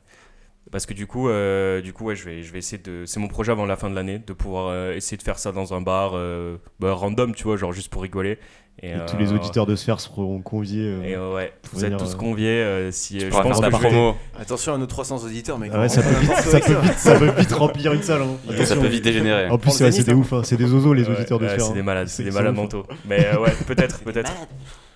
Parce 0.72 0.86
que 0.86 0.94
du 0.94 1.06
coup, 1.08 1.30
euh, 1.30 1.82
du 1.82 1.94
coup 1.94 2.06
ouais, 2.06 2.16
je, 2.16 2.26
vais, 2.26 2.42
je 2.42 2.52
vais 2.52 2.60
essayer 2.60 2.82
de. 2.82 3.04
C'est 3.06 3.20
mon 3.20 3.28
projet 3.28 3.52
avant 3.52 3.66
la 3.66 3.76
fin 3.76 3.90
de 3.90 3.96
l'année, 3.96 4.20
de 4.26 4.34
pouvoir 4.34 4.68
euh, 4.70 4.94
essayer 4.94 5.18
de 5.18 5.22
faire 5.24 5.38
ça 5.38 5.52
dans 5.52 5.74
un 5.74 5.82
bar 5.82 6.12
euh, 6.16 6.58
bah, 6.80 6.94
random, 6.94 7.36
tu 7.36 7.44
vois, 7.44 7.58
genre 7.58 7.74
juste 7.74 7.90
pour 7.92 8.02
rigoler. 8.02 8.40
Et, 8.82 8.90
et 8.90 8.94
euh, 8.96 9.06
tous 9.08 9.18
les 9.18 9.32
auditeurs 9.34 9.68
de 9.68 9.76
Sphère 9.76 10.00
seront 10.00 10.42
conviés. 10.42 10.88
euh, 10.88 11.04
Et 11.04 11.36
ouais, 11.36 11.54
vous 11.74 11.86
êtes 11.86 11.96
tous 11.98 12.16
conviés. 12.16 12.48
euh, 12.48 12.92
si, 12.92 13.20
Tu 13.20 13.26
je 13.26 13.30
pense 13.30 13.58
je 13.58 13.62
vais- 13.62 13.70
promo, 13.70 14.16
Attention 14.40 14.74
à 14.74 14.78
nos 14.80 14.88
300 14.88 15.24
auditeurs, 15.26 15.60
mec. 15.60 15.70
ah 15.76 15.82
ouais, 15.82 15.90
ça, 15.90 16.02
peut 16.02 16.16
vite, 16.20 16.32
ça, 16.34 16.60
peut 16.60 16.74
vite, 16.82 16.98
ça 16.98 17.16
peut 17.20 17.30
vite 17.38 17.52
remplir 17.52 17.94
une 17.94 18.02
salle. 18.02 18.22
hein. 18.24 18.66
ça 18.66 18.76
peut 18.76 18.88
vite 18.88 19.04
dégénérer. 19.04 19.50
En 19.50 19.60
plus, 19.60 19.80
ouais, 19.80 19.92
c'est 19.92 20.04
des 20.06 20.14
ouf, 20.14 20.34
hein. 20.34 20.42
c'est 20.44 20.58
des 20.58 20.74
oiseaux 20.74 20.94
les 20.94 21.04
Ouais, 21.08 21.16
auditeurs 21.16 21.38
de 21.38 21.48
Sphère. 21.50 21.66
C'est 21.66 21.74
des 21.74 21.80
hein. 21.82 21.84
malades, 21.84 22.08
C'est- 22.08 22.24
des 22.24 22.32
malades 22.32 22.56
mentaux. 22.56 22.86
Mais 23.06 23.36
ouais, 23.38 23.52
peut-être, 23.68 24.00
peut-être. 24.00 24.32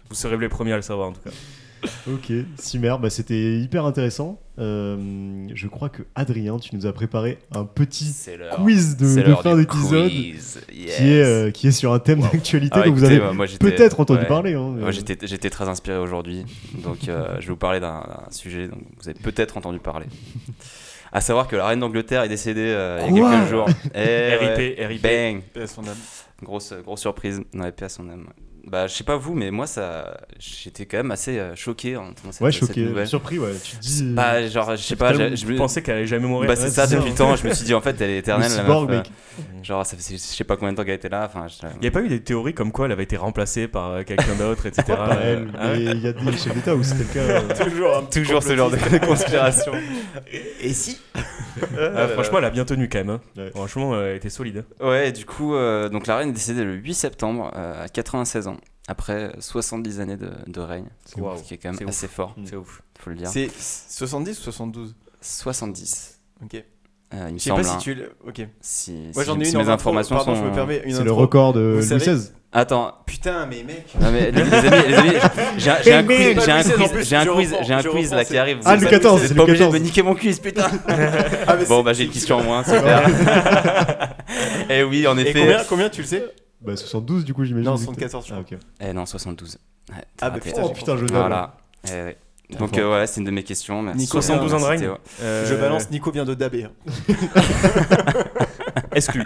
Vous 0.10 0.16
serez 0.16 0.38
les 0.38 0.50
premiers 0.50 0.74
à 0.74 0.78
le 0.78 0.82
savoir 0.82 1.10
en 1.10 1.12
tout 1.12 1.22
cas. 1.24 1.30
Ok, 2.08 2.32
Simer, 2.58 2.96
bah, 3.00 3.10
c'était 3.10 3.58
hyper 3.60 3.86
intéressant. 3.86 4.40
Euh, 4.60 5.48
je 5.54 5.68
crois 5.68 5.90
que 5.90 6.02
Adrien, 6.16 6.58
tu 6.58 6.76
nous 6.76 6.86
as 6.88 6.94
préparé 6.94 7.38
un 7.56 7.64
petit 7.66 8.12
quiz 8.56 8.98
de, 8.98 9.22
de 9.22 9.36
fin 9.36 9.56
d'épisode 9.56 10.10
quiz. 10.10 10.60
qui, 10.68 10.88
est, 10.90 11.22
euh, 11.24 11.52
qui 11.52 11.68
est 11.68 11.72
sur 11.72 11.94
un 11.94 12.00
thème 12.00 12.22
d'actualité 12.22 12.80
Ah, 12.80 12.86
dont 12.86 12.92
vous 12.94 13.04
écoutez, 13.06 13.22
avez 13.22 13.36
moi, 13.36 13.46
j'étais- 13.46 13.70
peut-être 13.72 14.00
entendu 14.00 14.22
ouais. 14.22 14.28
parler. 14.28 14.54
hein. 14.56 14.74
Moi, 14.80 14.90
j'étais, 14.92 15.18
j'étais 15.28 15.50
très 15.52 15.70
inspiré 15.70 15.98
aujourd'hui, 16.00 16.44
donc 16.84 17.08
euh, 17.08 17.36
je 17.40 17.46
vais 17.46 17.52
vous 17.52 17.56
parler 17.58 17.80
d'un, 17.80 18.04
sujet 18.32 18.68
dont 18.68 18.78
vous 19.00 19.10
avez 19.10 19.20
peut-être 19.20 19.58
entendu 19.58 19.78
parler. 19.80 20.08
À 21.14 21.22
savoir 21.22 21.48
que 21.48 21.56
la 21.56 21.68
reine 21.68 21.80
d'Angleterre 21.80 22.24
est 22.24 22.30
décédée 22.30 22.62
euh, 22.76 23.00
il 23.10 23.16
y 23.18 23.22
a 23.22 23.30
quelques 23.32 23.50
jours. 23.50 23.70
Eh. 23.96 24.36
RIP, 24.56 24.80
RIP. 24.88 25.02
Bang 25.04 25.42
Paix 25.54 25.62
à 25.62 25.68
son 25.68 25.84
âme. 25.88 25.96
Grosse, 26.44 26.74
grosse 26.84 27.00
surprise. 27.02 27.42
Ouais, 27.54 27.72
paix 27.72 27.86
à 27.86 27.90
son 27.90 28.10
âme. 28.10 28.28
Bah, 28.70 28.86
je 28.88 28.94
sais 28.94 29.06
pas 29.06 29.16
vous, 29.16 29.34
mais 29.34 29.50
moi, 29.50 29.66
ça, 29.66 30.18
j'étais 30.40 30.86
quand 30.86 30.98
même 30.98 31.12
assez 31.12 31.40
euh, 31.40 31.56
choqué 31.56 31.96
en 31.96 32.08
entendant 32.10 32.32
cette, 32.34 32.42
Ouais, 32.42 32.52
cette 32.52 32.68
choqué, 32.68 32.84
nouvelle. 32.84 33.08
surpris, 33.08 33.40
ouais. 33.40 33.54
Tu 33.64 33.78
te 33.78 33.82
dis. 33.82 34.04
Bah, 34.14 34.46
genre, 34.50 34.76
je 34.76 34.82
sais 34.82 34.98
pas, 34.98 35.14
je 35.14 35.36
Je 35.38 35.46
me- 35.46 35.56
pensais 35.58 35.82
qu'elle 35.82 35.96
allait 35.96 36.06
jamais 36.08 36.28
mourir. 36.28 36.50
Bah, 36.50 36.58
c'est 36.58 36.70
ça, 36.70 36.86
c'est 36.86 36.98
depuis 36.98 37.12
le 37.12 37.16
temps, 37.16 37.34
je 37.38 37.48
me 37.48 37.54
suis 37.54 37.66
dit, 37.66 37.74
en 37.74 37.80
fait, 37.80 37.96
elle 38.02 38.10
est 38.10 38.14
le 38.14 38.20
éternelle. 38.20 38.52
la 38.56 38.64
meuf, 38.64 38.90
mec. 38.90 39.10
euh, 39.40 39.64
Genre, 39.64 39.86
ça 39.86 39.96
fait, 39.96 40.14
je 40.14 40.18
sais 40.18 40.44
pas 40.44 40.58
combien 40.58 40.74
de 40.74 40.78
temps 40.78 40.84
qu'elle 40.84 40.96
était 40.96 41.08
là. 41.08 41.24
Enfin, 41.34 41.48
je- 41.48 41.66
Il 41.76 41.80
n'y 41.82 41.88
a 41.88 41.92
pas 41.92 42.02
eu 42.02 42.10
des 42.10 42.20
théories 42.22 42.54
comme 42.54 42.74
quoi 42.74 42.88
elle 42.88 42.92
avait 42.92 43.04
été 43.04 43.16
remplacée 43.16 43.70
par 43.70 43.92
euh, 43.92 44.04
quelqu'un 44.04 44.36
d'autre, 44.38 44.66
etc. 44.66 44.84
Pas 44.88 45.18
elle, 45.24 45.48
Ah 45.58 45.68
ouais 45.70 45.78
mais 45.78 45.86
il 45.86 46.02
y 46.02 46.08
a 46.08 46.12
des 46.12 46.32
chefs 46.38 46.54
d'État 46.54 46.76
où 46.76 46.82
cas. 46.82 47.20
euh, 47.20 47.42
Toujours 47.64 48.10
Toujours 48.10 48.44
ce 48.44 48.54
genre 48.56 48.70
de 48.70 48.78
conspiration. 49.06 49.72
Et 50.62 50.74
si? 50.74 50.98
Ah, 51.96 52.08
franchement, 52.10 52.38
elle 52.40 52.46
a 52.46 52.50
bien 52.50 52.66
tenu 52.66 52.90
quand 52.90 53.00
même. 53.00 53.10
hein. 53.10 53.22
Ouais. 53.38 53.50
Franchement, 53.52 53.94
euh, 53.94 54.10
elle 54.12 54.18
était 54.18 54.30
solide. 54.30 54.66
Ouais, 54.82 55.10
et 55.10 55.12
du 55.12 55.26
coup, 55.26 55.56
euh, 55.56 55.90
donc 55.90 56.08
la 56.08 56.18
reine 56.18 56.30
est 56.30 56.34
décédée 56.34 56.64
le 56.64 56.74
8 56.76 56.94
septembre 56.94 57.52
euh, 57.56 57.86
à 57.86 57.90
96 57.90 58.48
ans, 58.48 58.58
après 58.88 59.32
70 59.40 60.00
années 60.00 60.18
de, 60.18 60.30
de 60.48 60.60
règne, 60.62 60.88
C'est 61.06 61.20
ce 61.20 61.44
qui 61.44 61.54
est 61.54 61.58
quand 61.58 61.72
même 61.72 61.82
ouf. 61.84 61.90
assez 61.90 62.08
fort, 62.08 62.36
C'est 62.46 62.56
ouf. 62.56 62.82
faut 63.00 63.10
le 63.10 63.16
dire. 63.18 63.30
C'est 63.30 63.50
70 63.52 64.40
ou 64.40 64.44
72 64.44 64.96
70, 65.22 66.20
Ok. 66.44 66.56
euh, 66.56 67.26
il 67.30 67.34
me 67.34 67.38
Je 67.40 67.44
sais 67.44 67.50
pas 67.52 67.64
semble. 67.64 67.82
si 67.82 67.90
hein. 67.92 67.96
tu. 68.24 68.28
Ok. 68.28 68.48
Si, 68.62 68.92
Moi 69.14 69.24
si- 69.24 69.28
j'en 69.30 69.40
ai 69.40 69.46
si 69.46 69.52
une 69.52 69.58
mes 69.58 69.64
en 69.64 69.68
intro. 69.70 69.74
informations 69.74 70.16
Pardon, 70.16 70.36
sont... 70.36 70.44
je 70.44 70.50
me 70.50 70.54
permets 70.54 70.82
une 70.86 70.96
C'est 70.96 71.04
le 71.04 71.12
record 71.12 71.54
de 71.54 71.60
Louis 71.80 71.84
savez- 71.84 72.06
XVI. 72.06 72.32
Attends, 72.54 72.94
Putain, 73.06 73.46
mais 73.46 73.62
mec. 73.64 73.88
non, 74.00 74.10
mais 74.10 74.32
les, 74.32 74.42
les 74.44 74.54
amis, 74.54 74.88
les 74.88 74.94
amis, 74.96 75.12
j'ai 75.58 75.70
un- 75.70 75.78
j'ai 75.84 75.94
un 75.94 76.02
Mais 76.02 76.34
quiz, 76.34 76.46
j'ai 76.46 76.52
un 76.52 76.64
quiz, 76.64 77.08
j'ai 77.10 77.16
un 77.18 77.26
quiz, 77.26 77.56
j'ai 77.62 77.74
un 77.74 77.84
quiz 77.84 78.14
là 78.14 78.24
qui 78.26 78.38
arrive. 78.38 78.60
Ah, 78.64 78.76
Vous 78.76 78.82
le 78.82 78.88
êtes- 78.88 78.92
14, 78.94 79.22
vous 79.22 79.28
c'est 79.28 79.34
pas 79.36 79.44
obligé 79.44 79.58
de 79.60 79.64
14. 79.66 79.80
me 79.80 79.86
niquer 79.86 80.02
mon 80.02 80.16
quiz, 80.16 80.40
putain. 80.40 80.68
Ah, 81.48 81.56
Bon, 81.68 81.84
bah 81.84 81.92
j'ai 81.94 82.06
une 82.06 82.10
question 82.12 82.38
en 82.38 82.44
moins, 82.44 82.64
super. 82.64 83.04
Eh 84.70 84.84
oui, 84.84 85.06
en 85.08 85.18
Et 85.18 85.22
effet. 85.22 85.40
combien, 85.42 85.64
combien 85.68 85.90
tu 85.90 86.02
le 86.02 86.08
sais? 86.08 86.24
Bah 86.62 86.76
72 86.76 87.26
du 87.26 87.34
coup 87.34 87.44
j'imagine. 87.44 87.70
Non, 87.70 87.76
vu 87.76 87.86
que 87.88 87.92
t'es- 87.92 88.08
74, 88.10 88.26
je 88.28 88.34
Ah, 88.34 88.44
crois. 88.44 88.58
ok. 88.58 88.64
Eh 88.90 88.94
non, 88.94 89.06
72. 89.06 89.58
Ouais, 89.90 89.96
Ah, 90.00 90.02
t'as 90.18 90.30
bah 90.32 90.40
putain, 90.42 90.62
Oh 90.64 90.70
putain, 90.70 90.98
je. 90.98 91.06
Voilà. 91.06 91.54
Eh 91.88 91.92
ouais. 91.92 92.18
Donc 92.58 92.78
euh, 92.78 93.00
ouais, 93.02 93.08
c'est 93.08 93.20
une 93.20 93.26
de 93.26 93.32
mes 93.32 93.44
questions. 93.44 93.82
Merci. 93.82 94.00
Nico, 94.00 94.22
72 94.22 94.54
ans 94.54 94.60
de 94.60 94.64
règne. 94.64 94.90
Euh, 95.22 95.46
Je 95.46 95.54
balance 95.56 95.92
Nico 95.92 96.12
vient 96.12 96.24
de 96.26 96.34
dabber. 96.34 96.64
hein. 96.64 96.72
Exclu. 98.96 99.24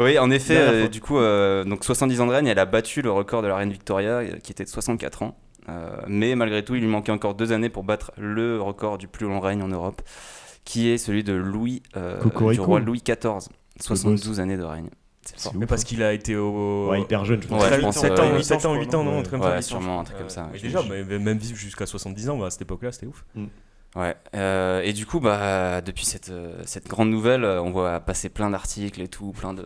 Oui, 0.00 0.18
en 0.18 0.30
effet, 0.30 0.56
euh, 0.56 0.88
du 0.88 1.00
coup, 1.00 1.18
euh, 1.18 1.64
donc 1.64 1.84
70 1.84 2.20
ans 2.20 2.26
de 2.26 2.32
règne, 2.32 2.46
elle 2.46 2.58
a 2.58 2.66
battu 2.66 3.02
le 3.02 3.10
record 3.10 3.42
de 3.42 3.48
la 3.48 3.56
reine 3.56 3.70
Victoria, 3.70 4.18
euh, 4.18 4.36
qui 4.42 4.52
était 4.52 4.64
de 4.64 4.68
64 4.68 5.22
ans. 5.22 5.36
Euh, 5.68 5.96
mais 6.06 6.34
malgré 6.34 6.64
tout, 6.64 6.74
il 6.74 6.82
lui 6.82 6.88
manquait 6.88 7.12
encore 7.12 7.34
deux 7.34 7.52
années 7.52 7.70
pour 7.70 7.84
battre 7.84 8.12
le 8.16 8.60
record 8.60 8.98
du 8.98 9.08
plus 9.08 9.26
long 9.26 9.40
règne 9.40 9.62
en 9.62 9.68
Europe, 9.68 10.02
qui 10.64 10.88
est 10.88 10.98
celui 10.98 11.24
de 11.24 11.32
Louis, 11.32 11.82
euh, 11.96 12.22
du 12.52 12.60
roi 12.60 12.80
Louis 12.80 13.02
XIV. 13.04 13.48
72 13.80 14.40
années 14.40 14.56
de 14.56 14.62
règne. 14.62 14.88
Fort. 15.36 15.54
Mais 15.56 15.64
parce 15.66 15.82
hein. 15.82 15.84
qu'il 15.86 16.02
a 16.02 16.12
été 16.12 16.36
au. 16.36 16.90
Ouais, 16.90 17.00
hyper 17.00 17.24
jeune, 17.24 17.40
je 17.42 17.48
pense. 17.48 17.62
Ouais, 17.62 17.68
Très 17.68 17.76
je 17.76 17.80
vite, 17.80 17.94
pense, 17.94 17.98
7 17.98 18.12
euh, 18.12 18.22
ans, 18.22 18.32
ouais. 18.32 18.38
8 18.38 18.66
ans, 18.66 18.74
8 18.74 18.94
ans, 18.94 19.04
non, 19.04 19.60
sûrement 19.62 20.00
un 20.00 20.04
truc 20.04 20.18
comme 20.18 20.28
ça, 20.28 20.50
déjà, 20.60 20.82
mais 20.88 21.02
même 21.18 21.38
vivre 21.38 21.56
jusqu'à 21.56 21.86
70 21.86 22.28
ans, 22.28 22.36
bah, 22.36 22.46
à 22.46 22.50
cette 22.50 22.62
époque-là, 22.62 22.92
c'était 22.92 23.06
ouf. 23.06 23.24
Ouais. 23.96 24.16
euh, 24.34 24.80
et 24.82 24.92
du 24.92 25.06
coup, 25.06 25.20
bah, 25.20 25.80
depuis 25.80 26.04
cette, 26.04 26.30
euh, 26.30 26.60
cette 26.66 26.88
grande 26.88 27.10
nouvelle, 27.10 27.44
euh, 27.44 27.62
on 27.62 27.70
voit 27.70 28.00
passer 28.00 28.28
plein 28.28 28.50
d'articles 28.50 29.00
et 29.00 29.06
tout, 29.08 29.32
plein 29.32 29.54
de. 29.54 29.64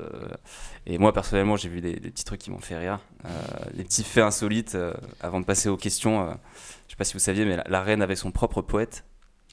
Et 0.87 0.99
moi, 0.99 1.12
personnellement, 1.14 1.57
j'ai 1.57 1.68
vu 1.70 1.81
des, 1.81 1.95
des 1.95 2.11
petits 2.11 2.24
trucs 2.24 2.41
qui 2.41 2.51
m'ont 2.51 2.59
fait 2.61 2.76
rire, 2.76 2.99
euh, 3.24 3.29
des 3.74 3.85
petits 3.85 4.05
faits 4.05 4.24
insolites. 4.24 4.74
euh, 4.74 4.93
avant 5.20 5.41
de 5.41 5.47
passer 5.47 5.68
aux 5.70 5.76
questions, 5.79 6.29
je 6.87 6.93
sais 6.93 6.97
pas 6.97 7.05
si 7.05 7.14
vous 7.14 7.18
saviez, 7.20 7.45
mais 7.47 7.57
la, 7.57 7.64
la 7.68 7.83
reine 7.83 8.03
avait 8.03 8.16
son 8.16 8.31
propre 8.31 8.61
poète. 8.61 9.05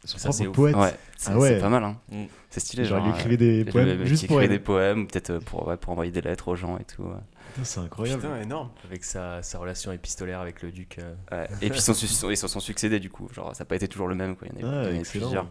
Son 0.03 0.17
Ça, 0.17 0.29
propre 0.29 0.51
poète. 0.51 0.75
Ouais, 0.75 0.93
c'est 1.15 1.31
Ah 1.31 1.37
ouais. 1.37 1.49
c'est 1.49 1.59
pas 1.59 1.69
mal, 1.69 1.83
hein. 1.83 1.97
Mm. 2.11 2.23
C'est 2.49 2.59
stylé. 2.59 2.85
Genre, 2.85 2.99
il 2.99 3.05
genre, 3.07 3.15
écrivait 3.15 3.37
des 3.37 3.63
euh, 3.63 3.71
poèmes 3.71 3.87
le- 3.99 4.05
juste 4.05 4.21
qui 4.21 4.27
pour 4.27 4.39
écrivait 4.41 4.57
des 4.57 4.63
poèmes, 4.63 5.01
ou 5.03 5.07
peut-être 5.07 5.29
euh, 5.31 5.39
pour, 5.39 5.67
ouais, 5.67 5.77
pour 5.77 5.91
envoyer 5.91 6.11
des 6.11 6.21
lettres 6.21 6.47
aux 6.49 6.55
gens 6.55 6.77
et 6.77 6.83
tout. 6.83 7.03
C'est 7.63 7.79
incroyable. 7.79 8.21
Putain, 8.21 8.41
énorme. 8.41 8.69
Avec 8.89 9.05
sa, 9.05 9.41
sa 9.41 9.59
relation 9.59 9.91
épistolaire 9.93 10.41
avec 10.41 10.61
le 10.61 10.71
duc. 10.71 10.97
euh. 10.99 11.13
Ouais. 11.31 11.47
Et 11.61 11.69
puis, 11.69 11.79
ils 11.79 11.81
sont, 11.81 11.93
su- 11.93 12.05
ils 12.29 12.35
se 12.37 12.47
sont 12.49 12.59
succédés 12.59 12.99
du 12.99 13.09
coup. 13.09 13.29
Genre, 13.33 13.55
ça 13.55 13.63
n'a 13.63 13.67
pas 13.67 13.77
été 13.77 13.87
toujours 13.87 14.09
le 14.09 14.15
même. 14.15 14.35
Quoi. 14.35 14.49
Il 14.53 14.61
y 14.61 14.65
en 14.65 14.73
a, 14.73 14.87
Ah, 14.87 14.91
il 14.91 15.01
plusieurs. 15.03 15.47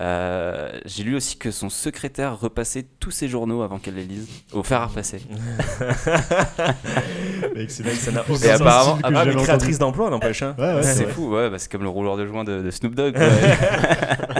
Euh, 0.00 0.72
J'ai 0.86 1.04
lu 1.04 1.14
aussi 1.14 1.36
que 1.36 1.52
son 1.52 1.70
secrétaire 1.70 2.38
repassait 2.40 2.84
tous 2.98 3.12
ses 3.12 3.28
journaux 3.28 3.62
avant 3.62 3.78
qu'elle 3.78 3.94
les 3.94 4.02
lise, 4.04 4.26
au 4.52 4.64
fer 4.64 4.80
à 4.80 4.86
repasser. 4.86 5.20
Mec, 7.54 7.70
c'est 7.70 7.88
Ça 7.94 8.12
n'a 8.12 8.22
plus 8.22 8.44
Et 8.44 8.50
apparemment- 8.50 8.96
que 8.98 9.14
ah, 9.14 9.42
créatrice 9.44 9.78
d'emploi, 9.78 10.10
n'empêche. 10.10 10.42
Hein. 10.42 10.54
Ouais, 10.58 10.74
ouais, 10.74 10.82
c'est 10.82 11.06
fou, 11.06 11.32
ouais, 11.34 11.50
bah, 11.50 11.58
c'est 11.58 11.70
comme 11.70 11.82
le 11.82 11.88
rouleur 11.88 12.16
de 12.16 12.26
joint 12.26 12.44
de, 12.44 12.62
de 12.62 12.70
Snoop 12.70 12.94
Dogg. 12.94 13.16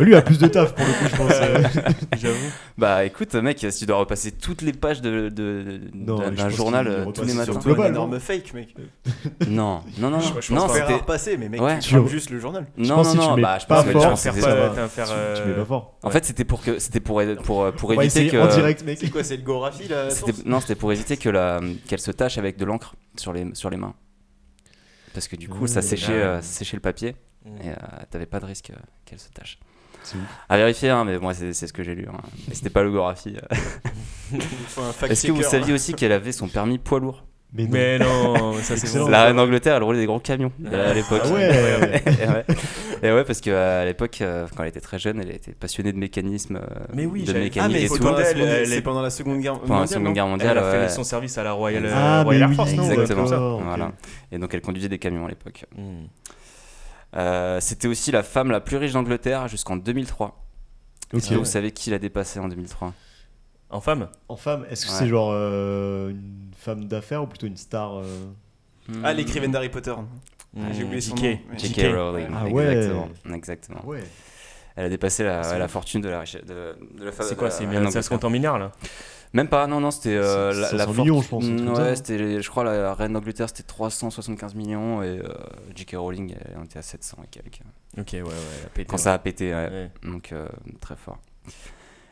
Lui 0.00 0.14
a 0.16 0.22
plus 0.22 0.38
de 0.38 0.43
taf 0.49 0.74
pour 0.74 0.84
le 0.86 0.92
coup, 0.92 1.09
je 1.11 1.16
pense. 1.16 1.32
euh. 1.32 1.82
J'avoue. 2.18 2.51
bah 2.78 3.05
écoute, 3.05 3.34
mec, 3.34 3.59
si 3.70 3.78
tu 3.78 3.86
dois 3.86 3.97
repasser 3.99 4.32
toutes 4.32 4.62
les 4.62 4.72
pages 4.72 5.01
de, 5.03 5.28
de- 5.28 5.62
de- 5.62 5.80
d'un 5.92 6.30
d'un 6.30 6.49
journal 6.49 6.86
euh, 6.88 7.05
tous 7.12 7.22
les 7.22 7.28
sur 7.28 7.36
matins. 7.38 7.53
Surtout 7.53 7.68
Global, 7.68 7.86
un 7.86 7.90
énorme 7.90 8.18
fake, 8.20 8.55
mec. 8.55 8.74
Non, 9.49 9.80
non, 9.99 10.11
non, 10.11 10.11
non. 10.11 10.20
Je- 10.20 10.26
je 10.26 10.32
pense 10.32 10.51
non, 10.51 10.68
c'était- 10.68 10.95
repasser, 10.95 11.36
mais 11.36 11.49
mec, 11.49 11.61
Ouais. 11.61 11.78
tu 11.78 11.95
prends 11.97 12.07
juste 12.07 12.30
le 12.30 12.38
journal. 12.38 12.66
Non, 12.76 13.03
non, 13.03 13.14
non, 13.14 13.38
bah, 13.38 13.59
je 13.61 13.66
pense 13.66 13.84
que 13.84 13.90
tu 13.92 14.16
c'est- 14.16 14.28
euh, 14.28 14.70
mets 14.70 15.51
euh, 15.51 15.55
pas 15.57 15.64
fort. 15.64 15.99
En 16.03 16.11
fait, 16.11 16.24
c'était 16.24 16.45
pour 16.45 16.62
que 16.62 16.78
c'était 16.78 17.01
pour 17.01 17.22
pour 17.45 17.72
pour 17.72 17.92
éviter 17.92 18.28
que 18.28 18.36
en 18.36 18.47
direct, 18.49 18.84
mec. 18.84 18.99
C'est 19.01 19.11
quoi, 19.11 19.24
c'est 19.24 19.36
le 19.36 19.42
Gorafi 19.42 19.88
là 19.88 20.09
non, 20.47 20.61
c'était 20.61 20.74
pour 20.74 20.92
éviter 20.92 21.16
que 21.16 21.28
la 21.28 21.61
qu'elle 21.88 22.01
se 22.01 22.11
tache 22.11 22.38
avec 22.38 22.57
de 22.57 22.64
l'encre 22.64 22.95
sur 23.16 23.32
les 23.32 23.47
sur 23.55 23.70
les 23.70 23.76
mains. 23.76 23.95
Parce 25.12 25.28
que 25.28 25.36
du 25.36 25.49
coup, 25.49 25.66
ça 25.66 25.78
Mmh. 25.80 25.82
séchait 25.82 26.22
Ah 26.22 26.26
euh, 26.26 26.42
séchait 26.42 26.76
le 26.76 26.80
papier 26.80 27.14
Mm. 27.45 27.49
et 27.62 27.68
euh, 27.70 27.74
t'avais 28.11 28.26
pas 28.26 28.40
de 28.40 28.47
risque 28.47 28.70
euh, 28.70 28.76
qu'elle 29.05 29.18
se 29.20 29.28
tâche. 29.28 29.59
À 30.48 30.57
vérifier, 30.57 30.90
hein, 30.90 31.05
mais 31.05 31.18
moi 31.18 31.34
c'est 31.34 31.52
c'est 31.52 31.66
ce 31.66 31.72
que 31.72 31.82
j'ai 31.82 31.94
lu. 31.94 32.07
Hein. 32.09 32.18
Mais 32.48 32.55
c'était 32.55 32.70
pas 32.70 32.80
euh. 32.82 33.12
Fact 34.92 35.12
Est-ce 35.12 35.26
que 35.26 35.32
vous 35.32 35.42
saviez 35.42 35.72
aussi 35.72 35.94
qu'elle 35.94 36.12
avait 36.12 36.32
son 36.32 36.48
permis 36.48 36.78
poids 36.78 37.00
lourd? 37.00 37.24
Mais 37.57 37.66
non. 37.66 37.70
Mais 37.72 37.98
non, 38.00 38.55
ça 38.62 38.76
c'est 38.76 38.98
bon. 38.98 39.07
La 39.09 39.24
reine 39.24 39.36
d'Angleterre, 39.36 39.76
elle 39.76 39.84
roulait 39.84 40.00
des 40.00 40.07
gros 40.07 40.18
camions 40.18 40.50
euh, 40.66 40.90
à 40.90 40.94
l'époque. 40.94 41.20
Ah 41.24 41.28
ouais. 41.30 42.02
et, 42.07 42.26
ouais. 42.28 42.44
Et 43.00 43.12
ouais, 43.12 43.22
parce 43.22 43.40
qu'à 43.40 43.84
l'époque, 43.84 44.18
euh, 44.22 44.48
quand 44.57 44.64
elle 44.64 44.70
était 44.70 44.80
très 44.80 44.98
jeune, 44.98 45.20
elle 45.20 45.30
était 45.30 45.52
passionnée 45.52 45.92
de 45.92 45.98
mécanisme, 45.98 46.57
euh, 46.57 46.84
Mais 46.94 47.07
oui, 47.07 47.20
de 47.22 47.26
j'avais- 47.26 47.38
Ah, 47.40 47.68
mécanique 47.68 47.72
mais 47.76 47.82
et 47.84 47.88
c'est 47.88 47.96
tout. 47.98 48.02
pendant, 48.02 48.18
la 48.18 48.20
Elle- 48.22 48.36
seconde- 48.36 48.48
elle 48.48 48.72
est- 48.72 48.82
pendant 48.82 49.02
la 49.02 49.11
Seconde 49.11 49.40
Guerre 49.40 49.52
Pendant 49.61 49.74
la 49.74 49.80
mondiale, 49.80 49.88
Seconde 49.88 50.05
non 50.05 50.12
Guerre 50.12 50.24
Elle 50.24 50.30
mondiale. 50.30 50.59
a 50.59 50.70
fait 50.72 50.78
ouais. 50.80 50.88
son 50.88 51.05
service 51.05 51.38
à 51.38 51.44
la 51.44 51.52
Royal, 51.52 51.88
Ah, 51.94 52.20
euh, 52.20 52.22
Royal 52.24 52.40
mais 52.40 52.44
Air 52.44 52.48
oui, 52.50 52.57
Force, 52.57 52.72
non 52.74 52.90
Exactement. 52.90 53.59
Voilà. 53.59 53.92
Et 54.32 54.38
donc 54.38 54.52
elle 54.52 54.61
conduisait 54.61 54.88
des 54.88 54.98
camions 54.98 55.26
à 55.26 55.28
l'époque. 55.28 55.64
Mm. 55.76 56.07
Euh, 57.17 57.59
C'était 57.61 57.89
aussi 57.89 58.11
la 58.11 58.23
femme 58.23 58.51
la 58.51 58.61
plus 58.61 58.77
riche 58.77 58.93
d'Angleterre 58.93 59.49
jusqu'en 59.49 59.77
2003. 59.77 60.29
Ok. 61.12 61.19
Est-ce 61.21 61.31
que 61.31 61.35
vous 61.35 61.45
savez 61.45 61.71
qui 61.71 61.91
l'a 61.91 61.99
dépassée 61.99 62.41
en 62.41 62.49
2003 62.49 62.93
En 63.71 63.81
femme? 63.81 64.09
En 64.29 64.37
femme, 64.37 64.67
est-ce 64.71 64.87
que 64.87 64.91
Ouais. 64.91 64.99
c'est 64.99 65.09
genre 65.09 65.31
euh, 65.33 66.11
une 66.11 66.51
femme 66.59 66.87
d'affaires 66.87 67.23
ou 67.23 67.27
plutôt 67.27 67.47
une 67.47 67.57
star 67.57 67.99
euh, 67.99 68.05
Ah, 69.03 69.12
l'écrivaine 69.12 69.53
d'Harry 69.53 69.69
Potter. 69.69 69.95
Mm. 70.55 70.67
J'ai 70.73 70.85
oublié 70.85 71.01
son 71.01 71.17
JK. 71.17 71.23
nom, 71.23 71.39
J.K. 71.59 71.81
JK. 71.81 71.95
Rowling. 71.95 72.27
Ah 72.35 72.47
ouais. 72.47 72.65
Exactement. 72.77 73.09
Exactement. 73.35 73.87
Ouais. 73.87 74.05
Elle 74.77 74.87
a 74.87 74.89
dépassé 74.89 75.23
la, 75.23 75.69
fortune 75.69 76.01
de 76.01 76.09
la 76.09 76.21
richesse 76.21 76.45
de, 76.45 76.77
de 76.99 77.05
la 77.05 77.12
femme. 77.12 77.27
C'est 77.29 77.37
quoi 77.37 77.51
c'est 77.51 77.91
Ça 77.91 78.03
se 78.03 78.09
compte 78.09 78.25
en 78.25 78.31
milliards 78.31 78.59
là? 78.59 78.73
Même 79.35 79.49
pas, 79.49 79.66
non, 79.66 79.80
non, 79.80 79.91
c'était 79.91 80.14
euh, 80.16 80.53
la, 80.55 80.61
la 80.61 80.68
500 80.78 80.93
for- 80.95 81.05
millions, 81.05 81.20
je 81.20 81.28
pense, 81.28 81.45
Mm, 81.45 81.68
Ouais, 81.74 81.97
c'était, 81.97 82.41
je 82.41 82.49
crois, 82.49 82.64
la 82.64 82.95
reine 82.95 83.12
d'Angleterre, 83.12 83.49
c'était 83.49 83.64
375 83.64 84.55
millions 84.55 85.03
et 85.03 85.18
euh, 85.18 85.28
J.K. 85.74 85.97
Rowling, 85.99 86.35
elle 86.49 86.57
en 86.59 86.64
était 86.64 86.78
à 86.78 86.82
700 86.82 87.18
et 87.24 87.26
quelques. 87.26 87.61
Ok, 87.99 88.09
ouais, 88.12 88.22
ouais, 88.22 88.28
elle 88.61 88.66
a 88.66 88.68
pété, 88.70 88.85
Quand 88.87 88.97
ouais. 88.97 89.03
ça 89.03 89.12
a 89.12 89.18
pété, 89.18 89.53
ouais. 89.53 89.68
Ouais. 89.68 89.91
Donc, 90.05 90.32
euh, 90.32 90.47
très 90.80 90.97
fort. 90.97 91.18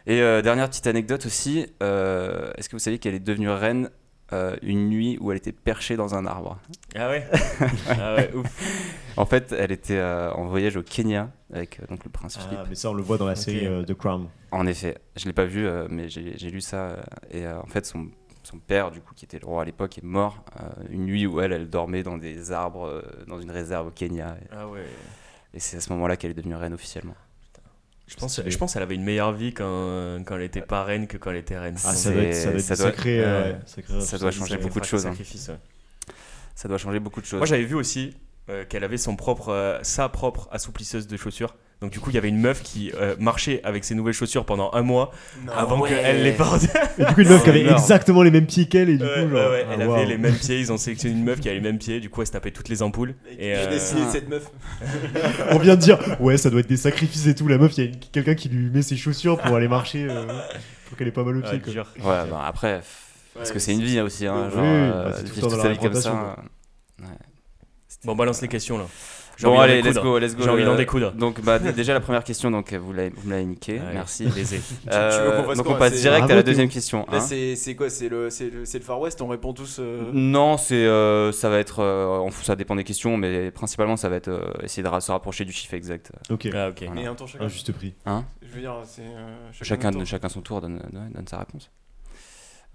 Et 0.06 0.20
euh, 0.20 0.42
dernière 0.42 0.68
petite 0.68 0.86
anecdote 0.88 1.24
aussi, 1.26 1.60
est-ce 1.80 2.68
que 2.68 2.72
vous 2.74 2.80
saviez 2.80 2.98
qu'elle 2.98 3.14
est 3.14 3.20
devenue 3.20 3.48
reine 3.50 3.88
euh, 4.32 4.56
une 4.62 4.88
nuit 4.88 5.18
où 5.20 5.30
elle 5.30 5.36
était 5.38 5.52
perchée 5.52 5.96
dans 5.96 6.14
un 6.14 6.26
arbre 6.26 6.58
Ah 6.94 7.08
ouais 7.10 7.26
Ah 7.90 8.14
ouais, 8.16 8.30
ouf. 8.34 8.46
En 9.16 9.26
fait, 9.26 9.52
elle 9.52 9.72
était 9.72 9.98
euh, 9.98 10.32
en 10.32 10.46
voyage 10.46 10.76
au 10.76 10.82
Kenya 10.82 11.30
avec 11.52 11.80
euh, 11.80 11.86
donc 11.88 12.04
le 12.04 12.10
prince 12.10 12.38
Philippe. 12.38 12.58
Ah, 12.62 12.66
mais 12.68 12.74
ça, 12.74 12.90
on 12.90 12.94
le 12.94 13.02
voit 13.02 13.18
dans 13.18 13.26
la 13.26 13.34
série 13.36 13.66
euh, 13.66 13.82
The 13.84 13.94
Crown. 13.94 14.28
En 14.50 14.66
effet, 14.66 14.96
je 15.16 15.26
l'ai 15.26 15.32
pas 15.32 15.44
vu, 15.44 15.66
euh, 15.66 15.86
mais 15.90 16.08
j'ai 16.08 16.36
j'ai 16.38 16.50
lu 16.50 16.60
ça. 16.60 16.76
euh, 16.76 17.02
et 17.30 17.46
euh, 17.46 17.60
en 17.60 17.66
fait, 17.66 17.84
son, 17.84 18.08
son 18.42 18.58
père, 18.58 18.90
du 18.90 19.00
coup, 19.00 19.14
qui 19.14 19.24
était 19.26 19.38
le 19.38 19.46
roi 19.46 19.62
à 19.62 19.64
l'époque, 19.64 19.98
est 19.98 20.04
mort 20.04 20.44
euh, 20.60 20.64
une 20.90 21.04
nuit 21.04 21.26
où 21.26 21.40
elle, 21.40 21.52
elle 21.52 21.68
dormait 21.68 22.02
dans 22.02 22.16
des 22.18 22.52
arbres, 22.52 22.86
euh, 22.86 23.02
dans 23.28 23.38
une 23.40 23.50
réserve 23.50 23.88
au 23.88 23.90
Kenya. 23.90 24.36
Et, 24.42 24.46
Ah 24.50 24.66
ouais. 24.68 24.84
et 25.52 25.60
c'est 25.60 25.76
à 25.76 25.80
ce 25.80 25.92
moment-là 25.92 26.16
qu'elle 26.16 26.30
est 26.30 26.34
devenue 26.34 26.54
reine 26.56 26.72
officiellement. 26.74 27.14
Je 28.12 28.16
pense, 28.16 28.40
je 28.44 28.58
pense 28.58 28.74
qu'elle 28.74 28.82
avait 28.82 28.94
une 28.94 29.04
meilleure 29.04 29.32
vie 29.32 29.54
quand, 29.54 30.22
quand 30.26 30.36
elle 30.36 30.42
était 30.42 30.60
pas 30.60 30.84
reine 30.84 31.06
que 31.06 31.16
quand 31.16 31.30
elle 31.30 31.38
était 31.38 31.58
reine. 31.58 31.76
Ah, 31.84 31.94
ça 31.94 32.10
doit 32.10 32.22
être, 32.22 32.34
ça 32.34 32.50
doit 32.50 32.58
être 32.58 32.64
ça 32.64 32.74
euh, 32.74 32.76
sacrés- 32.90 33.20
Ça 34.00 34.18
doit 34.18 34.30
changer 34.30 34.50
Sacré 34.50 34.62
beaucoup 34.64 34.80
de 34.80 34.84
choses, 34.84 35.06
hein. 35.06 35.10
ouais. 35.10 35.56
Ça 36.54 36.68
doit 36.68 36.78
changer 36.78 37.00
beaucoup 37.00 37.20
de 37.20 37.26
choses. 37.26 37.38
Moi 37.38 37.46
j'avais 37.46 37.64
vu 37.64 37.74
aussi 37.74 38.14
euh, 38.50 38.64
qu'elle 38.66 38.84
avait 38.84 38.98
son 38.98 39.16
propre, 39.16 39.48
euh, 39.48 39.78
sa 39.82 40.08
propre 40.10 40.48
assouplisseuse 40.52 41.06
de 41.06 41.16
chaussures. 41.16 41.56
Donc 41.82 41.90
du 41.90 42.00
coup 42.00 42.08
il 42.10 42.14
y 42.14 42.18
avait 42.18 42.28
une 42.28 42.38
meuf 42.40 42.62
qui 42.62 42.90
euh, 42.94 43.16
marchait 43.18 43.60
avec 43.64 43.84
ses 43.84 43.94
nouvelles 43.94 44.14
chaussures 44.14 44.44
pendant 44.46 44.70
un 44.72 44.82
mois 44.82 45.10
Non. 45.44 45.52
avant 45.52 45.80
ouais. 45.80 45.88
qu'elle 45.90 46.22
les 46.22 46.32
porte. 46.32 46.62
Et 46.98 47.04
du 47.04 47.12
coup, 47.14 47.20
une 47.22 47.28
meuf 47.28 47.42
qui 47.42 47.50
avait 47.50 47.60
énorme. 47.62 47.76
exactement 47.76 48.22
les 48.22 48.30
mêmes 48.30 48.46
pieds 48.46 48.66
qu'elle, 48.66 48.88
et 48.88 48.96
du 48.98 49.02
Ouais, 49.04 49.24
coup, 49.24 49.30
genre. 49.36 49.50
ouais, 49.50 49.66
ah, 49.68 49.72
elle 49.74 49.82
avait 49.82 50.06
les 50.06 50.16
mêmes 50.16 50.34
pieds, 50.36 50.60
ils 50.60 50.72
ont 50.72 50.76
sélectionné 50.78 51.14
une 51.16 51.24
meuf 51.24 51.40
qui 51.40 51.48
avait 51.48 51.56
les 51.58 51.62
mêmes 51.62 51.78
pieds, 51.78 51.98
du 52.00 52.08
coup 52.08 52.20
elle 52.22 52.28
se 52.28 52.32
tapait 52.32 52.52
toutes 52.52 52.68
les 52.68 52.82
ampoules. 52.82 53.14
Et 53.28 53.48
Et, 53.48 53.54
j'ai 53.56 53.60
euh, 53.66 53.70
dessiné 53.70 54.00
Ah. 54.06 54.10
cette 54.12 54.28
meuf. 54.28 54.48
On 55.50 55.58
vient 55.58 55.74
de 55.76 55.80
dire, 55.80 55.98
ouais, 56.20 56.36
ça 56.38 56.48
doit 56.50 56.60
être 56.60 56.68
des 56.68 56.76
sacrifices 56.76 57.26
et 57.26 57.34
tout. 57.34 57.48
La 57.48 57.58
meuf, 57.58 57.76
il 57.76 57.84
y 57.84 57.86
a 57.88 57.90
une- 57.90 57.98
quelqu'un 57.98 58.34
qui 58.36 58.48
lui 58.48 58.70
met 58.70 58.82
ses 58.82 58.96
chaussures 58.96 59.38
pour 59.38 59.56
aller 59.56 59.68
marcher, 59.68 60.06
euh, 60.08 60.24
pour 60.88 60.96
qu'elle 60.96 61.08
ait 61.08 61.12
pas 61.12 61.24
mal 61.24 61.36
aux 61.36 61.42
ah, 61.44 61.50
pieds. 61.50 61.58
quoi. 61.60 61.72
dur. 61.72 61.86
Ouais, 61.98 62.30
bah 62.30 62.44
après, 62.46 62.78
f- 62.78 62.82
parce 63.34 63.50
que 63.50 63.58
c'est 63.58 63.72
une 63.72 63.82
vie 63.82 64.00
aussi. 64.00 64.24
Hein, 64.26 64.44
Oui, 64.50 64.54
genre, 64.54 64.62
oui, 64.62 64.68
euh, 64.68 65.04
bah, 65.10 65.16
c'est 65.16 65.24
tout 65.34 65.40
toute 65.48 65.60
sa 65.60 65.68
vie 65.68 65.78
comme 65.78 65.94
ça. 65.94 66.36
Bon 68.04 68.16
balance 68.16 68.40
les 68.42 68.48
questions 68.48 68.78
là. 68.78 68.84
Bon, 69.40 69.58
allez, 69.58 69.82
let's 69.82 69.98
go, 69.98 70.18
let's 70.18 70.36
go. 70.36 70.42
J'ai 70.44 70.50
envie 70.50 70.64
d'en 70.64 70.72
Euh, 70.74 70.76
découdre. 70.76 71.12
Donc, 71.12 71.40
bah, 71.40 71.58
déjà, 71.58 71.94
la 71.94 72.00
première 72.00 72.22
question, 72.24 72.50
donc, 72.50 72.72
vous 72.74 72.92
l'avez 72.92 73.10
vous 73.10 73.26
me 73.26 73.32
l'avez 73.32 73.44
niqué. 73.44 73.80
Merci. 73.92 74.26
Euh, 74.92 75.54
donc, 75.54 75.64
quoi 75.66 75.74
on 75.76 75.78
passe 75.78 75.94
direct 76.00 76.30
à 76.30 76.34
la 76.34 76.42
deuxième 76.42 76.68
question. 76.68 77.06
Là, 77.10 77.18
hein. 77.18 77.20
c'est 77.20 77.56
c'est 77.56 77.74
quoi 77.74 77.88
C'est 77.90 78.08
le, 78.08 78.30
c'est 78.30 78.50
le, 78.50 78.64
c'est 78.64 78.78
le 78.78 78.84
Far 78.84 79.00
West 79.00 79.20
On 79.22 79.28
répond 79.28 79.52
tous. 79.52 79.78
euh, 79.78 80.10
Non, 80.12 80.56
c'est 80.56 80.74
euh, 80.84 81.32
ça 81.32 81.48
va 81.48 81.58
être, 81.58 81.80
euh, 81.80 82.18
on- 82.18 82.30
ça 82.30 82.56
dépend 82.56 82.76
des 82.76 82.84
questions, 82.84 83.16
mais 83.16 83.50
principalement 83.50 83.96
ça 83.96 84.08
va 84.08 84.16
être 84.16 84.28
euh, 84.28 84.52
essayer 84.62 84.82
de 84.82 85.00
se 85.00 85.10
rapprocher 85.12 85.44
du 85.44 85.52
chiffre 85.52 85.74
exact. 85.74 86.12
Ok, 86.30 86.48
Ah 86.54 86.68
ok. 86.68 86.82
Voilà. 86.86 87.00
Et 87.00 87.06
un 87.06 87.14
tour 87.14 87.28
chacun. 87.28 87.44
un 87.44 87.48
juste 87.48 87.72
prix. 87.72 87.94
Je 88.06 88.54
veux 88.54 88.60
dire, 88.60 88.74
c'est. 88.84 89.02
euh, 89.02 89.36
Chacun, 89.62 90.04
chacun 90.04 90.28
son 90.28 90.40
tour 90.42 90.60
donne, 90.60 90.78
donne, 90.92 91.10
donne 91.14 91.26
sa 91.28 91.38
réponse. 91.38 91.70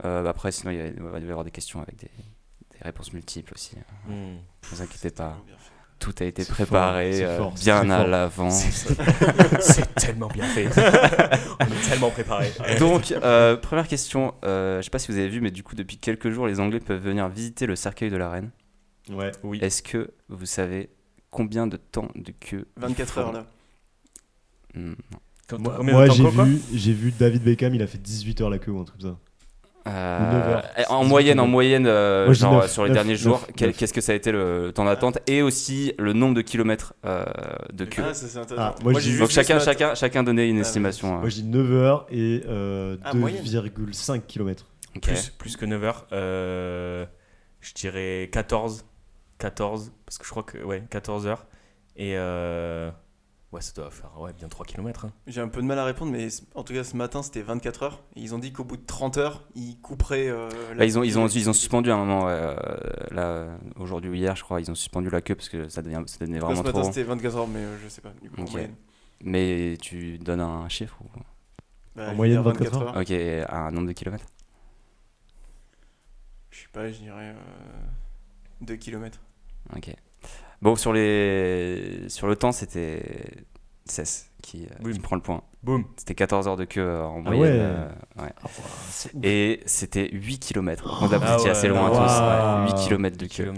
Euh, 0.06 0.24
bah 0.24 0.30
après, 0.32 0.52
sinon 0.52 0.72
il 0.72 0.78
va 1.02 1.20
y 1.20 1.24
avoir 1.30 1.44
des 1.44 1.52
questions 1.52 1.82
avec 1.82 1.96
des, 1.98 2.08
des 2.08 2.84
réponses 2.84 3.14
multiples 3.14 3.54
aussi. 3.56 3.76
hein. 3.80 4.10
Hmm. 4.10 4.14
Ne 4.36 4.38
vous 4.70 4.82
inquiétez 4.82 5.10
pas, 5.10 5.38
Bien 5.46 5.56
fait. 5.58 5.67
Tout 6.00 6.14
a 6.20 6.24
été 6.26 6.46
préparé 6.46 7.12
fort, 7.22 7.30
euh, 7.30 7.38
fort, 7.38 7.54
bien 7.54 7.90
à 7.90 8.06
l'avance. 8.08 8.64
C'est 9.60 9.96
tellement 9.96 10.28
bien 10.28 10.46
fait. 10.46 10.68
On 11.60 11.66
est 11.66 11.90
tellement 11.90 12.10
préparé. 12.12 12.52
Donc, 12.80 13.12
euh, 13.12 13.56
première 13.58 13.88
question, 13.88 14.34
euh, 14.46 14.78
je 14.80 14.84
sais 14.84 14.90
pas 14.90 15.00
si 15.00 15.12
vous 15.12 15.18
avez 15.18 15.30
vu, 15.30 15.42
mais 15.42 15.52
du 15.52 15.64
coup, 15.64 15.76
depuis 15.76 15.98
quelques 15.98 16.30
jours, 16.30 16.48
les 16.48 16.60
Anglais 16.60 16.80
peuvent 16.80 17.02
venir 17.02 17.28
visiter 17.30 17.66
le 17.66 17.76
cercueil 17.76 18.10
de 18.10 18.18
la 18.18 18.30
reine. 18.30 18.52
Ouais. 19.10 19.32
Oui. 19.44 19.60
Est-ce 19.62 19.82
que 19.82 20.12
vous 20.30 20.46
savez 20.46 20.90
combien 21.32 21.68
de 21.68 21.78
temps 21.78 22.10
de 22.16 22.32
queue 22.32 22.66
il 22.78 22.82
24 22.82 23.14
faut 23.14 23.20
heures 23.22 23.32
là. 23.34 23.46
Non. 24.76 24.96
Quand- 25.48 25.60
Moi, 25.60 25.76
combien 25.78 25.94
de 25.94 25.98
moi, 25.98 26.08
temps, 26.08 26.14
j'ai 26.14 26.44
vu, 26.44 26.62
j'ai 26.74 26.94
vu 26.94 27.12
David 27.12 27.44
Beckham, 27.44 27.74
il 27.74 27.82
a 27.82 27.88
fait 27.88 27.98
18 27.98 28.42
heures 28.42 28.50
la 28.50 28.60
queue 28.60 28.72
ou 28.72 28.80
un 28.80 28.84
truc 28.84 29.00
comme 29.02 29.12
ça. 29.12 29.18
Euh, 29.88 30.62
en 30.90 31.00
18 31.02 31.10
moyenne, 31.10 31.40
en 31.40 31.48
moyenne, 31.48 31.86
euh, 31.88 32.26
Moi, 32.26 32.34
genre 32.34 32.54
neuf, 32.62 32.72
sur 32.72 32.84
les 32.84 32.90
neuf, 32.90 32.96
derniers 32.98 33.14
neuf, 33.14 33.22
jours, 33.22 33.48
quel- 33.56 33.70
neuf. 33.70 33.78
qu'est-ce 33.78 33.94
que 33.94 34.02
ça 34.02 34.12
a 34.12 34.16
été 34.16 34.32
le 34.32 34.72
temps 34.74 34.86
d'attente 34.86 35.20
et 35.28 35.42
aussi 35.42 35.94
le 35.98 36.14
nombre 36.14 36.36
de 36.36 36.42
kilomètres 36.42 36.94
euh, 37.06 37.24
de 37.74 37.86
queue. 37.86 38.04
Ah, 38.08 38.14
ça 38.14 38.28
c'est 38.28 38.38
intéressant. 38.40 38.76
Ah, 38.80 38.84
moi, 38.84 38.94
j'ai 38.96 39.02
j'ai 39.02 39.12
vu 39.12 39.20
Donc 39.20 39.30
chacun, 39.30 39.60
chacun, 39.60 39.96
chacun 39.96 40.24
donnait 40.24 40.50
une 40.50 40.58
Ah, 40.58 40.62
estimation. 40.62 41.08
Moi, 41.18 41.26
euh. 41.26 41.30
je 41.30 41.36
dis 41.36 41.44
9 41.44 41.72
heures 41.72 42.06
et 42.12 42.44
euh, 42.48 42.98
Ah. 43.04 43.12
2,5 43.14 44.22
km. 44.28 44.66
Ok. 44.96 45.04
Plus, 45.04 45.30
plus 45.38 45.58
que 45.58 45.66
9 45.66 45.84
heures. 45.84 46.08
Euh, 46.12 47.06
je 47.62 47.74
dirais 47.74 48.30
14. 48.32 48.84
14, 49.40 49.92
parce 50.06 50.18
que 50.18 50.26
je 50.26 50.30
crois 50.32 50.42
que, 50.44 50.58
ouais, 50.64 50.84
14 50.90 51.28
heures. 51.28 51.46
Et 51.96 52.14
euh, 52.18 52.90
ouais, 53.52 53.62
ça 53.62 53.74
doit 53.74 53.90
faire 53.92 54.20
ouais, 54.20 54.34
bien 54.34 54.48
3 54.48 54.66
km. 54.66 55.08
J'ai 55.28 55.42
un 55.42 55.48
peu 55.48 55.62
de 55.62 55.66
mal 55.68 55.80
à 55.80 55.86
répondre, 55.86 56.12
mais 56.12 56.28
en 56.56 56.64
tout 56.64 56.74
cas, 56.74 56.84
ce 56.84 56.96
matin, 56.96 57.24
c'était 57.24 57.42
24 57.42 57.84
heures. 57.84 58.04
Et 58.16 58.22
ils 58.22 58.34
ont 58.36 58.40
dit 58.40 58.52
qu'au 58.54 58.64
bout 58.64 58.78
de 58.78 58.86
30 58.86 59.18
heures, 59.18 59.44
ils 59.56 59.80
couperaient. 59.82 60.28
euh, 60.30 60.50
la 60.72 60.76
Bah, 60.76 60.86
ils, 60.86 60.98
ont, 61.00 61.04
ils, 61.04 61.18
ont, 61.20 61.28
ils 61.28 61.50
ont 61.50 61.54
suspendu 61.54 61.92
à 61.92 61.96
un 61.96 61.98
moment, 62.06 62.26
ouais, 62.26 62.32
euh, 62.34 62.56
là, 63.12 63.58
aujourd'hui 63.78 64.10
ou 64.10 64.14
hier, 64.14 64.36
je 64.36 64.44
crois, 64.44 64.60
ils 64.62 64.70
ont 64.72 64.76
suspendu 64.76 65.10
la 65.10 65.22
queue 65.22 65.36
parce 65.36 65.50
que 65.50 65.68
ça, 65.70 65.82
devient, 65.82 66.04
ça 66.08 66.18
devenait 66.20 66.40
Là, 66.40 66.46
vraiment 66.46 66.62
ce 66.62 66.68
matin, 66.68 66.82
trop. 66.82 66.92
c'était 66.92 67.04
24 67.04 67.36
heures, 67.38 67.48
mais 67.48 67.60
euh, 67.60 67.78
je 67.84 67.88
sais 67.90 68.02
pas. 68.02 68.12
Du 68.22 68.30
coup, 68.30 68.42
moyenne. 68.42 68.76
Mais 69.24 69.78
tu 69.82 70.18
donnes 70.20 70.42
un 70.42 70.70
chiffre 70.70 70.98
ou... 71.04 71.08
Bah, 71.96 72.12
En 72.12 72.16
moyenne, 72.16 72.36
dire 72.36 72.44
24 72.44 72.82
heures. 72.82 72.98
Ok, 72.98 73.12
un 73.12 73.72
nombre 73.72 73.88
de 73.88 73.94
kilomètres? 73.94 74.26
Je 76.52 76.60
sais 76.62 76.68
pas, 76.72 76.92
je 76.92 77.00
dirais 77.00 77.36
2 78.62 78.76
km. 78.76 79.20
Ok. 79.76 79.94
Bon, 80.62 80.76
sur, 80.76 80.92
les... 80.94 82.06
sur 82.10 82.28
le 82.28 82.36
temps, 82.36 82.52
c'était 82.52 83.04
Cess 83.86 84.32
qui, 84.42 84.64
euh, 84.66 84.76
Oui. 84.84 84.94
qui 84.94 85.00
prend 85.00 85.16
le 85.16 85.22
point. 85.22 85.42
Boum. 85.64 85.86
C'était 85.98 86.16
14 86.16 86.48
heures 86.48 86.56
de 86.58 86.66
queue 86.66 86.82
euh, 86.82 87.04
en 87.04 87.22
Ah 87.26 87.32
moyenne. 87.32 87.44
ouais. 87.44 87.50
euh, 87.62 87.88
ouais. 88.24 88.34
Ah, 88.42 88.46
ouf. 88.46 89.08
Et 89.24 89.62
c'était 89.66 90.10
8 90.12 90.40
km. 90.40 90.86
Là, 90.88 91.18
vous 91.20 91.24
Ah 91.26 91.38
ouais, 91.42 91.50
assez 91.50 91.68
loin 91.68 91.90
wow. 91.90 91.96
tous. 91.98 92.74
ouais. 92.74 92.82
8 92.84 92.88
km 92.88 93.18
de 93.18 93.26
queue. 93.28 93.54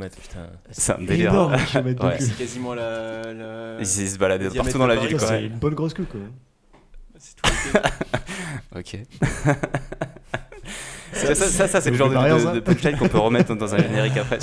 C'est 0.71 0.93
un 0.93 0.97
délire. 0.99 1.31
énorme, 1.31 1.53
un 1.53 1.57
kilomètre 1.65 2.01
de 2.01 2.07
Ouais. 2.09 2.17
queue. 2.17 2.25
C'est 2.25 2.37
quasiment 2.37 2.73
la. 2.73 3.33
la... 3.33 3.79
Ils 3.79 3.85
se 3.87 4.17
baladaient 4.17 4.49
partout 4.49 4.77
dans 4.77 4.87
la 4.87 4.95
ville. 4.97 5.19
C'est 5.19 5.45
une 5.45 5.57
bonne 5.59 5.75
grosse 5.75 5.93
queue 5.93 6.05
quoi. 6.09 6.19
C'est 7.17 7.35
tout 7.35 7.49
le 7.49 7.79
pays. 7.79 7.81
Ok. 8.75 8.97
ça, 11.13 11.33
ça, 11.35 11.45
ça, 11.47 11.67
ça, 11.67 11.81
c'est 11.81 11.89
le 11.91 11.97
genre 11.97 12.09
de, 12.09 12.15
de- 12.15 12.55
de 12.55 12.59
punchline 12.59 12.97
qu'on 12.97 13.07
peut 13.09 13.17
remettre 13.17 13.55
dans 13.55 13.73
un 13.73 13.77
générique 13.79 14.17
après. 14.17 14.37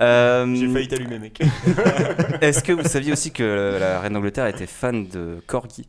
Euh, 0.00 0.54
J'ai 0.54 0.68
failli 0.68 0.88
t'allumer, 0.88 1.18
mec. 1.18 1.40
Est-ce 2.40 2.62
que 2.62 2.72
vous 2.72 2.84
saviez 2.88 3.12
aussi 3.12 3.32
que 3.32 3.76
la 3.78 4.00
reine 4.00 4.14
d'Angleterre 4.14 4.46
était 4.46 4.66
fan 4.66 5.06
de 5.08 5.38
corgi 5.46 5.88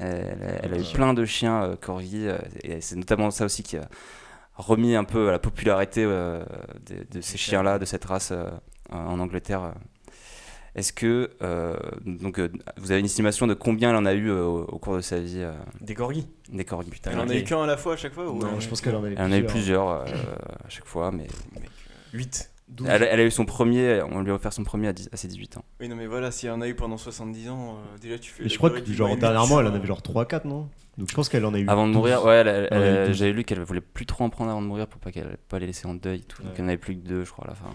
elle, 0.00 0.60
elle 0.62 0.74
a 0.74 0.78
eu 0.78 0.84
plein 0.94 1.12
de 1.12 1.24
chiens 1.24 1.62
euh, 1.64 1.76
corgi 1.76 2.28
euh, 2.28 2.38
et 2.62 2.80
c'est 2.80 2.94
notamment 2.94 3.30
ça 3.32 3.44
aussi 3.46 3.64
qui 3.64 3.76
a 3.78 3.88
remis 4.54 4.94
un 4.94 5.02
peu 5.02 5.28
à 5.30 5.32
la 5.32 5.38
popularité 5.40 6.04
euh, 6.06 6.44
de, 6.86 7.04
de 7.10 7.20
ces 7.20 7.36
chiens-là, 7.36 7.80
de 7.80 7.84
cette 7.84 8.04
race 8.04 8.30
euh, 8.30 8.48
en 8.90 9.18
Angleterre. 9.18 9.72
Est-ce 10.76 10.92
que 10.92 11.30
euh, 11.42 11.74
donc 12.04 12.38
euh, 12.38 12.48
vous 12.76 12.92
avez 12.92 13.00
une 13.00 13.06
estimation 13.06 13.48
de 13.48 13.54
combien 13.54 13.90
elle 13.90 13.96
en 13.96 14.06
a 14.06 14.12
eu 14.14 14.28
euh, 14.30 14.44
au, 14.44 14.64
au 14.66 14.78
cours 14.78 14.94
de 14.94 15.00
sa 15.00 15.18
vie 15.18 15.38
euh, 15.40 15.52
Des 15.80 15.94
corgis? 15.94 16.28
des 16.52 16.64
corgis 16.64 16.90
Putain, 16.90 17.10
Elle 17.12 17.20
en 17.20 17.28
a 17.28 17.34
eu 17.34 17.42
qu'un 17.42 17.62
à 17.64 17.66
la 17.66 17.76
fois 17.76 17.94
à 17.94 17.96
chaque 17.96 18.12
fois 18.14 18.28
ou 18.30 18.38
Non, 18.38 18.60
je 18.60 18.68
pense 18.68 18.80
qu'elle 18.80 18.94
en 18.94 19.02
a 19.02 19.08
eu 19.08 19.14
Elle 19.16 19.22
en 19.22 19.32
a 19.32 19.38
eu 19.38 19.44
plusieurs. 19.46 20.04
plusieurs 20.04 20.22
euh, 20.28 20.36
à 20.64 20.68
chaque 20.68 20.86
fois, 20.86 21.10
mais 21.10 21.26
8. 22.12 22.50
Elle, 22.86 23.02
elle 23.02 23.20
a 23.20 23.24
eu 23.24 23.30
son 23.30 23.44
premier, 23.44 24.02
on 24.10 24.20
lui 24.20 24.30
a 24.30 24.34
offert 24.34 24.52
son 24.52 24.62
premier 24.64 24.88
à, 24.88 24.92
10 24.92 25.08
à 25.12 25.16
ses 25.16 25.28
18 25.28 25.56
ans. 25.58 25.64
Oui, 25.80 25.88
non, 25.88 25.96
mais 25.96 26.06
voilà, 26.06 26.30
s'il 26.30 26.48
y 26.48 26.52
en 26.52 26.60
a 26.60 26.68
eu 26.68 26.74
pendant 26.74 26.96
70 26.98 27.48
ans, 27.50 27.76
euh, 27.76 27.98
déjà 27.98 28.18
tu 28.18 28.30
fais. 28.30 28.42
Mais 28.44 28.48
je 28.48 28.56
crois 28.56 28.70
que 28.70 28.84
genre 28.92 29.16
dernièrement 29.16 29.60
elle 29.60 29.66
en 29.68 29.74
avait 29.74 29.86
genre 29.86 30.00
3-4 30.02 30.46
non? 30.46 30.68
Donc 30.98 31.08
je 31.10 31.14
pense 31.14 31.28
qu'elle 31.28 31.44
en 31.46 31.54
a 31.54 31.58
eu. 31.58 31.68
Avant 31.68 31.86
de 31.86 31.92
12. 31.92 31.96
mourir, 31.96 32.24
ouais, 32.24 32.34
elle- 32.36 32.48
elle- 32.48 32.68
Elle 32.70 32.78
en 32.78 32.82
a 32.82 32.84
eu 32.84 32.88
elle- 32.88 33.06
12. 33.08 33.16
j'avais 33.16 33.32
lu 33.32 33.44
qu'elle 33.44 33.60
voulait 33.62 33.80
plus 33.80 34.04
trop 34.06 34.24
en 34.24 34.30
prendre 34.30 34.50
avant 34.50 34.60
de 34.62 34.66
mourir 34.66 34.86
pour 34.88 35.00
pas 35.00 35.12
qu'elle 35.12 35.36
pas 35.48 35.58
les 35.58 35.66
laisser 35.66 35.86
en 35.86 35.94
deuil 35.94 36.18
et 36.20 36.22
tout. 36.22 36.42
Donc 36.42 36.50
Ouais. 36.52 36.56
elle 36.58 36.64
en 36.64 36.68
avait 36.68 36.76
plus 36.76 36.94
que 36.96 37.06
deux, 37.06 37.24
je 37.24 37.30
crois, 37.30 37.44
à 37.46 37.48
la 37.48 37.54
fin. 37.54 37.70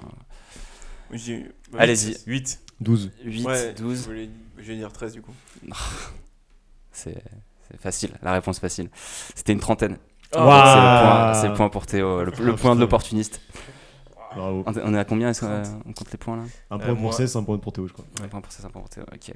Oui, 1.11 1.45
bah, 1.71 1.79
Allez-y. 1.81 2.17
8. 2.27 2.59
12. 2.81 3.11
8, 3.23 3.45
Ouais, 3.45 3.73
12, 3.73 3.99
Je, 4.01 4.05
voulais- 4.05 4.29
je 4.57 4.63
vais 4.63 4.75
dire 4.75 4.91
13 4.91 5.13
du 5.13 5.21
coup. 5.21 5.33
c'est 6.91 7.15
facile, 7.79 8.11
la 8.21 8.33
réponse 8.33 8.59
facile. 8.59 8.89
C'était 9.35 9.53
une 9.53 9.59
trentaine. 9.59 9.97
Oh, 10.35 10.39
Donc, 10.39 10.47
Waouh. 10.47 11.33
C'est 11.35 11.43
le 11.43 11.49
le 11.49 11.53
point 11.55 11.69
pour 11.69 11.85
Théo, 11.85 12.23
le, 12.23 12.31
le 12.39 12.53
Ah, 12.53 12.57
point 12.61 12.75
de 12.75 12.79
l'opportuniste. 12.81 13.41
Bravo. 14.35 14.63
On 14.65 14.93
est 14.93 14.99
à 14.99 15.05
combien 15.05 15.29
est-ce 15.29 15.41
qu'on- 15.41 15.47
euh, 15.47 15.63
30. 15.63 15.81
on 15.87 15.93
compte 15.93 16.11
les 16.11 16.17
points 16.17 16.37
là 16.37 16.43
Un 16.71 16.75
Euh, 16.75 16.79
point 16.79 16.87
pour 16.93 16.97
moi- 17.03 17.11
16, 17.13 17.35
un 17.35 17.43
point 17.43 17.57
pour 17.57 17.73
Théo 17.73 17.87
je 17.87 17.93
crois. 17.93 18.05
Un 18.23 18.27
point 18.27 18.41
pour 18.41 18.51
ça, 18.51 18.65
un 18.65 18.69
point 18.69 18.81
pour 18.81 18.89
Théo, 18.89 19.03
ok. 19.13 19.33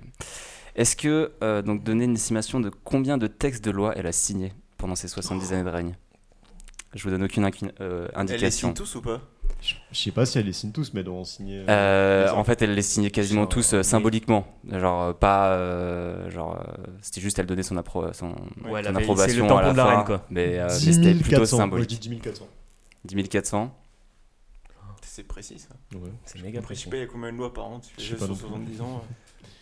Est-ce 0.75 0.95
que, 0.95 1.31
euh, 1.43 1.61
donc, 1.61 1.83
donner 1.83 2.05
une 2.05 2.13
estimation 2.15 2.59
de 2.59 2.69
combien 2.83 3.17
de 3.17 3.27
textes 3.27 3.63
de 3.65 3.71
loi 3.71 3.93
elle 3.95 4.07
a 4.07 4.11
signé 4.11 4.53
pendant 4.77 4.95
ses 4.95 5.07
70 5.07 5.53
années 5.53 5.63
de 5.63 5.69
règne? 5.69 5.95
Je 6.93 7.03
vous 7.03 7.09
donne 7.09 7.23
aucune 7.23 7.43
inclin- 7.45 7.71
euh, 7.81 8.07
Elle 8.13 8.25
les 8.27 8.33
indication. 8.33 8.67
signe 8.69 8.73
tous 8.75 8.95
ou 8.95 9.01
pas? 9.01 9.21
Je 9.59 9.73
je 9.91 9.99
sais 9.99 10.11
pas 10.11 10.25
si 10.25 10.37
elle 10.37 10.45
les 10.45 10.53
signe 10.53 10.71
tous 10.71 10.93
mais 10.93 10.99
elle 10.99 11.05
doit 11.07 11.15
en 11.17 11.23
signer. 11.23 11.59
euh, 11.67 12.27
Euh, 12.27 12.31
en 12.31 12.43
fait, 12.43 12.61
elle 12.61 12.75
les 12.75 12.81
signait 12.83 13.09
quasiment 13.09 13.41
Genre, 13.41 13.49
tous 13.49 13.73
euh, 13.73 13.77
oui. 13.79 13.83
symboliquement. 13.83 14.45
Genre, 14.71 15.01
euh, 15.03 15.13
pas. 15.13 15.49
euh, 15.53 16.29
genre, 16.29 16.55
euh, 16.59 16.83
c'était 17.01 17.21
juste, 17.21 17.39
elle 17.39 17.47
donnait 17.47 17.63
son, 17.63 17.75
appro 17.75 18.13
son, 18.13 18.29
Ouais, 18.65 18.79
elle 18.81 18.85
son 18.85 18.95
approbation. 18.95 19.29
c'est 19.33 19.37
le 19.39 19.45
à 19.45 19.47
tampon 19.47 19.61
la 19.61 19.71
de 19.71 19.77
la 19.77 19.83
fin, 19.85 19.95
reine, 19.95 20.05
quoi. 20.05 20.25
Mais, 20.29 20.59
euh, 20.59 20.67
mais 20.69 20.77
10 20.77 20.93
c'était 20.93 21.13
plutôt 21.15 21.29
400. 21.37 21.57
Moi 21.57 21.65
je 21.65 21.71
symbolique. 21.85 21.89
dis 21.89 22.09
10 22.09 22.19
400. 22.19 22.47
10 23.05 23.27
400. 23.29 23.71
C'est 25.17 25.23
précis 25.23 25.57
ça. 25.57 25.69
Ouais. 25.97 26.11
C'est 26.25 26.39
méga 26.43 26.51
Je 26.51 26.55
sais 26.57 26.61
précis. 26.61 26.89
pas, 26.89 26.97
il 26.97 26.99
y 26.99 27.03
a 27.03 27.07
combien 27.07 27.31
de 27.31 27.37
lois 27.37 27.51
par 27.51 27.65
an 27.65 27.79
Tu 27.79 27.89
fais 28.05 28.13
pas 28.13 28.25
sur 28.25 28.27
non 28.29 28.35
plus. 28.35 28.75
70 28.75 28.81
ans 28.81 29.01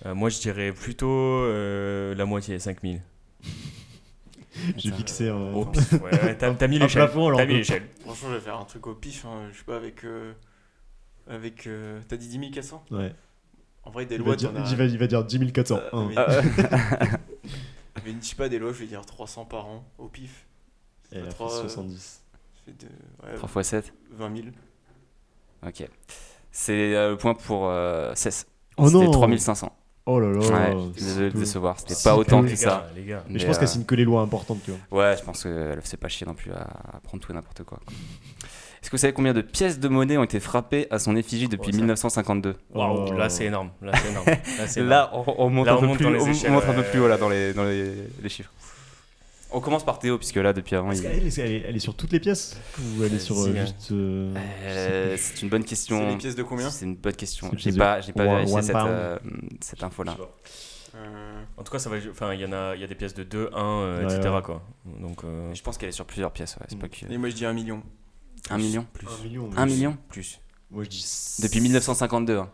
euh. 0.03 0.09
Euh, 0.09 0.13
moi, 0.13 0.27
je 0.29 0.39
dirais 0.41 0.73
plutôt 0.73 1.07
euh, 1.09 2.13
la 2.13 2.25
moitié, 2.25 2.59
5000. 2.59 3.01
J'ai 4.75 4.91
fixé 4.91 5.29
un. 5.29 5.53
Au 5.53 5.65
pif, 5.65 5.93
ouais, 5.93 5.99
ouais, 6.23 6.37
t'as 6.37 6.53
t'as 6.53 6.67
mis 6.67 6.75
Un 6.75 6.79
l'échelle. 6.79 7.09
T'as 7.13 7.45
mis. 7.45 7.63
Franchement, 7.63 8.29
je 8.29 8.33
vais 8.35 8.39
faire 8.41 8.57
un 8.57 8.65
truc 8.65 8.85
au 8.87 8.95
pif. 8.95 9.23
hein, 9.25 9.47
Je 9.53 9.57
sais 9.59 9.63
pas, 9.63 9.77
avec. 9.77 10.03
euh, 10.03 10.33
avec 11.27 11.67
euh, 11.67 12.01
T'as 12.09 12.17
dit 12.17 12.27
10 12.27 12.51
400 12.51 12.83
Ouais. 12.91 13.13
En 13.83 13.91
vrai, 13.91 14.05
des 14.05 14.15
Il 14.15 14.21
va, 14.21 14.25
lois, 14.25 14.35
dire, 14.35 14.51
t'en 14.53 14.61
as. 14.61 14.69
il 14.69 14.75
va- 14.75 14.85
il 14.85 14.97
va 14.97 15.07
dire 15.07 15.23
10 15.23 15.51
400. 15.53 15.77
Euh, 15.77 15.89
Hein. 15.93 16.07
mais- 16.09 16.15
Ah, 16.17 17.17
mais 18.05 18.13
je 18.21 18.25
sais 18.27 18.35
pas, 18.35 18.49
des 18.49 18.59
lois, 18.59 18.73
je 18.73 18.79
vais 18.79 18.87
dire 18.87 19.05
300 19.05 19.45
par 19.45 19.67
an 19.67 19.85
au 19.97 20.09
pif. 20.09 20.47
Trois, 21.29 21.55
euh, 21.59 21.61
70. 21.61 22.21
ça 22.55 22.61
fait 22.65 22.77
de- 22.77 23.25
ouais, 23.25 23.35
3 23.35 23.61
x 23.61 23.69
7. 23.69 23.93
20 24.11 24.35
000. 24.35 24.47
Ok. 25.65 25.87
C'est 26.51 26.95
euh, 26.95 27.11
le 27.11 27.17
point 27.17 27.33
pour 27.33 27.67
euh, 27.69 28.13
Cess. 28.15 28.47
Oh 28.77 28.87
C'était 28.87 29.05
non 29.05 29.11
3500. 29.11 29.71
Oh 30.07 30.19
là 30.19 30.29
là. 30.31 30.39
ouais, 30.39 30.75
désolé 30.95 31.31
de 31.31 31.37
décevoir. 31.39 31.79
C'était 31.79 31.95
pas 32.03 32.15
autant 32.15 32.43
que 32.43 32.55
ça. 32.55 32.65
gars, 32.67 32.87
les 32.95 33.05
gars. 33.05 33.23
Mais 33.27 33.39
je 33.39 33.45
pense 33.47 33.57
qu'elle 33.57 33.67
euh, 33.67 33.71
signe 33.71 33.85
que 33.85 33.95
les 33.95 34.03
lois 34.05 34.21
importantes, 34.21 34.59
tu 34.63 34.71
vois. 34.89 34.99
Ouais, 35.09 35.17
je 35.17 35.23
pense 35.23 35.41
qu'elle 35.43 35.79
se 35.83 35.89
fait 35.89 35.97
pas 35.97 36.09
chier 36.09 36.27
non 36.27 36.35
plus 36.35 36.51
à, 36.51 36.61
à 36.61 36.99
prendre 37.03 37.23
tout 37.23 37.31
et 37.31 37.35
n'importe 37.35 37.63
quoi. 37.63 37.79
quoi. 37.83 37.93
Est-ce 38.81 38.91
que 38.91 38.97
vous 38.97 39.01
savez 39.01 39.13
combien 39.13 39.33
de 39.33 39.41
pièces 39.41 39.79
de 39.79 39.87
monnaie 39.87 40.15
ont 40.17 40.23
été 40.23 40.39
frappées 40.39 40.85
à 40.91 40.99
son 40.99 41.15
effigie 41.15 41.47
depuis 41.47 41.69
Oh, 41.69 41.71
ça- 41.71 41.77
1952 41.79 42.55
Waouh, 42.75 43.05
Oh. 43.09 43.13
là, 43.13 43.29
c'est 43.29 43.45
énorme. 43.45 43.71
Là, 43.81 43.93
c'est 43.95 44.09
énorme. 44.11 44.25
Là, 44.27 44.35
énorme. 44.77 44.89
Là, 44.89 45.09
on, 45.13 45.35
on 45.39 45.49
monte 45.49 45.65
Là, 45.65 45.73
un 45.73 45.77
peu 45.77 45.87
monte 45.87 45.97
plus, 45.97 46.05
on 46.05 46.27
échelles, 46.27 46.51
monte 46.51 46.63
un 46.65 46.73
peu 46.73 46.81
ouais. 46.81 46.89
plus 46.91 46.99
haut 46.99 47.07
là 47.07 47.17
dans 47.17 47.29
les, 47.29 47.53
dans 47.55 47.63
les, 47.63 47.91
les 48.21 48.29
chiffres. 48.29 48.51
On 49.55 49.61
commence 49.61 49.85
par 49.85 49.99
Théo, 49.99 50.17
puisque 50.17 50.35
là, 50.35 50.51
depuis 50.53 50.75
avant, 50.75 50.91
Est-ce 50.91 51.01
il... 51.01 51.09
qu'elle 51.09 51.25
est, 51.27 51.37
elle 51.39 51.51
est- 51.51 51.63
elle 51.69 51.75
est 51.75 51.79
sur 51.79 51.95
toutes 51.95 52.11
les 52.11 52.19
pièces 52.19 52.57
Ou 52.77 53.03
elle 53.03 53.13
est 53.13 53.19
sur 53.19 53.39
euh, 53.39 53.53
juste. 53.55 53.91
euh, 53.91 54.33
Euh, 54.63 55.15
c'est 55.17 55.41
une 55.41 55.49
bonne 55.49 55.61
C'est 55.61 55.67
question. 55.69 56.09
les 56.09 56.17
pièces 56.17 56.35
de 56.35 56.43
combien 56.43 56.69
C'est 56.69 56.85
une 56.85 56.95
bonne 56.95 57.15
question. 57.15 57.49
C'est 57.51 57.59
J'ai 57.71 57.77
pas, 57.77 57.97
de- 57.97 58.03
j'ai 58.05 58.13
pas 58.13 58.23
one- 58.25 58.29
vérifié 58.35 58.55
one 58.55 58.61
cette, 58.63 58.73
pound. 58.75 58.87
euh, 58.89 59.19
cette 59.61 59.83
info-là. 59.83 60.17
Euh, 60.95 61.43
En 61.57 61.63
tout 61.63 61.71
cas, 61.71 61.79
ça 61.79 61.89
va. 61.89 61.97
Enfin, 62.09 62.33
il 62.33 62.41
y 62.41 62.45
en 62.45 62.51
a, 62.53 62.75
il 62.75 62.81
y 62.81 62.83
a 62.83 62.87
des 62.87 62.95
pièces 62.95 63.13
de 63.13 63.23
2, 63.23 63.49
1, 63.53 63.57
euh, 63.81 64.05
Ouais, 64.07 64.13
etc. 64.15 64.33
ouais. 64.35 64.41
Quoi. 64.41 64.61
Donc, 64.99 65.23
euh, 65.23 65.53
Je 65.53 65.61
pense 65.61 65.77
qu'elle 65.77 65.89
est 65.89 65.93
sur 65.93 66.05
plusieurs 66.05 66.31
pièces. 66.31 66.55
Ouais. 66.57 66.65
C'est 66.69 66.77
pas 66.79 66.87
que... 66.89 67.05
Et 67.09 67.17
moi, 67.17 67.29
je 67.29 67.35
dis 67.35 67.45
1 67.45 67.53
million. 67.53 67.81
Un 68.49 68.57
million 68.57 68.85
plus. 68.93 69.07
Un 69.07 69.23
million. 69.23 69.49
Un 69.57 69.65
million 69.65 69.97
Plus. 70.09 70.39
Moi 70.69 70.83
je 70.83 70.89
dis. 70.89 71.05
Depuis 71.41 71.61
1952. 71.61 72.37
hein. 72.37 72.49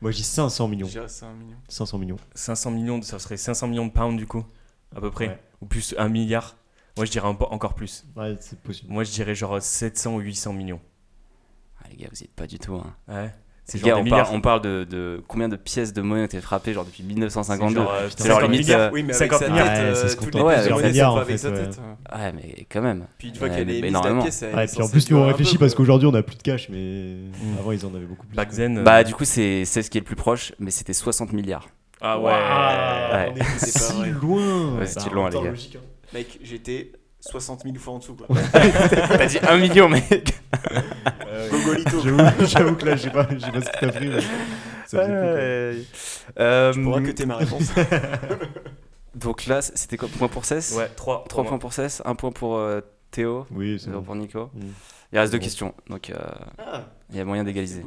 Moi 0.00 0.10
je 0.10 0.16
dis 0.18 0.22
500 0.22 0.68
millions. 0.68 0.86
Dirais 0.86 1.06
c'est 1.08 1.24
1 1.24 1.32
million. 1.32 1.56
500 1.68 1.98
millions. 1.98 2.16
500 2.34 2.70
millions, 2.70 2.98
de- 2.98 3.04
ça 3.04 3.18
serait 3.18 3.36
500 3.36 3.66
millions 3.68 3.86
de 3.86 3.92
pounds 3.92 4.16
du 4.16 4.26
coup, 4.26 4.44
à 4.94 5.00
peu 5.00 5.10
près. 5.10 5.28
Ouais. 5.28 5.38
Ou 5.62 5.66
plus 5.66 5.94
1 5.96 6.08
milliard. 6.08 6.56
Moi, 6.96 7.06
je 7.06 7.10
dirais 7.10 7.26
un 7.26 7.30
encore 7.30 7.74
plus. 7.74 8.04
Ouais, 8.16 8.36
c'est 8.40 8.58
possible. 8.60 8.92
Moi, 8.92 9.04
je 9.04 9.12
dirais 9.12 9.34
genre 9.34 9.62
700 9.62 10.14
ou 10.16 10.18
800 10.18 10.52
millions. 10.52 10.80
Ah, 11.80 11.86
les 11.90 11.96
gars, 11.96 12.08
vous 12.12 12.20
y 12.20 12.24
êtes 12.24 12.34
pas 12.34 12.46
du 12.46 12.58
tout. 12.58 12.74
Hein. 12.74 12.94
Ouais. 13.08 13.30
Les 13.74 13.80
gars, 13.80 13.92
on 13.92 13.98
parle, 13.98 14.04
milliards. 14.04 14.32
on 14.34 14.40
parle 14.40 14.60
de, 14.60 14.84
de 14.84 15.22
combien 15.28 15.48
de 15.48 15.54
pièces 15.56 15.92
de 15.94 16.02
monnaie 16.02 16.22
ont 16.22 16.26
été 16.26 16.40
frappées 16.40 16.74
genre 16.74 16.84
depuis 16.84 17.04
1952. 17.04 17.74
C'est 17.74 17.80
genre, 17.80 17.92
euh, 17.94 18.08
C'est 18.14 18.26
genre 18.26 18.36
50 18.40 18.50
limite, 18.50 18.66
milliards. 18.66 18.80
euh, 18.80 18.90
Oui, 18.92 19.02
mais 19.04 19.14
avec 19.14 19.30
50 19.32 19.38
sa 19.38 19.44
tête, 19.46 19.52
milliards. 19.54 19.66
Ouais, 19.68 19.80
euh, 19.80 19.94
c'est 19.94 20.08
ce 20.08 20.16
toutes 20.16 20.30
qu'on 20.32 20.38
les 20.38 20.44
Ouais, 20.44 20.56
de 20.64 20.70
monnaie, 20.74 21.02
en 21.02 21.24
tête. 21.24 21.80
Mais 22.34 22.66
quand 22.70 22.82
même. 22.82 23.06
Puis 23.18 23.28
une 23.28 23.34
fois 23.36 23.48
qu'elle 23.48 23.70
est 23.70 23.72
mise 23.74 23.80
la 23.82 23.88
énormément. 23.88 24.22
pièce, 24.22 24.42
elle 24.42 24.66
puis 24.68 24.82
en 24.82 24.88
plus, 24.88 25.10
nous 25.10 25.16
on 25.16 25.22
un 25.22 25.26
réfléchit 25.28 25.54
peu, 25.54 25.60
parce 25.60 25.74
qu'aujourd'hui 25.76 26.08
on 26.08 26.14
a 26.14 26.22
plus 26.24 26.36
de 26.36 26.42
cash, 26.42 26.68
mais 26.70 27.14
Mm. 27.14 27.58
avant 27.60 27.72
ils 27.72 27.86
en 27.86 27.94
avaient 27.94 28.04
beaucoup 28.04 28.26
plus. 28.26 28.36
Back 28.36 28.50
then. 28.50 28.78
euh, 28.78 28.82
Bah, 28.82 29.04
du 29.04 29.14
coup, 29.14 29.24
c'est 29.24 29.64
c'est 29.64 29.82
ce 29.82 29.90
qui 29.90 29.96
est 29.96 30.00
le 30.00 30.06
plus 30.06 30.16
proche, 30.16 30.52
mais 30.58 30.72
c'était 30.72 30.92
60 30.92 31.32
milliards. 31.32 31.68
Ah 32.02 32.18
ouais. 32.18 32.24
Waouh, 32.24 33.12
Ouais. 33.12 33.32
On 33.32 33.36
est 33.36 33.58
C'est 33.58 33.78
pas 33.88 33.94
vrai. 33.94 34.10
loin. 34.10 34.78
Ouais, 34.78 34.86
c'est 34.86 35.04
Bah, 35.04 35.10
loin, 35.14 35.28
les 35.28 35.32
temps 35.36 35.42
gars. 35.44 35.50
logique, 35.50 35.76
hein. 35.76 35.86
Mec, 36.14 36.38
j'étais 36.42 36.92
60 37.20 37.62
000 37.62 37.76
fois 37.76 37.94
en 37.94 37.98
dessous, 37.98 38.14
quoi. 38.16 38.26
T'as 38.52 39.26
dit 39.26 39.38
1 39.38 39.56
million, 39.58 39.88
mec 39.88 40.34
Euh, 41.26 41.48
Gogolito. 41.50 42.00
J'avoue 42.46 42.74
que 42.74 42.84
là, 42.86 42.96
je 42.96 43.02
sais 43.02 43.10
pas, 43.10 43.24
pas 43.24 43.38
ce 43.38 43.46
que 43.50 43.80
t'as 43.80 43.92
pris. 43.92 44.10
quoi. 44.10 44.20
Euh, 45.00 45.82
Je 46.72 46.80
pourrais 46.82 47.02
que 47.02 47.10
t'aies 47.12 47.26
ma 47.26 47.36
réponse. 47.36 47.72
Donc 49.14 49.46
là, 49.46 49.62
c'était 49.62 49.96
quoi 49.96 50.08
Point 50.08 50.28
pour 50.28 50.44
Cess? 50.44 50.74
Ouais, 50.76 50.88
3. 50.96 51.24
3 51.28 51.44
points 51.44 51.58
pour 51.58 51.72
Cess, 51.72 52.02
1 52.04 52.14
point 52.14 52.32
pour 52.32 52.56
euh, 52.56 52.80
Théo, 53.10 53.46
Oui, 53.50 53.78
c'est 53.78 53.86
0 53.90 53.98
bon. 54.00 54.04
pour 54.04 54.14
Nico. 54.16 54.50
Mm. 54.54 54.60
Il 55.12 55.18
reste 55.18 55.32
deux 55.32 55.38
Bon. 55.38 55.44
questions, 55.44 55.74
donc 55.88 56.10
euh, 56.10 56.16
Ah, 56.58 56.82
il 57.10 57.16
y 57.16 57.20
a 57.20 57.24
moyen 57.24 57.44
d'égaliser. 57.44 57.84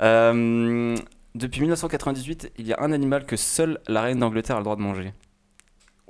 Euh, 0.00 0.96
depuis 1.34 1.60
1998, 1.60 2.52
il 2.58 2.66
y 2.66 2.72
a 2.72 2.80
un 2.80 2.92
animal 2.92 3.26
que 3.26 3.36
seule 3.36 3.80
la 3.88 4.02
reine 4.02 4.18
d'Angleterre 4.18 4.56
a 4.56 4.58
le 4.60 4.64
droit 4.64 4.76
de 4.76 4.82
manger. 4.82 5.12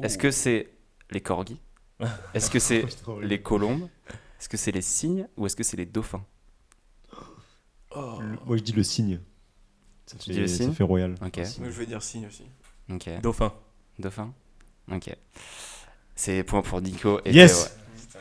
Est-ce 0.02 0.18
que 0.18 0.30
c'est 0.30 0.70
les 1.10 1.20
corgis 1.20 1.60
Est-ce 2.34 2.50
que 2.50 2.58
c'est 2.58 2.84
les 3.22 3.40
colombes 3.40 3.88
Est-ce 4.40 4.48
que 4.48 4.56
c'est 4.56 4.72
les 4.72 4.82
cygnes 4.82 5.28
Ou 5.36 5.46
est-ce 5.46 5.56
que 5.56 5.62
c'est 5.62 5.76
les 5.76 5.86
dauphins 5.86 6.24
Oh. 7.96 8.18
Le- 8.20 8.38
Moi, 8.44 8.56
je 8.56 8.62
dis 8.62 8.72
le 8.72 8.82
cygne. 8.82 9.20
Ça 10.06 10.16
Tu 10.18 10.26
fait, 10.26 10.32
dis 10.32 10.40
le 10.40 10.46
ça 10.48 10.56
cygne 10.64 10.72
fait 10.72 10.82
royal. 10.82 11.14
Ok. 11.24 11.36
Moi, 11.36 11.70
je 11.70 11.78
vais 11.78 11.86
dire 11.86 12.02
signe 12.02 12.26
aussi. 12.26 12.44
Ok. 12.92 13.08
Dauphin. 13.22 13.52
Dauphin 14.00 14.32
Ok. 14.92 15.14
C'est 16.16 16.42
point 16.42 16.62
pour 16.62 16.80
Nico. 16.82 17.20
et 17.24 17.32
Yes 17.32 17.52
Théo, 17.52 17.62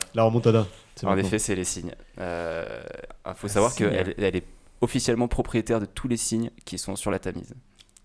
La 0.14 0.22
remontada. 0.22 0.66
C'est 0.94 1.06
En 1.06 1.10
maintenant. 1.10 1.26
effet, 1.26 1.38
c'est 1.40 1.56
les 1.56 1.64
cygnes. 1.64 1.92
Euh, 2.18 2.82
Il 3.26 3.34
faut 3.34 3.48
savoir 3.48 3.72
cygne. 3.72 3.88
qu'elle 3.90 4.14
elle 4.16 4.36
est 4.36 4.44
officiellement 4.84 5.26
propriétaire 5.28 5.80
de 5.80 5.86
tous 5.86 6.06
les 6.08 6.16
cygnes 6.16 6.50
qui 6.64 6.78
sont 6.78 6.94
sur 6.96 7.10
la 7.10 7.18
Tamise. 7.18 7.54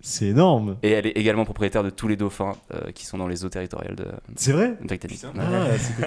C'est 0.01 0.27
énorme. 0.27 0.77
Et 0.82 0.91
elle 0.91 1.07
est 1.07 1.17
également 1.17 1.43
propriétaire 1.43 1.84
de 1.84 1.89
tous 1.89 2.07
les 2.07 2.15
dauphins 2.15 2.53
euh, 2.73 2.89
qui 2.93 3.05
sont 3.05 3.17
dans 3.17 3.27
les 3.27 3.43
eaux 3.43 3.49
territoriales 3.49 3.97
de 3.97 4.05
C'est 4.38 4.53
vrai 4.53 4.77
Britannique. 4.82 5.19
Ah, 5.25 5.32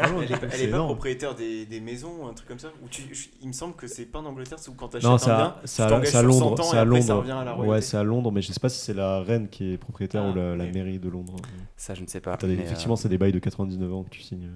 pas 0.00 0.08
loin. 0.08 0.22
Elle 0.22 0.32
est, 0.32 0.36
pas- 0.40 0.46
elle 0.50 0.62
est 0.62 0.68
pas 0.70 0.82
propriétaire 0.82 1.34
des, 1.34 1.66
des 1.66 1.80
maisons 1.82 2.22
ou 2.22 2.26
un 2.26 2.32
truc 2.32 2.48
comme 2.48 2.58
ça 2.58 2.68
Ou 2.82 2.88
tu, 2.88 3.02
je- 3.12 3.26
Il 3.42 3.48
me 3.48 3.52
semble 3.52 3.74
que 3.74 3.86
c'est 3.86 4.06
pas 4.06 4.20
en 4.20 4.24
Angleterre, 4.24 4.58
c'est 4.58 4.70
où 4.70 4.74
quand 4.74 4.88
t'achètes 4.88 5.04
Non, 5.10 5.16
un 5.22 5.36
bien, 5.36 5.56
c'est 5.66 5.82
à- 5.82 5.88
t'engages 5.88 6.08
c'est 6.08 6.16
à 6.16 6.20
sur 6.22 6.32
100 6.32 6.40
Londres. 6.48 6.64
C'est 6.70 6.76
à 6.78 6.84
Londres. 6.86 7.30
à 7.30 7.44
la 7.44 7.54
Ouais, 7.58 7.82
c'est 7.82 7.96
à 7.98 8.02
Londres, 8.02 8.32
mais 8.32 8.40
je 8.40 8.50
sais 8.54 8.60
pas 8.60 8.70
si 8.70 8.80
c'est 8.80 8.94
la 8.94 9.20
reine 9.20 9.48
qui 9.50 9.74
est 9.74 9.76
propriétaire 9.76 10.22
Ah, 10.24 10.30
ou 10.30 10.34
la, 10.34 10.56
mairie 10.72 10.98
de 10.98 11.10
Londres. 11.10 11.36
Ça, 11.76 11.92
je 11.94 12.00
ne 12.00 12.06
sais 12.06 12.20
pas. 12.22 12.34
T'as 12.38 12.46
des- 12.46 12.56
mais, 12.56 12.62
effectivement, 12.62 12.94
euh, 12.94 12.96
c'est 12.96 13.10
des 13.10 13.18
bails 13.18 13.32
de 13.32 13.40
99 13.40 13.92
ans 13.92 14.04
que 14.04 14.08
tu 14.10 14.22
signes. 14.22 14.48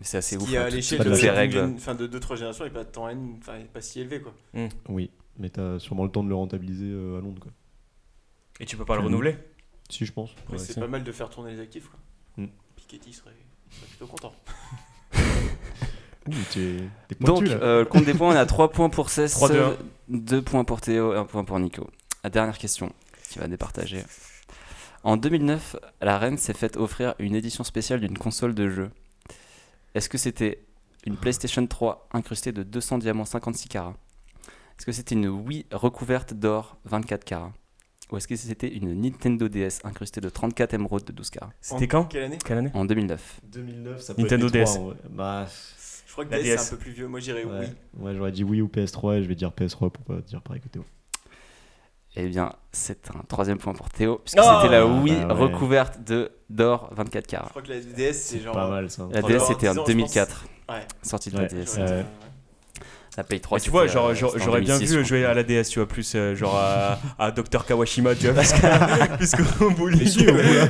c'est 0.00 0.16
assez 0.16 0.36
Ce 0.36 0.40
ouf. 0.40 0.48
qui 0.48 0.56
hein, 0.56 0.62
à 0.62 0.64
toutes- 0.68 0.74
l'échelle 0.76 0.98
de 1.00 1.04
de 1.04 1.10
toutes 1.10 1.18
ces 1.20 1.26
la- 1.26 1.32
règles. 1.34 1.72
enfin 1.76 1.94
de 1.94 2.06
2-3 2.06 2.36
générations, 2.36 2.64
a 2.64 2.70
pas 2.70 2.84
de 2.84 2.88
temps 2.88 3.06
haine, 3.10 3.34
enfin, 3.42 3.52
pas 3.74 3.82
si 3.82 4.00
élevé 4.00 4.22
quoi. 4.22 4.32
Oui, 4.88 5.10
mais 5.38 5.48
t'as 5.50 5.78
sûrement 5.78 6.04
le 6.04 6.10
temps 6.10 6.22
de 6.24 6.28
le 6.28 6.34
rentabiliser 6.34 6.90
euh, 6.90 7.18
à 7.18 7.20
Londres. 7.20 7.40
Quoi. 7.40 7.52
Et 8.60 8.66
tu 8.66 8.76
peux 8.76 8.84
pas 8.84 8.94
le 8.96 9.00
Tu- 9.00 9.06
renouveler 9.06 9.36
Si, 9.88 10.04
je 10.06 10.12
pense. 10.12 10.30
Ouais, 10.50 10.58
c'est 10.58 10.78
pas 10.78 10.86
mal 10.86 11.02
de 11.04 11.12
faire 11.12 11.30
tourner 11.30 11.52
les 11.52 11.60
actifs 11.60 11.88
quoi. 11.88 11.98
Mm. 12.36 12.48
Piketty 12.76 13.12
serait, 13.12 13.30
serait 13.70 13.86
plutôt 13.86 14.06
content. 14.06 14.32
Ouh, 16.28 16.32
Donc, 17.20 17.44
pointu, 17.44 17.50
euh, 17.50 17.80
le 17.80 17.84
compte 17.86 18.04
des 18.04 18.12
points, 18.14 18.34
on 18.34 18.36
a 18.38 18.44
3 18.46 18.70
points 18.70 18.90
pour 18.90 19.08
Cess, 19.10 19.32
3, 19.32 19.48
2, 19.48 19.62
1. 19.62 19.76
2 20.08 20.42
points 20.42 20.64
pour 20.64 20.80
Théo, 20.80 21.12
1 21.12 21.24
point 21.24 21.44
pour 21.44 21.58
Nico. 21.58 21.88
La 22.22 22.30
dernière 22.30 22.58
question 22.58 22.92
qui 23.30 23.38
va 23.38 23.48
départager. 23.48 24.02
En 25.02 25.16
2009, 25.16 25.76
la 26.02 26.18
reine 26.18 26.36
s'est 26.36 26.52
faite 26.52 26.76
offrir 26.76 27.14
une 27.18 27.34
édition 27.34 27.64
spéciale 27.64 28.00
d'une 28.00 28.18
console 28.18 28.54
de 28.54 28.68
jeu. 28.68 28.90
Est-ce 29.94 30.08
que 30.10 30.18
c'était 30.18 30.62
une 31.06 31.16
PlayStation 31.16 31.66
3 31.66 32.08
incrustée 32.12 32.52
de 32.52 32.62
200 32.62 32.98
diamants 32.98 33.24
56 33.24 33.68
carats 33.68 33.96
Est-ce 34.80 34.86
que 34.86 34.92
c'était 34.92 35.14
une 35.14 35.28
Wii 35.28 35.66
recouverte 35.72 36.32
d'or 36.32 36.78
24 36.86 37.22
carats 37.24 37.52
Ou 38.10 38.16
est-ce 38.16 38.26
que 38.26 38.34
c'était 38.34 38.66
une 38.74 38.98
Nintendo 38.98 39.46
DS 39.46 39.80
incrustée 39.84 40.22
de 40.22 40.30
34 40.30 40.72
émeraudes 40.72 41.04
de 41.04 41.12
12 41.12 41.28
carats? 41.28 41.52
C'était 41.60 41.86
quand? 41.86 42.04
Quelle 42.06 42.24
année? 42.24 42.38
Quelle 42.42 42.56
année? 42.58 42.70
En 42.72 42.86
2009. 42.86 43.40
2009, 43.44 44.00
ça 44.00 44.14
Nintendo 44.16 44.46
être 44.46 44.54
les 44.54 44.64
trois, 44.64 44.74
DS. 44.74 44.78
en 44.80 44.84
vrai. 44.86 44.96
Bah, 45.10 45.46
Je 46.06 46.12
crois 46.12 46.24
que 46.24 46.30
La 46.30 46.38
DS, 46.38 46.44
DS. 46.44 46.56
c'est 46.56 46.72
un 46.72 46.76
peu 46.76 46.82
plus 46.82 46.92
vieux. 46.92 47.08
Moi, 47.08 47.20
j'irais 47.20 47.44
ouais. 47.44 47.58
oui. 47.60 48.02
Ouais, 48.02 48.14
j'aurais 48.14 48.32
dit 48.32 48.42
oui 48.42 48.62
ou 48.62 48.68
PS3 48.68 49.16
et 49.18 49.22
je 49.22 49.28
vais 49.28 49.34
dire 49.34 49.50
PS3 49.50 49.90
pour 49.90 50.02
pas 50.04 50.16
dire 50.22 50.40
pareil 50.40 50.62
que 50.62 50.68
Théo. 50.68 50.84
Eh 52.16 52.26
bien, 52.28 52.52
c'est 52.72 53.10
un 53.10 53.22
troisième 53.28 53.58
point 53.58 53.74
pour 53.74 53.90
Théo, 53.90 54.16
puisque 54.24 54.38
Oh 54.42 54.58
c'était 54.62 54.72
la 54.72 54.84
Wii 54.86 55.14
Bah 55.26 55.26
ouais. 55.34 55.40
recouverte 55.42 56.02
de 56.02 56.32
d'or 56.48 56.88
24 56.94 57.24
Je 57.26 57.30
carats. 57.30 57.48
crois 57.50 57.60
que 57.62 57.68
la 57.68 57.80
DS, 57.80 58.14
c'est 58.14 58.40
genre. 58.40 58.54
Pas 58.54 58.68
mal 58.68 58.90
ça. 58.90 59.06
La 59.12 59.20
DS 59.20 59.34
avoir 59.34 59.46
c'était 59.46 59.60
10 59.60 59.68
en 59.68 59.70
ans, 59.70 59.74
je 59.74 59.78
pense. 59.80 59.86
2004, 59.88 60.44
Ouais. 60.70 60.74
sortie 61.02 61.30
de 61.30 61.36
Ouais, 61.36 61.42
la 61.42 61.48
DS. 61.48 61.66
j'aurais 61.76 61.86
dit, 61.86 61.92
Ouais. 61.92 61.98
ouais. 61.98 62.04
La 63.16 63.24
Play 63.24 63.40
3 63.40 63.58
Mais 63.58 63.62
tu 63.62 63.70
vois, 63.70 63.86
genre, 63.88 64.08
euh, 64.10 64.14
genre, 64.14 64.32
j'aurais 64.38 64.60
bien 64.60 64.76
2006, 64.78 64.96
vu 64.96 65.04
jouer 65.04 65.24
à 65.24 65.34
la 65.34 65.42
DS, 65.42 65.64
tu 65.68 65.80
vois, 65.80 65.88
plus 65.88 66.12
euh, 66.14 66.34
genre 66.36 66.54
à, 66.56 66.98
à 67.18 67.30
Dr 67.32 67.66
Kawashima, 67.66 68.14
tu 68.14 68.26
vois, 68.26 68.34
parce 68.36 68.52
que- 68.52 69.16
puisqu'au 69.18 69.70
bowling. 69.70 69.98
Mais 69.98 70.06
si, 70.06 70.28
au, 70.28 70.32
ouais, 70.32 70.68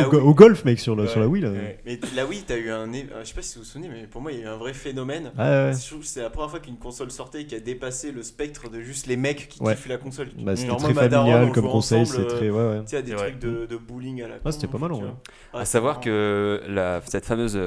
La 0.00 0.08
au, 0.08 0.10
go- 0.10 0.20
au 0.20 0.34
golf, 0.34 0.64
mec, 0.64 0.80
sur, 0.80 0.96
le, 0.96 1.04
Ouais, 1.04 1.08
sur 1.08 1.20
la 1.20 1.28
Wii 1.28 1.42
là. 1.44 1.50
ouais. 1.50 1.78
Mais 1.86 1.98
là, 2.16 2.26
oui, 2.26 2.42
t'as 2.46 2.56
eu 2.56 2.70
un. 2.70 2.92
euh, 2.92 3.22
Je 3.22 3.28
sais 3.28 3.34
pas 3.34 3.42
si 3.42 3.54
vous 3.56 3.60
vous 3.62 3.66
souvenez, 3.70 3.88
mais 3.88 4.06
pour 4.08 4.20
moi, 4.20 4.32
il 4.32 4.38
y 4.38 4.42
a 4.42 4.46
eu 4.46 4.48
un 4.48 4.56
vrai 4.56 4.72
phénomène. 4.74 5.30
Ouais, 5.38 5.44
ouais. 5.44 5.70
Je 5.80 5.86
trouve 5.86 6.00
que 6.00 6.06
c'est 6.06 6.22
la 6.22 6.30
première 6.30 6.50
fois 6.50 6.58
qu'une 6.60 6.76
console 6.76 7.10
sortait 7.12 7.42
et 7.42 7.46
qui 7.46 7.54
a 7.54 7.60
dépassé 7.60 8.10
le 8.10 8.22
spectre 8.24 8.68
de 8.68 8.80
juste 8.80 9.06
les 9.06 9.16
mecs 9.16 9.48
qui 9.48 9.62
Ouais. 9.62 9.74
kiffent 9.76 9.88
la 9.88 9.98
console. 9.98 10.28
Bah, 10.38 10.56
c'était 10.56 10.74
très 10.76 10.92
familial 10.94 11.52
comme 11.52 11.68
conseil, 11.68 12.04
c'est 12.04 12.26
très. 12.26 12.50
Ouais, 12.50 12.62
ouais. 12.68 12.80
Tu 12.80 12.96
sais, 12.96 13.02
des 13.02 13.14
trucs 13.14 13.38
de, 13.38 13.76
bowling 13.76 14.22
à 14.22 14.28
la 14.28 14.38
con, 14.38 14.50
c'était 14.50 14.66
pas 14.66 14.78
mal, 14.78 14.92
en 14.92 14.96
tu 14.96 15.02
vrai. 15.04 15.12
vois. 15.12 15.60
À 15.60 15.62
Ouais, 15.62 15.64
savoir 15.66 16.00
que 16.00 16.60
la, 16.68 17.00
cette 17.06 17.24
fameuse 17.26 17.58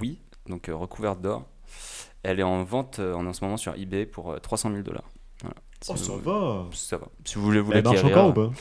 Wii, 0.00 0.18
donc 0.48 0.70
recouverte 0.72 1.20
d'or, 1.22 1.46
elle 2.22 2.40
est 2.40 2.44
en 2.44 2.62
vente 2.64 2.98
euh, 2.98 3.14
en, 3.14 3.32
ce 3.32 3.44
moment 3.44 3.56
sur 3.56 3.74
eBay 3.74 4.06
pour 4.06 4.32
euh, 4.32 4.38
300 4.38 4.70
000 4.70 4.82
dollars. 4.82 5.04
Voilà. 5.42 5.56
Si 5.80 5.90
Oh, 5.90 5.94
vous- 5.94 6.04
ça 6.04 6.12
va. 6.24 6.66
Ça 6.72 6.96
va. 6.98 7.06
Si 7.24 7.34
vous 7.36 7.42
voulez 7.42 7.60
vous 7.60 7.72
Elle 7.72 7.82
marche 7.84 7.96
l'acquérir, 7.96 8.16
encore 8.18 8.36
ou 8.36 8.40
euh, 8.42 8.48
pas? 8.48 8.54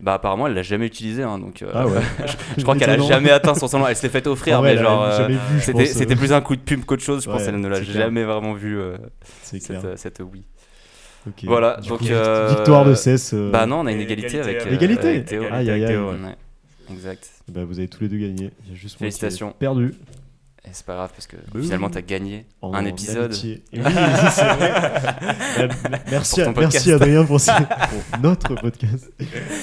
Bah 0.00 0.14
apparemment 0.14 0.48
elle 0.48 0.54
l'a 0.54 0.62
jamais 0.62 0.86
utilisé 0.86 1.22
hein, 1.22 1.38
donc 1.38 1.62
euh, 1.62 1.70
Ah 1.72 1.86
ouais. 1.86 2.00
je 2.56 2.62
crois 2.62 2.74
qu'elle 2.76 2.90
a 2.90 2.94
Étonnant. 2.94 3.08
jamais 3.08 3.30
atteint 3.30 3.54
son 3.54 3.68
salon. 3.68 3.86
Elle 3.86 3.94
s'est 3.94 4.08
fait 4.08 4.26
offrir 4.26 4.58
En 4.58 4.60
vrai, 4.60 4.74
mais 4.74 4.80
elle 4.80 4.86
a 4.86 4.90
genre 4.90 5.02
euh, 5.04 5.16
jamais 5.18 5.34
vu, 5.34 5.40
je 5.58 5.60
c'était 5.60 5.72
pense, 5.84 5.92
c'était 5.92 6.14
euh, 6.14 6.16
plus 6.16 6.32
un 6.32 6.40
coup 6.40 6.56
de 6.56 6.60
pub 6.60 6.84
qu'autre 6.84 7.02
chose. 7.04 7.22
Je 7.24 7.30
pense 7.30 7.40
Ouais, 7.40 7.46
qu'elle 7.46 7.60
ne 7.60 7.68
l'a 7.68 7.76
c'est 7.76 7.82
clair. 7.84 8.06
jamais 8.06 8.24
vraiment 8.24 8.52
vu 8.54 8.80
euh, 8.80 8.96
C'est 9.42 9.60
cette, 9.60 9.68
clair. 9.78 9.82
euh, 9.84 9.96
cette 9.96 10.18
Wii. 10.20 10.44
Ok. 11.28 11.44
Voilà, 11.44 11.76
Du 11.76 11.88
donc, 11.88 11.98
coup, 12.00 12.06
euh, 12.10 12.48
victoire 12.48 12.84
de 12.84 12.94
CES. 12.94 13.32
euh, 13.34 13.50
Bah 13.52 13.66
non, 13.66 13.80
on 13.80 13.86
a 13.86 13.92
une 13.92 14.00
égalité 14.00 14.38
égalité 14.38 14.40
avec, 14.40 14.56
avec- 14.62 14.72
euh, 14.72 14.74
Égalité 14.74 15.08
avec 15.08 15.24
Théo. 15.26 15.42
Aïe, 15.52 15.70
aïe, 15.70 15.84
aïe. 15.84 15.96
Ouais, 15.96 16.36
exact. 16.90 17.30
Bah, 17.48 17.64
vous 17.64 17.78
avez 17.78 17.86
tous 17.86 18.00
les 18.02 18.08
deux 18.08 18.18
gagné. 18.18 18.50
Il 18.64 18.70
y 18.72 18.74
a 18.74 18.76
juste 18.76 18.94
moi 19.00 19.08
qui 19.08 19.14
ai 19.14 19.18
Félicitations. 19.18 19.54
Perdu. 19.56 19.94
Et 20.64 20.68
c'est 20.72 20.86
pas 20.86 20.94
grave 20.94 21.10
parce 21.10 21.26
que 21.26 21.34
Bah 21.36 21.60
finalement 21.60 21.88
oui. 21.88 21.92
t'as 21.92 22.02
gagné 22.02 22.46
en 22.60 22.72
un 22.74 22.84
épisode. 22.84 23.32
amitié. 23.32 23.64
Et 23.72 23.80
oui, 23.84 23.84
c'est 24.30 24.44
vrai. 24.44 24.72
Bah, 25.90 25.98
merci, 26.10 26.36
Pour 26.42 26.54
ton 26.54 26.58
à- 26.58 26.60
merci 26.60 26.78
podcast. 26.78 26.88
Adrien 27.02 27.24
pour, 27.24 27.40
ce- 27.40 27.50
pour 28.10 28.20
notre 28.22 28.54
podcast. 28.54 29.12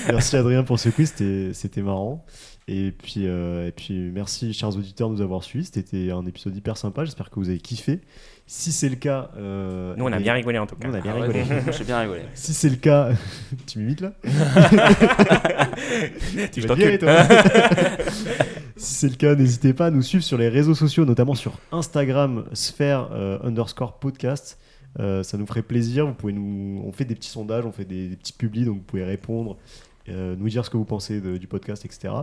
merci 0.10 0.36
Adrien 0.36 0.64
pour 0.64 0.78
ce 0.78 0.90
quiz, 0.90 1.10
c'était 1.16 1.54
c'était 1.54 1.82
marrant. 1.82 2.26
Et 2.68 2.92
puis, 2.92 3.24
euh, 3.26 3.66
et 3.68 3.72
puis 3.72 4.12
merci 4.14 4.54
chers 4.54 4.76
auditeurs 4.76 5.10
de 5.10 5.16
nous 5.16 5.22
avoir 5.22 5.42
suivis. 5.44 5.70
C'était 5.74 6.12
un 6.12 6.26
épisode 6.26 6.56
hyper 6.56 6.76
sympa. 6.78 7.06
J'espère 7.06 7.30
que 7.30 7.36
vous 7.40 7.48
avez 7.50 7.60
kiffé. 7.60 8.02
Si 8.46 8.72
c'est 8.72 8.90
le 8.90 8.96
cas, 8.96 9.30
euh, 9.38 9.96
Nous, 9.96 10.04
on 10.06 10.12
a 10.12 10.18
et- 10.20 10.22
bien 10.22 10.34
rigolé 10.34 10.60
en 10.60 10.68
tout 10.68 10.76
cas. 10.76 10.88
Nous, 10.88 10.94
on 10.94 10.98
a 10.98 11.02
bien 11.02 11.14
Ah 11.16 11.20
ouais, 11.22 11.28
rigolé. 11.28 11.62
J'ai 11.72 11.84
bien 11.86 12.00
rigolé. 12.02 12.22
Si 12.36 12.54
c'est 12.54 12.70
le 12.70 12.76
cas, 12.76 13.10
tu 13.68 13.80
m'imites 13.80 14.02
là 14.02 14.12
Tu 16.52 16.62
vas 16.62 16.76
toi. 16.98 17.16
Si 18.80 18.94
c'est 18.96 19.10
le 19.10 19.16
cas, 19.16 19.36
n'hésitez 19.36 19.74
pas 19.74 19.88
à 19.88 19.92
nous 19.92 20.02
suivre 20.02 20.24
sur 20.24 20.38
les 20.38 20.50
réseaux 20.50 20.76
sociaux, 20.76 21.06
notamment 21.06 21.36
sur 21.36 21.54
Instagram, 21.72 22.46
sphère 22.54 23.10
euh, 23.12 23.38
underscore 23.44 24.00
podcast. 24.00 24.58
Euh, 25.00 25.22
ça 25.22 25.38
nous 25.38 25.46
ferait 25.46 25.62
plaisir. 25.62 26.08
Vous 26.08 26.14
pouvez 26.14 26.34
nous, 26.34 26.82
on 26.86 26.92
fait 26.92 27.06
des 27.06 27.16
petits 27.16 27.30
sondages, 27.30 27.66
on 27.66 27.72
fait 27.72 27.86
des, 27.86 28.08
des 28.10 28.16
petits 28.16 28.34
publis, 28.34 28.66
donc 28.66 28.78
vous 28.78 28.84
pouvez 28.84 29.04
répondre, 29.04 29.58
euh, 30.08 30.36
nous 30.36 30.50
dire 30.50 30.66
ce 30.66 30.70
que 30.72 30.78
vous 30.78 30.86
pensez 30.86 31.22
de- 31.22 31.38
du 31.38 31.46
podcast, 31.46 31.86
etc. 31.86 32.14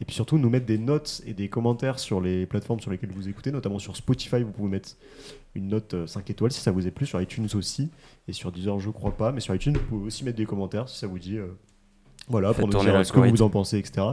Et 0.00 0.04
puis 0.04 0.14
surtout 0.14 0.36
nous 0.38 0.50
mettre 0.50 0.66
des 0.66 0.78
notes 0.78 1.22
et 1.26 1.34
des 1.34 1.48
commentaires 1.48 1.98
sur 2.00 2.20
les 2.20 2.44
plateformes 2.46 2.80
sur 2.80 2.90
lesquelles 2.90 3.12
vous 3.14 3.28
écoutez, 3.28 3.52
notamment 3.52 3.78
sur 3.78 3.94
Spotify. 3.96 4.42
Vous 4.42 4.50
pouvez 4.50 4.68
mettre 4.70 4.90
une 5.54 5.68
note 5.68 5.94
euh, 5.94 6.06
5 6.08 6.28
étoiles 6.30 6.50
si 6.50 6.60
ça 6.60 6.72
vous 6.72 6.86
est 6.86 6.90
plu, 6.90 7.06
sur 7.06 7.20
iTunes 7.22 7.46
aussi, 7.54 7.90
et 8.26 8.32
sur 8.32 8.50
Deezer 8.50 8.80
je 8.80 8.90
crois 8.90 9.16
pas, 9.16 9.30
mais 9.30 9.40
sur 9.40 9.54
iTunes 9.54 9.74
vous 9.76 9.84
pouvez 9.86 10.06
aussi 10.06 10.24
mettre 10.24 10.38
des 10.38 10.46
commentaires 10.46 10.88
si 10.88 10.98
ça 10.98 11.06
vous 11.06 11.18
dit. 11.20 11.38
voilà, 12.28 12.48
Faites 12.48 12.60
pour 12.62 12.66
nous 12.68 12.72
dire 12.90 13.06
ce 13.06 13.12
que 13.12 13.20
vous 13.30 13.42
en 13.42 13.50
pensez, 13.50 13.78
etc. 13.78 14.04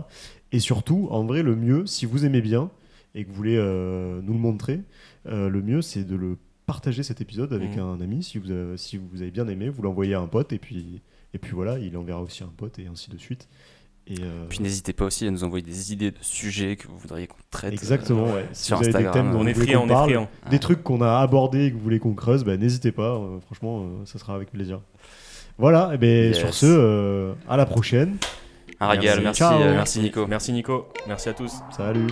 Et 0.54 0.60
surtout, 0.60 1.08
en 1.12 1.26
vrai, 1.26 1.44
le 1.44 1.56
mieux, 1.56 1.86
si 1.86 2.06
vous 2.06 2.26
aimez 2.26 2.40
bien 2.42 2.70
et 3.16 3.24
que 3.26 3.30
vous 3.30 3.36
voulez 3.36 3.58
euh, 3.58 4.22
nous 4.24 4.34
le 4.34 4.40
montrer, 4.40 4.80
euh, 5.28 5.50
le 5.50 5.62
mieux 5.62 5.82
c'est 5.82 6.04
de 6.06 6.16
le 6.16 6.38
partager 6.66 7.04
cet 7.04 7.20
épisode 7.20 7.52
avec 7.52 7.76
Mhm. 7.76 7.80
un 7.84 8.02
ami. 8.02 8.24
Si 8.24 8.38
vous, 8.38 8.50
avez, 8.52 8.78
si 8.78 8.98
vous 8.98 9.22
avez 9.22 9.32
bien 9.32 9.48
aimé, 9.50 9.68
vous 9.70 9.82
l'envoyez 9.82 10.14
à 10.14 10.20
un 10.22 10.28
pote 10.28 10.54
et 10.54 10.60
puis, 10.60 11.02
et 11.34 11.38
puis 11.38 11.52
voilà, 11.52 11.78
il 11.80 11.98
enverra 11.98 12.22
aussi 12.22 12.42
à 12.44 12.46
un 12.46 12.54
pote 12.56 12.80
et 12.80 12.88
ainsi 12.88 13.10
de 13.12 13.18
suite. 13.18 13.50
Et, 14.06 14.16
euh, 14.22 14.46
Puis 14.50 14.60
n'hésitez 14.60 14.92
pas 14.94 15.06
aussi 15.06 15.26
à 15.26 15.32
nous 15.32 15.44
envoyer 15.46 15.64
des 15.66 15.94
idées 15.94 16.12
de 16.12 16.18
sujets 16.22 16.76
que 16.76 16.88
vous 16.88 16.98
voudriez 16.98 17.26
qu'on 17.28 17.38
traite. 17.52 17.72
exactement, 17.74 18.28
euh, 18.28 18.36
ouais. 18.36 18.46
Si 18.54 18.66
sur 18.66 18.78
vous 18.78 18.84
avez 18.84 18.92
des 18.92 18.98
Instagram, 18.98 19.14
thèmes 19.28 19.34
dont 19.34 19.40
On 19.44 19.48
est 19.48 19.54
friand, 19.54 19.88
qu'on 19.88 19.94
on 19.94 20.02
est 20.02 20.04
friand. 20.04 20.30
des 20.52 20.60
trucs 20.60 20.84
qu'on 20.84 21.02
a 21.02 21.20
abordés 21.20 21.66
et 21.66 21.72
que 21.72 21.76
vous 21.78 21.84
voulez 21.84 22.00
qu'on 22.00 22.14
creuse, 22.14 22.44
bah, 22.44 22.58
n'hésitez 22.58 22.92
pas. 22.92 23.16
euh, 23.16 23.40
franchement, 23.42 23.86
ça 24.06 24.20
sera 24.20 24.36
avec 24.36 24.52
plaisir. 24.52 24.82
Voilà, 25.58 25.92
et 25.94 25.98
ben 25.98 26.28
Yes. 26.30 26.38
sur 26.38 26.54
ce, 26.54 27.32
à 27.48 27.56
la 27.58 27.66
prochaine. 27.66 28.18
Un 28.84 28.88
régal, 28.90 29.22
Merci. 29.22 29.44
merci, 29.44 29.64
euh, 29.64 29.74
merci 29.76 30.00
Nico. 30.00 30.28
Merci 30.28 30.52
Nico. 30.52 30.88
Merci 31.08 31.30
à 31.30 31.34
tous. 31.34 31.54
Salut. 31.76 32.08